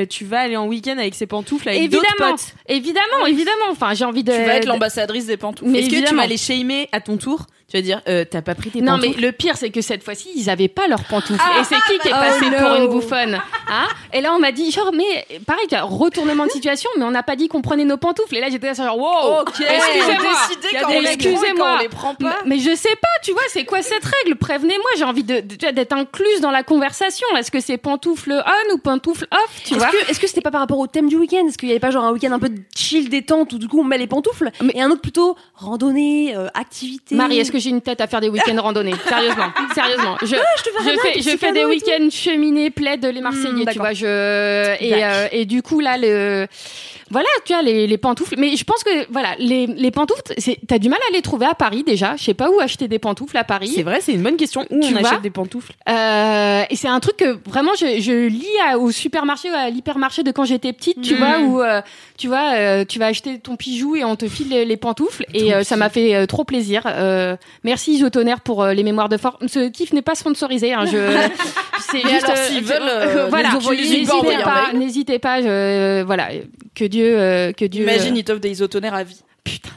tu 0.09 0.25
vas 0.25 0.39
aller 0.39 0.57
en 0.57 0.67
week-end 0.67 0.97
avec 0.97 1.15
ces 1.15 1.27
pantoufles 1.27 1.69
avec 1.69 1.81
évidemment, 1.81 2.31
potes? 2.31 2.53
Évidemment, 2.67 3.25
évidemment. 3.27 3.65
Enfin, 3.71 3.93
j'ai 3.93 4.05
envie 4.05 4.23
de. 4.23 4.31
Tu 4.31 4.43
vas 4.43 4.55
être 4.55 4.65
l'ambassadrice 4.87 5.25
des 5.25 5.37
pantoufles. 5.37 5.75
Est-ce 5.75 5.89
que 5.89 6.07
tu 6.07 6.15
vas 6.15 6.27
les 6.27 6.37
shamer 6.37 6.89
à 6.91 7.01
ton 7.01 7.17
tour 7.17 7.47
tu 7.69 7.75
vas 7.75 7.81
dire, 7.81 8.01
euh, 8.07 8.23
t'as 8.23 8.41
pas 8.41 8.55
pris 8.55 8.69
tes 8.69 8.79
pantoufles. 8.79 9.07
Non, 9.07 9.13
mais 9.15 9.21
le 9.21 9.33
pire, 9.33 9.57
c'est 9.57 9.71
que 9.71 9.81
cette 9.81 10.01
fois-ci, 10.01 10.29
ils 10.37 10.49
avaient 10.49 10.69
pas 10.69 10.87
leurs 10.87 11.03
pantoufles. 11.03 11.43
Ah, 11.43 11.59
et 11.59 11.65
c'est 11.65 11.75
qui 11.75 11.99
qui 11.99 12.07
est 12.07 12.11
passé 12.11 12.45
oh 12.45 12.63
pour 12.63 12.75
une 12.75 12.87
bouffonne 12.87 13.41
hein? 13.67 13.87
Et 14.13 14.21
là, 14.21 14.33
on 14.33 14.39
m'a 14.39 14.53
dit, 14.53 14.71
genre, 14.71 14.91
mais 14.93 15.27
pareil, 15.45 15.67
retournement 15.81 16.45
de 16.45 16.51
situation, 16.51 16.89
mais 16.97 17.03
on 17.03 17.11
n'a 17.11 17.23
pas 17.23 17.35
dit 17.35 17.49
qu'on 17.49 17.61
prenait 17.61 17.83
nos 17.83 17.97
pantoufles. 17.97 18.37
Et 18.37 18.39
là, 18.39 18.47
j'étais 18.49 18.73
genre, 18.73 18.97
wow, 18.97 19.43
excusez-moi, 19.49 21.01
excusez-moi, 21.11 21.75
on 21.75 21.81
les 21.81 21.89
prend 21.89 22.15
pas. 22.15 22.37
Mais 22.45 22.59
je 22.59 22.73
sais 22.73 22.95
pas, 23.01 23.07
tu 23.21 23.33
vois, 23.33 23.41
c'est 23.49 23.65
quoi 23.65 23.81
cette 23.81 24.05
règle? 24.05 24.37
Prévenez-moi, 24.37 24.89
j'ai 24.97 25.03
envie 25.03 25.25
de, 25.25 25.41
d'être 25.41 25.93
incluse 25.93 26.39
dans 26.39 26.51
la 26.51 26.63
conversation. 26.63 27.27
Est-ce 27.37 27.51
que 27.51 27.59
c'est 27.59 27.77
pantoufles 27.77 28.31
on 28.31 28.73
ou 28.73 28.77
pantoufles 28.77 29.27
off 29.29 29.61
Tu 29.65 29.75
vois? 29.75 29.89
Est-ce 30.07 30.21
que 30.21 30.27
c'était 30.27 30.39
pas 30.39 30.51
par 30.51 30.61
rapport 30.61 30.79
au 30.79 30.87
thème 30.87 31.09
du 31.09 31.17
week-end? 31.17 31.45
Est-ce 31.45 31.57
qu'il 31.57 31.67
y 31.67 31.71
avait 31.71 31.81
pas 31.81 31.91
genre 31.91 32.05
un 32.05 32.13
week-end 32.13 32.31
un 32.31 32.39
peu 32.39 32.49
chill 32.73 33.09
détente 33.09 33.51
où 33.51 33.57
du 33.57 33.67
coup 33.67 33.81
on 33.81 33.83
met 33.83 33.97
les 33.97 34.07
pantoufles 34.07 34.51
et 34.73 34.81
un 34.81 34.89
autre 34.89 35.01
plutôt 35.01 35.35
randonnée, 35.53 36.33
euh, 36.33 36.47
activité? 36.53 37.15
Marie, 37.15 37.39
est-ce 37.39 37.51
que 37.51 37.56
j'ai 37.59 37.69
une 37.69 37.81
tête 37.81 38.01
à 38.01 38.07
faire 38.07 38.21
des 38.21 38.29
week-ends 38.29 38.61
randonnées. 38.61 38.95
Sérieusement, 39.07 39.51
sérieusement. 39.73 40.17
Je, 40.21 40.27
je, 40.27 40.99
fais, 41.01 41.21
je 41.21 41.37
fais 41.37 41.51
des 41.51 41.65
week-ends 41.65 42.09
cheminés, 42.09 42.69
plaid, 42.69 43.05
les 43.05 43.21
Marseillais, 43.21 43.65
hmm, 43.65 43.71
tu 43.71 43.79
vois. 43.79 43.93
Je 43.93 44.05
et, 44.79 45.03
euh, 45.03 45.27
et 45.31 45.45
du 45.45 45.61
coup 45.61 45.79
là 45.79 45.97
le 45.97 46.47
voilà, 47.09 47.27
tu 47.45 47.53
as 47.53 47.61
les, 47.61 47.87
les, 47.87 47.97
pantoufles. 47.97 48.35
Mais 48.37 48.55
je 48.55 48.63
pense 48.63 48.83
que 48.83 49.09
voilà, 49.11 49.29
les, 49.39 49.65
les 49.65 49.91
pantoufles, 49.91 50.21
t'as 50.67 50.77
du 50.77 50.89
mal 50.89 50.99
à 51.09 51.13
les 51.13 51.21
trouver 51.21 51.45
à 51.45 51.53
Paris 51.53 51.83
déjà. 51.83 52.15
Je 52.17 52.23
sais 52.23 52.33
pas 52.33 52.49
où 52.49 52.59
acheter 52.59 52.87
des 52.87 52.99
pantoufles 52.99 53.37
à 53.37 53.45
Paris. 53.45 53.71
C'est 53.73 53.83
vrai, 53.83 53.99
c'est 54.01 54.13
une 54.13 54.23
bonne 54.23 54.35
question. 54.35 54.65
Où 54.69 54.81
on 54.83 54.95
achète 54.95 55.21
des 55.21 55.29
pantoufles? 55.29 55.73
Euh, 55.87 56.63
Et 56.69 56.75
c'est 56.75 56.89
un 56.89 56.99
truc 56.99 57.17
que 57.17 57.37
vraiment 57.49 57.71
je, 57.79 58.01
je 58.01 58.27
lis 58.27 58.45
au 58.77 58.91
supermarché, 58.91 59.49
à 59.49 59.69
l'hypermarché 59.69 60.23
de 60.23 60.31
quand 60.31 60.45
j'étais 60.45 60.73
petite, 60.73 61.01
tu 61.01 61.15
hmm. 61.15 61.17
vois, 61.17 61.39
où 61.39 61.61
euh, 61.61 61.81
tu 62.17 62.27
vois, 62.27 62.55
euh, 62.55 62.85
tu 62.85 62.99
vas 62.99 63.07
acheter 63.07 63.39
ton 63.39 63.55
bijou 63.55 63.95
et 63.95 64.03
on 64.03 64.15
te 64.15 64.27
file 64.27 64.49
les, 64.49 64.77
pantoufles. 64.77 65.25
et 65.33 65.53
euh, 65.53 65.63
ça 65.63 65.77
m'a 65.77 65.89
fait 65.89 66.27
trop 66.27 66.43
plaisir. 66.43 66.83
Merci 67.63 67.93
Isotonnerre 67.93 68.41
pour 68.41 68.65
les 68.65 68.83
mémoires 68.83 69.09
de 69.09 69.17
force. 69.17 69.37
Ce 69.47 69.69
kiff 69.69 69.93
n'est 69.93 70.01
pas 70.01 70.15
sponsorisé. 70.15 70.73
Hein, 70.73 70.85
je, 70.85 70.97
c'est 71.79 72.01
juste. 72.01 72.25
Alors, 72.25 72.37
s'ils 72.37 72.63
veulent, 72.63 73.29
voilà, 73.29 73.51
n'hésitez 73.53 74.37
pas, 74.43 74.73
n'hésitez 74.73 75.19
pas. 75.19 75.41
voilà, 76.03 76.29
que 76.77 76.85
Dieu 76.85 77.17
euh, 77.17 77.51
que 77.51 77.65
Dieu. 77.65 77.83
Imagine, 77.83 78.13
euh, 78.13 78.19
il 78.19 78.23
t'offre 78.23 78.39
des 78.39 78.51
isotonnerres 78.51 78.93
à 78.93 79.03
vie. 79.03 79.21
Putain. 79.43 79.71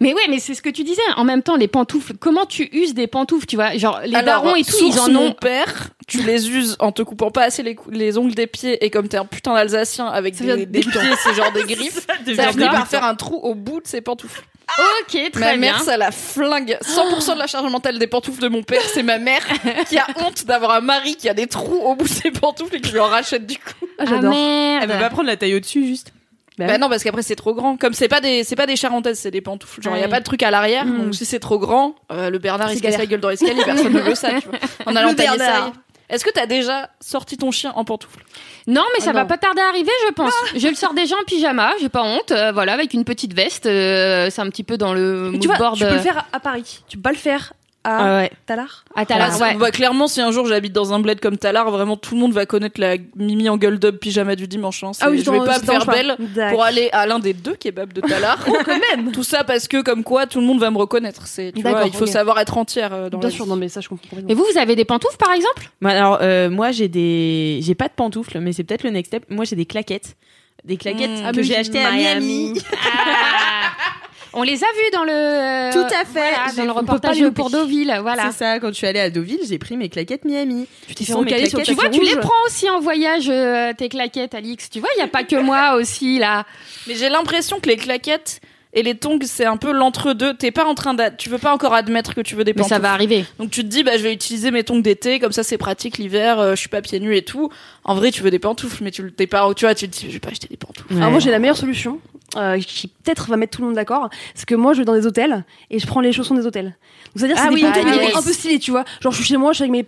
Mais 0.00 0.12
ouais, 0.12 0.22
mais 0.28 0.38
c'est 0.38 0.54
ce 0.54 0.60
que 0.60 0.68
tu 0.68 0.84
disais. 0.84 1.00
En 1.16 1.24
même 1.24 1.42
temps, 1.42 1.56
les 1.56 1.68
pantoufles. 1.68 2.14
Comment 2.18 2.44
tu 2.44 2.68
uses 2.72 2.94
des 2.94 3.06
pantoufles, 3.06 3.46
tu 3.46 3.56
vois? 3.56 3.76
Genre 3.76 4.00
les 4.04 4.22
darons 4.22 4.54
et 4.54 4.64
tout, 4.64 4.76
ils 4.80 4.98
en 4.98 5.14
ont. 5.14 5.32
père, 5.32 5.90
tu 6.06 6.22
les 6.22 6.50
uses 6.50 6.76
en 6.80 6.92
te 6.92 7.02
coupant 7.02 7.30
pas 7.30 7.44
assez 7.44 7.62
les, 7.62 7.76
les 7.90 8.18
ongles 8.18 8.34
des 8.34 8.46
pieds 8.46 8.84
et 8.84 8.90
comme 8.90 9.08
t'es 9.08 9.16
un 9.16 9.24
putain 9.24 9.54
d'Alsacien 9.54 10.06
avec 10.06 10.36
des, 10.36 10.66
des, 10.66 10.80
pieds, 10.80 11.00
c'est 11.22 11.34
genre 11.34 11.52
des 11.52 11.62
griffes, 11.74 12.06
ça 12.36 12.48
finit 12.52 12.64
par 12.64 12.86
faire 12.86 13.04
un 13.04 13.14
trou 13.14 13.36
au 13.36 13.54
bout 13.54 13.80
de 13.80 13.86
ses 13.86 14.02
pantoufles. 14.02 14.44
Ok, 14.78 15.08
très 15.08 15.30
bien. 15.30 15.50
Ma 15.50 15.56
mère, 15.56 15.80
ça 15.80 15.96
la 15.96 16.10
flingue. 16.10 16.76
100% 16.82 17.34
de 17.34 17.38
la 17.38 17.46
charge 17.46 17.70
mentale 17.70 17.98
des 17.98 18.06
pantoufles 18.06 18.42
de 18.42 18.48
mon 18.48 18.62
père, 18.62 18.82
c'est 18.92 19.02
ma 19.02 19.18
mère 19.18 19.42
qui 19.88 19.96
a 19.96 20.06
honte 20.16 20.44
d'avoir 20.44 20.72
un 20.72 20.80
mari 20.80 21.16
qui 21.16 21.28
a 21.28 21.34
des 21.34 21.46
trous 21.46 21.80
au 21.82 21.94
bout 21.94 22.04
de 22.04 22.12
ses 22.12 22.30
pantoufles 22.30 22.76
et 22.76 22.80
qui 22.80 22.92
lui 22.92 23.00
en 23.00 23.06
rachète 23.06 23.46
du 23.46 23.56
coup. 23.56 23.86
Ah, 23.98 24.04
j'adore. 24.06 24.32
Ah, 24.34 24.80
Elle 24.82 24.88
veut 24.90 24.98
pas 24.98 25.10
prendre 25.10 25.28
la 25.28 25.36
taille 25.36 25.54
au-dessus, 25.54 25.86
juste. 25.86 26.12
Bah, 26.58 26.66
bah 26.66 26.78
non 26.78 26.88
parce 26.88 27.04
qu'après 27.04 27.22
c'est 27.22 27.36
trop 27.36 27.52
grand. 27.54 27.76
Comme 27.76 27.92
c'est 27.92 28.08
pas 28.08 28.20
des 28.20 28.42
c'est 28.42 28.56
pas 28.56 28.66
des 28.66 28.76
charentaises, 28.76 29.18
c'est 29.18 29.30
des 29.30 29.42
pantoufles. 29.42 29.82
Genre 29.82 29.94
il 29.94 30.00
y 30.00 30.04
a 30.04 30.08
pas 30.08 30.20
de 30.20 30.24
truc 30.24 30.42
à 30.42 30.50
l'arrière. 30.50 30.86
Mm. 30.86 31.04
Donc 31.04 31.14
si 31.14 31.26
c'est 31.26 31.38
trop 31.38 31.58
grand, 31.58 31.94
euh, 32.10 32.30
le 32.30 32.38
Bernard 32.38 32.72
il 32.72 32.78
se 32.78 32.82
casse 32.82 32.96
la 32.96 33.04
gueule 33.04 33.20
dans 33.20 33.28
l'escalier, 33.28 33.62
personne 33.62 33.92
ne 33.92 34.00
veut 34.00 34.14
ça, 34.14 34.30
tu 34.40 34.48
vois. 34.48 34.58
En 34.86 34.96
allant 34.96 35.14
tailler 35.14 35.38
ça. 35.38 35.72
Est-ce 36.08 36.24
que 36.24 36.30
t'as 36.30 36.46
déjà 36.46 36.90
sorti 37.00 37.36
ton 37.36 37.50
chien 37.50 37.72
en 37.74 37.84
pantoufles 37.84 38.24
Non, 38.66 38.84
mais 38.94 39.04
ça 39.04 39.10
ah 39.10 39.14
va 39.14 39.24
pas 39.24 39.38
tarder 39.38 39.60
à 39.60 39.68
arriver, 39.68 39.90
je 40.06 40.12
pense. 40.12 40.32
Ah. 40.44 40.50
Je 40.56 40.68
le 40.68 40.74
sors 40.74 40.94
déjà 40.94 41.16
en 41.16 41.24
pyjama, 41.24 41.72
j'ai 41.80 41.88
pas 41.88 42.02
honte. 42.02 42.30
Euh, 42.30 42.52
voilà, 42.52 42.74
avec 42.74 42.94
une 42.94 43.04
petite 43.04 43.34
veste. 43.34 43.66
Euh, 43.66 44.30
c'est 44.30 44.40
un 44.40 44.50
petit 44.50 44.64
peu 44.64 44.76
dans 44.76 44.94
le 44.94 45.32
tu 45.40 45.48
vois, 45.48 45.72
Tu 45.74 45.84
peux 45.84 45.92
le 45.92 45.98
faire 45.98 46.26
à 46.32 46.40
Paris. 46.40 46.82
Tu 46.88 46.96
peux 46.96 47.02
pas 47.02 47.12
le 47.12 47.18
faire 47.18 47.52
à 47.86 47.98
ah 47.98 48.16
ouais. 48.18 48.30
Talar 48.46 48.84
À 48.96 49.06
Talar, 49.06 49.40
ouais. 49.40 49.54
Bah, 49.54 49.70
clairement, 49.70 50.08
si 50.08 50.20
un 50.20 50.32
jour 50.32 50.46
j'habite 50.46 50.72
dans 50.72 50.92
un 50.92 50.98
bled 50.98 51.20
comme 51.20 51.36
Talar, 51.36 51.70
vraiment 51.70 51.96
tout 51.96 52.14
le 52.14 52.20
monde 52.20 52.32
va 52.32 52.44
connaître 52.44 52.80
la 52.80 52.96
Mimi 53.14 53.48
en 53.48 53.56
gueule 53.56 53.78
up 53.84 54.00
pyjama 54.00 54.34
du 54.34 54.48
dimanche. 54.48 54.82
Hein. 54.82 54.90
Ah 55.00 55.08
oui, 55.08 55.22
je 55.24 55.30
vais 55.30 55.38
pas 55.38 55.58
me 55.58 55.64
faire 55.64 55.86
belle 55.86 56.16
pour 56.50 56.64
aller 56.64 56.88
à 56.92 57.06
l'un 57.06 57.20
des 57.20 57.32
deux 57.32 57.54
kebabs 57.54 57.92
de 57.92 58.00
Talar. 58.00 58.44
oh, 58.48 58.56
quand 58.64 58.78
même 58.92 59.12
Tout 59.12 59.22
ça 59.22 59.44
parce 59.44 59.68
que, 59.68 59.82
comme 59.82 60.02
quoi, 60.02 60.26
tout 60.26 60.40
le 60.40 60.46
monde 60.46 60.58
va 60.58 60.70
me 60.70 60.78
reconnaître. 60.78 61.26
C'est, 61.26 61.52
tu 61.52 61.62
vois, 61.62 61.84
il 61.86 61.92
faut 61.92 62.06
savoir 62.06 62.40
être 62.40 62.58
entière 62.58 62.92
euh, 62.92 63.08
dans 63.08 63.18
Bien 63.18 63.28
la 63.28 63.34
sûr, 63.34 63.46
non, 63.46 63.56
mais 63.56 63.68
ça, 63.68 63.80
je 63.80 63.88
comprends. 63.88 64.16
Et 64.28 64.34
vous, 64.34 64.44
vous 64.50 64.58
avez 64.58 64.74
des 64.74 64.84
pantoufles, 64.84 65.16
par 65.16 65.32
exemple? 65.32 65.70
Bah, 65.80 65.90
Alors, 65.90 66.18
euh, 66.22 66.50
moi, 66.50 66.72
j'ai 66.72 66.88
des. 66.88 67.60
J'ai 67.62 67.74
pas 67.76 67.88
de 67.88 67.94
pantoufles, 67.94 68.40
mais 68.40 68.52
c'est 68.52 68.64
peut-être 68.64 68.82
le 68.82 68.90
next 68.90 69.10
step. 69.12 69.24
Moi, 69.30 69.44
j'ai 69.44 69.56
des 69.56 69.66
claquettes. 69.66 70.16
Des 70.64 70.76
claquettes 70.76 71.22
mmh. 71.22 71.32
que 71.32 71.42
j'ai 71.42 71.56
achetées 71.56 71.84
à 71.84 71.92
Miami. 71.92 72.60
Ah. 72.72 73.95
On 74.38 74.42
les 74.42 74.62
a 74.62 74.66
vus 74.66 74.90
dans 74.92 75.04
le. 75.04 75.12
Euh, 75.12 75.72
Tout 75.72 75.94
à 75.94 76.04
fait. 76.04 76.56
dans 76.58 76.64
le 76.66 76.70
reportage 76.70 77.26
pour 77.30 77.48
Deauville, 77.48 77.98
voilà. 78.02 78.30
C'est 78.30 78.38
ça. 78.38 78.60
Quand 78.60 78.68
je 78.68 78.74
suis 78.74 78.86
allée 78.86 79.00
à 79.00 79.08
Deauville, 79.08 79.40
j'ai 79.48 79.58
pris 79.58 79.78
mes 79.78 79.88
claquettes 79.88 80.26
Miami. 80.26 80.66
Tu 80.86 80.94
t'es 80.94 81.04
fait 81.04 81.12
sur 81.46 81.62
Tu 81.62 81.72
vois, 81.72 81.88
tu 81.88 82.02
les 82.02 82.16
prends 82.16 82.44
aussi 82.46 82.68
en 82.68 82.78
voyage 82.78 83.30
euh, 83.30 83.72
tes 83.72 83.88
claquettes, 83.88 84.34
Alix. 84.34 84.68
Tu 84.68 84.80
vois, 84.80 84.90
il 84.96 85.00
y 85.00 85.02
a 85.02 85.08
pas 85.08 85.24
que 85.24 85.36
moi 85.36 85.74
aussi 85.80 86.18
là. 86.18 86.44
Mais 86.86 86.94
j'ai 86.94 87.08
l'impression 87.08 87.60
que 87.60 87.68
les 87.70 87.76
claquettes 87.76 88.42
et 88.74 88.82
les 88.82 88.94
tongs 88.94 89.18
c'est 89.22 89.46
un 89.46 89.56
peu 89.56 89.72
l'entre-deux 89.72 90.34
t'es 90.34 90.50
pas 90.50 90.66
en 90.66 90.74
train 90.74 90.92
de 90.92 91.04
tu 91.16 91.30
veux 91.30 91.38
pas 91.38 91.54
encore 91.54 91.72
admettre 91.72 92.14
que 92.14 92.20
tu 92.20 92.34
veux 92.34 92.44
des 92.44 92.52
pantoufles 92.52 92.74
mais 92.74 92.76
ça 92.76 92.82
va 92.82 92.92
arriver 92.92 93.24
donc 93.38 93.50
tu 93.50 93.62
te 93.62 93.68
dis 93.68 93.82
bah 93.84 93.96
je 93.96 94.02
vais 94.02 94.12
utiliser 94.12 94.50
mes 94.50 94.64
tongs 94.64 94.80
d'été 94.80 95.18
comme 95.18 95.32
ça 95.32 95.42
c'est 95.44 95.56
pratique 95.56 95.96
l'hiver 95.96 96.38
euh, 96.38 96.50
je 96.50 96.56
suis 96.56 96.68
pas 96.68 96.82
pieds 96.82 97.00
nus 97.00 97.16
et 97.16 97.22
tout 97.22 97.48
en 97.84 97.94
vrai 97.94 98.10
tu 98.10 98.22
veux 98.22 98.30
des 98.30 98.40
pantoufles 98.40 98.84
mais 98.84 98.90
tu 98.90 99.10
t'es 99.12 99.26
pas 99.26 99.54
tu 99.54 99.64
vois 99.64 99.74
tu 99.74 99.88
te 99.88 99.96
dis 99.96 100.06
je 100.08 100.14
vais 100.14 100.18
pas 100.18 100.28
acheter 100.28 100.48
des 100.48 100.58
pantoufles 100.58 100.94
alors 100.94 101.10
moi 101.10 101.20
j'ai 101.20 101.30
la 101.30 101.38
meilleure 101.38 101.56
solution 101.56 102.00
euh, 102.36 102.58
qui 102.58 102.88
peut-être 102.88 103.28
va 103.28 103.36
mettre 103.36 103.56
tout 103.56 103.62
le 103.62 103.68
monde 103.68 103.76
d'accord, 103.76 104.10
c'est 104.34 104.46
que 104.46 104.54
moi 104.54 104.72
je 104.72 104.78
vais 104.78 104.84
dans 104.84 104.94
des 104.94 105.06
hôtels 105.06 105.44
et 105.70 105.78
je 105.78 105.86
prends 105.86 106.00
les 106.00 106.12
chaussons 106.12 106.34
des 106.34 106.46
hôtels. 106.46 106.66
Donc 106.66 107.16
c'est-à-dire 107.16 107.36
ah 107.38 107.48
c'est 107.50 107.54
des 107.54 107.62
pantoufles 107.62 108.16
un 108.16 108.22
peu 108.22 108.32
stylés, 108.32 108.58
tu 108.58 108.70
vois. 108.70 108.84
Genre 109.00 109.12
je 109.12 109.18
suis 109.18 109.26
chez 109.26 109.36
moi, 109.36 109.52
je 109.52 109.56
suis 109.56 109.62
avec 109.64 109.72
mes 109.72 109.86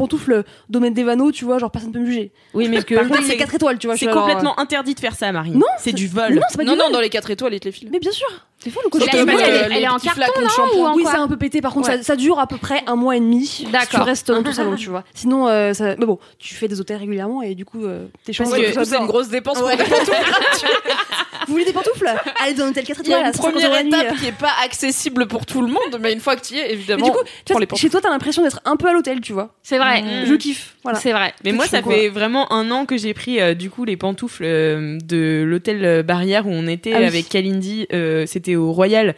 pantoufles 0.00 0.44
domaine 0.68 0.94
des 0.94 1.04
vanneaux, 1.04 1.30
tu 1.30 1.44
vois, 1.44 1.58
genre 1.58 1.70
personne 1.70 1.92
peut 1.92 1.98
me 1.98 2.06
juger. 2.06 2.32
Oui, 2.54 2.68
mais 2.68 2.82
que 2.82 2.94
c'est 3.22 3.36
4 3.36 3.54
étoiles, 3.54 3.78
tu 3.78 3.86
vois. 3.86 3.96
C'est 3.96 4.06
complètement 4.06 4.58
interdit 4.58 4.94
de 4.94 5.00
faire 5.00 5.14
ça, 5.14 5.30
Marie. 5.32 5.50
Non, 5.50 5.66
c'est 5.78 5.92
du 5.92 6.08
vol. 6.08 6.34
Non, 6.34 6.40
pas 6.56 6.64
non, 6.64 6.76
non, 6.76 6.90
dans 6.90 7.00
les 7.00 7.10
4 7.10 7.30
étoiles, 7.30 7.54
ils 7.54 7.60
te 7.60 7.66
les 7.66 7.72
filent. 7.72 7.90
Mais 7.92 7.98
bien 7.98 8.12
sûr. 8.12 8.28
C'est 8.62 8.68
fou 8.68 8.80
le 8.84 8.90
côté. 8.90 9.06
Elle, 9.10 9.72
elle, 9.72 9.84
est 9.84 9.88
en 9.88 9.98
carton 9.98 10.22
non, 10.38 10.80
ou 10.80 10.86
en 10.86 10.94
Oui, 10.94 11.04
c'est 11.06 11.16
un 11.16 11.28
peu 11.28 11.38
pété. 11.38 11.62
Par 11.62 11.72
contre, 11.72 11.86
ça, 11.86 12.02
ça, 12.02 12.14
dure 12.14 12.38
à 12.38 12.46
peu 12.46 12.58
près 12.58 12.82
un 12.86 12.94
mois 12.94 13.16
et 13.16 13.20
demi. 13.20 13.66
D'accord. 13.72 14.00
Tu 14.00 14.06
restes 14.06 14.30
dans 14.30 14.42
ton 14.42 14.52
salon, 14.52 14.76
tu 14.76 14.90
vois. 14.90 15.02
Sinon, 15.14 15.48
euh, 15.48 15.72
ça... 15.72 15.96
mais 15.96 16.04
bon, 16.04 16.18
tu 16.38 16.54
fais 16.54 16.68
des 16.68 16.78
hôtels 16.78 16.98
régulièrement 16.98 17.40
et 17.40 17.54
du 17.54 17.64
coup, 17.64 17.84
euh, 17.84 18.06
t'es 18.24 18.34
choisi. 18.34 18.52
C'est 18.84 18.96
une 18.98 19.06
grosse 19.06 19.28
dépense 19.28 19.58
pour 19.58 19.68
des 19.68 19.78
pantoufles. 19.78 20.12
Vous 21.50 21.56
voulez 21.56 21.64
des 21.64 21.72
pantoufles? 21.72 22.06
Allez 22.40 22.54
dans 22.54 22.64
un 22.64 22.68
hôtel 22.70 22.84
4 22.84 23.00
étoiles. 23.00 23.18
Il 23.18 23.20
y 23.20 23.24
a 23.24 23.26
une 23.26 23.32
première 23.32 23.80
étape 23.80 24.16
qui 24.18 24.26
est 24.26 24.38
pas 24.38 24.52
accessible 24.64 25.26
pour 25.26 25.44
tout 25.44 25.60
le 25.60 25.66
monde, 25.66 25.98
mais 26.00 26.12
une 26.12 26.20
fois 26.20 26.36
que 26.36 26.46
tu 26.46 26.54
y 26.54 26.58
es, 26.58 26.72
évidemment. 26.72 27.06
du 27.06 27.12
coup, 27.12 27.76
chez 27.76 27.90
toi, 27.90 28.00
t'as 28.00 28.10
l'impression 28.10 28.42
d'être 28.44 28.60
un 28.64 28.76
peu 28.76 28.88
à 28.88 28.92
l'hôtel, 28.92 29.20
tu 29.20 29.32
vois. 29.32 29.54
C'est 29.62 29.78
vrai. 29.78 30.04
Je 30.26 30.34
kiffe. 30.34 30.76
Voilà. 30.84 31.00
C'est 31.00 31.12
vrai. 31.12 31.34
Mais 31.44 31.52
moi, 31.52 31.66
ça 31.66 31.82
fait 31.82 32.08
vraiment 32.08 32.52
un 32.52 32.70
an 32.70 32.86
que 32.86 32.96
j'ai 32.96 33.14
pris 33.14 33.40
euh, 33.40 33.54
du 33.54 33.68
coup 33.68 33.84
les 33.84 33.96
pantoufles 33.96 34.44
de 34.44 35.44
l'hôtel 35.44 36.04
Barrière 36.04 36.46
où 36.46 36.50
on 36.50 36.68
était 36.68 36.92
ah 36.94 37.06
avec 37.06 37.28
Kalindi. 37.28 37.88
C'était 38.26 38.54
au 38.54 38.72
Royal. 38.72 39.16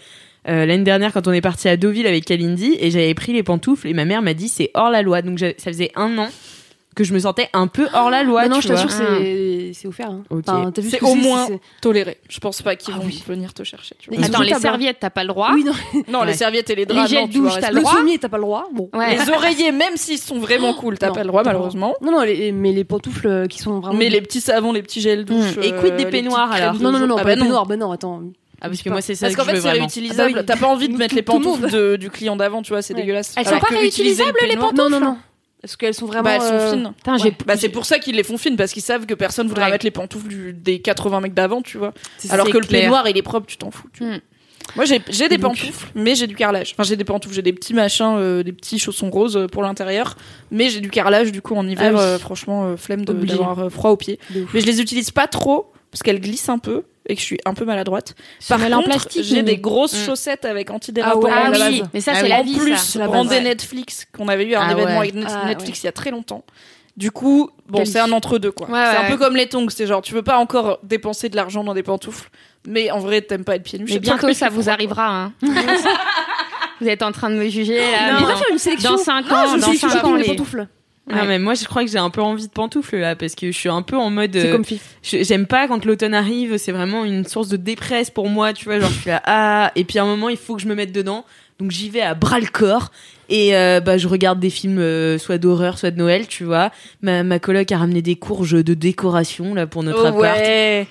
Euh, 0.49 0.67
l'année 0.67 0.83
dernière 0.83 1.13
quand 1.13 1.29
on 1.29 1.33
est 1.33 1.41
parti 1.41 1.69
à 1.69 1.77
Deauville 1.77 2.07
avec 2.07 2.25
Kalindi 2.25 2.77
et 2.81 2.91
j'avais 2.91 3.15
pris 3.15 3.33
les 3.33 3.45
pantoufles 3.45 3.87
et 3.87 3.95
ma 3.95 4.05
mère 4.05 4.23
m'a 4.23 4.35
dit 4.35 4.49
c'est 4.49 4.73
hors 4.75 4.91
la 4.91 5.01
loi 5.01 5.23
donc 5.23 5.39
ça 5.39 5.53
faisait 5.57 5.93
un 5.95 6.19
an 6.19 6.29
que 6.95 7.05
je 7.05 7.15
me 7.15 7.19
sentais 7.21 7.49
un 7.53 7.67
peu 7.67 7.89
hors 7.95 8.11
la 8.11 8.23
loi. 8.23 8.49
non, 8.49 8.61
je 8.61 8.69
t'assure, 8.69 8.91
c'est 8.91 9.73
c'est 9.75 9.89
offert. 9.89 10.11
Hein. 10.11 10.73
c'est 10.83 11.03
au 11.03 11.15
moins 11.15 11.49
toléré. 11.81 12.19
Je 12.29 12.39
pense 12.41 12.63
pas 12.63 12.77
qu'ils 12.77 12.95
ah 12.97 13.01
vont 13.01 13.09
venir 13.27 13.55
te 13.55 13.65
chercher. 13.65 13.95
Tu 13.99 14.11
vois. 14.11 14.25
Attends, 14.25 14.43
les 14.43 14.55
serviettes, 14.55 14.99
t'as 15.01 15.11
pas 15.11 15.23
le 15.23 15.29
droit. 15.29 15.51
Oui, 15.55 15.65
non. 15.65 15.73
non, 16.09 16.25
les 16.25 16.35
serviettes 16.35 16.71
et 16.71 16.75
les 16.75 16.87
draps. 16.87 17.11
Les 17.11 17.17
gels 17.17 17.29
douche, 17.29 17.55
t'as 17.61 17.71
le 17.71 17.81
droit. 17.81 18.01
Le 18.03 18.19
t'as 18.19 18.29
pas 18.29 18.37
le 18.37 18.43
droit. 18.43 18.69
Bon. 18.73 18.91
Les 18.95 19.31
oreillers, 19.31 19.73
même 19.73 19.97
s'ils 19.97 20.19
sont 20.19 20.39
vraiment 20.39 20.75
cool, 20.75 20.99
t'as 20.99 21.11
pas 21.11 21.23
le 21.23 21.29
droit, 21.29 21.43
malheureusement. 21.45 21.95
Non, 22.01 22.13
non, 22.13 22.21
mais 22.23 22.73
les 22.73 22.85
pantoufles 22.85 23.27
euh, 23.27 23.47
qui 23.47 23.59
sont 23.59 23.81
vraiment. 23.81 23.99
Mais 23.99 24.09
les 24.09 24.21
petits 24.21 24.41
savons, 24.41 24.73
les 24.73 24.83
petits 24.83 25.01
gels 25.01 25.25
douche. 25.25 25.57
Et 25.63 25.73
quid 25.73 25.97
des 25.97 26.07
euh, 26.07 26.11
peignoirs 26.11 26.53
alors 26.53 26.75
Non, 26.75 26.93
non, 26.93 27.07
non, 27.07 27.17
pas 27.17 27.35
des 27.35 27.41
peignoirs. 27.41 27.67
Ben 27.67 27.79
non, 27.79 27.93
attends. 27.93 28.23
Ah 28.65 28.69
parce 28.69 28.81
que 28.81 28.91
moi 28.91 29.01
c'est 29.01 29.17
ça 29.17 29.27
parce 29.27 29.35
qu'en 29.35 29.45
fait 29.45 29.61
c'est 29.61 29.71
réutilisable. 29.73 30.31
Ah 30.35 30.39
bah 30.39 30.45
T'as 30.45 30.57
pas 30.57 30.69
envie 30.69 30.89
de 30.89 30.97
mettre 30.97 31.17
les 31.17 31.23
pantoufles 31.23 31.99
du 31.99 32.11
client 32.11 32.37
d'avant, 32.37 32.63
tu 32.63 32.73
vois, 32.73 32.81
c'est 32.81 32.95
dégueulasse. 32.95 33.35
Elles 33.37 33.47
sont 33.47 33.59
pas 33.59 33.75
réutilisables 33.75 34.39
les 34.49 34.57
pantoufles 34.57 34.77
Non 34.77 34.91
non 34.91 35.01
non. 35.01 35.17
Parce 35.63 35.77
qu'elles 35.77 35.95
sont 35.95 36.07
vraiment. 36.07 36.25
Bah, 36.25 36.35
elles 36.35 36.43
sont 36.43 36.55
euh, 36.55 36.71
fines. 36.73 37.37
Bah, 37.47 37.57
c'est 37.57 37.69
pour 37.69 37.87
ça 37.87 38.01
qu'ils 38.01 38.17
les 38.17 38.25
font 38.25 38.37
fines, 38.37 38.57
parce 38.57 38.73
qu'ils 38.73 38.83
savent 38.83 39.07
que 39.07 39.15
personne 39.15 39.47
voudra 39.47 39.71
mettre 39.71 39.85
les 39.85 39.93
pantoufles 39.93 40.53
des 40.55 40.81
80 40.81 41.21
mecs 41.21 41.35
d'avant, 41.35 41.63
tu 41.63 41.79
vois. 41.79 41.95
Alors 42.31 42.49
que 42.49 42.59
le 42.59 42.67
peignoir, 42.67 43.09
il 43.09 43.17
est 43.17 43.23
propre, 43.23 43.47
tu 43.47 43.57
t'en 43.57 43.71
fous. 43.71 43.89
Hmm. 44.01 44.17
Moi, 44.77 44.85
j'ai 44.85 45.29
des 45.29 45.39
pantoufles, 45.39 45.89
mais 45.95 46.15
j'ai 46.15 46.27
du 46.27 46.35
carrelage. 46.35 46.73
Enfin, 46.73 46.83
j'ai 46.83 46.97
des 46.97 47.05
pantoufles, 47.05 47.35
j'ai 47.35 47.43
des 47.43 47.53
petits 47.53 47.75
machins, 47.75 48.15
euh, 48.17 48.43
des 48.43 48.53
petits 48.53 48.79
chaussons 48.79 49.11
roses 49.11 49.37
euh, 49.37 49.47
pour 49.47 49.63
l'intérieur, 49.63 50.17
mais 50.51 50.69
j'ai 50.69 50.81
du 50.81 50.91
carrelage, 50.91 51.33
du 51.33 51.43
coup, 51.43 51.55
en 51.55 51.67
hiver, 51.67 51.97
ah 51.97 52.19
franchement, 52.19 52.77
flemme 52.77 53.05
d'avoir 53.05 53.71
froid 53.71 53.91
aux 53.91 53.97
pieds. 53.97 54.19
Mais 54.53 54.61
je 54.61 54.67
les 54.67 54.81
utilise 54.81 55.11
pas 55.11 55.27
trop, 55.29 55.72
parce 55.93 56.03
qu'elles 56.03 56.21
glissent 56.21 56.49
un 56.49 56.59
peu 56.59 56.85
et 57.07 57.15
que 57.15 57.21
je 57.21 57.27
suis 57.27 57.39
un 57.45 57.55
peu 57.55 57.65
maladroite. 57.65 58.15
Par 58.49 58.59
contre, 58.59 58.75
en 58.75 58.83
plastique, 58.83 59.25
j'ai 59.25 59.43
des 59.43 59.59
grosses 59.59 59.95
mm. 59.95 60.07
chaussettes 60.07 60.45
avec 60.45 60.71
antidérapant 60.71 61.29
ah, 61.31 61.51
ouais, 61.51 61.59
ah 61.61 61.69
oui, 61.69 61.83
mais 61.93 62.01
ça 62.01 62.15
c'est 62.15 62.29
la 62.29 62.43
vie. 62.43 62.57
En 62.57 62.59
plus, 62.59 62.77
ça. 62.77 63.07
brandé 63.07 63.41
Netflix 63.41 64.07
qu'on 64.17 64.29
avait 64.29 64.47
eu 64.47 64.55
un 64.55 64.63
ah 64.63 64.73
événement 64.73 65.01
avec 65.01 65.15
Netflix 65.15 65.83
il 65.83 65.87
y 65.87 65.89
a 65.89 65.93
très 65.93 66.11
longtemps. 66.11 66.45
Du 66.97 67.11
coup, 67.11 67.51
bon, 67.69 67.85
c'est 67.87 68.01
un 68.01 68.13
entre 68.13 68.39
deux 68.39 68.53
quoi. 68.53 68.67
c'est 68.69 68.97
un 68.97 69.11
peu 69.11 69.17
comme 69.17 69.37
les 69.37 69.49
tongs, 69.49 69.69
c'est 69.71 69.87
genre 69.87 70.03
tu 70.03 70.15
veux 70.15 70.23
pas 70.23 70.39
encore 70.39 70.79
dépenser 70.83 71.29
de 71.29 71.37
l'argent 71.37 71.63
dans 71.65 71.75
des 71.75 71.83
pantoufles, 71.83 72.31
mais 72.67 72.91
en 72.91 72.99
vrai 72.99 73.21
t'aimes 73.21 73.45
pas 73.45 73.57
être 73.57 73.63
pieds 73.63 73.79
nus. 73.79 73.87
Mais 73.89 73.99
bientôt 73.99 74.33
ça 74.33 74.49
vous 74.49 74.71
arrivera. 74.71 75.09
Hein. 75.09 75.33
vous 76.81 76.89
êtes 76.89 77.03
en 77.03 77.13
train 77.13 77.31
de 77.31 77.37
me 77.37 77.49
juger 77.49 77.79
là. 77.79 78.21
Non, 78.21 78.29
une 78.51 78.59
sélection. 78.59 78.93
dans 78.93 78.99
5 78.99 79.33
ans, 79.33 79.57
dans 79.57 79.73
5 79.73 80.05
ans 80.05 80.15
les 80.15 80.25
pantoufles. 80.25 80.69
Non 81.11 81.25
mais 81.25 81.39
moi 81.39 81.55
je 81.55 81.65
crois 81.65 81.85
que 81.85 81.91
j'ai 81.91 81.99
un 81.99 82.11
peu 82.11 82.23
envie 82.23 82.47
de 82.47 82.53
pantoufles 82.53 82.97
là 82.97 83.17
parce 83.17 83.35
que 83.35 83.51
je 83.51 83.57
suis 83.57 83.69
un 83.69 83.83
peu 83.83 83.97
en 83.97 84.09
mode 84.09 84.35
euh, 84.37 84.63
j'aime 85.03 85.47
pas 85.47 85.67
quand 85.67 85.85
l'automne 85.85 86.15
arrive 86.15 86.57
c'est 86.59 86.71
vraiment 86.73 87.05
une 87.05 87.27
source 87.27 87.49
de 87.49 87.57
dépresse 87.57 88.09
pour 88.09 88.29
moi 88.29 88.53
tu 88.53 88.67
vois 88.67 88.79
genre 88.79 88.89
je 88.89 89.01
suis 89.01 89.11
là 89.11 89.21
ah 89.25 89.73
et 89.75 89.85
puis 89.85 89.99
à 89.99 90.05
un 90.05 90.07
moment 90.07 90.29
il 90.29 90.37
faut 90.37 90.55
que 90.55 90.63
je 90.63 90.69
me 90.69 90.75
mette 90.77 90.93
dedans 90.93 91.25
donc 91.59 91.71
j'y 91.71 91.91
vais 91.91 92.01
à 92.01 92.15
bras 92.15 92.41
le 92.41 92.47
corps. 92.47 92.91
Et 93.29 93.57
euh, 93.57 93.81
bah 93.81 93.97
je 93.97 94.09
regarde 94.09 94.41
des 94.41 94.51
films 94.51 94.79
euh, 94.79 95.17
soit 95.17 95.39
d'horreur 95.39 95.79
soit 95.79 95.91
de 95.91 95.97
Noël 95.97 96.27
tu 96.27 96.45
vois. 96.45 96.71
Ma, 97.01 97.23
ma 97.23 97.39
coloc 97.39 97.71
a 97.73 97.79
ramené 97.79 98.03
des 98.03 98.17
courges 98.17 98.63
de 98.63 98.75
décoration 98.75 99.55
là 99.55 99.67
pour 99.67 99.83
notre 99.83 100.05
appart. 100.05 100.39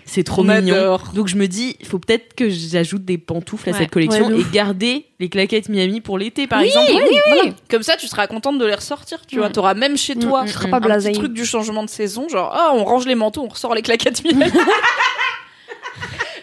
c'est 0.05 0.23
trop 0.23 0.43
mignon. 0.43 0.97
donc 1.13 1.27
je 1.27 1.35
me 1.35 1.47
dis 1.47 1.75
il 1.79 1.85
faut 1.85 1.99
peut-être 1.99 2.33
que 2.33 2.49
j'ajoute 2.49 3.05
des 3.05 3.19
pantoufles 3.19 3.69
à 3.69 3.73
cette 3.73 3.91
collection 3.91 4.31
et 4.31 4.43
garder 4.51 5.05
les 5.19 5.29
claquettes 5.29 5.69
Miami 5.69 6.01
pour 6.01 6.17
l'été 6.17 6.47
par 6.47 6.61
exemple. 6.61 6.89
oui, 6.91 7.17
oui. 7.43 7.53
comme 7.69 7.83
ça 7.83 7.95
tu 7.95 8.07
seras 8.07 8.25
contente 8.25 8.57
de 8.57 8.65
les 8.65 8.75
ressortir 8.75 9.25
tu 9.27 9.37
vois. 9.37 9.49
T'auras 9.49 9.75
même 9.75 9.97
chez 9.97 10.15
toi 10.15 10.41
un 10.41 10.45
petit 10.45 11.11
truc 11.11 11.33
du 11.33 11.45
changement 11.45 11.83
de 11.83 11.89
saison 11.89 12.27
genre 12.27 12.51
ah 12.55 12.71
on 12.73 12.85
range 12.85 13.05
les 13.05 13.15
manteaux 13.15 13.43
on 13.43 13.49
ressort 13.49 13.75
les 13.75 13.83
claquettes 13.83 14.23
Miami. 14.23 14.51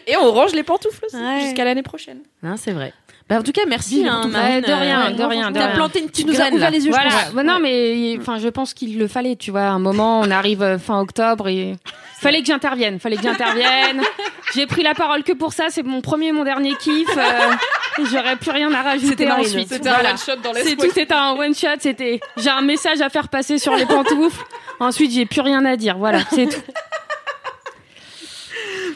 Et 0.08 0.16
on 0.16 0.32
range 0.32 0.52
les 0.52 0.62
pantoufles 0.62 1.06
jusqu'à 1.42 1.64
l'année 1.64 1.82
prochaine. 1.82 2.20
Non, 2.42 2.56
c'est 2.56 2.72
vrai. 2.72 2.94
Bah, 3.28 3.38
en 3.38 3.42
tout 3.42 3.52
cas, 3.52 3.62
merci. 3.68 4.06
Hein, 4.08 4.22
de 4.26 4.72
rien, 4.72 5.10
de 5.10 5.22
rien. 5.22 5.52
Tu 5.52 5.58
as 5.58 5.68
planté 5.68 6.00
une 6.00 6.08
petite 6.08 6.26
tu 6.26 6.32
graine. 6.32 6.54
Nous 6.56 6.62
as 6.62 6.70
les 6.70 6.86
yeux, 6.86 6.90
voilà. 6.90 7.10
je 7.10 7.34
pense. 7.34 7.44
non, 7.44 7.58
mais 7.60 8.16
enfin, 8.18 8.38
je 8.38 8.48
pense 8.48 8.72
qu'il 8.72 8.98
le 8.98 9.06
fallait. 9.06 9.36
Tu 9.36 9.50
vois, 9.50 9.64
un 9.64 9.78
moment, 9.78 10.20
on 10.20 10.30
arrive 10.30 10.62
euh, 10.62 10.78
fin 10.78 10.98
octobre 10.98 11.46
et 11.46 11.76
fallait 12.20 12.40
que 12.40 12.46
j'intervienne. 12.46 12.98
Fallait 12.98 13.16
que 13.16 13.22
j'intervienne. 13.22 14.00
J'ai 14.54 14.66
pris 14.66 14.82
la 14.82 14.94
parole 14.94 15.24
que 15.24 15.32
pour 15.32 15.52
ça. 15.52 15.66
C'est 15.68 15.82
mon 15.82 16.00
premier, 16.00 16.32
mon 16.32 16.44
dernier 16.44 16.74
kiff. 16.76 17.08
Euh, 17.16 18.02
J'aurais 18.10 18.36
plus 18.36 18.50
rien 18.50 18.72
à 18.72 18.82
rajouter 18.82 19.30
ensuite. 19.30 19.68
C'était 19.68 19.88
un 19.88 19.98
one 19.98 20.18
shot 20.18 20.36
dans 20.42 20.54
C'est 20.54 20.76
tout. 20.76 20.90
C'était 20.94 21.12
un 21.12 21.32
one 21.32 21.54
shot. 21.54 21.68
C'était. 21.80 22.20
J'ai 22.38 22.50
un 22.50 22.62
message 22.62 23.02
à 23.02 23.10
faire 23.10 23.28
passer 23.28 23.58
sur 23.58 23.74
les 23.76 23.84
pantoufles. 23.86 24.42
Ensuite, 24.80 25.12
j'ai 25.12 25.26
plus 25.26 25.42
rien 25.42 25.64
à 25.66 25.76
dire. 25.76 25.98
Voilà, 25.98 26.20
c'est 26.30 26.46
tout. 26.46 26.62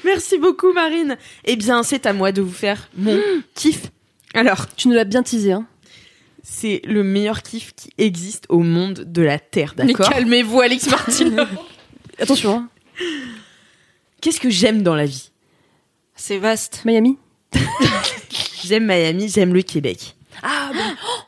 Merci 0.04 0.38
beaucoup, 0.38 0.72
Marine. 0.72 1.16
Eh 1.44 1.56
bien, 1.56 1.82
c'est 1.82 2.06
à 2.06 2.12
moi 2.12 2.32
de 2.32 2.40
vous 2.40 2.52
faire 2.52 2.88
mon 2.96 3.18
kiff 3.54 3.90
alors, 4.34 4.66
tu 4.74 4.88
nous 4.88 4.94
l'as 4.94 5.04
bien 5.04 5.22
teasé, 5.22 5.52
hein. 5.52 5.66
C'est 6.42 6.80
le 6.84 7.04
meilleur 7.04 7.42
kiff 7.42 7.72
qui 7.74 7.90
existe 7.98 8.46
au 8.48 8.60
monde 8.60 9.04
de 9.06 9.22
la 9.22 9.38
Terre, 9.38 9.74
d'accord? 9.76 10.08
Mais 10.08 10.14
calmez-vous, 10.16 10.60
Alex 10.60 10.90
Martin. 10.90 11.46
Attention. 12.18 12.56
Hein. 12.56 12.68
Qu'est-ce 14.20 14.40
que 14.40 14.50
j'aime 14.50 14.82
dans 14.82 14.96
la 14.96 15.06
vie? 15.06 15.30
C'est 16.16 16.38
vaste. 16.38 16.82
Miami? 16.84 17.18
J'aime 18.64 18.86
Miami, 18.86 19.28
j'aime 19.28 19.52
le 19.52 19.62
Québec. 19.62 20.14
Ah, 20.42 20.70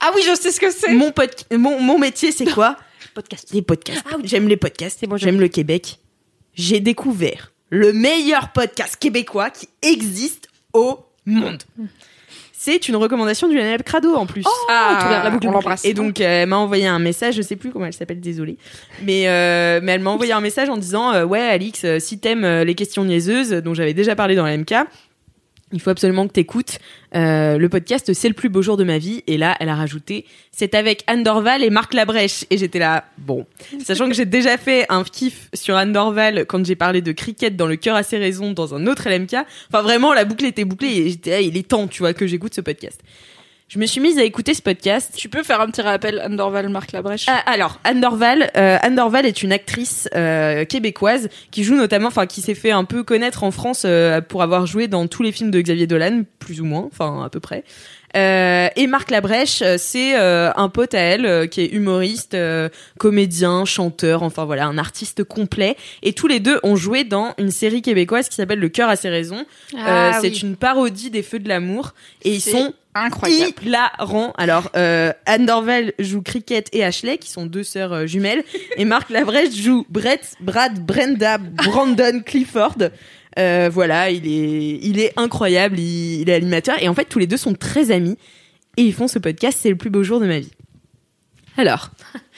ah 0.01 0.13
oui, 0.15 0.23
je 0.27 0.35
sais 0.37 0.53
ce 0.53 0.61
que 0.61 0.71
c'est. 0.71 0.95
Mon, 0.95 1.13
mon, 1.59 1.81
mon 1.81 1.99
métier, 1.99 2.31
c'est 2.31 2.47
quoi? 2.47 2.77
Podcast. 3.13 3.51
Les 3.53 3.63
podcasts. 3.63 4.05
Ah 4.11 4.17
j'aime 4.23 4.49
les 4.49 4.57
podcasts. 4.57 5.05
Bon, 5.07 5.17
j'aime 5.17 5.41
le 5.41 5.49
Québec. 5.49 5.99
J'ai 6.55 6.81
découvert 6.81 7.53
le 7.71 7.93
meilleur 7.93 8.53
podcast 8.53 8.97
québécois 8.97 9.51
qui 9.51 9.69
existe 9.83 10.49
au 10.73 11.01
monde. 11.27 11.63
C'est 12.65 12.89
une 12.89 12.97
recommandation 12.97 13.47
du 13.47 13.59
NL 13.59 13.83
Crado 13.83 14.15
en 14.15 14.25
plus. 14.25 14.43
Oh, 14.47 14.67
ah, 14.71 15.21
la 15.23 15.29
boucle, 15.29 15.47
Et 15.85 15.93
donc 15.93 16.19
euh, 16.19 16.25
elle 16.25 16.49
m'a 16.49 16.57
envoyé 16.57 16.87
un 16.87 16.99
message, 16.99 17.35
je 17.35 17.43
sais 17.43 17.57
plus 17.57 17.71
comment 17.71 17.85
elle 17.85 17.93
s'appelle, 17.93 18.21
désolée. 18.21 18.57
Mais 19.03 19.29
euh, 19.29 19.81
mais 19.83 19.93
elle 19.93 20.01
m'a 20.01 20.09
envoyé 20.09 20.33
un 20.33 20.41
message 20.41 20.71
en 20.71 20.79
disant 20.79 21.13
euh, 21.13 21.27
ouais 21.27 21.43
Alix, 21.43 21.85
si 21.99 22.19
t'aimes 22.19 22.47
les 22.47 22.75
questions 22.75 23.05
niaiseuses 23.05 23.51
dont 23.51 23.75
j'avais 23.75 23.93
déjà 23.93 24.17
parlé 24.17 24.35
dans 24.35 24.47
la 24.47 24.57
MK, 24.57 24.77
il 25.75 25.81
faut 25.81 25.91
absolument 25.91 26.27
que 26.27 26.33
t'écoutes 26.33 26.79
euh, 27.15 27.59
le 27.59 27.69
podcast 27.69 28.13
C'est 28.15 28.29
le 28.29 28.35
plus 28.35 28.49
beau 28.49 28.63
jour 28.63 28.77
de 28.77 28.85
ma 28.85 28.99
vie. 28.99 29.23
Et 29.27 29.37
là, 29.37 29.57
elle 29.61 29.69
a 29.69 29.75
rajouté 29.75 30.25
c'est 30.53 30.75
avec 30.75 31.03
Anne 31.09 31.25
Dorval 31.25 31.65
et 31.65 31.71
Marc 31.71 31.95
Labrèche. 31.95 32.45
Et 32.51 32.59
j'étais 32.59 32.79
là, 32.79 33.05
bon, 33.19 33.45
sachant 33.85 34.09
que 34.09 34.15
j'ai 34.15 34.25
déjà 34.25 34.57
fait 34.57 34.87
un 34.89 35.03
kiff 35.03 35.51
sur 35.53 35.77
Anne 35.77 35.93
Dorval 35.93 36.47
quand 36.47 36.65
j'ai 36.65 36.77
parlé 36.77 37.03
de 37.03 37.13
cricket 37.13 37.57
dans 37.57 37.67
le 37.67 37.77
cœur 37.77 37.97
à 37.97 38.05
ses 38.05 38.19
raisons 38.19 38.53
dans 38.53 38.75
un 38.75 38.87
autre 38.87 39.09
LMK. 39.09 39.35
Enfin, 39.69 39.83
vraiment, 39.83 40.15
la 40.15 40.25
boucle 40.25 40.45
était 40.45 40.65
bouclée 40.65 40.97
et 40.97 41.11
j'étais, 41.11 41.45
il 41.45 41.57
est 41.57 41.69
temps, 41.69 41.89
tu 41.89 41.99
vois, 41.99 42.15
que 42.15 42.27
j'écoute 42.27 42.55
ce 42.55 42.61
podcast 42.61 43.01
je 43.75 43.81
me 43.81 43.87
suis 43.87 44.01
mise 44.01 44.19
à 44.19 44.23
écouter 44.23 44.55
ce 44.55 44.63
podcast. 44.63 45.15
Tu 45.17 45.29
peux 45.29 45.43
faire 45.43 45.61
un 45.61 45.67
petit 45.67 45.83
rappel, 45.83 46.21
Anne 46.21 46.37
Dorval, 46.37 46.69
Marc 46.69 46.93
Labrèche 46.93 47.27
ah, 47.29 47.43
Alors, 47.45 47.81
Anne 47.83 48.01
Dorval, 48.01 48.53
euh, 48.57 48.79
Anne 48.81 48.95
Dorval 48.95 49.27
est 49.27 49.43
une 49.43 49.51
actrice 49.51 50.09
euh, 50.15 50.65
québécoise 50.65 51.29
qui 51.51 51.65
joue 51.65 51.75
notamment, 51.75 52.07
enfin, 52.07 52.27
qui 52.27 52.41
s'est 52.41 52.55
fait 52.55 52.71
un 52.71 52.85
peu 52.85 53.03
connaître 53.03 53.43
en 53.43 53.51
France 53.51 53.83
euh, 53.85 54.21
pour 54.21 54.45
avoir 54.45 54.67
joué 54.67 54.87
dans 54.87 55.09
tous 55.09 55.25
les 55.25 55.33
films 55.33 55.51
de 55.51 55.61
Xavier 55.61 55.89
Dolan, 55.89 56.23
plus 56.39 56.61
ou 56.61 56.65
moins, 56.65 56.89
enfin, 56.93 57.25
à 57.25 57.29
peu 57.31 57.41
près. 57.41 57.65
Euh, 58.17 58.69
et 58.77 58.87
Marc 58.87 59.11
Labrèche, 59.11 59.65
c'est 59.77 60.15
un 60.15 60.69
pote 60.69 60.95
à 60.95 61.01
elle 61.01 61.49
qui 61.49 61.63
est 61.63 61.73
humoriste, 61.73 62.37
comédien, 63.01 63.65
chanteur, 63.65 64.23
enfin 64.23 64.45
voilà, 64.45 64.67
un 64.67 64.79
artiste 64.79 65.25
complet. 65.25 65.77
Et 66.05 66.13
tous 66.13 66.29
les 66.29 66.39
deux 66.39 66.61
ont 66.63 66.77
joué 66.77 67.03
dans 67.03 67.35
une 67.39 67.51
série 67.51 67.83
québécoise 67.83 68.29
qui 68.29 68.37
s'appelle 68.37 68.61
Le 68.61 68.69
cœur 68.69 68.89
a 68.89 68.95
ses 68.95 69.09
raisons. 69.09 69.45
Ah 69.77 70.17
c'est 70.21 70.43
une 70.43 70.55
parodie 70.55 71.11
des 71.11 71.25
Feux 71.25 71.41
de 71.41 71.49
l'amour 71.49 71.93
et 72.23 72.35
ils 72.35 72.41
sont 72.41 72.73
incroyable. 72.95 73.53
Hilarant. 73.63 74.33
Alors, 74.37 74.71
euh, 74.77 75.13
Anne 75.27 75.47
Dorval 75.47 75.93
joue 75.99 76.23
Cricket 76.23 76.69
et 76.73 76.85
Ashley, 76.85 77.19
qui 77.19 77.31
sont 77.31 77.47
deux 77.47 77.65
sœurs 77.65 77.93
euh, 77.93 78.07
jumelles, 78.07 78.45
et 78.77 78.85
Marc 78.85 79.11
Labrèche 79.11 79.55
joue 79.55 79.87
Brett, 79.89 80.35
Brad, 80.41 80.85
Brenda, 80.85 81.39
Brandon 81.39 82.21
Clifford. 82.25 82.79
Euh, 83.39 83.69
voilà, 83.73 84.11
il 84.11 84.27
est, 84.27 84.79
il 84.83 85.01
est 85.01 85.13
incroyable, 85.17 85.79
il, 85.79 86.29
est 86.29 86.35
animateur, 86.35 86.77
et 86.81 86.89
en 86.89 86.95
fait, 86.95 87.07
tous 87.07 87.19
les 87.19 87.27
deux 87.27 87.37
sont 87.37 87.55
très 87.55 87.91
amis, 87.91 88.17
et 88.77 88.83
ils 88.83 88.95
font 88.95 89.09
ce 89.09 89.19
podcast, 89.19 89.59
c'est 89.61 89.71
le 89.71 89.77
plus 89.77 89.91
beau 89.91 90.03
jour 90.03 90.21
de 90.21 90.27
ma 90.27 90.39
vie. 90.39 90.53
Alors, 91.57 91.91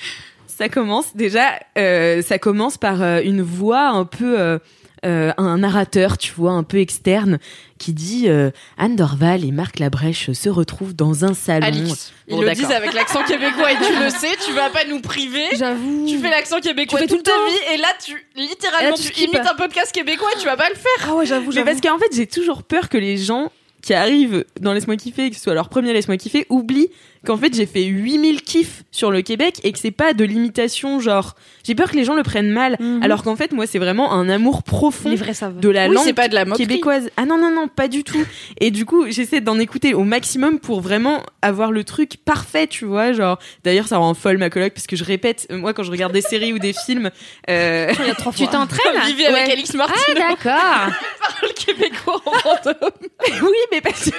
ça 0.47 0.69
commence 0.69 1.15
déjà, 1.15 1.59
ça 1.75 2.39
commence 2.39 2.79
par 2.79 3.03
une 3.03 3.43
voix 3.43 3.89
un 3.89 4.07
peu 4.07 4.59
euh, 5.05 5.33
un 5.37 5.59
narrateur, 5.59 6.19
tu 6.19 6.33
vois, 6.33 6.53
un 6.53 6.63
peu 6.63 6.79
externe, 6.79 7.39
qui 7.79 7.93
dit 7.93 8.29
euh, 8.29 8.51
Anne 8.79 8.97
Dorval 8.97 9.45
et 9.45 9.53
Marc 9.53 9.79
Labrèche 9.79 10.33
se 10.33 10.49
retrouvent 10.49 10.95
dans 10.95 11.25
un 11.25 11.35
salon. 11.35 11.67
Alix, 11.67 12.13
ils 12.29 12.39
le 12.39 12.53
disent 12.53 12.71
avec 12.71 12.93
l'accent 12.93 13.23
québécois 13.23 13.73
et 13.73 13.77
tu 13.77 14.03
le 14.03 14.11
sais, 14.11 14.37
tu 14.45 14.53
vas 14.53 14.71
pas 14.71 14.85
nous 14.85 15.01
priver. 15.01 15.45
J'avoue. 15.57 16.07
Tu 16.09 16.19
fais 16.19 16.31
l'accent 16.31 16.61
québécois 16.61 17.01
toute 17.07 17.23
ta 17.23 17.31
vie 17.31 17.75
et 17.75 17.77
là 17.77 17.89
tu 18.05 18.27
littéralement 18.35 18.97
tu, 18.97 19.13
imites 19.23 19.37
un 19.37 19.55
podcast 19.55 19.93
québécois 19.93 20.29
et 20.37 20.39
tu 20.39 20.47
vas 20.47 20.57
pas 20.57 20.69
le 20.69 20.75
faire. 20.75 21.09
Ah 21.09 21.15
ouais, 21.15 21.27
j'avoue. 21.27 21.53
Mais 21.55 21.65
parce 21.65 21.81
qu'en 21.81 21.99
fait, 21.99 22.15
j'ai 22.15 22.27
toujours 22.27 22.63
peur 22.63 22.89
que 22.89 22.99
les 22.99 23.17
gens 23.17 23.51
qui 23.83 23.95
arrivent 23.95 24.45
dans 24.61 24.73
Laisse-moi 24.73 24.97
kiffer, 24.97 25.31
que 25.31 25.37
ce 25.37 25.43
soit 25.43 25.55
leur 25.55 25.69
premier 25.69 25.93
Laisse-moi 25.93 26.17
kiffer, 26.17 26.47
oublient 26.49 26.91
qu'en 27.27 27.37
fait 27.37 27.55
j'ai 27.55 27.67
fait 27.67 27.85
8000 27.85 28.43
kiffs 28.43 28.85
sur 28.91 29.11
le 29.11 29.21
Québec 29.21 29.61
et 29.65 29.73
que 29.73 29.79
c'est 29.79 29.91
pas 29.91 30.15
de 30.15 30.25
l'imitation 30.25 31.01
genre 31.01 31.35
j'ai 31.65 31.75
peur 31.75 31.91
que 31.91 31.97
les 31.97 32.05
gens 32.05 32.15
le 32.15 32.23
prennent 32.23 32.51
mal. 32.51 32.77
Mhm. 32.81 33.03
alors 33.03 33.23
qu'en 33.23 33.37
fait 33.37 33.53
moi 33.53 33.67
c'est 33.67 33.79
vraiment 33.79 34.13
un 34.13 34.29
amour 34.29 34.63
profond 34.63 35.11
de 35.11 35.69
la 35.69 35.89
langue 35.89 36.15
pas 36.15 36.29
de 36.29 36.35
la 36.35 36.45
québécoise. 36.45 37.11
Ah 37.17 37.27
non 37.27 37.39
non 37.39 37.51
non 37.51 37.69
pas 37.69 37.89
du 37.89 38.05
tout. 38.05 38.25
Et 38.61 38.71
du 38.71 38.87
coup 38.87 39.07
j'essaie 39.11 39.41
d'en 39.41 39.59
écouter 39.59 39.93
au 39.93 40.05
maximum 40.05 40.59
pour 40.59 40.81
vraiment 40.81 41.23
avoir 41.43 41.73
le 41.73 41.85
truc 41.85 42.17
parfait 42.25 42.67
tu 42.67 42.85
vois 42.85 43.13
genre. 43.13 43.39
D'ailleurs 43.65 43.89
ça 43.89 43.99
rend 43.99 44.15
folle 44.15 44.39
ma 44.39 44.49
coloc 44.49 44.73
parce 44.73 44.87
que 44.87 44.97
je 44.97 45.05
répète 45.05 45.49
moi 45.51 45.75
quand 45.75 45.83
je 45.83 45.91
regarde 45.91 46.13
des 46.13 46.23
séries 46.23 46.53
ou 46.53 46.59
des 46.59 46.73
films 46.73 47.11
euh... 47.51 47.93
tu 48.37 48.47
t'entraînes? 48.47 48.97
Avec 48.97 49.51
Alix 49.51 49.75
Martin. 49.75 49.95
Ah 50.09 50.15
d'accord. 50.15 50.47
Parle 51.41 51.53
québécois 51.55 52.21
en 52.25 52.33
fantôme 52.33 52.91
oui 53.43 53.59
mais 53.73 53.81
parce 53.81 54.11
que 54.11 54.17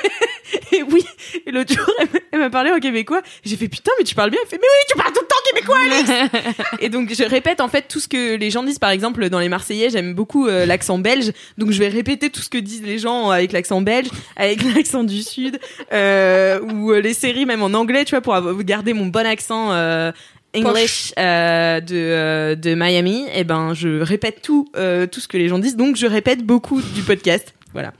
et 0.71 0.83
oui 0.83 1.03
et 1.45 1.51
l'autre 1.51 1.73
jour 1.73 1.85
elle 2.31 2.39
m'a 2.39 2.49
parlé 2.49 2.71
en 2.71 2.79
québécois. 2.79 3.21
J'ai 3.43 3.55
fait 3.55 3.67
putain, 3.67 3.91
mais 3.97 4.03
tu 4.03 4.15
parles 4.15 4.29
bien. 4.29 4.39
Elle 4.43 4.49
fait 4.49 4.57
mais 4.57 4.67
oui, 4.67 4.85
tu 4.89 4.97
parles 4.97 5.13
tout 5.13 5.21
le 5.21 5.27
temps 5.27 5.35
québécois, 5.51 5.77
Alex. 5.85 6.57
et 6.79 6.89
donc 6.89 7.13
je 7.13 7.23
répète 7.23 7.61
en 7.61 7.67
fait 7.67 7.87
tout 7.87 7.99
ce 7.99 8.07
que 8.07 8.35
les 8.35 8.51
gens 8.51 8.63
disent. 8.63 8.79
Par 8.79 8.89
exemple, 8.89 9.29
dans 9.29 9.39
les 9.39 9.49
Marseillais, 9.49 9.89
j'aime 9.89 10.13
beaucoup 10.13 10.47
euh, 10.47 10.65
l'accent 10.65 10.97
belge, 10.97 11.31
donc 11.57 11.71
je 11.71 11.79
vais 11.79 11.87
répéter 11.87 12.29
tout 12.29 12.41
ce 12.41 12.49
que 12.49 12.57
disent 12.57 12.83
les 12.83 12.99
gens 12.99 13.29
avec 13.29 13.51
l'accent 13.51 13.81
belge, 13.81 14.07
avec 14.35 14.61
l'accent 14.75 15.03
du 15.03 15.23
sud, 15.23 15.59
euh, 15.93 16.59
ou 16.61 16.91
euh, 16.91 17.01
les 17.01 17.13
séries 17.13 17.45
même 17.45 17.63
en 17.63 17.73
anglais, 17.73 18.05
tu 18.05 18.11
vois, 18.11 18.21
pour 18.21 18.63
garder 18.63 18.93
mon 18.93 19.07
bon 19.07 19.25
accent. 19.25 19.71
Euh, 19.71 20.11
English 20.55 21.13
euh, 21.19 21.81
de, 21.81 22.55
de 22.55 22.73
Miami, 22.73 23.25
et 23.27 23.41
eh 23.41 23.43
ben 23.43 23.73
je 23.75 23.99
répète 23.99 24.41
tout 24.41 24.65
tout 24.73 25.19
ce 25.19 25.27
que 25.27 25.37
les 25.37 25.49
gens 25.49 25.59
disent, 25.59 25.75
donc 25.75 25.97
je 25.97 26.07
répète 26.07 26.43
beaucoup 26.43 26.81
du 26.81 27.01
podcast. 27.01 27.53
Voilà. 27.73 27.93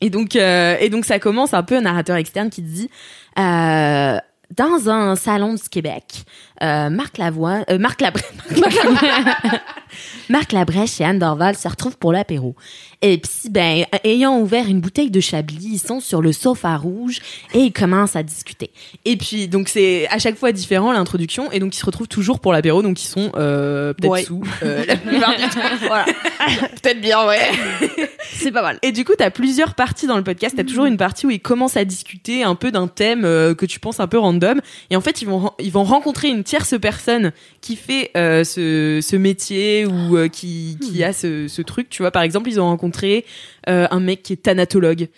Et 0.00 0.10
donc, 0.10 0.36
euh, 0.36 0.76
et 0.80 0.90
donc 0.90 1.04
ça 1.04 1.18
commence 1.18 1.54
un 1.54 1.62
peu 1.62 1.76
un 1.76 1.80
narrateur 1.82 2.16
externe 2.16 2.50
qui 2.50 2.62
dit 2.62 2.90
euh, 3.38 4.18
dans 4.54 4.88
un 4.88 5.16
salon 5.16 5.54
du 5.54 5.68
Québec, 5.68 6.24
euh, 6.62 6.88
Marc 6.90 7.18
Lavoie, 7.18 7.64
euh, 7.70 7.78
Marc 7.78 8.00
Marc 10.28 10.52
Labrèche 10.52 11.00
et 11.00 11.04
Anne 11.04 11.18
Dorval 11.18 11.56
se 11.56 11.68
retrouvent 11.68 11.96
pour 11.96 12.12
l'apéro. 12.12 12.54
Et 13.02 13.18
puis, 13.18 13.50
ben, 13.50 13.84
ayant 14.04 14.38
ouvert 14.38 14.66
une 14.68 14.80
bouteille 14.80 15.10
de 15.10 15.20
Chablis, 15.20 15.68
ils 15.72 15.78
sont 15.78 16.00
sur 16.00 16.22
le 16.22 16.32
sofa 16.32 16.76
rouge 16.76 17.20
et 17.54 17.60
ils 17.60 17.72
commencent 17.72 18.16
à 18.16 18.22
discuter. 18.22 18.70
Et 19.04 19.16
puis, 19.16 19.48
donc 19.48 19.68
c'est 19.68 20.08
à 20.08 20.18
chaque 20.18 20.36
fois 20.36 20.52
différent 20.52 20.92
l'introduction, 20.92 21.50
et 21.52 21.58
donc 21.58 21.74
ils 21.74 21.78
se 21.78 21.86
retrouvent 21.86 22.08
toujours 22.08 22.40
pour 22.40 22.52
l'apéro, 22.52 22.82
donc 22.82 23.02
ils 23.02 23.06
sont 23.06 23.30
euh, 23.36 23.92
peut-être 23.92 24.26
sous 24.26 24.42
euh, 24.62 24.84
la 24.86 24.96
plupart 24.96 25.36
du 25.36 25.42
temps. 25.42 25.60
Voilà, 25.86 26.04
peut-être 26.82 27.00
bien, 27.00 27.26
ouais. 27.26 27.50
c'est 28.32 28.50
pas 28.50 28.62
mal. 28.62 28.78
Et 28.82 28.92
du 28.92 29.04
coup, 29.04 29.12
t'as 29.16 29.30
plusieurs 29.30 29.74
parties 29.74 30.06
dans 30.06 30.16
le 30.16 30.24
podcast. 30.24 30.54
T'as 30.56 30.64
toujours 30.64 30.86
une 30.86 30.96
partie 30.96 31.26
où 31.26 31.30
ils 31.30 31.40
commencent 31.40 31.76
à 31.76 31.84
discuter 31.84 32.42
un 32.42 32.54
peu 32.54 32.70
d'un 32.70 32.88
thème 32.88 33.24
euh, 33.24 33.54
que 33.54 33.66
tu 33.66 33.78
penses 33.78 34.00
un 34.00 34.06
peu 34.06 34.18
random, 34.18 34.60
et 34.90 34.96
en 34.96 35.00
fait, 35.00 35.22
ils 35.22 35.28
vont 35.28 35.52
ils 35.58 35.72
vont 35.72 35.84
rencontrer 35.84 36.28
une 36.28 36.44
tierce 36.44 36.74
personne 36.80 37.32
qui 37.60 37.76
fait 37.76 38.10
ce, 38.14 39.00
ce 39.02 39.16
métier 39.16 39.85
ou 39.86 40.16
euh, 40.16 40.28
qui 40.28 40.78
qui 40.80 41.02
a 41.04 41.12
ce, 41.12 41.48
ce 41.48 41.62
truc. 41.62 41.88
Tu 41.88 42.02
vois, 42.02 42.10
par 42.10 42.22
exemple, 42.22 42.50
ils 42.50 42.60
ont 42.60 42.66
rencontré 42.66 43.24
euh, 43.68 43.86
un 43.90 44.00
mec 44.00 44.22
qui 44.22 44.32
est 44.32 44.42
thanatologue. 44.42 45.08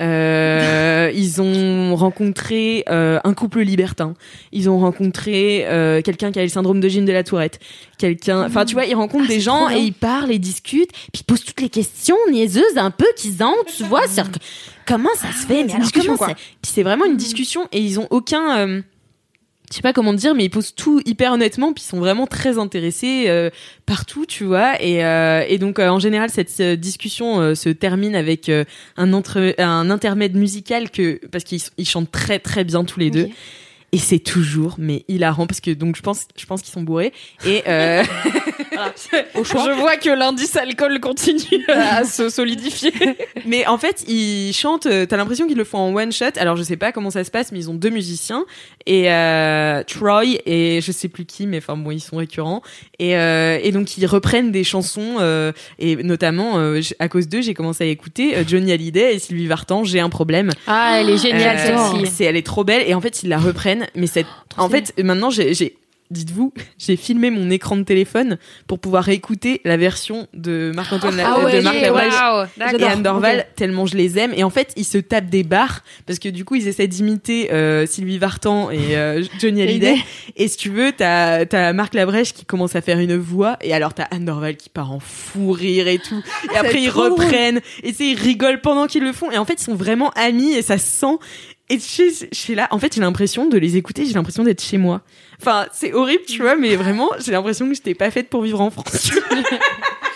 Euh, 0.00 1.10
ils 1.14 1.40
ont 1.40 1.94
rencontré 1.96 2.84
euh, 2.88 3.18
un 3.24 3.34
couple 3.34 3.60
libertin. 3.60 4.14
Ils 4.52 4.68
ont 4.68 4.78
rencontré 4.78 5.64
euh, 5.66 6.02
quelqu'un 6.02 6.32
qui 6.32 6.38
a 6.38 6.42
le 6.42 6.48
syndrome 6.48 6.80
de 6.80 6.88
Gilles 6.88 7.04
de 7.04 7.12
la 7.12 7.22
Tourette. 7.22 7.60
Quelqu'un, 7.98 8.44
enfin 8.44 8.64
tu 8.64 8.74
vois, 8.74 8.86
ils 8.86 8.94
rencontrent 8.94 9.26
ah, 9.28 9.32
des 9.32 9.40
gens 9.40 9.70
et 9.70 9.78
ils 9.78 9.92
parlent 9.92 10.32
et 10.32 10.38
discutent, 10.38 10.92
puis 11.12 11.20
ils 11.20 11.24
posent 11.24 11.44
toutes 11.44 11.60
les 11.60 11.68
questions 11.68 12.16
niaiseuses 12.30 12.76
un 12.76 12.90
peu 12.90 13.06
qu'ils 13.16 13.42
ont, 13.42 13.54
tu 13.76 13.84
vois, 13.84 14.08
sur 14.08 14.24
comment 14.86 15.14
ça 15.16 15.28
se 15.28 15.46
fait, 15.46 15.64
mais 15.64 15.74
alors 15.74 15.90
comment. 15.92 16.16
Puis 16.16 16.72
c'est 16.72 16.82
vraiment 16.82 17.04
une 17.04 17.16
discussion 17.16 17.68
et 17.72 17.80
ils 17.80 18.00
ont 18.00 18.08
aucun 18.10 18.82
je 19.70 19.76
sais 19.76 19.82
pas 19.82 19.92
comment 19.92 20.12
dire, 20.12 20.34
mais 20.34 20.44
ils 20.44 20.50
posent 20.50 20.74
tout 20.74 21.00
hyper 21.06 21.32
honnêtement, 21.32 21.72
puis 21.72 21.82
ils 21.84 21.88
sont 21.88 21.98
vraiment 21.98 22.26
très 22.26 22.58
intéressés 22.58 23.24
euh, 23.28 23.50
partout, 23.86 24.26
tu 24.26 24.44
vois. 24.44 24.80
Et, 24.82 25.04
euh, 25.04 25.42
et 25.48 25.58
donc, 25.58 25.78
euh, 25.78 25.88
en 25.88 25.98
général, 25.98 26.30
cette 26.30 26.60
discussion 26.78 27.54
se 27.54 27.70
termine 27.70 28.14
avec 28.14 28.50
un, 28.96 29.12
entre, 29.12 29.54
un 29.58 29.90
intermède 29.90 30.36
musical 30.36 30.90
que 30.90 31.20
parce 31.30 31.44
qu'ils 31.44 31.88
chantent 31.88 32.12
très 32.12 32.38
très 32.38 32.64
bien 32.64 32.84
tous 32.84 33.00
les 33.00 33.10
deux 33.10 33.28
et 33.94 33.98
c'est 33.98 34.18
toujours 34.18 34.74
mais 34.76 35.04
hilarant 35.06 35.46
parce 35.46 35.60
que 35.60 35.70
donc 35.70 35.94
je 35.94 36.02
pense 36.02 36.26
je 36.36 36.44
pense 36.46 36.62
qu'ils 36.62 36.72
sont 36.72 36.82
bourrés. 36.82 37.12
Et 37.46 37.62
euh... 37.68 38.02
je 39.36 39.78
vois 39.78 39.96
que 39.96 40.10
l'indice 40.10 40.56
alcool 40.56 40.98
continue 40.98 41.64
à 41.68 42.02
se 42.04 42.28
solidifier. 42.28 42.92
Mais 43.46 43.66
en 43.68 43.78
fait 43.78 44.04
ils 44.08 44.52
chantent 44.52 44.86
euh, 44.86 45.06
t'as 45.06 45.16
l'impression 45.16 45.46
qu'ils 45.46 45.56
le 45.56 45.62
font 45.62 45.78
en 45.78 45.94
one 45.94 46.10
shot. 46.10 46.36
Alors 46.38 46.56
je 46.56 46.64
sais 46.64 46.76
pas 46.76 46.90
comment 46.90 47.10
ça 47.10 47.22
se 47.22 47.30
passe 47.30 47.52
mais 47.52 47.60
ils 47.60 47.70
ont 47.70 47.74
deux 47.74 47.90
musiciens. 47.90 48.44
Et 48.86 49.12
euh, 49.12 49.84
Troy 49.84 50.24
et 50.44 50.80
je 50.80 50.90
sais 50.90 51.08
plus 51.08 51.24
qui 51.24 51.46
mais 51.46 51.58
enfin 51.58 51.76
bon 51.76 51.92
ils 51.92 52.00
sont 52.00 52.16
récurrents. 52.16 52.62
Et, 52.98 53.16
euh, 53.16 53.60
et 53.62 53.70
donc 53.70 53.96
ils 53.96 54.06
reprennent 54.06 54.50
des 54.50 54.64
chansons 54.64 55.18
euh, 55.20 55.52
et 55.78 55.94
notamment 55.96 56.58
euh, 56.58 56.80
à 56.98 57.08
cause 57.08 57.28
d'eux 57.28 57.42
j'ai 57.42 57.54
commencé 57.54 57.84
à 57.84 57.86
écouter 57.86 58.34
Johnny 58.46 58.72
Hallyday 58.72 59.14
et 59.14 59.18
Sylvie 59.20 59.46
Vartan 59.46 59.84
j'ai 59.84 60.00
un 60.00 60.08
problème. 60.08 60.50
Ah 60.66 60.96
elle 60.98 61.10
est 61.10 61.18
géniale 61.18 61.60
celle-ci. 61.60 62.12
c'est 62.12 62.24
elle 62.24 62.36
est 62.36 62.46
trop 62.46 62.64
belle. 62.64 62.82
Et 62.88 62.94
en 62.94 63.00
fait 63.00 63.22
ils 63.22 63.28
la 63.28 63.38
reprennent 63.38 63.83
mais 63.94 64.06
cette, 64.06 64.26
en 64.56 64.68
fait, 64.68 64.94
maintenant, 65.02 65.30
j'ai, 65.30 65.76
dites-vous, 66.10 66.52
j'ai 66.78 66.96
filmé 66.96 67.30
mon 67.30 67.50
écran 67.50 67.76
de 67.76 67.82
téléphone 67.82 68.38
pour 68.66 68.78
pouvoir 68.78 69.08
écouter 69.08 69.60
la 69.64 69.76
version 69.76 70.28
de 70.34 70.72
Marc-Antoine 70.74 71.20
ah 71.20 71.50
de 71.50 71.60
Marc 71.60 71.76
wow, 71.76 72.78
et 72.78 72.84
Anne 72.84 73.02
Dorval 73.02 73.46
tellement 73.56 73.86
je 73.86 73.96
les 73.96 74.18
aime. 74.18 74.32
Et 74.36 74.44
en 74.44 74.50
fait 74.50 74.72
ils 74.76 74.84
se 74.84 74.98
tapent 74.98 75.30
des 75.30 75.42
barres 75.42 75.82
parce 76.06 76.18
que 76.18 76.28
du 76.28 76.44
coup 76.44 76.56
ils 76.56 76.68
essaient 76.68 76.88
d'imiter 76.88 77.52
euh, 77.52 77.86
Sylvie 77.86 78.18
Vartan 78.18 78.70
et 78.70 78.96
euh, 78.96 79.22
Johnny 79.40 79.62
Hallyday. 79.62 79.96
et 80.36 80.48
si 80.48 80.56
tu 80.56 80.70
veux 80.70 80.92
t'as 80.92 81.44
as 81.50 81.72
Marc 81.72 81.94
Labrèche 81.94 82.32
qui 82.32 82.44
commence 82.44 82.76
à 82.76 82.80
faire 82.80 82.98
une 82.98 83.16
voix 83.16 83.56
et 83.60 83.72
alors 83.72 83.94
t'as 83.94 84.04
Anne 84.04 84.24
Dorval 84.24 84.56
qui 84.56 84.68
part 84.68 84.92
en 84.92 85.00
fou 85.00 85.52
rire 85.52 85.88
et 85.88 85.98
tout. 85.98 86.22
Et 86.52 86.56
après 86.56 86.82
ils 86.82 86.90
reprennent 86.90 87.60
et 87.82 87.94
ils 87.98 88.18
rigolent 88.18 88.60
pendant 88.60 88.86
qu'ils 88.86 89.04
le 89.04 89.12
font. 89.12 89.30
Et 89.30 89.38
en 89.38 89.44
fait 89.44 89.54
ils 89.54 89.64
sont 89.64 89.74
vraiment 89.74 90.10
amis 90.10 90.52
et 90.52 90.62
ça 90.62 90.78
se 90.78 90.86
sent 90.86 91.18
et 91.70 91.78
je 91.78 92.26
suis 92.32 92.54
là, 92.54 92.68
en 92.70 92.78
fait, 92.78 92.94
j'ai 92.94 93.00
l'impression 93.00 93.46
de 93.46 93.56
les 93.56 93.76
écouter, 93.76 94.04
j'ai 94.04 94.12
l'impression 94.12 94.44
d'être 94.44 94.62
chez 94.62 94.76
moi. 94.76 95.00
Enfin, 95.40 95.66
c'est 95.72 95.94
horrible, 95.94 96.24
tu 96.26 96.42
vois, 96.42 96.56
mais 96.56 96.76
vraiment, 96.76 97.10
j'ai 97.24 97.32
l'impression 97.32 97.66
que 97.66 97.74
j'étais 97.74 97.94
pas 97.94 98.10
faite 98.10 98.28
pour 98.28 98.42
vivre 98.42 98.60
en 98.60 98.70
France. 98.70 99.10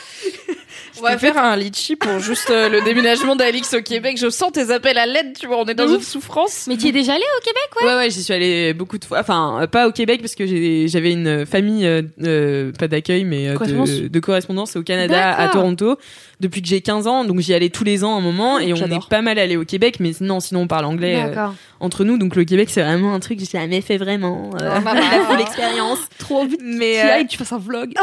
On 1.00 1.02
va 1.02 1.18
faire 1.18 1.38
un 1.38 1.56
litchi 1.56 1.96
pour 1.96 2.18
juste 2.18 2.50
euh, 2.50 2.68
le 2.68 2.80
déménagement 2.82 3.36
d'Alix 3.36 3.74
au 3.74 3.82
Québec. 3.82 4.18
Je 4.20 4.30
sens 4.30 4.52
tes 4.52 4.70
appels 4.70 4.98
à 4.98 5.06
l'aide, 5.06 5.36
tu 5.38 5.46
vois, 5.46 5.58
on 5.58 5.66
est 5.66 5.74
dans 5.74 5.88
une 5.88 6.00
souffrance. 6.00 6.66
Mais 6.68 6.76
tu 6.76 6.88
es 6.88 6.92
déjà 6.92 7.14
allé 7.14 7.24
au 7.38 7.44
Québec, 7.44 7.68
ouais? 7.80 7.86
Ouais, 7.86 7.96
ouais, 7.96 8.10
j'y 8.10 8.22
suis 8.22 8.34
allée 8.34 8.74
beaucoup 8.74 8.98
de 8.98 9.04
fois. 9.04 9.20
Enfin, 9.20 9.66
pas 9.70 9.88
au 9.88 9.92
Québec 9.92 10.20
parce 10.20 10.34
que 10.34 10.46
j'avais 10.86 11.12
une 11.12 11.46
famille, 11.46 11.86
euh, 11.86 12.02
euh, 12.22 12.72
pas 12.72 12.88
d'accueil, 12.88 13.24
mais 13.24 13.48
de, 13.48 14.08
de, 14.08 14.20
correspondance 14.20 14.76
au 14.76 14.82
Canada, 14.82 15.34
à 15.36 15.48
Toronto, 15.48 15.98
depuis 16.40 16.62
que 16.62 16.68
j'ai 16.68 16.80
15 16.80 17.06
ans. 17.06 17.24
Donc 17.24 17.40
j'y 17.40 17.54
allais 17.54 17.70
tous 17.70 17.84
les 17.84 18.04
ans 18.04 18.14
à 18.14 18.18
un 18.18 18.22
moment 18.22 18.58
et 18.58 18.72
on 18.72 18.76
est 18.76 19.08
pas 19.08 19.22
mal 19.22 19.38
allé 19.38 19.56
au 19.56 19.64
Québec, 19.64 19.98
mais 20.00 20.12
non, 20.20 20.40
sinon 20.40 20.62
on 20.62 20.66
parle 20.66 20.84
anglais 20.84 21.32
entre 21.80 22.04
nous. 22.04 22.18
Donc 22.18 22.36
le 22.36 22.44
Québec, 22.44 22.68
c'est 22.70 22.82
vraiment 22.82 23.14
un 23.14 23.20
truc 23.20 23.38
que 23.38 23.44
j'ai 23.44 23.58
jamais 23.58 23.80
fait 23.80 23.98
vraiment. 23.98 24.50
Euh, 24.60 24.80
bah, 24.80 24.94
bah, 24.94 25.36
l'expérience. 25.36 25.98
Trop 26.18 26.40
envie 26.40 26.58
mais, 26.62 27.18
tu 27.20 27.26
que 27.26 27.30
tu 27.32 27.38
fasses 27.38 27.52
un 27.52 27.58
vlog. 27.58 27.94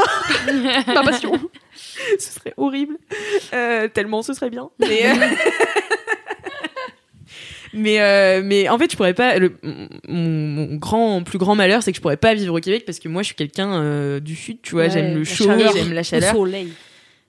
Ma 0.88 1.04
passion. 1.04 1.34
ce 2.20 2.32
serait 2.32 2.54
horrible. 2.58 2.98
Euh, 3.54 3.88
tellement 3.88 4.22
ce 4.22 4.34
serait 4.34 4.50
bien. 4.50 4.70
Mais, 4.80 5.06
euh, 5.06 5.14
mais, 7.74 8.02
euh, 8.02 8.42
mais, 8.44 8.70
en 8.70 8.78
fait, 8.78 8.92
je 8.92 8.98
pourrais 8.98 9.14
pas. 9.14 9.38
Le, 9.38 9.54
mon, 10.08 10.76
grand, 10.76 11.24
plus 11.24 11.38
grand 11.38 11.56
malheur, 11.56 11.84
c'est 11.84 11.92
que 11.92 11.98
je 11.98 12.02
pourrais 12.02 12.18
pas 12.18 12.34
vivre 12.34 12.56
au 12.56 12.60
Québec 12.60 12.84
parce 12.86 13.00
que 13.00 13.10
moi, 13.10 13.22
je 13.22 13.28
suis 13.28 13.36
quelqu'un 13.36 14.20
du 14.20 14.36
sud, 14.36 14.62
tu 14.62 14.72
vois. 14.72 14.88
j'aime 14.88 15.16
le 15.16 15.24
chaud, 15.24 15.52
j'aime 15.74 15.94
la 15.94 16.04
chaleur. 16.04 16.34
Le 16.34 16.40
soleil. 16.40 16.74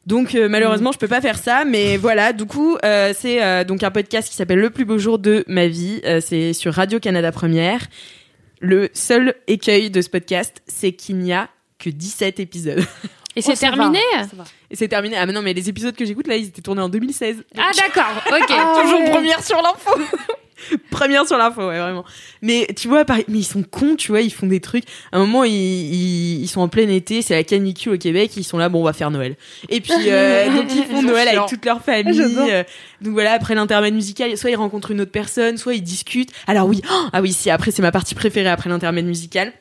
Donc 0.06 0.34
malheureusement, 0.34 0.92
je 0.92 0.98
peux 0.98 1.08
pas 1.08 1.20
faire 1.20 1.36
ça, 1.36 1.64
mais 1.64 1.96
voilà. 1.96 2.32
Du 2.32 2.46
coup, 2.46 2.78
c'est 2.82 3.64
donc 3.64 3.82
un 3.82 3.90
podcast 3.90 4.28
qui 4.28 4.36
s'appelle 4.36 4.60
Le 4.60 4.70
plus 4.70 4.84
beau 4.84 4.98
jour 4.98 5.18
de 5.18 5.44
ma 5.48 5.66
vie. 5.66 6.00
c'est 6.20 6.52
sur 6.52 6.74
Radio 6.74 7.00
Canada 7.00 7.32
Première. 7.32 7.80
Le 8.60 8.88
seul 8.94 9.34
écueil 9.48 9.90
de 9.90 10.00
ce 10.00 10.08
podcast, 10.08 10.62
c'est 10.66 10.92
qu'il 10.92 11.18
n'y 11.18 11.32
a 11.32 11.50
que 11.78 11.90
17 11.90 12.40
épisodes. 12.40 12.84
Et 13.36 13.42
c'est 13.42 13.52
oh, 13.52 13.56
terminé 13.56 14.00
Et 14.70 14.76
c'est 14.76 14.88
terminé. 14.88 15.16
Ah 15.16 15.26
mais 15.26 15.32
non, 15.32 15.42
mais 15.42 15.52
les 15.52 15.68
épisodes 15.68 15.94
que 15.94 16.06
j'écoute 16.06 16.26
là, 16.26 16.36
ils 16.36 16.46
étaient 16.46 16.62
tournés 16.62 16.80
en 16.80 16.88
2016. 16.88 17.44
Ah 17.56 17.70
d'accord, 17.76 18.22
ok. 18.26 18.50
Ah, 18.50 18.80
Toujours 18.82 19.04
première 19.10 19.44
sur 19.44 19.60
l'info. 19.60 19.90
première 20.90 21.26
sur 21.26 21.36
l'info, 21.36 21.68
ouais, 21.68 21.78
vraiment. 21.78 22.04
Mais 22.40 22.66
tu 22.74 22.88
vois, 22.88 23.04
mais 23.28 23.38
ils 23.38 23.44
sont 23.44 23.62
cons, 23.62 23.94
tu 23.94 24.12
vois, 24.12 24.22
ils 24.22 24.32
font 24.32 24.46
des 24.46 24.60
trucs. 24.60 24.84
À 25.12 25.18
un 25.18 25.20
moment, 25.20 25.44
ils, 25.44 25.52
ils, 25.52 26.48
sont 26.48 26.62
en 26.62 26.68
plein 26.68 26.88
été, 26.88 27.20
c'est 27.20 27.34
la 27.34 27.44
canicule 27.44 27.92
au 27.92 27.98
Québec, 27.98 28.32
ils 28.38 28.44
sont 28.44 28.56
là, 28.56 28.70
bon, 28.70 28.80
on 28.80 28.84
va 28.84 28.94
faire 28.94 29.10
Noël. 29.10 29.36
Et 29.68 29.82
puis, 29.82 29.92
euh, 30.08 30.46
donc 30.54 30.74
ils 30.74 30.84
font 30.84 31.02
Noël 31.02 31.28
avec 31.28 31.46
toute 31.46 31.64
leur 31.66 31.82
famille. 31.82 32.22
Euh, 32.50 32.64
donc 33.02 33.12
voilà, 33.12 33.32
après 33.32 33.54
l'intermède 33.54 33.92
musical, 33.92 34.34
soit 34.38 34.50
ils 34.50 34.56
rencontrent 34.56 34.92
une 34.92 35.02
autre 35.02 35.12
personne, 35.12 35.58
soit 35.58 35.74
ils 35.74 35.82
discutent. 35.82 36.32
Alors 36.46 36.66
oui, 36.66 36.80
ah 37.12 37.20
oui, 37.20 37.34
si, 37.34 37.50
après 37.50 37.70
c'est 37.70 37.82
ma 37.82 37.92
partie 37.92 38.14
préférée 38.14 38.48
après 38.48 38.70
l'intermède 38.70 39.04
musical 39.04 39.52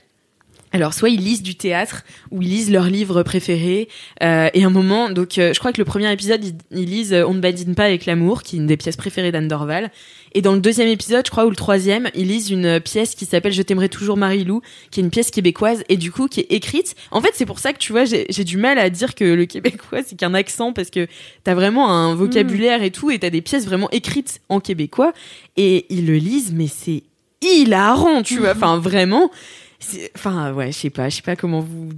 alors 0.75 0.93
soit 0.93 1.09
ils 1.09 1.21
lisent 1.21 1.41
du 1.41 1.55
théâtre 1.55 2.03
ou 2.31 2.41
ils 2.41 2.49
lisent 2.49 2.69
leurs 2.69 2.89
livres 2.89 3.23
préférés 3.23 3.87
euh, 4.21 4.49
et 4.53 4.65
un 4.65 4.69
moment 4.69 5.09
donc 5.09 5.37
euh, 5.37 5.53
je 5.53 5.59
crois 5.59 5.71
que 5.71 5.79
le 5.79 5.85
premier 5.85 6.11
épisode 6.11 6.43
ils, 6.43 6.85
lisent 6.85 7.13
euh, 7.13 7.25
On 7.25 7.33
ne 7.33 7.39
badine 7.39 7.75
pas 7.75 7.85
avec 7.85 8.05
l'amour 8.05 8.43
qui 8.43 8.57
est 8.57 8.59
une 8.59 8.67
des 8.67 8.75
pièces 8.75 8.97
préférées 8.97 9.31
d'Anne 9.31 9.47
Dorval. 9.47 9.89
Et 10.33 10.41
dans 10.41 10.51
le 10.51 10.59
deuxième 10.59 10.89
épisode 10.89 11.25
je 11.25 11.31
crois 11.31 11.45
ou 11.45 11.49
le 11.49 11.55
troisième 11.55 12.09
ils 12.13 12.27
lisent 12.27 12.49
une 12.49 12.81
pièce 12.81 13.15
qui 13.15 13.25
s'appelle 13.25 13.53
Je 13.53 13.61
t'aimerai 13.61 13.87
toujours 13.87 14.17
Marie-Lou 14.17 14.59
qui 14.91 14.99
est 14.99 15.03
une 15.03 15.11
pièce 15.11 15.31
québécoise 15.31 15.85
et 15.87 15.95
du 15.95 16.11
coup 16.11 16.27
qui 16.27 16.41
est 16.41 16.51
écrite. 16.51 16.95
En 17.11 17.21
fait 17.21 17.31
c'est 17.35 17.45
pour 17.45 17.59
ça 17.59 17.71
que 17.71 17.77
tu 17.77 17.93
vois 17.93 18.03
j'ai 18.03 18.43
du 18.43 18.57
mal 18.57 18.77
à 18.77 18.89
dire 18.89 19.15
que 19.15 19.23
le 19.23 19.45
québécois 19.45 19.99
c'est 20.05 20.17
qu'un 20.17 20.33
accent 20.33 20.73
parce 20.73 20.89
que 20.89 21.07
t'as 21.45 21.53
vraiment 21.53 21.89
un 21.89 22.15
vocabulaire 22.15 22.83
et 22.83 22.91
tout 22.91 23.11
et 23.11 23.19
t'as 23.19 23.29
des 23.29 23.41
pièces 23.41 23.65
vraiment 23.65 23.89
écrites 23.91 24.41
en 24.49 24.59
québécois 24.59 25.13
et 25.55 25.85
ils 25.89 26.05
le 26.05 26.17
lisent 26.17 26.51
mais 26.53 26.67
c'est 26.67 27.03
hilarant 27.41 28.23
tu 28.23 28.39
vois. 28.39 28.51
Enfin 28.55 28.77
vraiment 28.77 29.31
Enfin, 30.15 30.53
ouais, 30.53 30.71
je 30.71 30.77
sais 30.77 30.89
pas, 30.89 31.09
je 31.09 31.17
sais 31.17 31.21
pas 31.21 31.35
comment 31.35 31.59
vous. 31.59 31.89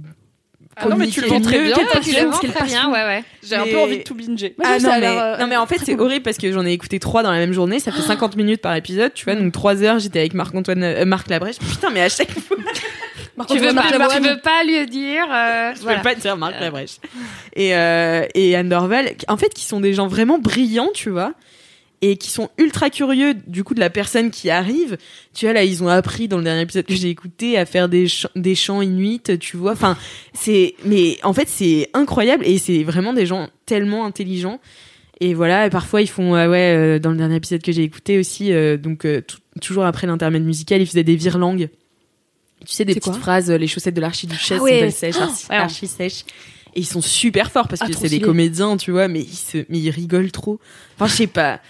Ah 0.80 0.88
non, 0.88 0.96
mais 0.96 1.08
tu 1.08 1.20
le 1.20 1.26
vends 1.26 1.40
très 1.40 1.60
bien. 1.60 1.76
Tu 2.02 2.12
le 2.12 2.28
vends 2.28 2.38
très 2.38 2.64
bien, 2.64 2.88
ouais, 2.90 3.02
ouais. 3.02 3.24
J'ai 3.42 3.56
un 3.56 3.64
peu 3.64 3.78
envie 3.78 3.98
de 3.98 4.02
tout 4.02 4.14
binger. 4.14 4.54
Ah 4.62 4.78
non, 4.78 4.90
mais, 5.00 5.06
euh, 5.06 5.36
non, 5.38 5.46
mais 5.48 5.56
en 5.56 5.66
fait, 5.66 5.78
c'est 5.84 5.98
horrible 5.98 6.22
parce 6.22 6.38
que 6.38 6.52
j'en 6.52 6.64
ai 6.64 6.72
écouté 6.72 7.00
trois 7.00 7.22
dans 7.22 7.32
la 7.32 7.38
même 7.38 7.52
journée. 7.52 7.80
Ça 7.80 7.90
fait 7.90 8.02
50 8.02 8.36
minutes 8.36 8.60
par 8.60 8.74
épisode, 8.76 9.12
tu 9.12 9.24
vois. 9.24 9.34
Donc, 9.34 9.52
trois 9.52 9.82
heures, 9.82 9.98
j'étais 9.98 10.20
avec 10.20 10.34
Marc-Antoine, 10.34 10.82
euh, 10.84 11.04
Marc 11.04 11.28
Labrèche. 11.30 11.58
Putain, 11.58 11.90
mais 11.90 12.02
à 12.02 12.08
chaque 12.08 12.30
fois. 12.30 12.56
tu, 13.48 13.58
veux 13.58 13.74
pas, 13.74 14.08
tu 14.10 14.20
veux 14.20 14.40
pas 14.40 14.64
lui 14.64 14.86
dire. 14.86 15.24
Euh, 15.30 15.72
je 15.74 15.82
voilà. 15.82 15.98
veux 15.98 16.04
pas 16.04 16.14
dire 16.14 16.36
Marc 16.36 16.60
Labrèche. 16.60 16.98
Et, 17.54 17.74
euh, 17.74 18.26
et 18.34 18.54
Anne 18.54 18.68
Dorval, 18.68 19.14
en 19.26 19.36
fait, 19.36 19.52
qui 19.52 19.64
sont 19.64 19.80
des 19.80 19.94
gens 19.94 20.06
vraiment 20.06 20.38
brillants, 20.38 20.90
tu 20.94 21.10
vois 21.10 21.32
et 22.00 22.16
qui 22.16 22.30
sont 22.30 22.48
ultra 22.58 22.90
curieux 22.90 23.34
du 23.46 23.64
coup 23.64 23.74
de 23.74 23.80
la 23.80 23.90
personne 23.90 24.30
qui 24.30 24.50
arrive. 24.50 24.96
Tu 25.34 25.46
vois 25.46 25.52
là, 25.52 25.64
ils 25.64 25.82
ont 25.82 25.88
appris 25.88 26.28
dans 26.28 26.38
le 26.38 26.44
dernier 26.44 26.62
épisode 26.62 26.86
que 26.86 26.94
j'ai 26.94 27.10
écouté 27.10 27.58
à 27.58 27.66
faire 27.66 27.88
des 27.88 28.06
chants, 28.06 28.28
des 28.36 28.54
chants 28.54 28.82
inuits, 28.82 29.20
tu 29.40 29.56
vois. 29.56 29.72
Enfin, 29.72 29.96
c'est 30.32 30.74
mais 30.84 31.18
en 31.22 31.32
fait, 31.32 31.48
c'est 31.48 31.90
incroyable 31.94 32.46
et 32.46 32.58
c'est 32.58 32.84
vraiment 32.84 33.12
des 33.12 33.26
gens 33.26 33.48
tellement 33.66 34.04
intelligents 34.06 34.60
Et 35.20 35.34
voilà, 35.34 35.66
et 35.66 35.70
parfois 35.70 36.00
ils 36.00 36.08
font, 36.08 36.32
ouais, 36.32 37.00
dans 37.00 37.10
le 37.10 37.16
dernier 37.16 37.36
épisode 37.36 37.62
que 37.62 37.72
j'ai 37.72 37.82
écouté 37.82 38.18
aussi, 38.18 38.52
donc 38.78 39.06
toujours 39.60 39.84
après 39.84 40.06
l'intermède 40.06 40.44
musical, 40.44 40.80
ils 40.80 40.86
faisaient 40.86 41.04
des 41.04 41.16
virlangues. 41.16 41.68
Tu 42.66 42.74
sais, 42.74 42.84
des 42.84 42.94
petites 42.94 43.14
phrases, 43.14 43.50
les 43.50 43.66
chaussettes 43.66 43.94
de 43.94 44.00
l'archiduchesse, 44.00 44.58
ah 44.60 44.62
ouais. 44.62 44.90
sèche, 44.90 45.16
archi, 45.48 45.86
sèche. 45.86 46.24
Et 46.74 46.80
ils 46.80 46.86
sont 46.86 47.00
super 47.00 47.50
forts 47.50 47.66
parce 47.68 47.82
ah, 47.82 47.86
que 47.86 47.94
c'est 47.96 48.08
des 48.08 48.20
comédiens, 48.20 48.76
tu 48.76 48.90
vois, 48.90 49.08
mais 49.08 49.20
ils, 49.20 49.36
se, 49.36 49.58
mais 49.68 49.78
ils 49.78 49.90
rigolent 49.90 50.32
trop. 50.32 50.60
Enfin, 50.96 51.06
je 51.06 51.14
sais 51.14 51.26
pas. 51.26 51.60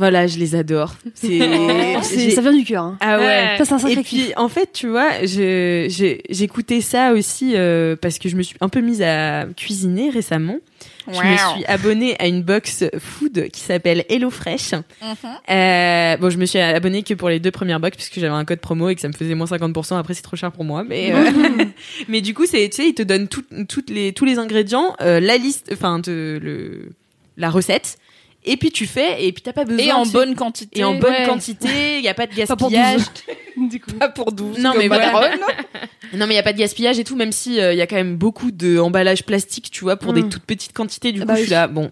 Voilà, 0.00 0.26
je 0.26 0.38
les 0.38 0.54
adore. 0.54 0.94
C'est, 1.14 2.30
ça 2.30 2.40
vient 2.40 2.54
du 2.54 2.64
cœur. 2.64 2.84
Hein. 2.84 2.96
Ah 3.00 3.18
ouais. 3.18 3.62
Ça, 3.62 3.78
c'est 3.78 3.84
un 3.84 3.88
Et 3.88 4.02
puis, 4.02 4.32
en 4.34 4.48
fait, 4.48 4.72
tu 4.72 4.88
vois, 4.88 5.10
j'écoutais 5.26 6.80
ça 6.80 7.12
aussi 7.12 7.52
euh, 7.54 7.96
parce 8.00 8.18
que 8.18 8.30
je 8.30 8.36
me 8.36 8.42
suis 8.42 8.56
un 8.62 8.70
peu 8.70 8.80
mise 8.80 9.02
à 9.02 9.44
cuisiner 9.54 10.08
récemment. 10.08 10.56
Je 11.06 11.20
me 11.20 11.36
suis 11.36 11.66
abonnée 11.66 12.16
à 12.18 12.28
une 12.28 12.42
box 12.42 12.84
food 12.98 13.48
qui 13.52 13.60
s'appelle 13.60 14.06
HelloFresh. 14.08 14.72
Mhm. 14.72 15.16
euh, 15.50 16.16
bon, 16.16 16.30
je 16.30 16.38
me 16.38 16.46
suis 16.46 16.58
abonnée 16.58 17.02
que 17.02 17.12
pour 17.12 17.28
les 17.28 17.40
deux 17.40 17.50
premières 17.50 17.78
box 17.78 17.94
puisque 17.94 18.14
j'avais 18.14 18.32
un 18.32 18.46
code 18.46 18.60
promo 18.60 18.88
et 18.88 18.94
que 18.94 19.02
ça 19.02 19.08
me 19.08 19.12
faisait 19.12 19.34
moins 19.34 19.46
50%. 19.46 19.98
Après, 19.98 20.14
c'est 20.14 20.22
trop 20.22 20.36
cher 20.36 20.50
pour 20.50 20.64
moi. 20.64 20.82
Mais, 20.82 21.12
euh, 21.12 21.30
mais 22.08 22.22
du 22.22 22.32
coup, 22.32 22.46
c'est, 22.46 22.66
tu 22.70 22.76
sais, 22.76 22.88
ils 22.88 22.94
te 22.94 23.02
donnent 23.02 23.28
toutes 23.28 23.90
les, 23.90 24.14
tous 24.14 24.24
les 24.24 24.38
ingrédients, 24.38 24.96
euh, 25.02 25.20
la 25.20 25.36
liste, 25.36 25.68
enfin, 25.74 26.00
le, 26.06 26.88
la 27.36 27.50
recette 27.50 27.98
et 28.44 28.56
puis 28.56 28.70
tu 28.70 28.86
fais 28.86 29.24
et 29.24 29.32
puis 29.32 29.42
t'as 29.42 29.52
pas 29.52 29.64
besoin 29.64 29.84
et 29.84 29.92
en 29.92 30.06
bonne 30.06 30.34
quantité. 30.34 30.80
Et 30.80 30.84
en 30.84 30.94
bonne 30.94 31.26
quantité 31.26 31.98
il 31.98 32.04
y 32.04 32.08
a 32.08 32.14
pas 32.14 32.26
de 32.26 32.34
gaspillage. 32.36 33.02
du 33.56 33.80
coup. 33.80 33.92
Pas 33.92 34.08
pour 34.08 34.32
12 34.32 34.58
non 34.58 34.72
mais 34.76 34.88
voilà. 34.88 35.12
Non 36.12 36.26
mais 36.26 36.34
il 36.34 36.36
y 36.36 36.40
a 36.40 36.42
pas 36.42 36.52
de 36.52 36.58
gaspillage 36.58 36.98
et 36.98 37.04
tout 37.04 37.14
même 37.14 37.30
si 37.30 37.60
euh, 37.60 37.72
il 37.72 37.78
y 37.78 37.82
a 37.82 37.86
quand 37.86 37.96
même 37.96 38.16
beaucoup 38.16 38.50
de 38.50 38.78
emballage 38.78 39.24
plastique 39.24 39.70
tu 39.70 39.84
vois 39.84 39.96
pour 39.96 40.12
des 40.12 40.22
mm. 40.22 40.28
toutes 40.28 40.44
petites 40.44 40.72
quantités 40.72 41.12
du 41.12 41.20
ah 41.20 41.22
coup 41.22 41.28
bah 41.28 41.36
je 41.36 41.42
suis 41.42 41.50
là 41.50 41.68
bon 41.68 41.90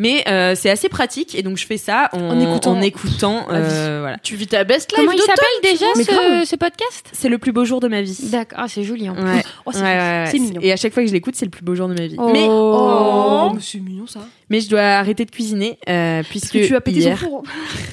mais 0.00 0.24
euh, 0.28 0.54
c'est 0.56 0.70
assez 0.70 0.88
pratique 0.88 1.34
et 1.34 1.42
donc 1.42 1.58
je 1.58 1.66
fais 1.66 1.76
ça 1.76 2.08
en, 2.14 2.40
écoutant, 2.40 2.72
en 2.72 2.80
écoutant 2.80 3.46
euh, 3.50 3.98
voilà. 4.00 4.16
Tu 4.22 4.34
vis 4.34 4.46
ta 4.46 4.64
best 4.64 4.90
life. 4.92 4.98
Comment 4.98 5.12
il 5.12 5.20
s'appelle 5.20 5.44
déjà 5.62 5.84
ce, 5.94 6.48
ce, 6.48 6.56
podcast? 6.56 7.10
C'est 7.12 7.28
le 7.28 7.36
plus 7.36 7.52
beau 7.52 7.66
jour 7.66 7.80
de 7.80 7.88
ma 7.88 8.00
vie. 8.00 8.18
D'accord, 8.30 8.60
ah, 8.62 8.66
c'est 8.66 8.82
joli. 8.82 9.10
Oh, 9.10 9.72
c'est 9.72 10.38
mignon. 10.38 10.60
Et 10.62 10.72
à 10.72 10.76
chaque 10.76 10.94
fois 10.94 11.02
que 11.02 11.08
je 11.08 11.12
l'écoute, 11.12 11.36
c'est 11.36 11.44
le 11.44 11.50
plus 11.50 11.62
beau 11.62 11.74
jour 11.74 11.86
de 11.86 11.92
ma 11.92 12.06
vie. 12.06 12.16
Oh. 12.18 12.30
Mais 12.32 12.46
oh, 12.48 13.52
c'est 13.60 13.78
mignon 13.78 14.06
ça. 14.06 14.20
Mais 14.48 14.60
je 14.60 14.70
dois 14.70 14.80
arrêter 14.80 15.26
de 15.26 15.30
cuisiner 15.30 15.78
euh, 15.86 16.22
puisque 16.28 16.54
que 16.54 16.66
tu 16.66 16.74
as 16.74 16.80
pété 16.80 17.00
hier, 17.00 17.18
son 17.18 17.26
four. 17.26 17.42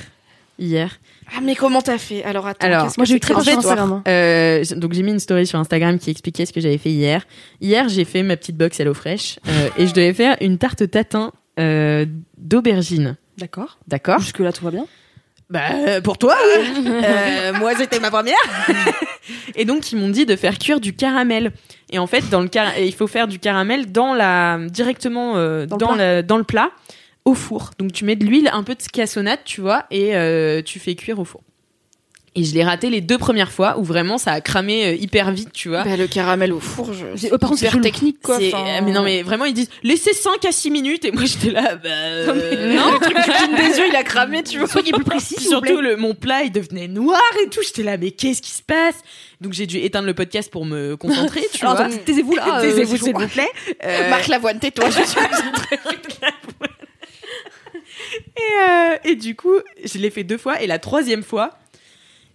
hier. 0.60 1.00
Ah 1.36 1.42
mais 1.44 1.56
comment 1.56 1.82
t'as 1.82 1.98
fait? 1.98 2.24
Alors 2.24 2.48
attends. 2.48 2.66
Alors 2.66 2.88
moi 2.96 3.06
j'ai 3.06 3.16
eu 3.16 3.20
très 3.20 3.34
en 3.34 3.42
fait, 3.42 3.58
euh, 4.08 4.64
donc 4.78 4.94
j'ai 4.94 5.04
mis 5.04 5.12
une 5.12 5.20
story 5.20 5.46
sur 5.46 5.60
Instagram 5.60 6.00
qui 6.00 6.10
expliquait 6.10 6.46
ce 6.46 6.54
que 6.54 6.62
j'avais 6.62 6.78
fait 6.78 6.92
hier. 6.92 7.28
Hier 7.60 7.90
j'ai 7.90 8.06
fait 8.06 8.24
ma 8.24 8.38
petite 8.38 8.56
box 8.56 8.80
HelloFresh 8.80 9.40
euh, 9.46 9.70
et 9.78 9.88
je 9.88 9.94
devais 9.94 10.14
faire 10.14 10.38
une 10.40 10.58
tarte 10.58 10.90
tatin 10.90 11.34
euh, 11.60 12.06
d'aubergine. 12.38 13.18
D'accord. 13.38 13.78
D'accord. 13.88 14.20
Jusque 14.20 14.40
là 14.40 14.52
tout 14.52 14.64
va 14.64 14.72
bien. 14.72 14.86
Bah 15.50 16.02
pour 16.04 16.18
toi 16.18 16.36
oui. 16.58 16.86
euh, 16.88 17.54
moi 17.54 17.74
c'était 17.76 18.00
ma 18.00 18.12
première. 18.12 18.36
et 19.56 19.64
donc 19.66 19.92
ils 19.92 19.98
m'ont 19.98 20.10
dit 20.10 20.26
de 20.26 20.36
faire 20.36 20.58
cuire 20.58 20.80
du 20.80 20.94
caramel. 20.94 21.52
Et 21.90 22.00
en 22.00 22.08
fait 22.08 22.30
dans 22.30 22.42
le 22.42 22.48
car 22.50 22.78
il 22.78 22.94
faut 22.94 23.08
faire 23.08 23.28
du 23.28 23.40
caramel 23.40 23.92
dans 23.92 24.14
la 24.14 24.60
directement 24.70 25.38
euh, 25.38 25.66
dans, 25.66 25.78
dans, 25.78 25.96
le, 25.96 26.22
dans 26.22 26.38
le 26.38 26.44
plat 26.44 26.72
au 27.28 27.34
four. 27.34 27.72
Donc 27.78 27.92
tu 27.92 28.06
mets 28.06 28.16
de 28.16 28.26
l'huile, 28.26 28.50
un 28.54 28.64
peu 28.64 28.74
de 28.74 28.82
cassonade, 28.82 29.40
tu 29.44 29.60
vois, 29.60 29.86
et 29.92 30.16
euh, 30.16 30.62
tu 30.62 30.80
fais 30.80 30.96
cuire 30.96 31.20
au 31.20 31.26
four. 31.26 31.42
Et 32.38 32.44
je 32.44 32.54
l'ai 32.54 32.64
raté 32.64 32.92
les 32.92 33.02
deux 33.02 33.18
premières 33.18 33.52
fois 33.52 33.80
où 33.80 33.84
vraiment 33.84 34.20
ça 34.20 34.32
a 34.32 34.42
cramé 34.42 34.86
euh, 34.86 34.94
hyper 34.94 35.32
vite, 35.32 35.52
tu 35.54 35.70
vois. 35.70 35.84
Bah, 35.84 35.98
le 35.98 36.06
caramel 36.06 36.54
au 36.54 36.60
four, 36.60 36.92
je... 36.94 37.30
par 37.36 37.50
contre, 37.50 37.62
c'est 37.62 37.82
technique, 37.82 38.22
quoi. 38.22 38.36
Euh, 38.40 38.52
mais 38.84 38.92
non, 38.92 39.02
mais 39.02 39.24
vraiment, 39.24 39.46
ils 39.46 39.56
disent, 39.56 39.72
laissez 39.82 40.14
5 40.14 40.46
à 40.46 40.52
6 40.52 40.70
minutes, 40.70 41.04
et 41.04 41.12
moi, 41.12 41.24
j'étais 41.26 41.50
là, 41.50 41.76
bah, 41.78 41.90
non, 42.28 42.92
le 42.92 43.00
truc 43.00 43.16
du 43.16 43.56
des 43.56 43.80
yeux, 43.80 43.88
il 43.90 43.96
a 43.96 44.04
cramé, 44.04 44.44
tu 44.44 44.60
vois. 44.60 44.68
Soyez 44.68 44.92
plus 44.92 45.04
précis, 45.04 45.42
Surtout, 45.42 45.82
le, 45.82 45.98
mon 45.98 46.14
plat, 46.14 46.44
il 46.44 46.52
devenait 46.52 46.88
noir 46.88 47.20
et 47.44 47.50
tout. 47.50 47.62
J'étais 47.66 47.82
là, 47.82 47.98
mais 47.98 48.12
qu'est-ce 48.12 48.44
qui 48.44 48.52
se 48.52 48.62
passe? 48.62 48.98
Donc, 49.42 49.54
j'ai 49.54 49.66
dû 49.66 49.80
éteindre 49.80 50.06
le 50.06 50.14
podcast 50.14 50.52
pour 50.52 50.64
me 50.64 50.96
concentrer, 50.96 51.42
tu 51.52 51.66
vois. 51.66 51.90
Taisez-vous 52.06 52.36
là. 52.36 52.62
Taisez-vous, 52.62 52.98
s'il 52.98 53.16
vous 53.16 53.28
plaît. 53.28 53.50
Marc 54.12 54.28
Lavoine, 54.28 54.60
tais-toi, 54.60 54.92
je 54.92 55.02
suis 55.02 55.20
et, 58.38 58.42
euh, 58.70 58.98
et 59.04 59.16
du 59.16 59.36
coup, 59.36 59.56
je 59.84 59.98
l'ai 59.98 60.12
fait 60.12 60.24
deux 60.24 60.38
fois. 60.38 60.62
Et 60.62 60.68
la 60.68 60.78
troisième 60.78 61.24
fois, 61.24 61.58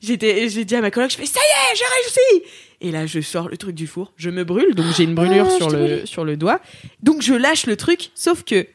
j'étais, 0.02 0.48
j'ai 0.48 0.64
dit 0.64 0.74
à 0.76 0.80
ma 0.80 0.90
coloc, 0.90 1.10
je 1.10 1.16
fais 1.16 1.26
ça 1.26 1.40
y 1.40 1.72
est, 1.72 1.76
j'ai 1.76 1.84
réussi. 1.84 2.46
Et 2.80 2.90
là, 2.90 3.06
je 3.06 3.20
sors 3.20 3.48
le 3.48 3.56
truc 3.56 3.74
du 3.74 3.86
four, 3.86 4.12
je 4.16 4.30
me 4.30 4.44
brûle, 4.44 4.74
donc 4.74 4.86
j'ai 4.96 5.04
une 5.04 5.14
brûlure 5.14 5.46
oh, 5.48 5.56
sur 5.56 5.70
le 5.70 6.04
sur 6.04 6.24
le 6.24 6.36
doigt. 6.36 6.60
Donc 7.02 7.22
je 7.22 7.34
lâche 7.34 7.66
le 7.66 7.76
truc, 7.76 8.10
sauf 8.14 8.42
que 8.42 8.66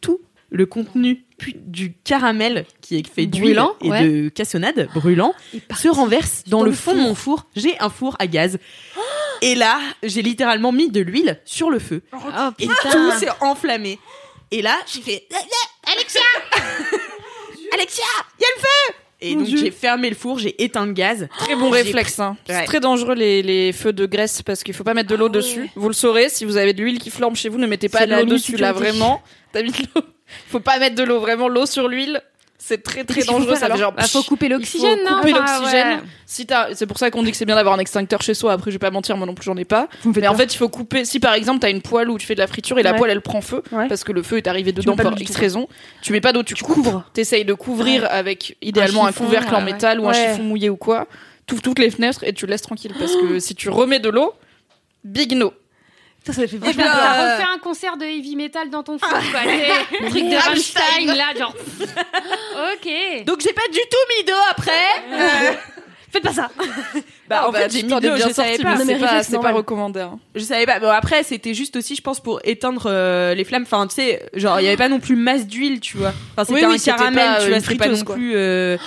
tout 0.00 0.20
le 0.50 0.66
contenu 0.66 1.24
du 1.56 1.94
caramel 2.04 2.66
qui 2.80 2.96
est 2.96 3.08
fait 3.08 3.26
d'huile 3.26 3.62
et 3.80 3.88
de 3.88 4.28
cassonade 4.28 4.88
brûlant 4.94 5.34
se 5.76 5.88
renverse 5.88 6.44
dans, 6.46 6.62
le, 6.62 6.72
fond 6.72 6.94
de 6.94 7.00
mon 7.00 7.14
four. 7.14 7.46
J'ai 7.56 7.78
un 7.80 7.90
four 7.90 8.16
à 8.18 8.26
gaz. 8.26 8.58
Et 9.42 9.56
là, 9.56 9.78
j'ai 10.02 10.22
littéralement 10.22 10.72
mis 10.72 10.88
de 10.88 11.00
l'huile 11.00 11.38
sur 11.44 11.68
le 11.68 11.78
feu. 11.78 12.02
Oh, 12.14 12.18
et 12.58 12.66
tout 12.66 13.10
s'est 13.18 13.28
enflammé. 13.42 13.98
Et 14.50 14.62
là, 14.62 14.78
j'ai 14.86 15.02
fait 15.02 15.28
Alexia 15.92 16.22
Alexia, 17.74 18.04
il 18.38 18.42
y 18.42 18.44
a 18.44 18.48
le 18.56 18.60
feu 18.62 19.03
et 19.24 19.34
donc 19.34 19.46
j'ai 19.46 19.70
fermé 19.70 20.10
le 20.10 20.16
four, 20.16 20.38
j'ai 20.38 20.62
éteint 20.62 20.86
le 20.86 20.92
gaz. 20.92 21.28
Très 21.38 21.56
bon 21.56 21.70
réflexe. 21.70 22.18
Hein. 22.20 22.36
C'est 22.46 22.64
très 22.64 22.80
dangereux 22.80 23.14
les, 23.14 23.42
les, 23.42 23.72
feux 23.72 23.92
de 23.92 24.06
graisse 24.06 24.42
parce 24.42 24.62
qu'il 24.62 24.74
faut 24.74 24.84
pas 24.84 24.94
mettre 24.94 25.08
de 25.08 25.14
l'eau 25.14 25.26
ah 25.26 25.36
dessus. 25.36 25.70
Vous 25.74 25.88
le 25.88 25.94
saurez, 25.94 26.28
si 26.28 26.44
vous 26.44 26.56
avez 26.56 26.72
de 26.72 26.82
l'huile 26.82 26.98
qui 26.98 27.10
flambe 27.10 27.36
chez 27.36 27.48
vous, 27.48 27.58
ne 27.58 27.66
mettez 27.66 27.88
pas 27.88 28.06
de 28.06 28.14
l'eau 28.14 28.24
dessus 28.24 28.56
là 28.56 28.72
vraiment. 28.72 29.22
T'as 29.52 29.62
mis 29.62 29.70
de 29.70 29.78
l'eau. 29.94 30.02
Faut 30.48 30.60
pas 30.60 30.78
mettre 30.78 30.96
de 30.96 31.04
l'eau, 31.04 31.20
vraiment 31.20 31.48
l'eau 31.48 31.66
sur 31.66 31.88
l'huile 31.88 32.20
c'est 32.66 32.82
très 32.82 33.04
très 33.04 33.22
dangereux. 33.24 33.56
Ça 33.56 33.68
fait 33.68 33.76
genre. 33.76 33.92
Bah, 33.92 34.04
faut 34.04 34.22
couper 34.22 34.48
l'oxygène, 34.48 35.00
Couper 35.06 35.32
l'oxygène. 35.32 36.00
Si 36.24 36.46
c'est 36.72 36.86
pour 36.86 36.98
ça 36.98 37.10
qu'on 37.10 37.22
dit 37.22 37.30
que 37.30 37.36
c'est 37.36 37.44
bien 37.44 37.56
d'avoir 37.56 37.74
un 37.74 37.78
extincteur 37.78 38.22
chez 38.22 38.32
soi. 38.32 38.52
Après, 38.52 38.70
je 38.70 38.76
vais 38.76 38.78
pas 38.80 38.90
mentir, 38.90 39.16
moi 39.18 39.26
non 39.26 39.34
plus 39.34 39.44
j'en 39.44 39.56
ai 39.56 39.66
pas. 39.66 39.88
Mais 40.16 40.26
en 40.26 40.34
fait, 40.34 40.54
il 40.54 40.56
faut 40.56 40.70
couper. 40.70 41.04
Si 41.04 41.20
par 41.20 41.34
exemple 41.34 41.60
t'as 41.60 41.70
une 41.70 41.82
poêle 41.82 42.08
où 42.08 42.16
tu 42.16 42.26
fais 42.26 42.34
de 42.34 42.40
la 42.40 42.46
friture 42.46 42.78
et 42.78 42.82
la 42.82 42.94
poêle 42.94 43.10
elle 43.10 43.20
prend 43.20 43.42
feu 43.42 43.62
parce 43.70 44.04
que 44.04 44.12
le 44.12 44.22
feu 44.22 44.38
est 44.38 44.46
arrivé 44.46 44.72
dedans 44.72 44.96
pour 44.96 45.20
X 45.20 45.36
raison, 45.36 45.68
tu 46.00 46.12
mets 46.12 46.20
pas 46.20 46.32
d'eau, 46.32 46.42
tu, 46.42 46.54
couvres. 46.54 47.04
T'essayes 47.12 47.44
de 47.44 47.54
couvrir 47.54 48.06
avec 48.10 48.56
idéalement 48.62 49.06
un, 49.06 49.12
couvercle 49.12 49.54
en 49.54 49.60
métal 49.60 50.00
ou 50.00 50.08
un 50.08 50.12
chiffon 50.12 50.42
mouillé 50.42 50.70
ou 50.70 50.76
quoi. 50.76 51.06
Tu 51.46 51.56
toutes 51.56 51.78
les 51.78 51.90
fenêtres 51.90 52.24
et 52.24 52.32
tu 52.32 52.46
laisses 52.46 52.62
tranquille 52.62 52.94
parce 52.98 53.14
que 53.14 53.38
si 53.38 53.54
tu 53.54 53.68
remets 53.68 54.00
de 54.00 54.08
l'eau, 54.08 54.32
big 55.04 55.34
no. 55.34 55.52
Ça, 56.26 56.32
ça 56.32 56.46
fait 56.46 56.56
vachement 56.56 56.82
peur. 56.84 57.36
faire 57.36 57.50
un 57.54 57.58
concert 57.58 57.96
de 57.98 58.04
heavy 58.04 58.34
metal 58.34 58.70
dans 58.70 58.82
ton 58.82 58.98
four, 58.98 59.10
quoi. 59.10 59.40
Le 60.00 60.08
truc 60.08 60.24
de 60.24 60.36
Rammstein, 60.36 61.14
là, 61.14 61.38
genre. 61.38 61.54
ok. 61.80 63.24
Donc, 63.26 63.40
j'ai 63.40 63.52
pas 63.52 63.68
du 63.70 63.78
tout 63.78 64.16
mis 64.16 64.24
d'eau 64.24 64.32
après. 64.50 64.72
Faites 66.10 66.22
pas 66.22 66.32
ça. 66.32 66.48
bah, 67.28 67.48
en 67.48 67.52
fait, 67.52 67.72
j'ai 67.72 67.82
mis 67.82 67.88
d'eau, 67.88 68.16
je 68.16 68.32
savais 68.32 68.56
pas. 68.56 68.76
C'est 68.78 68.98
pas, 68.98 69.22
c'est 69.22 69.38
pas 69.38 69.52
recommandé. 69.52 70.00
Hein. 70.00 70.18
Je 70.34 70.40
savais 70.40 70.64
pas. 70.64 70.78
Bon, 70.78 70.88
après, 70.88 71.24
c'était 71.24 71.52
juste 71.52 71.76
aussi, 71.76 71.94
je 71.94 72.02
pense, 72.02 72.20
pour 72.20 72.40
éteindre 72.44 72.84
euh, 72.86 73.34
les 73.34 73.44
flammes. 73.44 73.64
Enfin, 73.64 73.86
tu 73.86 73.96
sais, 73.96 74.22
genre, 74.32 74.60
il 74.60 74.64
y 74.64 74.68
avait 74.68 74.76
pas 74.76 74.88
non 74.88 75.00
plus 75.00 75.16
masse 75.16 75.46
d'huile, 75.46 75.80
tu 75.80 75.98
vois. 75.98 76.14
Enfin, 76.36 76.44
c'était 76.44 76.64
un 76.64 76.78
caramel, 76.78 77.42
tu 77.42 77.50
vois, 77.50 77.60
c'était 77.60 77.76
pas 77.76 77.88
non 77.88 78.04
plus. 78.04 78.32
Euh, 78.34 78.78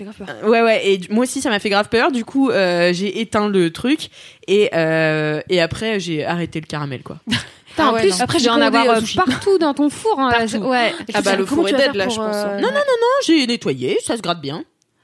euh, 0.00 0.48
ouais, 0.48 0.62
ouais. 0.62 0.88
Et 0.88 1.00
moi 1.10 1.24
aussi, 1.24 1.40
ça 1.40 1.50
m'a 1.50 1.58
fait 1.58 1.70
grave 1.70 1.88
peur. 1.88 2.10
Du 2.10 2.24
coup, 2.24 2.50
euh, 2.50 2.92
j'ai 2.92 3.20
éteint 3.20 3.48
le 3.48 3.70
truc 3.70 4.08
et 4.46 4.70
euh, 4.74 5.40
et 5.48 5.60
après, 5.60 6.00
j'ai 6.00 6.24
arrêté 6.24 6.60
le 6.60 6.66
caramel, 6.66 7.02
quoi. 7.02 7.18
Ah 7.76 7.90
en 7.90 7.94
plus, 7.94 8.20
après, 8.20 8.38
j'ai 8.38 8.50
en 8.50 8.60
avoir 8.60 8.86
partout 9.16 9.58
dans 9.58 9.74
ton 9.74 9.90
four. 9.90 10.20
Hein, 10.20 10.46
ouais. 10.60 10.94
Ah 11.12 11.22
bah 11.22 11.34
le 11.34 11.44
four 11.44 11.68
est 11.68 11.72
dead 11.72 11.96
là, 11.96 12.08
je 12.08 12.14
pense. 12.14 12.36
Hein. 12.36 12.60
Non, 12.60 12.68
non, 12.68 12.72
non, 12.72 12.78
non. 12.78 13.14
J'ai 13.26 13.44
nettoyé, 13.48 13.98
ça 14.00 14.16
se 14.16 14.22
gratte 14.22 14.40
bien. 14.40 14.62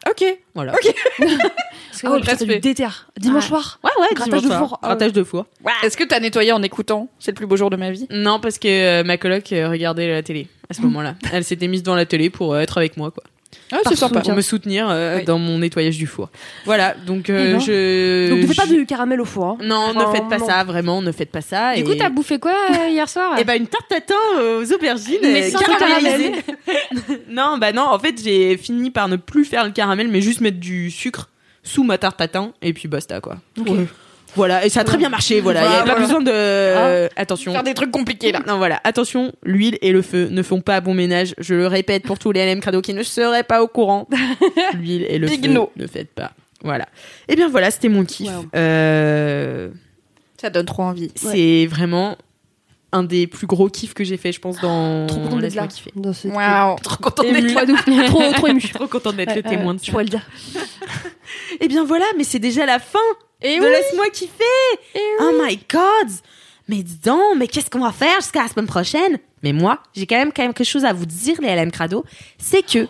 Ok. 0.09 0.25
Voilà. 0.55 0.75
Ok. 0.75 0.95
Parce 1.19 2.03
que 2.03 2.07
oh, 2.07 2.21
presque 2.21 2.45
du 2.45 2.61
déter. 2.61 2.87
Dimanche 3.19 3.49
soir. 3.49 3.81
Ouais, 3.83 3.91
ouais. 4.01 4.15
Grattage 4.15 4.43
de 4.43 4.51
four. 4.51 4.79
Grattage 4.81 5.13
de 5.13 5.25
four. 5.25 5.47
Est-ce 5.83 5.97
que 5.97 6.05
t'as 6.05 6.21
nettoyé 6.21 6.53
en 6.53 6.63
écoutant 6.63 7.09
C'est 7.19 7.33
le 7.33 7.35
plus 7.35 7.47
beau 7.47 7.57
jour 7.57 7.71
de 7.71 7.77
ma 7.77 7.91
vie. 7.91 8.07
Non, 8.09 8.39
parce 8.39 8.61
que 8.61 9.03
ma 9.03 9.17
coloc 9.17 9.49
regardait 9.49 10.07
la 10.07 10.23
télé 10.23 10.47
à 10.69 10.75
ce 10.75 10.83
moment-là. 10.83 11.17
Elle 11.33 11.43
s'était 11.43 11.67
mise 11.67 11.83
devant 11.83 11.97
la 11.97 12.07
télé 12.07 12.31
pour 12.31 12.57
être 12.57 12.79
avec 12.79 12.97
moi, 12.97 13.11
quoi. 13.11 13.25
Ah, 13.73 13.79
c'est 13.89 13.97
sympa. 13.97 14.21
Pour 14.21 14.35
me 14.35 14.41
soutenir 14.41 14.89
euh, 14.91 15.23
dans 15.25 15.39
mon 15.39 15.59
nettoyage 15.59 15.97
du 15.97 16.07
four. 16.07 16.29
Voilà, 16.65 16.95
donc 16.95 17.31
euh, 17.31 17.47
eh 17.49 17.53
ben. 17.53 17.61
je. 17.61 18.31
Donc 18.31 18.41
ne 18.41 18.47
faites 18.47 18.57
pas 18.57 18.67
du 18.67 18.87
caramel 18.87 19.21
au 19.21 19.25
four. 19.25 19.47
Hein. 19.47 19.59
Non, 19.63 19.95
ne 19.95 20.13
faites 20.13 20.29
pas 20.29 20.39
ça, 20.39 20.65
vraiment, 20.65 21.03
ne 21.03 21.13
faites 21.13 21.31
pas 21.31 21.41
ça. 21.41 21.75
Du 21.75 21.85
coup, 21.85 21.95
t'as 21.95 22.11
bouffé 22.11 22.39
quoi 22.39 22.53
euh, 22.71 22.89
hier 22.89 23.09
soir? 23.09 23.37
Eh 23.39 23.45
ben 23.45 23.55
une 23.55 23.67
tarte 23.67 23.89
tatin 23.89 24.15
aux 24.39 24.73
aubergines 24.73 25.19
mais 25.23 25.51
caramélisées. 25.53 26.33
non, 27.29 27.59
bah 27.59 27.73
non, 27.73 27.87
en 27.91 27.99
fait, 27.99 28.21
j'ai 28.23 28.57
fini 28.57 28.91
par 28.91 29.09
ne 29.09 29.17
plus 29.17 29.45
faire 29.45 29.65
le 29.65 29.71
caramel, 29.71 30.09
mais 30.09 30.21
juste 30.21 30.41
mettre 30.41 30.59
du 30.59 30.91
sucre 30.91 31.29
sous 31.63 31.85
ma 31.85 31.99
tarte 31.99 32.17
tatin 32.17 32.53
et 32.63 32.73
puis 32.73 32.89
basta 32.89 33.21
quoi. 33.21 33.37
Voilà, 34.37 34.65
et 34.65 34.69
ça 34.69 34.81
a 34.81 34.85
très 34.85 34.97
bien 34.97 35.09
marché, 35.09 35.41
voilà. 35.41 35.65
Il 35.65 35.69
n'y 35.69 35.91
a 35.91 35.95
pas 35.95 35.99
besoin 35.99 36.21
de. 36.21 36.31
Euh, 36.33 37.09
attention. 37.17 37.53
Faire 37.53 37.63
des 37.63 37.75
trucs 37.75 37.91
compliqués 37.91 38.33
là. 38.33 38.41
Non, 38.47 38.59
voilà. 38.59 38.81
Attention, 38.85 39.33
l'huile 39.43 39.79
et 39.83 39.93
le 39.93 40.03
feu 40.03 40.29
ne 40.31 40.43
font 40.43 40.61
pas 40.61 40.81
bon 40.81 40.95
ménage. 40.95 41.35
Je 41.39 41.55
le 41.55 41.67
répète 41.67 42.05
pour 42.05 42.19
tous 42.19 42.33
les 42.33 42.45
LM 42.47 42.61
Crado 42.61 42.81
qui 42.81 42.95
ne 42.95 43.03
seraient 43.03 43.45
pas 43.45 43.63
au 43.63 43.69
courant. 43.69 44.09
l'huile 44.75 45.07
et 45.09 45.19
le 45.19 45.27
feu 45.27 45.37
ne 45.77 45.87
faites 45.87 46.13
pas. 46.15 46.33
Voilà. 46.63 46.85
Et 47.29 47.33
eh 47.33 47.37
bien 47.37 47.49
voilà, 47.49 47.71
c'était 47.71 47.89
mon 47.89 48.05
kiff. 48.05 48.31
Euh... 48.55 49.71
Ça 50.41 50.51
donne 50.51 50.67
trop 50.67 50.83
envie. 50.83 51.11
C'est 51.15 51.67
vraiment 51.67 52.17
un 52.93 53.03
des 53.03 53.27
plus 53.27 53.47
gros 53.47 53.69
kiffs 53.69 53.95
que 53.95 54.05
j'ai 54.05 54.17
fait, 54.17 54.33
je 54.33 54.41
pense, 54.41 54.61
dans. 54.61 55.07
Trop 55.09 55.21
content 55.21 55.37
d'être 55.39 55.55
là. 55.55 55.69
Wow. 56.25 56.77
Trop 56.83 56.97
content 56.97 57.23
d'être 57.23 57.55
là. 57.55 58.07
trop, 58.09 58.33
trop 58.33 58.47
ému. 58.47 58.61
Trop 58.75 58.87
content 58.87 59.13
d'être 59.13 59.35
le 59.35 59.43
témoin 59.43 59.75
de 59.75 59.81
Je 59.83 59.91
pourrais 59.91 60.05
le 60.05 60.11
dire. 60.11 60.27
Eh 61.61 61.69
bien 61.69 61.85
voilà, 61.85 62.05
mais 62.17 62.25
c'est 62.25 62.39
déjà 62.39 62.67
la 62.67 62.79
fin 62.79 62.99
Et 63.43 63.59
de 63.59 63.65
oui. 63.65 63.71
Laisse-moi 63.71 64.11
kiffer. 64.11 64.45
Oh 65.21 65.33
my 65.43 65.59
god. 65.69 66.11
Mais 66.69 66.83
dis 66.83 66.99
donc, 66.99 67.37
mais 67.37 67.49
qu'est-ce 67.49 67.71
qu'on 67.71 67.81
va 67.81 67.93
faire 67.93 68.21
jusqu'à 68.21 68.43
la 68.43 68.49
semaine 68.49 68.67
prochaine? 68.67 69.19
Mais 69.43 69.53
moi, 69.53 69.83
j'ai 69.95 70.07
quand 70.07 70.19
même 70.19 70.33
quelque 70.33 70.65
chose 70.65 70.85
à 70.85 70.93
vous 70.93 71.07
dire, 71.07 71.41
les 71.41 71.55
LM 71.55 71.71
Crado. 71.71 72.05
C'est 72.39 72.63
que 72.63 72.87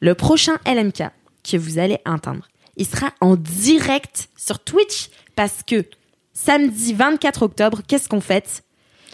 le 0.00 0.14
prochain 0.14 0.56
LMK 0.66 1.04
que 1.44 1.56
vous 1.56 1.78
allez 1.78 1.98
entendre, 2.06 2.48
il 2.76 2.86
sera 2.86 3.10
en 3.20 3.36
direct 3.36 4.28
sur 4.36 4.60
Twitch 4.60 5.10
parce 5.34 5.62
que 5.66 5.84
samedi 6.32 6.94
24 6.94 7.42
octobre, 7.42 7.82
qu'est-ce 7.86 8.08
qu'on 8.08 8.20
fête? 8.20 8.62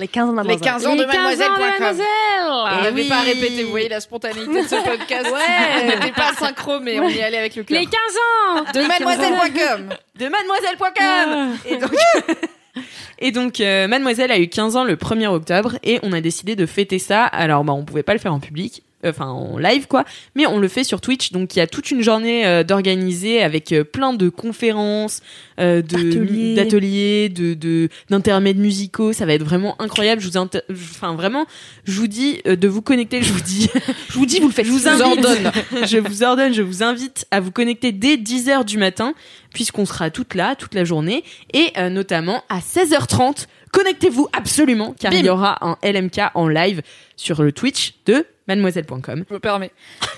Les 0.00 0.08
15 0.08 0.28
ans 0.28 0.32
de 0.32 0.40
Les 0.42 0.56
Mademoiselle. 0.56 0.72
15 0.72 0.86
ans 0.86 0.96
de 0.96 1.02
Les 1.02 1.06
15 1.06 1.14
ans 1.16 1.18
de 1.18 1.22
mademoiselle.com. 1.28 1.80
Mademoiselle 1.80 2.06
On 2.48 2.82
n'avait 2.82 3.02
oui. 3.02 3.08
pas 3.08 3.20
répété, 3.20 3.62
vous 3.62 3.70
voyez 3.70 3.88
la 3.88 4.00
spontanéité 4.00 4.62
de 4.62 4.66
ce 4.68 4.74
podcast. 4.84 5.26
Ouais, 5.30 5.82
on 5.82 5.86
n'était 5.86 6.12
pas 6.12 6.32
synchro, 6.38 6.80
mais 6.80 6.98
on 6.98 7.08
y 7.08 7.20
allait 7.22 7.38
avec 7.38 7.54
le 7.56 7.62
cœur. 7.62 7.78
Les 7.78 7.86
15 7.86 7.92
ans 7.94 8.64
De 8.74 8.86
mademoiselle.com. 8.88 9.88
de 10.18 10.28
mademoiselle.com 10.28 11.56
et 11.66 11.76
donc, 11.76 11.92
et 13.20 13.30
donc 13.32 13.60
euh, 13.60 13.86
mademoiselle 13.86 14.32
a 14.32 14.38
eu 14.38 14.48
15 14.48 14.76
ans 14.76 14.84
le 14.84 14.96
1er 14.96 15.28
octobre 15.28 15.76
et 15.84 16.00
on 16.02 16.12
a 16.12 16.20
décidé 16.20 16.56
de 16.56 16.66
fêter 16.66 16.98
ça 16.98 17.24
alors 17.24 17.62
bah 17.64 17.72
on 17.72 17.84
pouvait 17.84 18.02
pas 18.02 18.12
le 18.14 18.18
faire 18.18 18.34
en 18.34 18.40
public 18.40 18.82
enfin 19.04 19.26
en 19.26 19.58
live 19.58 19.86
quoi 19.86 20.04
mais 20.34 20.46
on 20.46 20.58
le 20.58 20.68
fait 20.68 20.84
sur 20.84 21.00
Twitch 21.00 21.32
donc 21.32 21.56
il 21.56 21.58
y 21.58 21.62
a 21.62 21.66
toute 21.66 21.90
une 21.90 22.02
journée 22.02 22.46
euh, 22.46 22.64
d'organiser 22.64 23.42
avec 23.42 23.72
euh, 23.72 23.84
plein 23.84 24.12
de 24.12 24.28
conférences 24.28 25.20
euh, 25.60 25.82
de 25.82 26.54
D'ateliers. 26.54 27.28
de 27.28 27.54
de 27.54 27.88
d'intermèdes 28.10 28.58
musicaux 28.58 29.12
ça 29.12 29.26
va 29.26 29.34
être 29.34 29.44
vraiment 29.44 29.80
incroyable 29.80 30.20
je 30.20 30.28
vous 30.28 30.36
enfin 30.36 31.14
vraiment 31.14 31.46
je 31.84 31.98
vous 31.98 32.06
dis 32.06 32.40
euh, 32.46 32.56
de 32.56 32.68
vous 32.68 32.82
connecter 32.82 33.22
je 33.22 33.32
vous 33.32 33.40
dis 33.40 33.68
je 34.08 34.14
vous 34.14 34.26
dis 34.26 34.40
vous 34.40 34.48
le 34.48 34.52
faites 34.52 34.66
je 34.66 34.70
vous 34.70 34.88
ordonne. 34.88 35.52
je 35.86 35.98
vous 35.98 36.22
ordonne, 36.22 36.52
je 36.54 36.62
vous 36.62 36.82
invite 36.82 37.26
à 37.30 37.40
vous 37.40 37.50
connecter 37.50 37.92
dès 37.92 38.16
10h 38.16 38.64
du 38.64 38.78
matin, 38.78 39.14
puisqu'on 39.52 39.86
sera 39.86 40.10
toutes 40.10 40.34
là, 40.34 40.54
toute 40.56 40.74
la 40.74 40.84
journée, 40.84 41.24
et 41.52 41.72
euh, 41.78 41.88
notamment 41.90 42.42
à 42.48 42.58
16h30. 42.60 43.46
Connectez-vous 43.72 44.28
absolument, 44.32 44.94
car 44.98 45.10
Bim. 45.10 45.18
il 45.18 45.26
y 45.26 45.30
aura 45.30 45.58
un 45.66 45.76
LMK 45.82 46.20
en 46.34 46.48
live 46.48 46.82
sur 47.16 47.42
le 47.42 47.52
Twitch 47.52 47.94
de 48.06 48.24
mademoiselle.com. 48.46 49.24
Je 49.28 49.34
me 49.34 49.38
permets. 49.40 49.70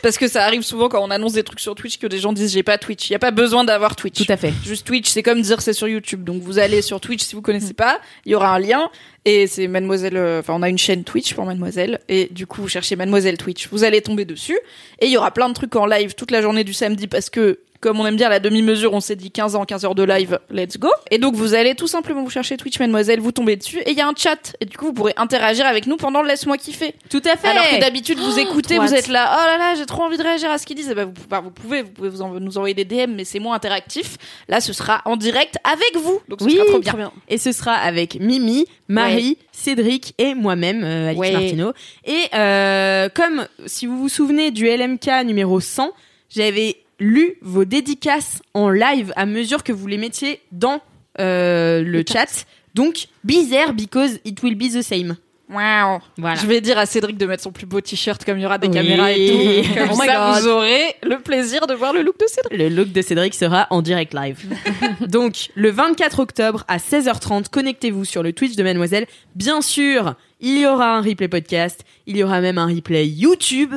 Parce 0.03 0.19
que 0.19 0.29
ça 0.29 0.45
arrive 0.45 0.63
souvent 0.63 0.89
quand 0.89 1.03
on 1.03 1.11
annonce 1.11 1.33
des 1.35 1.43
trucs 1.43 1.61
sur 1.61 1.75
Twitch 1.75 1.99
que 1.99 2.07
des 2.07 2.19
gens 2.19 2.33
disent 2.33 2.53
j'ai 2.53 2.63
pas 2.63 2.79
Twitch. 2.79 3.09
Il 3.09 3.13
y 3.13 3.17
a 3.17 3.19
pas 3.21 3.31
besoin 3.31 3.65
d'avoir 3.65 3.97
Twitch. 3.97 4.25
Tout 4.27 4.33
à 4.33 4.37
fait. 4.37 4.53
Juste 4.65 4.87
Twitch, 4.87 5.09
c'est 5.09 5.23
comme 5.23 5.41
dire 5.43 5.61
c'est 5.61 5.73
sur 5.73 5.89
YouTube. 5.89 6.25
Donc 6.25 6.43
vous 6.43 6.59
allez 6.59 6.83
sur 6.83 7.01
Twitch 7.01 7.23
si 7.23 7.35
vous 7.35 7.43
connaissez 7.43 7.75
pas, 7.75 8.01
il 8.25 8.33
y 8.33 8.35
aura 8.35 8.55
un 8.55 8.59
lien 8.59 8.91
et 9.25 9.47
c'est 9.47 9.67
Mademoiselle. 9.69 10.17
euh, 10.17 10.41
Enfin, 10.41 10.55
on 10.55 10.63
a 10.63 10.69
une 10.69 10.79
chaîne 10.79 11.05
Twitch 11.05 11.35
pour 11.35 11.45
Mademoiselle 11.47 12.01
et 12.09 12.29
du 12.31 12.47
coup 12.47 12.61
vous 12.63 12.69
cherchez 12.69 12.97
Mademoiselle 12.97 13.39
Twitch, 13.39 13.69
vous 13.71 13.85
allez 13.85 14.01
tomber 14.03 14.25
dessus 14.25 14.59
et 15.01 15.07
il 15.07 15.13
y 15.13 15.17
aura 15.17 15.31
plein 15.31 15.49
de 15.49 15.55
trucs 15.55 15.75
en 15.77 15.87
live 15.87 16.15
toute 16.15 16.31
la 16.31 16.43
journée 16.43 16.65
du 16.65 16.73
samedi 16.73 17.07
parce 17.07 17.31
que 17.31 17.61
comme 17.81 18.01
on 18.01 18.07
aime 18.07 18.17
dire 18.17 18.29
la 18.29 18.41
demi-mesure, 18.41 18.93
on 18.93 19.01
s'est 19.01 19.17
dit 19.17 19.31
15 19.31 19.55
ans, 19.57 19.65
15 19.65 19.85
heures 19.85 19.95
de 19.95 20.03
live, 20.03 20.39
let's 20.51 20.79
go. 20.79 20.89
Et 21.11 21.19
donc 21.19 21.35
vous 21.35 21.55
allez 21.55 21.75
tout 21.75 21.87
simplement 21.87 22.23
vous 22.23 22.31
chercher 22.31 22.57
Twitch 22.57 22.79
Mademoiselle, 22.79 23.21
vous 23.21 23.33
tombez 23.33 23.57
dessus 23.57 23.79
et 23.81 23.91
il 23.91 23.97
y 23.97 24.01
a 24.01 24.09
un 24.09 24.15
chat 24.17 24.55
et 24.61 24.65
du 24.65 24.77
coup 24.77 24.87
vous 24.87 24.93
pourrez 24.93 25.15
interagir 25.17 25.67
avec 25.67 25.87
nous 25.87 25.97
pendant 25.97 26.23
le 26.23 26.29
laisse-moi 26.29 26.57
kiffer. 26.59 26.95
Tout 27.11 27.23
à 27.25 27.37
fait. 27.37 27.49
Alors 27.49 27.65
que 27.69 27.81
d'habitude 27.81 28.19
vous 28.19 28.39
écoutez, 28.39 28.77
trop 28.77 28.87
vous 28.87 28.95
êtes 28.95 29.09
là, 29.09 29.31
oh 29.39 29.47
là 29.47 29.59
là, 29.59 29.75
j'ai 29.77 29.87
trop 29.87 30.03
envie 30.03 30.17
de 30.17 30.23
réagir 30.23 30.51
à 30.51 30.59
ce 30.59 30.67
qu'ils 30.67 30.77
disent. 30.77 30.89
Eh 30.91 30.95
ben, 30.95 31.05
vous, 31.07 31.27
bah, 31.29 31.41
vous 31.41 31.51
pouvez, 31.51 31.83
vous 31.83 31.91
pouvez 31.91 32.09
vous 32.09 32.23
en- 32.23 32.41
nous 32.41 32.57
envoyer 32.59 32.75
des 32.75 32.85
DM, 32.85 33.13
mais 33.15 33.25
c'est 33.25 33.39
moins 33.39 33.55
interactif. 33.57 34.17
Là, 34.49 34.61
ce 34.61 34.73
sera 34.73 35.03
en 35.05 35.17
direct 35.17 35.57
avec 35.65 36.03
vous, 36.03 36.21
donc 36.29 36.41
ce 36.41 36.45
Oui, 36.47 36.55
sera 36.55 36.65
trop 36.67 36.79
bien. 36.79 36.91
Trop 36.93 36.99
bien. 36.99 37.13
Et 37.29 37.39
ce 37.39 37.53
sera 37.53 37.75
avec 37.75 38.19
Mimi, 38.21 38.67
Marie, 38.89 39.39
Cédric 39.53 40.15
et 40.19 40.35
moi-même, 40.35 40.83
euh, 40.85 41.07
Alix 41.09 41.21
Ouais. 41.21 41.33
Martineau. 41.33 41.73
Et 42.05 42.23
euh, 42.35 43.09
comme 43.15 43.47
si 43.67 43.87
vous 43.87 43.97
vous 43.99 44.09
souvenez 44.09 44.51
du 44.51 44.67
LMK 44.67 45.25
numéro 45.25 45.61
100, 45.61 45.91
j'avais 46.29 46.77
lu 46.99 47.37
vos 47.43 47.65
dédicaces 47.65 48.43
en 48.55 48.71
live 48.71 49.13
à 49.17 49.27
mesure 49.27 49.63
que 49.63 49.73
vous 49.73 49.87
les 49.87 49.99
mettiez 49.99 50.41
dans 50.53 50.81
euh, 51.21 51.83
le, 51.83 52.05
chat. 52.07 52.47
Donc, 52.75 53.07
be 53.25 53.49
there 53.49 53.73
because 53.73 54.19
it 54.25 54.43
will 54.43 54.55
be 54.55 54.71
the 54.73 54.83
same. 54.83 55.17
Wow. 55.49 56.01
Voilà. 56.19 56.35
Je 56.41 56.47
vais 56.47 56.61
dire 56.61 56.77
à 56.77 56.87
Cédric 56.87 57.17
de 57.17 57.25
mettre 57.25 57.45
son 57.45 57.53
plus 57.53 57.67
beau 57.67 57.81
t-shirt 57.81 58.25
comme 58.25 58.37
il 58.37 58.43
y 58.43 58.47
aura 58.47 58.59
des 58.59 58.67
Oui. 58.67 58.75
caméras 58.75 59.13
et 59.13 59.63
tout. 59.65 59.75
Comme 59.79 59.91
Oh 59.93 59.97
my 60.01 60.07
ça, 60.07 60.33
God. 60.35 60.43
vous 60.43 60.49
aurez 60.49 60.97
le 61.05 61.21
plaisir 61.21 61.69
de 61.69 61.75
voir 61.75 61.93
le 61.93 62.03
look 62.03 62.19
de 62.19 62.27
Cédric. 62.27 62.59
Le 62.59 62.69
look 62.69 62.91
de 62.91 63.01
Cédric 63.01 63.33
sera 63.33 63.69
en 63.71 63.81
direct 63.81 64.13
live. 64.13 64.41
Donc, 65.09 65.51
le 65.55 65.71
24 65.71 66.19
octobre 66.19 66.65
à 66.67 66.79
16h30, 66.79 67.49
connectez-vous 67.49 68.05
sur 68.05 68.25
le 68.25 68.33
Twitch 68.33 68.57
de 68.57 68.63
Mademoiselle. 68.65 69.07
Bien 69.37 69.61
sûr, 69.61 70.17
il 70.41 70.59
y 70.59 70.67
aura 70.67 70.97
un 70.97 71.01
replay 71.01 71.29
podcast, 71.29 71.85
il 72.09 72.17
y 72.17 72.25
aura 72.25 72.41
même 72.41 72.59
un 72.59 72.67
replay 72.67 73.07
YouTube. 73.07 73.73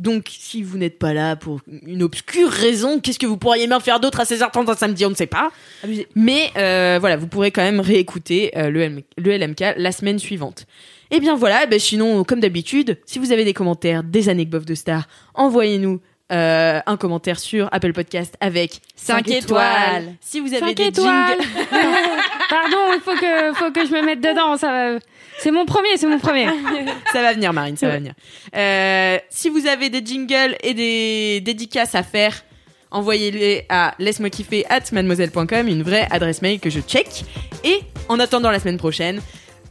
Donc, 0.00 0.24
si 0.28 0.62
vous 0.62 0.76
n'êtes 0.76 0.98
pas 0.98 1.14
là 1.14 1.36
pour 1.36 1.60
une 1.86 2.02
obscure 2.02 2.50
raison, 2.50 2.98
qu'est-ce 2.98 3.18
que 3.18 3.26
vous 3.26 3.36
pourriez 3.36 3.66
bien 3.68 3.78
faire 3.78 4.00
d'autre 4.00 4.18
à 4.20 4.24
16h30 4.24 4.68
un 4.70 4.74
samedi 4.74 5.06
On 5.06 5.10
ne 5.10 5.14
sait 5.14 5.26
pas. 5.26 5.52
Abusé. 5.84 6.08
Mais 6.16 6.50
euh, 6.56 6.98
voilà, 7.00 7.16
vous 7.16 7.28
pourrez 7.28 7.52
quand 7.52 7.62
même 7.62 7.78
réécouter 7.80 8.50
euh, 8.56 8.70
le, 8.70 8.80
LM 8.86 9.00
le 9.18 9.36
LMK 9.38 9.74
la 9.76 9.92
semaine 9.92 10.18
suivante. 10.18 10.66
Et 11.12 11.20
bien 11.20 11.36
voilà, 11.36 11.66
ben 11.66 11.78
sinon, 11.78 12.24
comme 12.24 12.40
d'habitude, 12.40 12.98
si 13.06 13.20
vous 13.20 13.30
avez 13.30 13.44
des 13.44 13.52
commentaires, 13.54 14.02
des 14.02 14.28
anecdotes 14.28 14.64
de 14.64 14.74
stars, 14.74 15.06
envoyez-nous 15.34 16.00
euh, 16.32 16.80
un 16.86 16.96
commentaire 16.96 17.38
sur 17.38 17.68
Apple 17.70 17.92
Podcast 17.92 18.34
avec 18.40 18.80
5 18.96 19.18
Cinq 19.18 19.28
étoiles. 19.28 19.42
étoiles. 19.42 20.14
Si 20.20 20.40
vous 20.40 20.48
avez 20.54 20.58
Cinq 20.60 20.76
des 20.76 20.84
étoiles. 20.86 21.38
Pardon, 22.50 22.78
il 22.94 23.00
faut 23.04 23.12
que, 23.14 23.52
faut 23.54 23.70
que 23.70 23.86
je 23.86 23.92
me 23.92 24.04
mette 24.04 24.20
dedans. 24.20 24.56
Ça 24.56 24.68
va. 24.72 24.98
C'est 25.38 25.50
mon 25.50 25.66
premier, 25.66 25.96
c'est 25.96 26.06
mon 26.06 26.18
premier. 26.18 26.46
ça 27.12 27.22
va 27.22 27.32
venir, 27.32 27.52
Marine, 27.52 27.76
ça 27.76 27.88
va 27.88 27.98
venir. 27.98 28.14
Euh, 28.56 29.18
si 29.30 29.48
vous 29.48 29.66
avez 29.66 29.90
des 29.90 30.04
jingles 30.04 30.56
et 30.62 30.74
des 30.74 31.40
dédicaces 31.40 31.94
à 31.94 32.02
faire, 32.02 32.44
envoyez-les 32.90 33.66
à 33.68 33.94
laisse-moi 33.98 34.30
kiffer 34.30 34.64
at 34.68 34.82
mademoiselle.com, 34.92 35.68
une 35.68 35.82
vraie 35.82 36.06
adresse 36.10 36.42
mail 36.42 36.60
que 36.60 36.70
je 36.70 36.80
check. 36.80 37.24
Et 37.64 37.80
en 38.08 38.18
attendant 38.20 38.50
la 38.50 38.60
semaine 38.60 38.78
prochaine, 38.78 39.20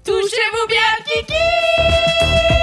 touchez-vous 0.03 0.67
bien, 0.67 1.05
Kiki 1.05 2.62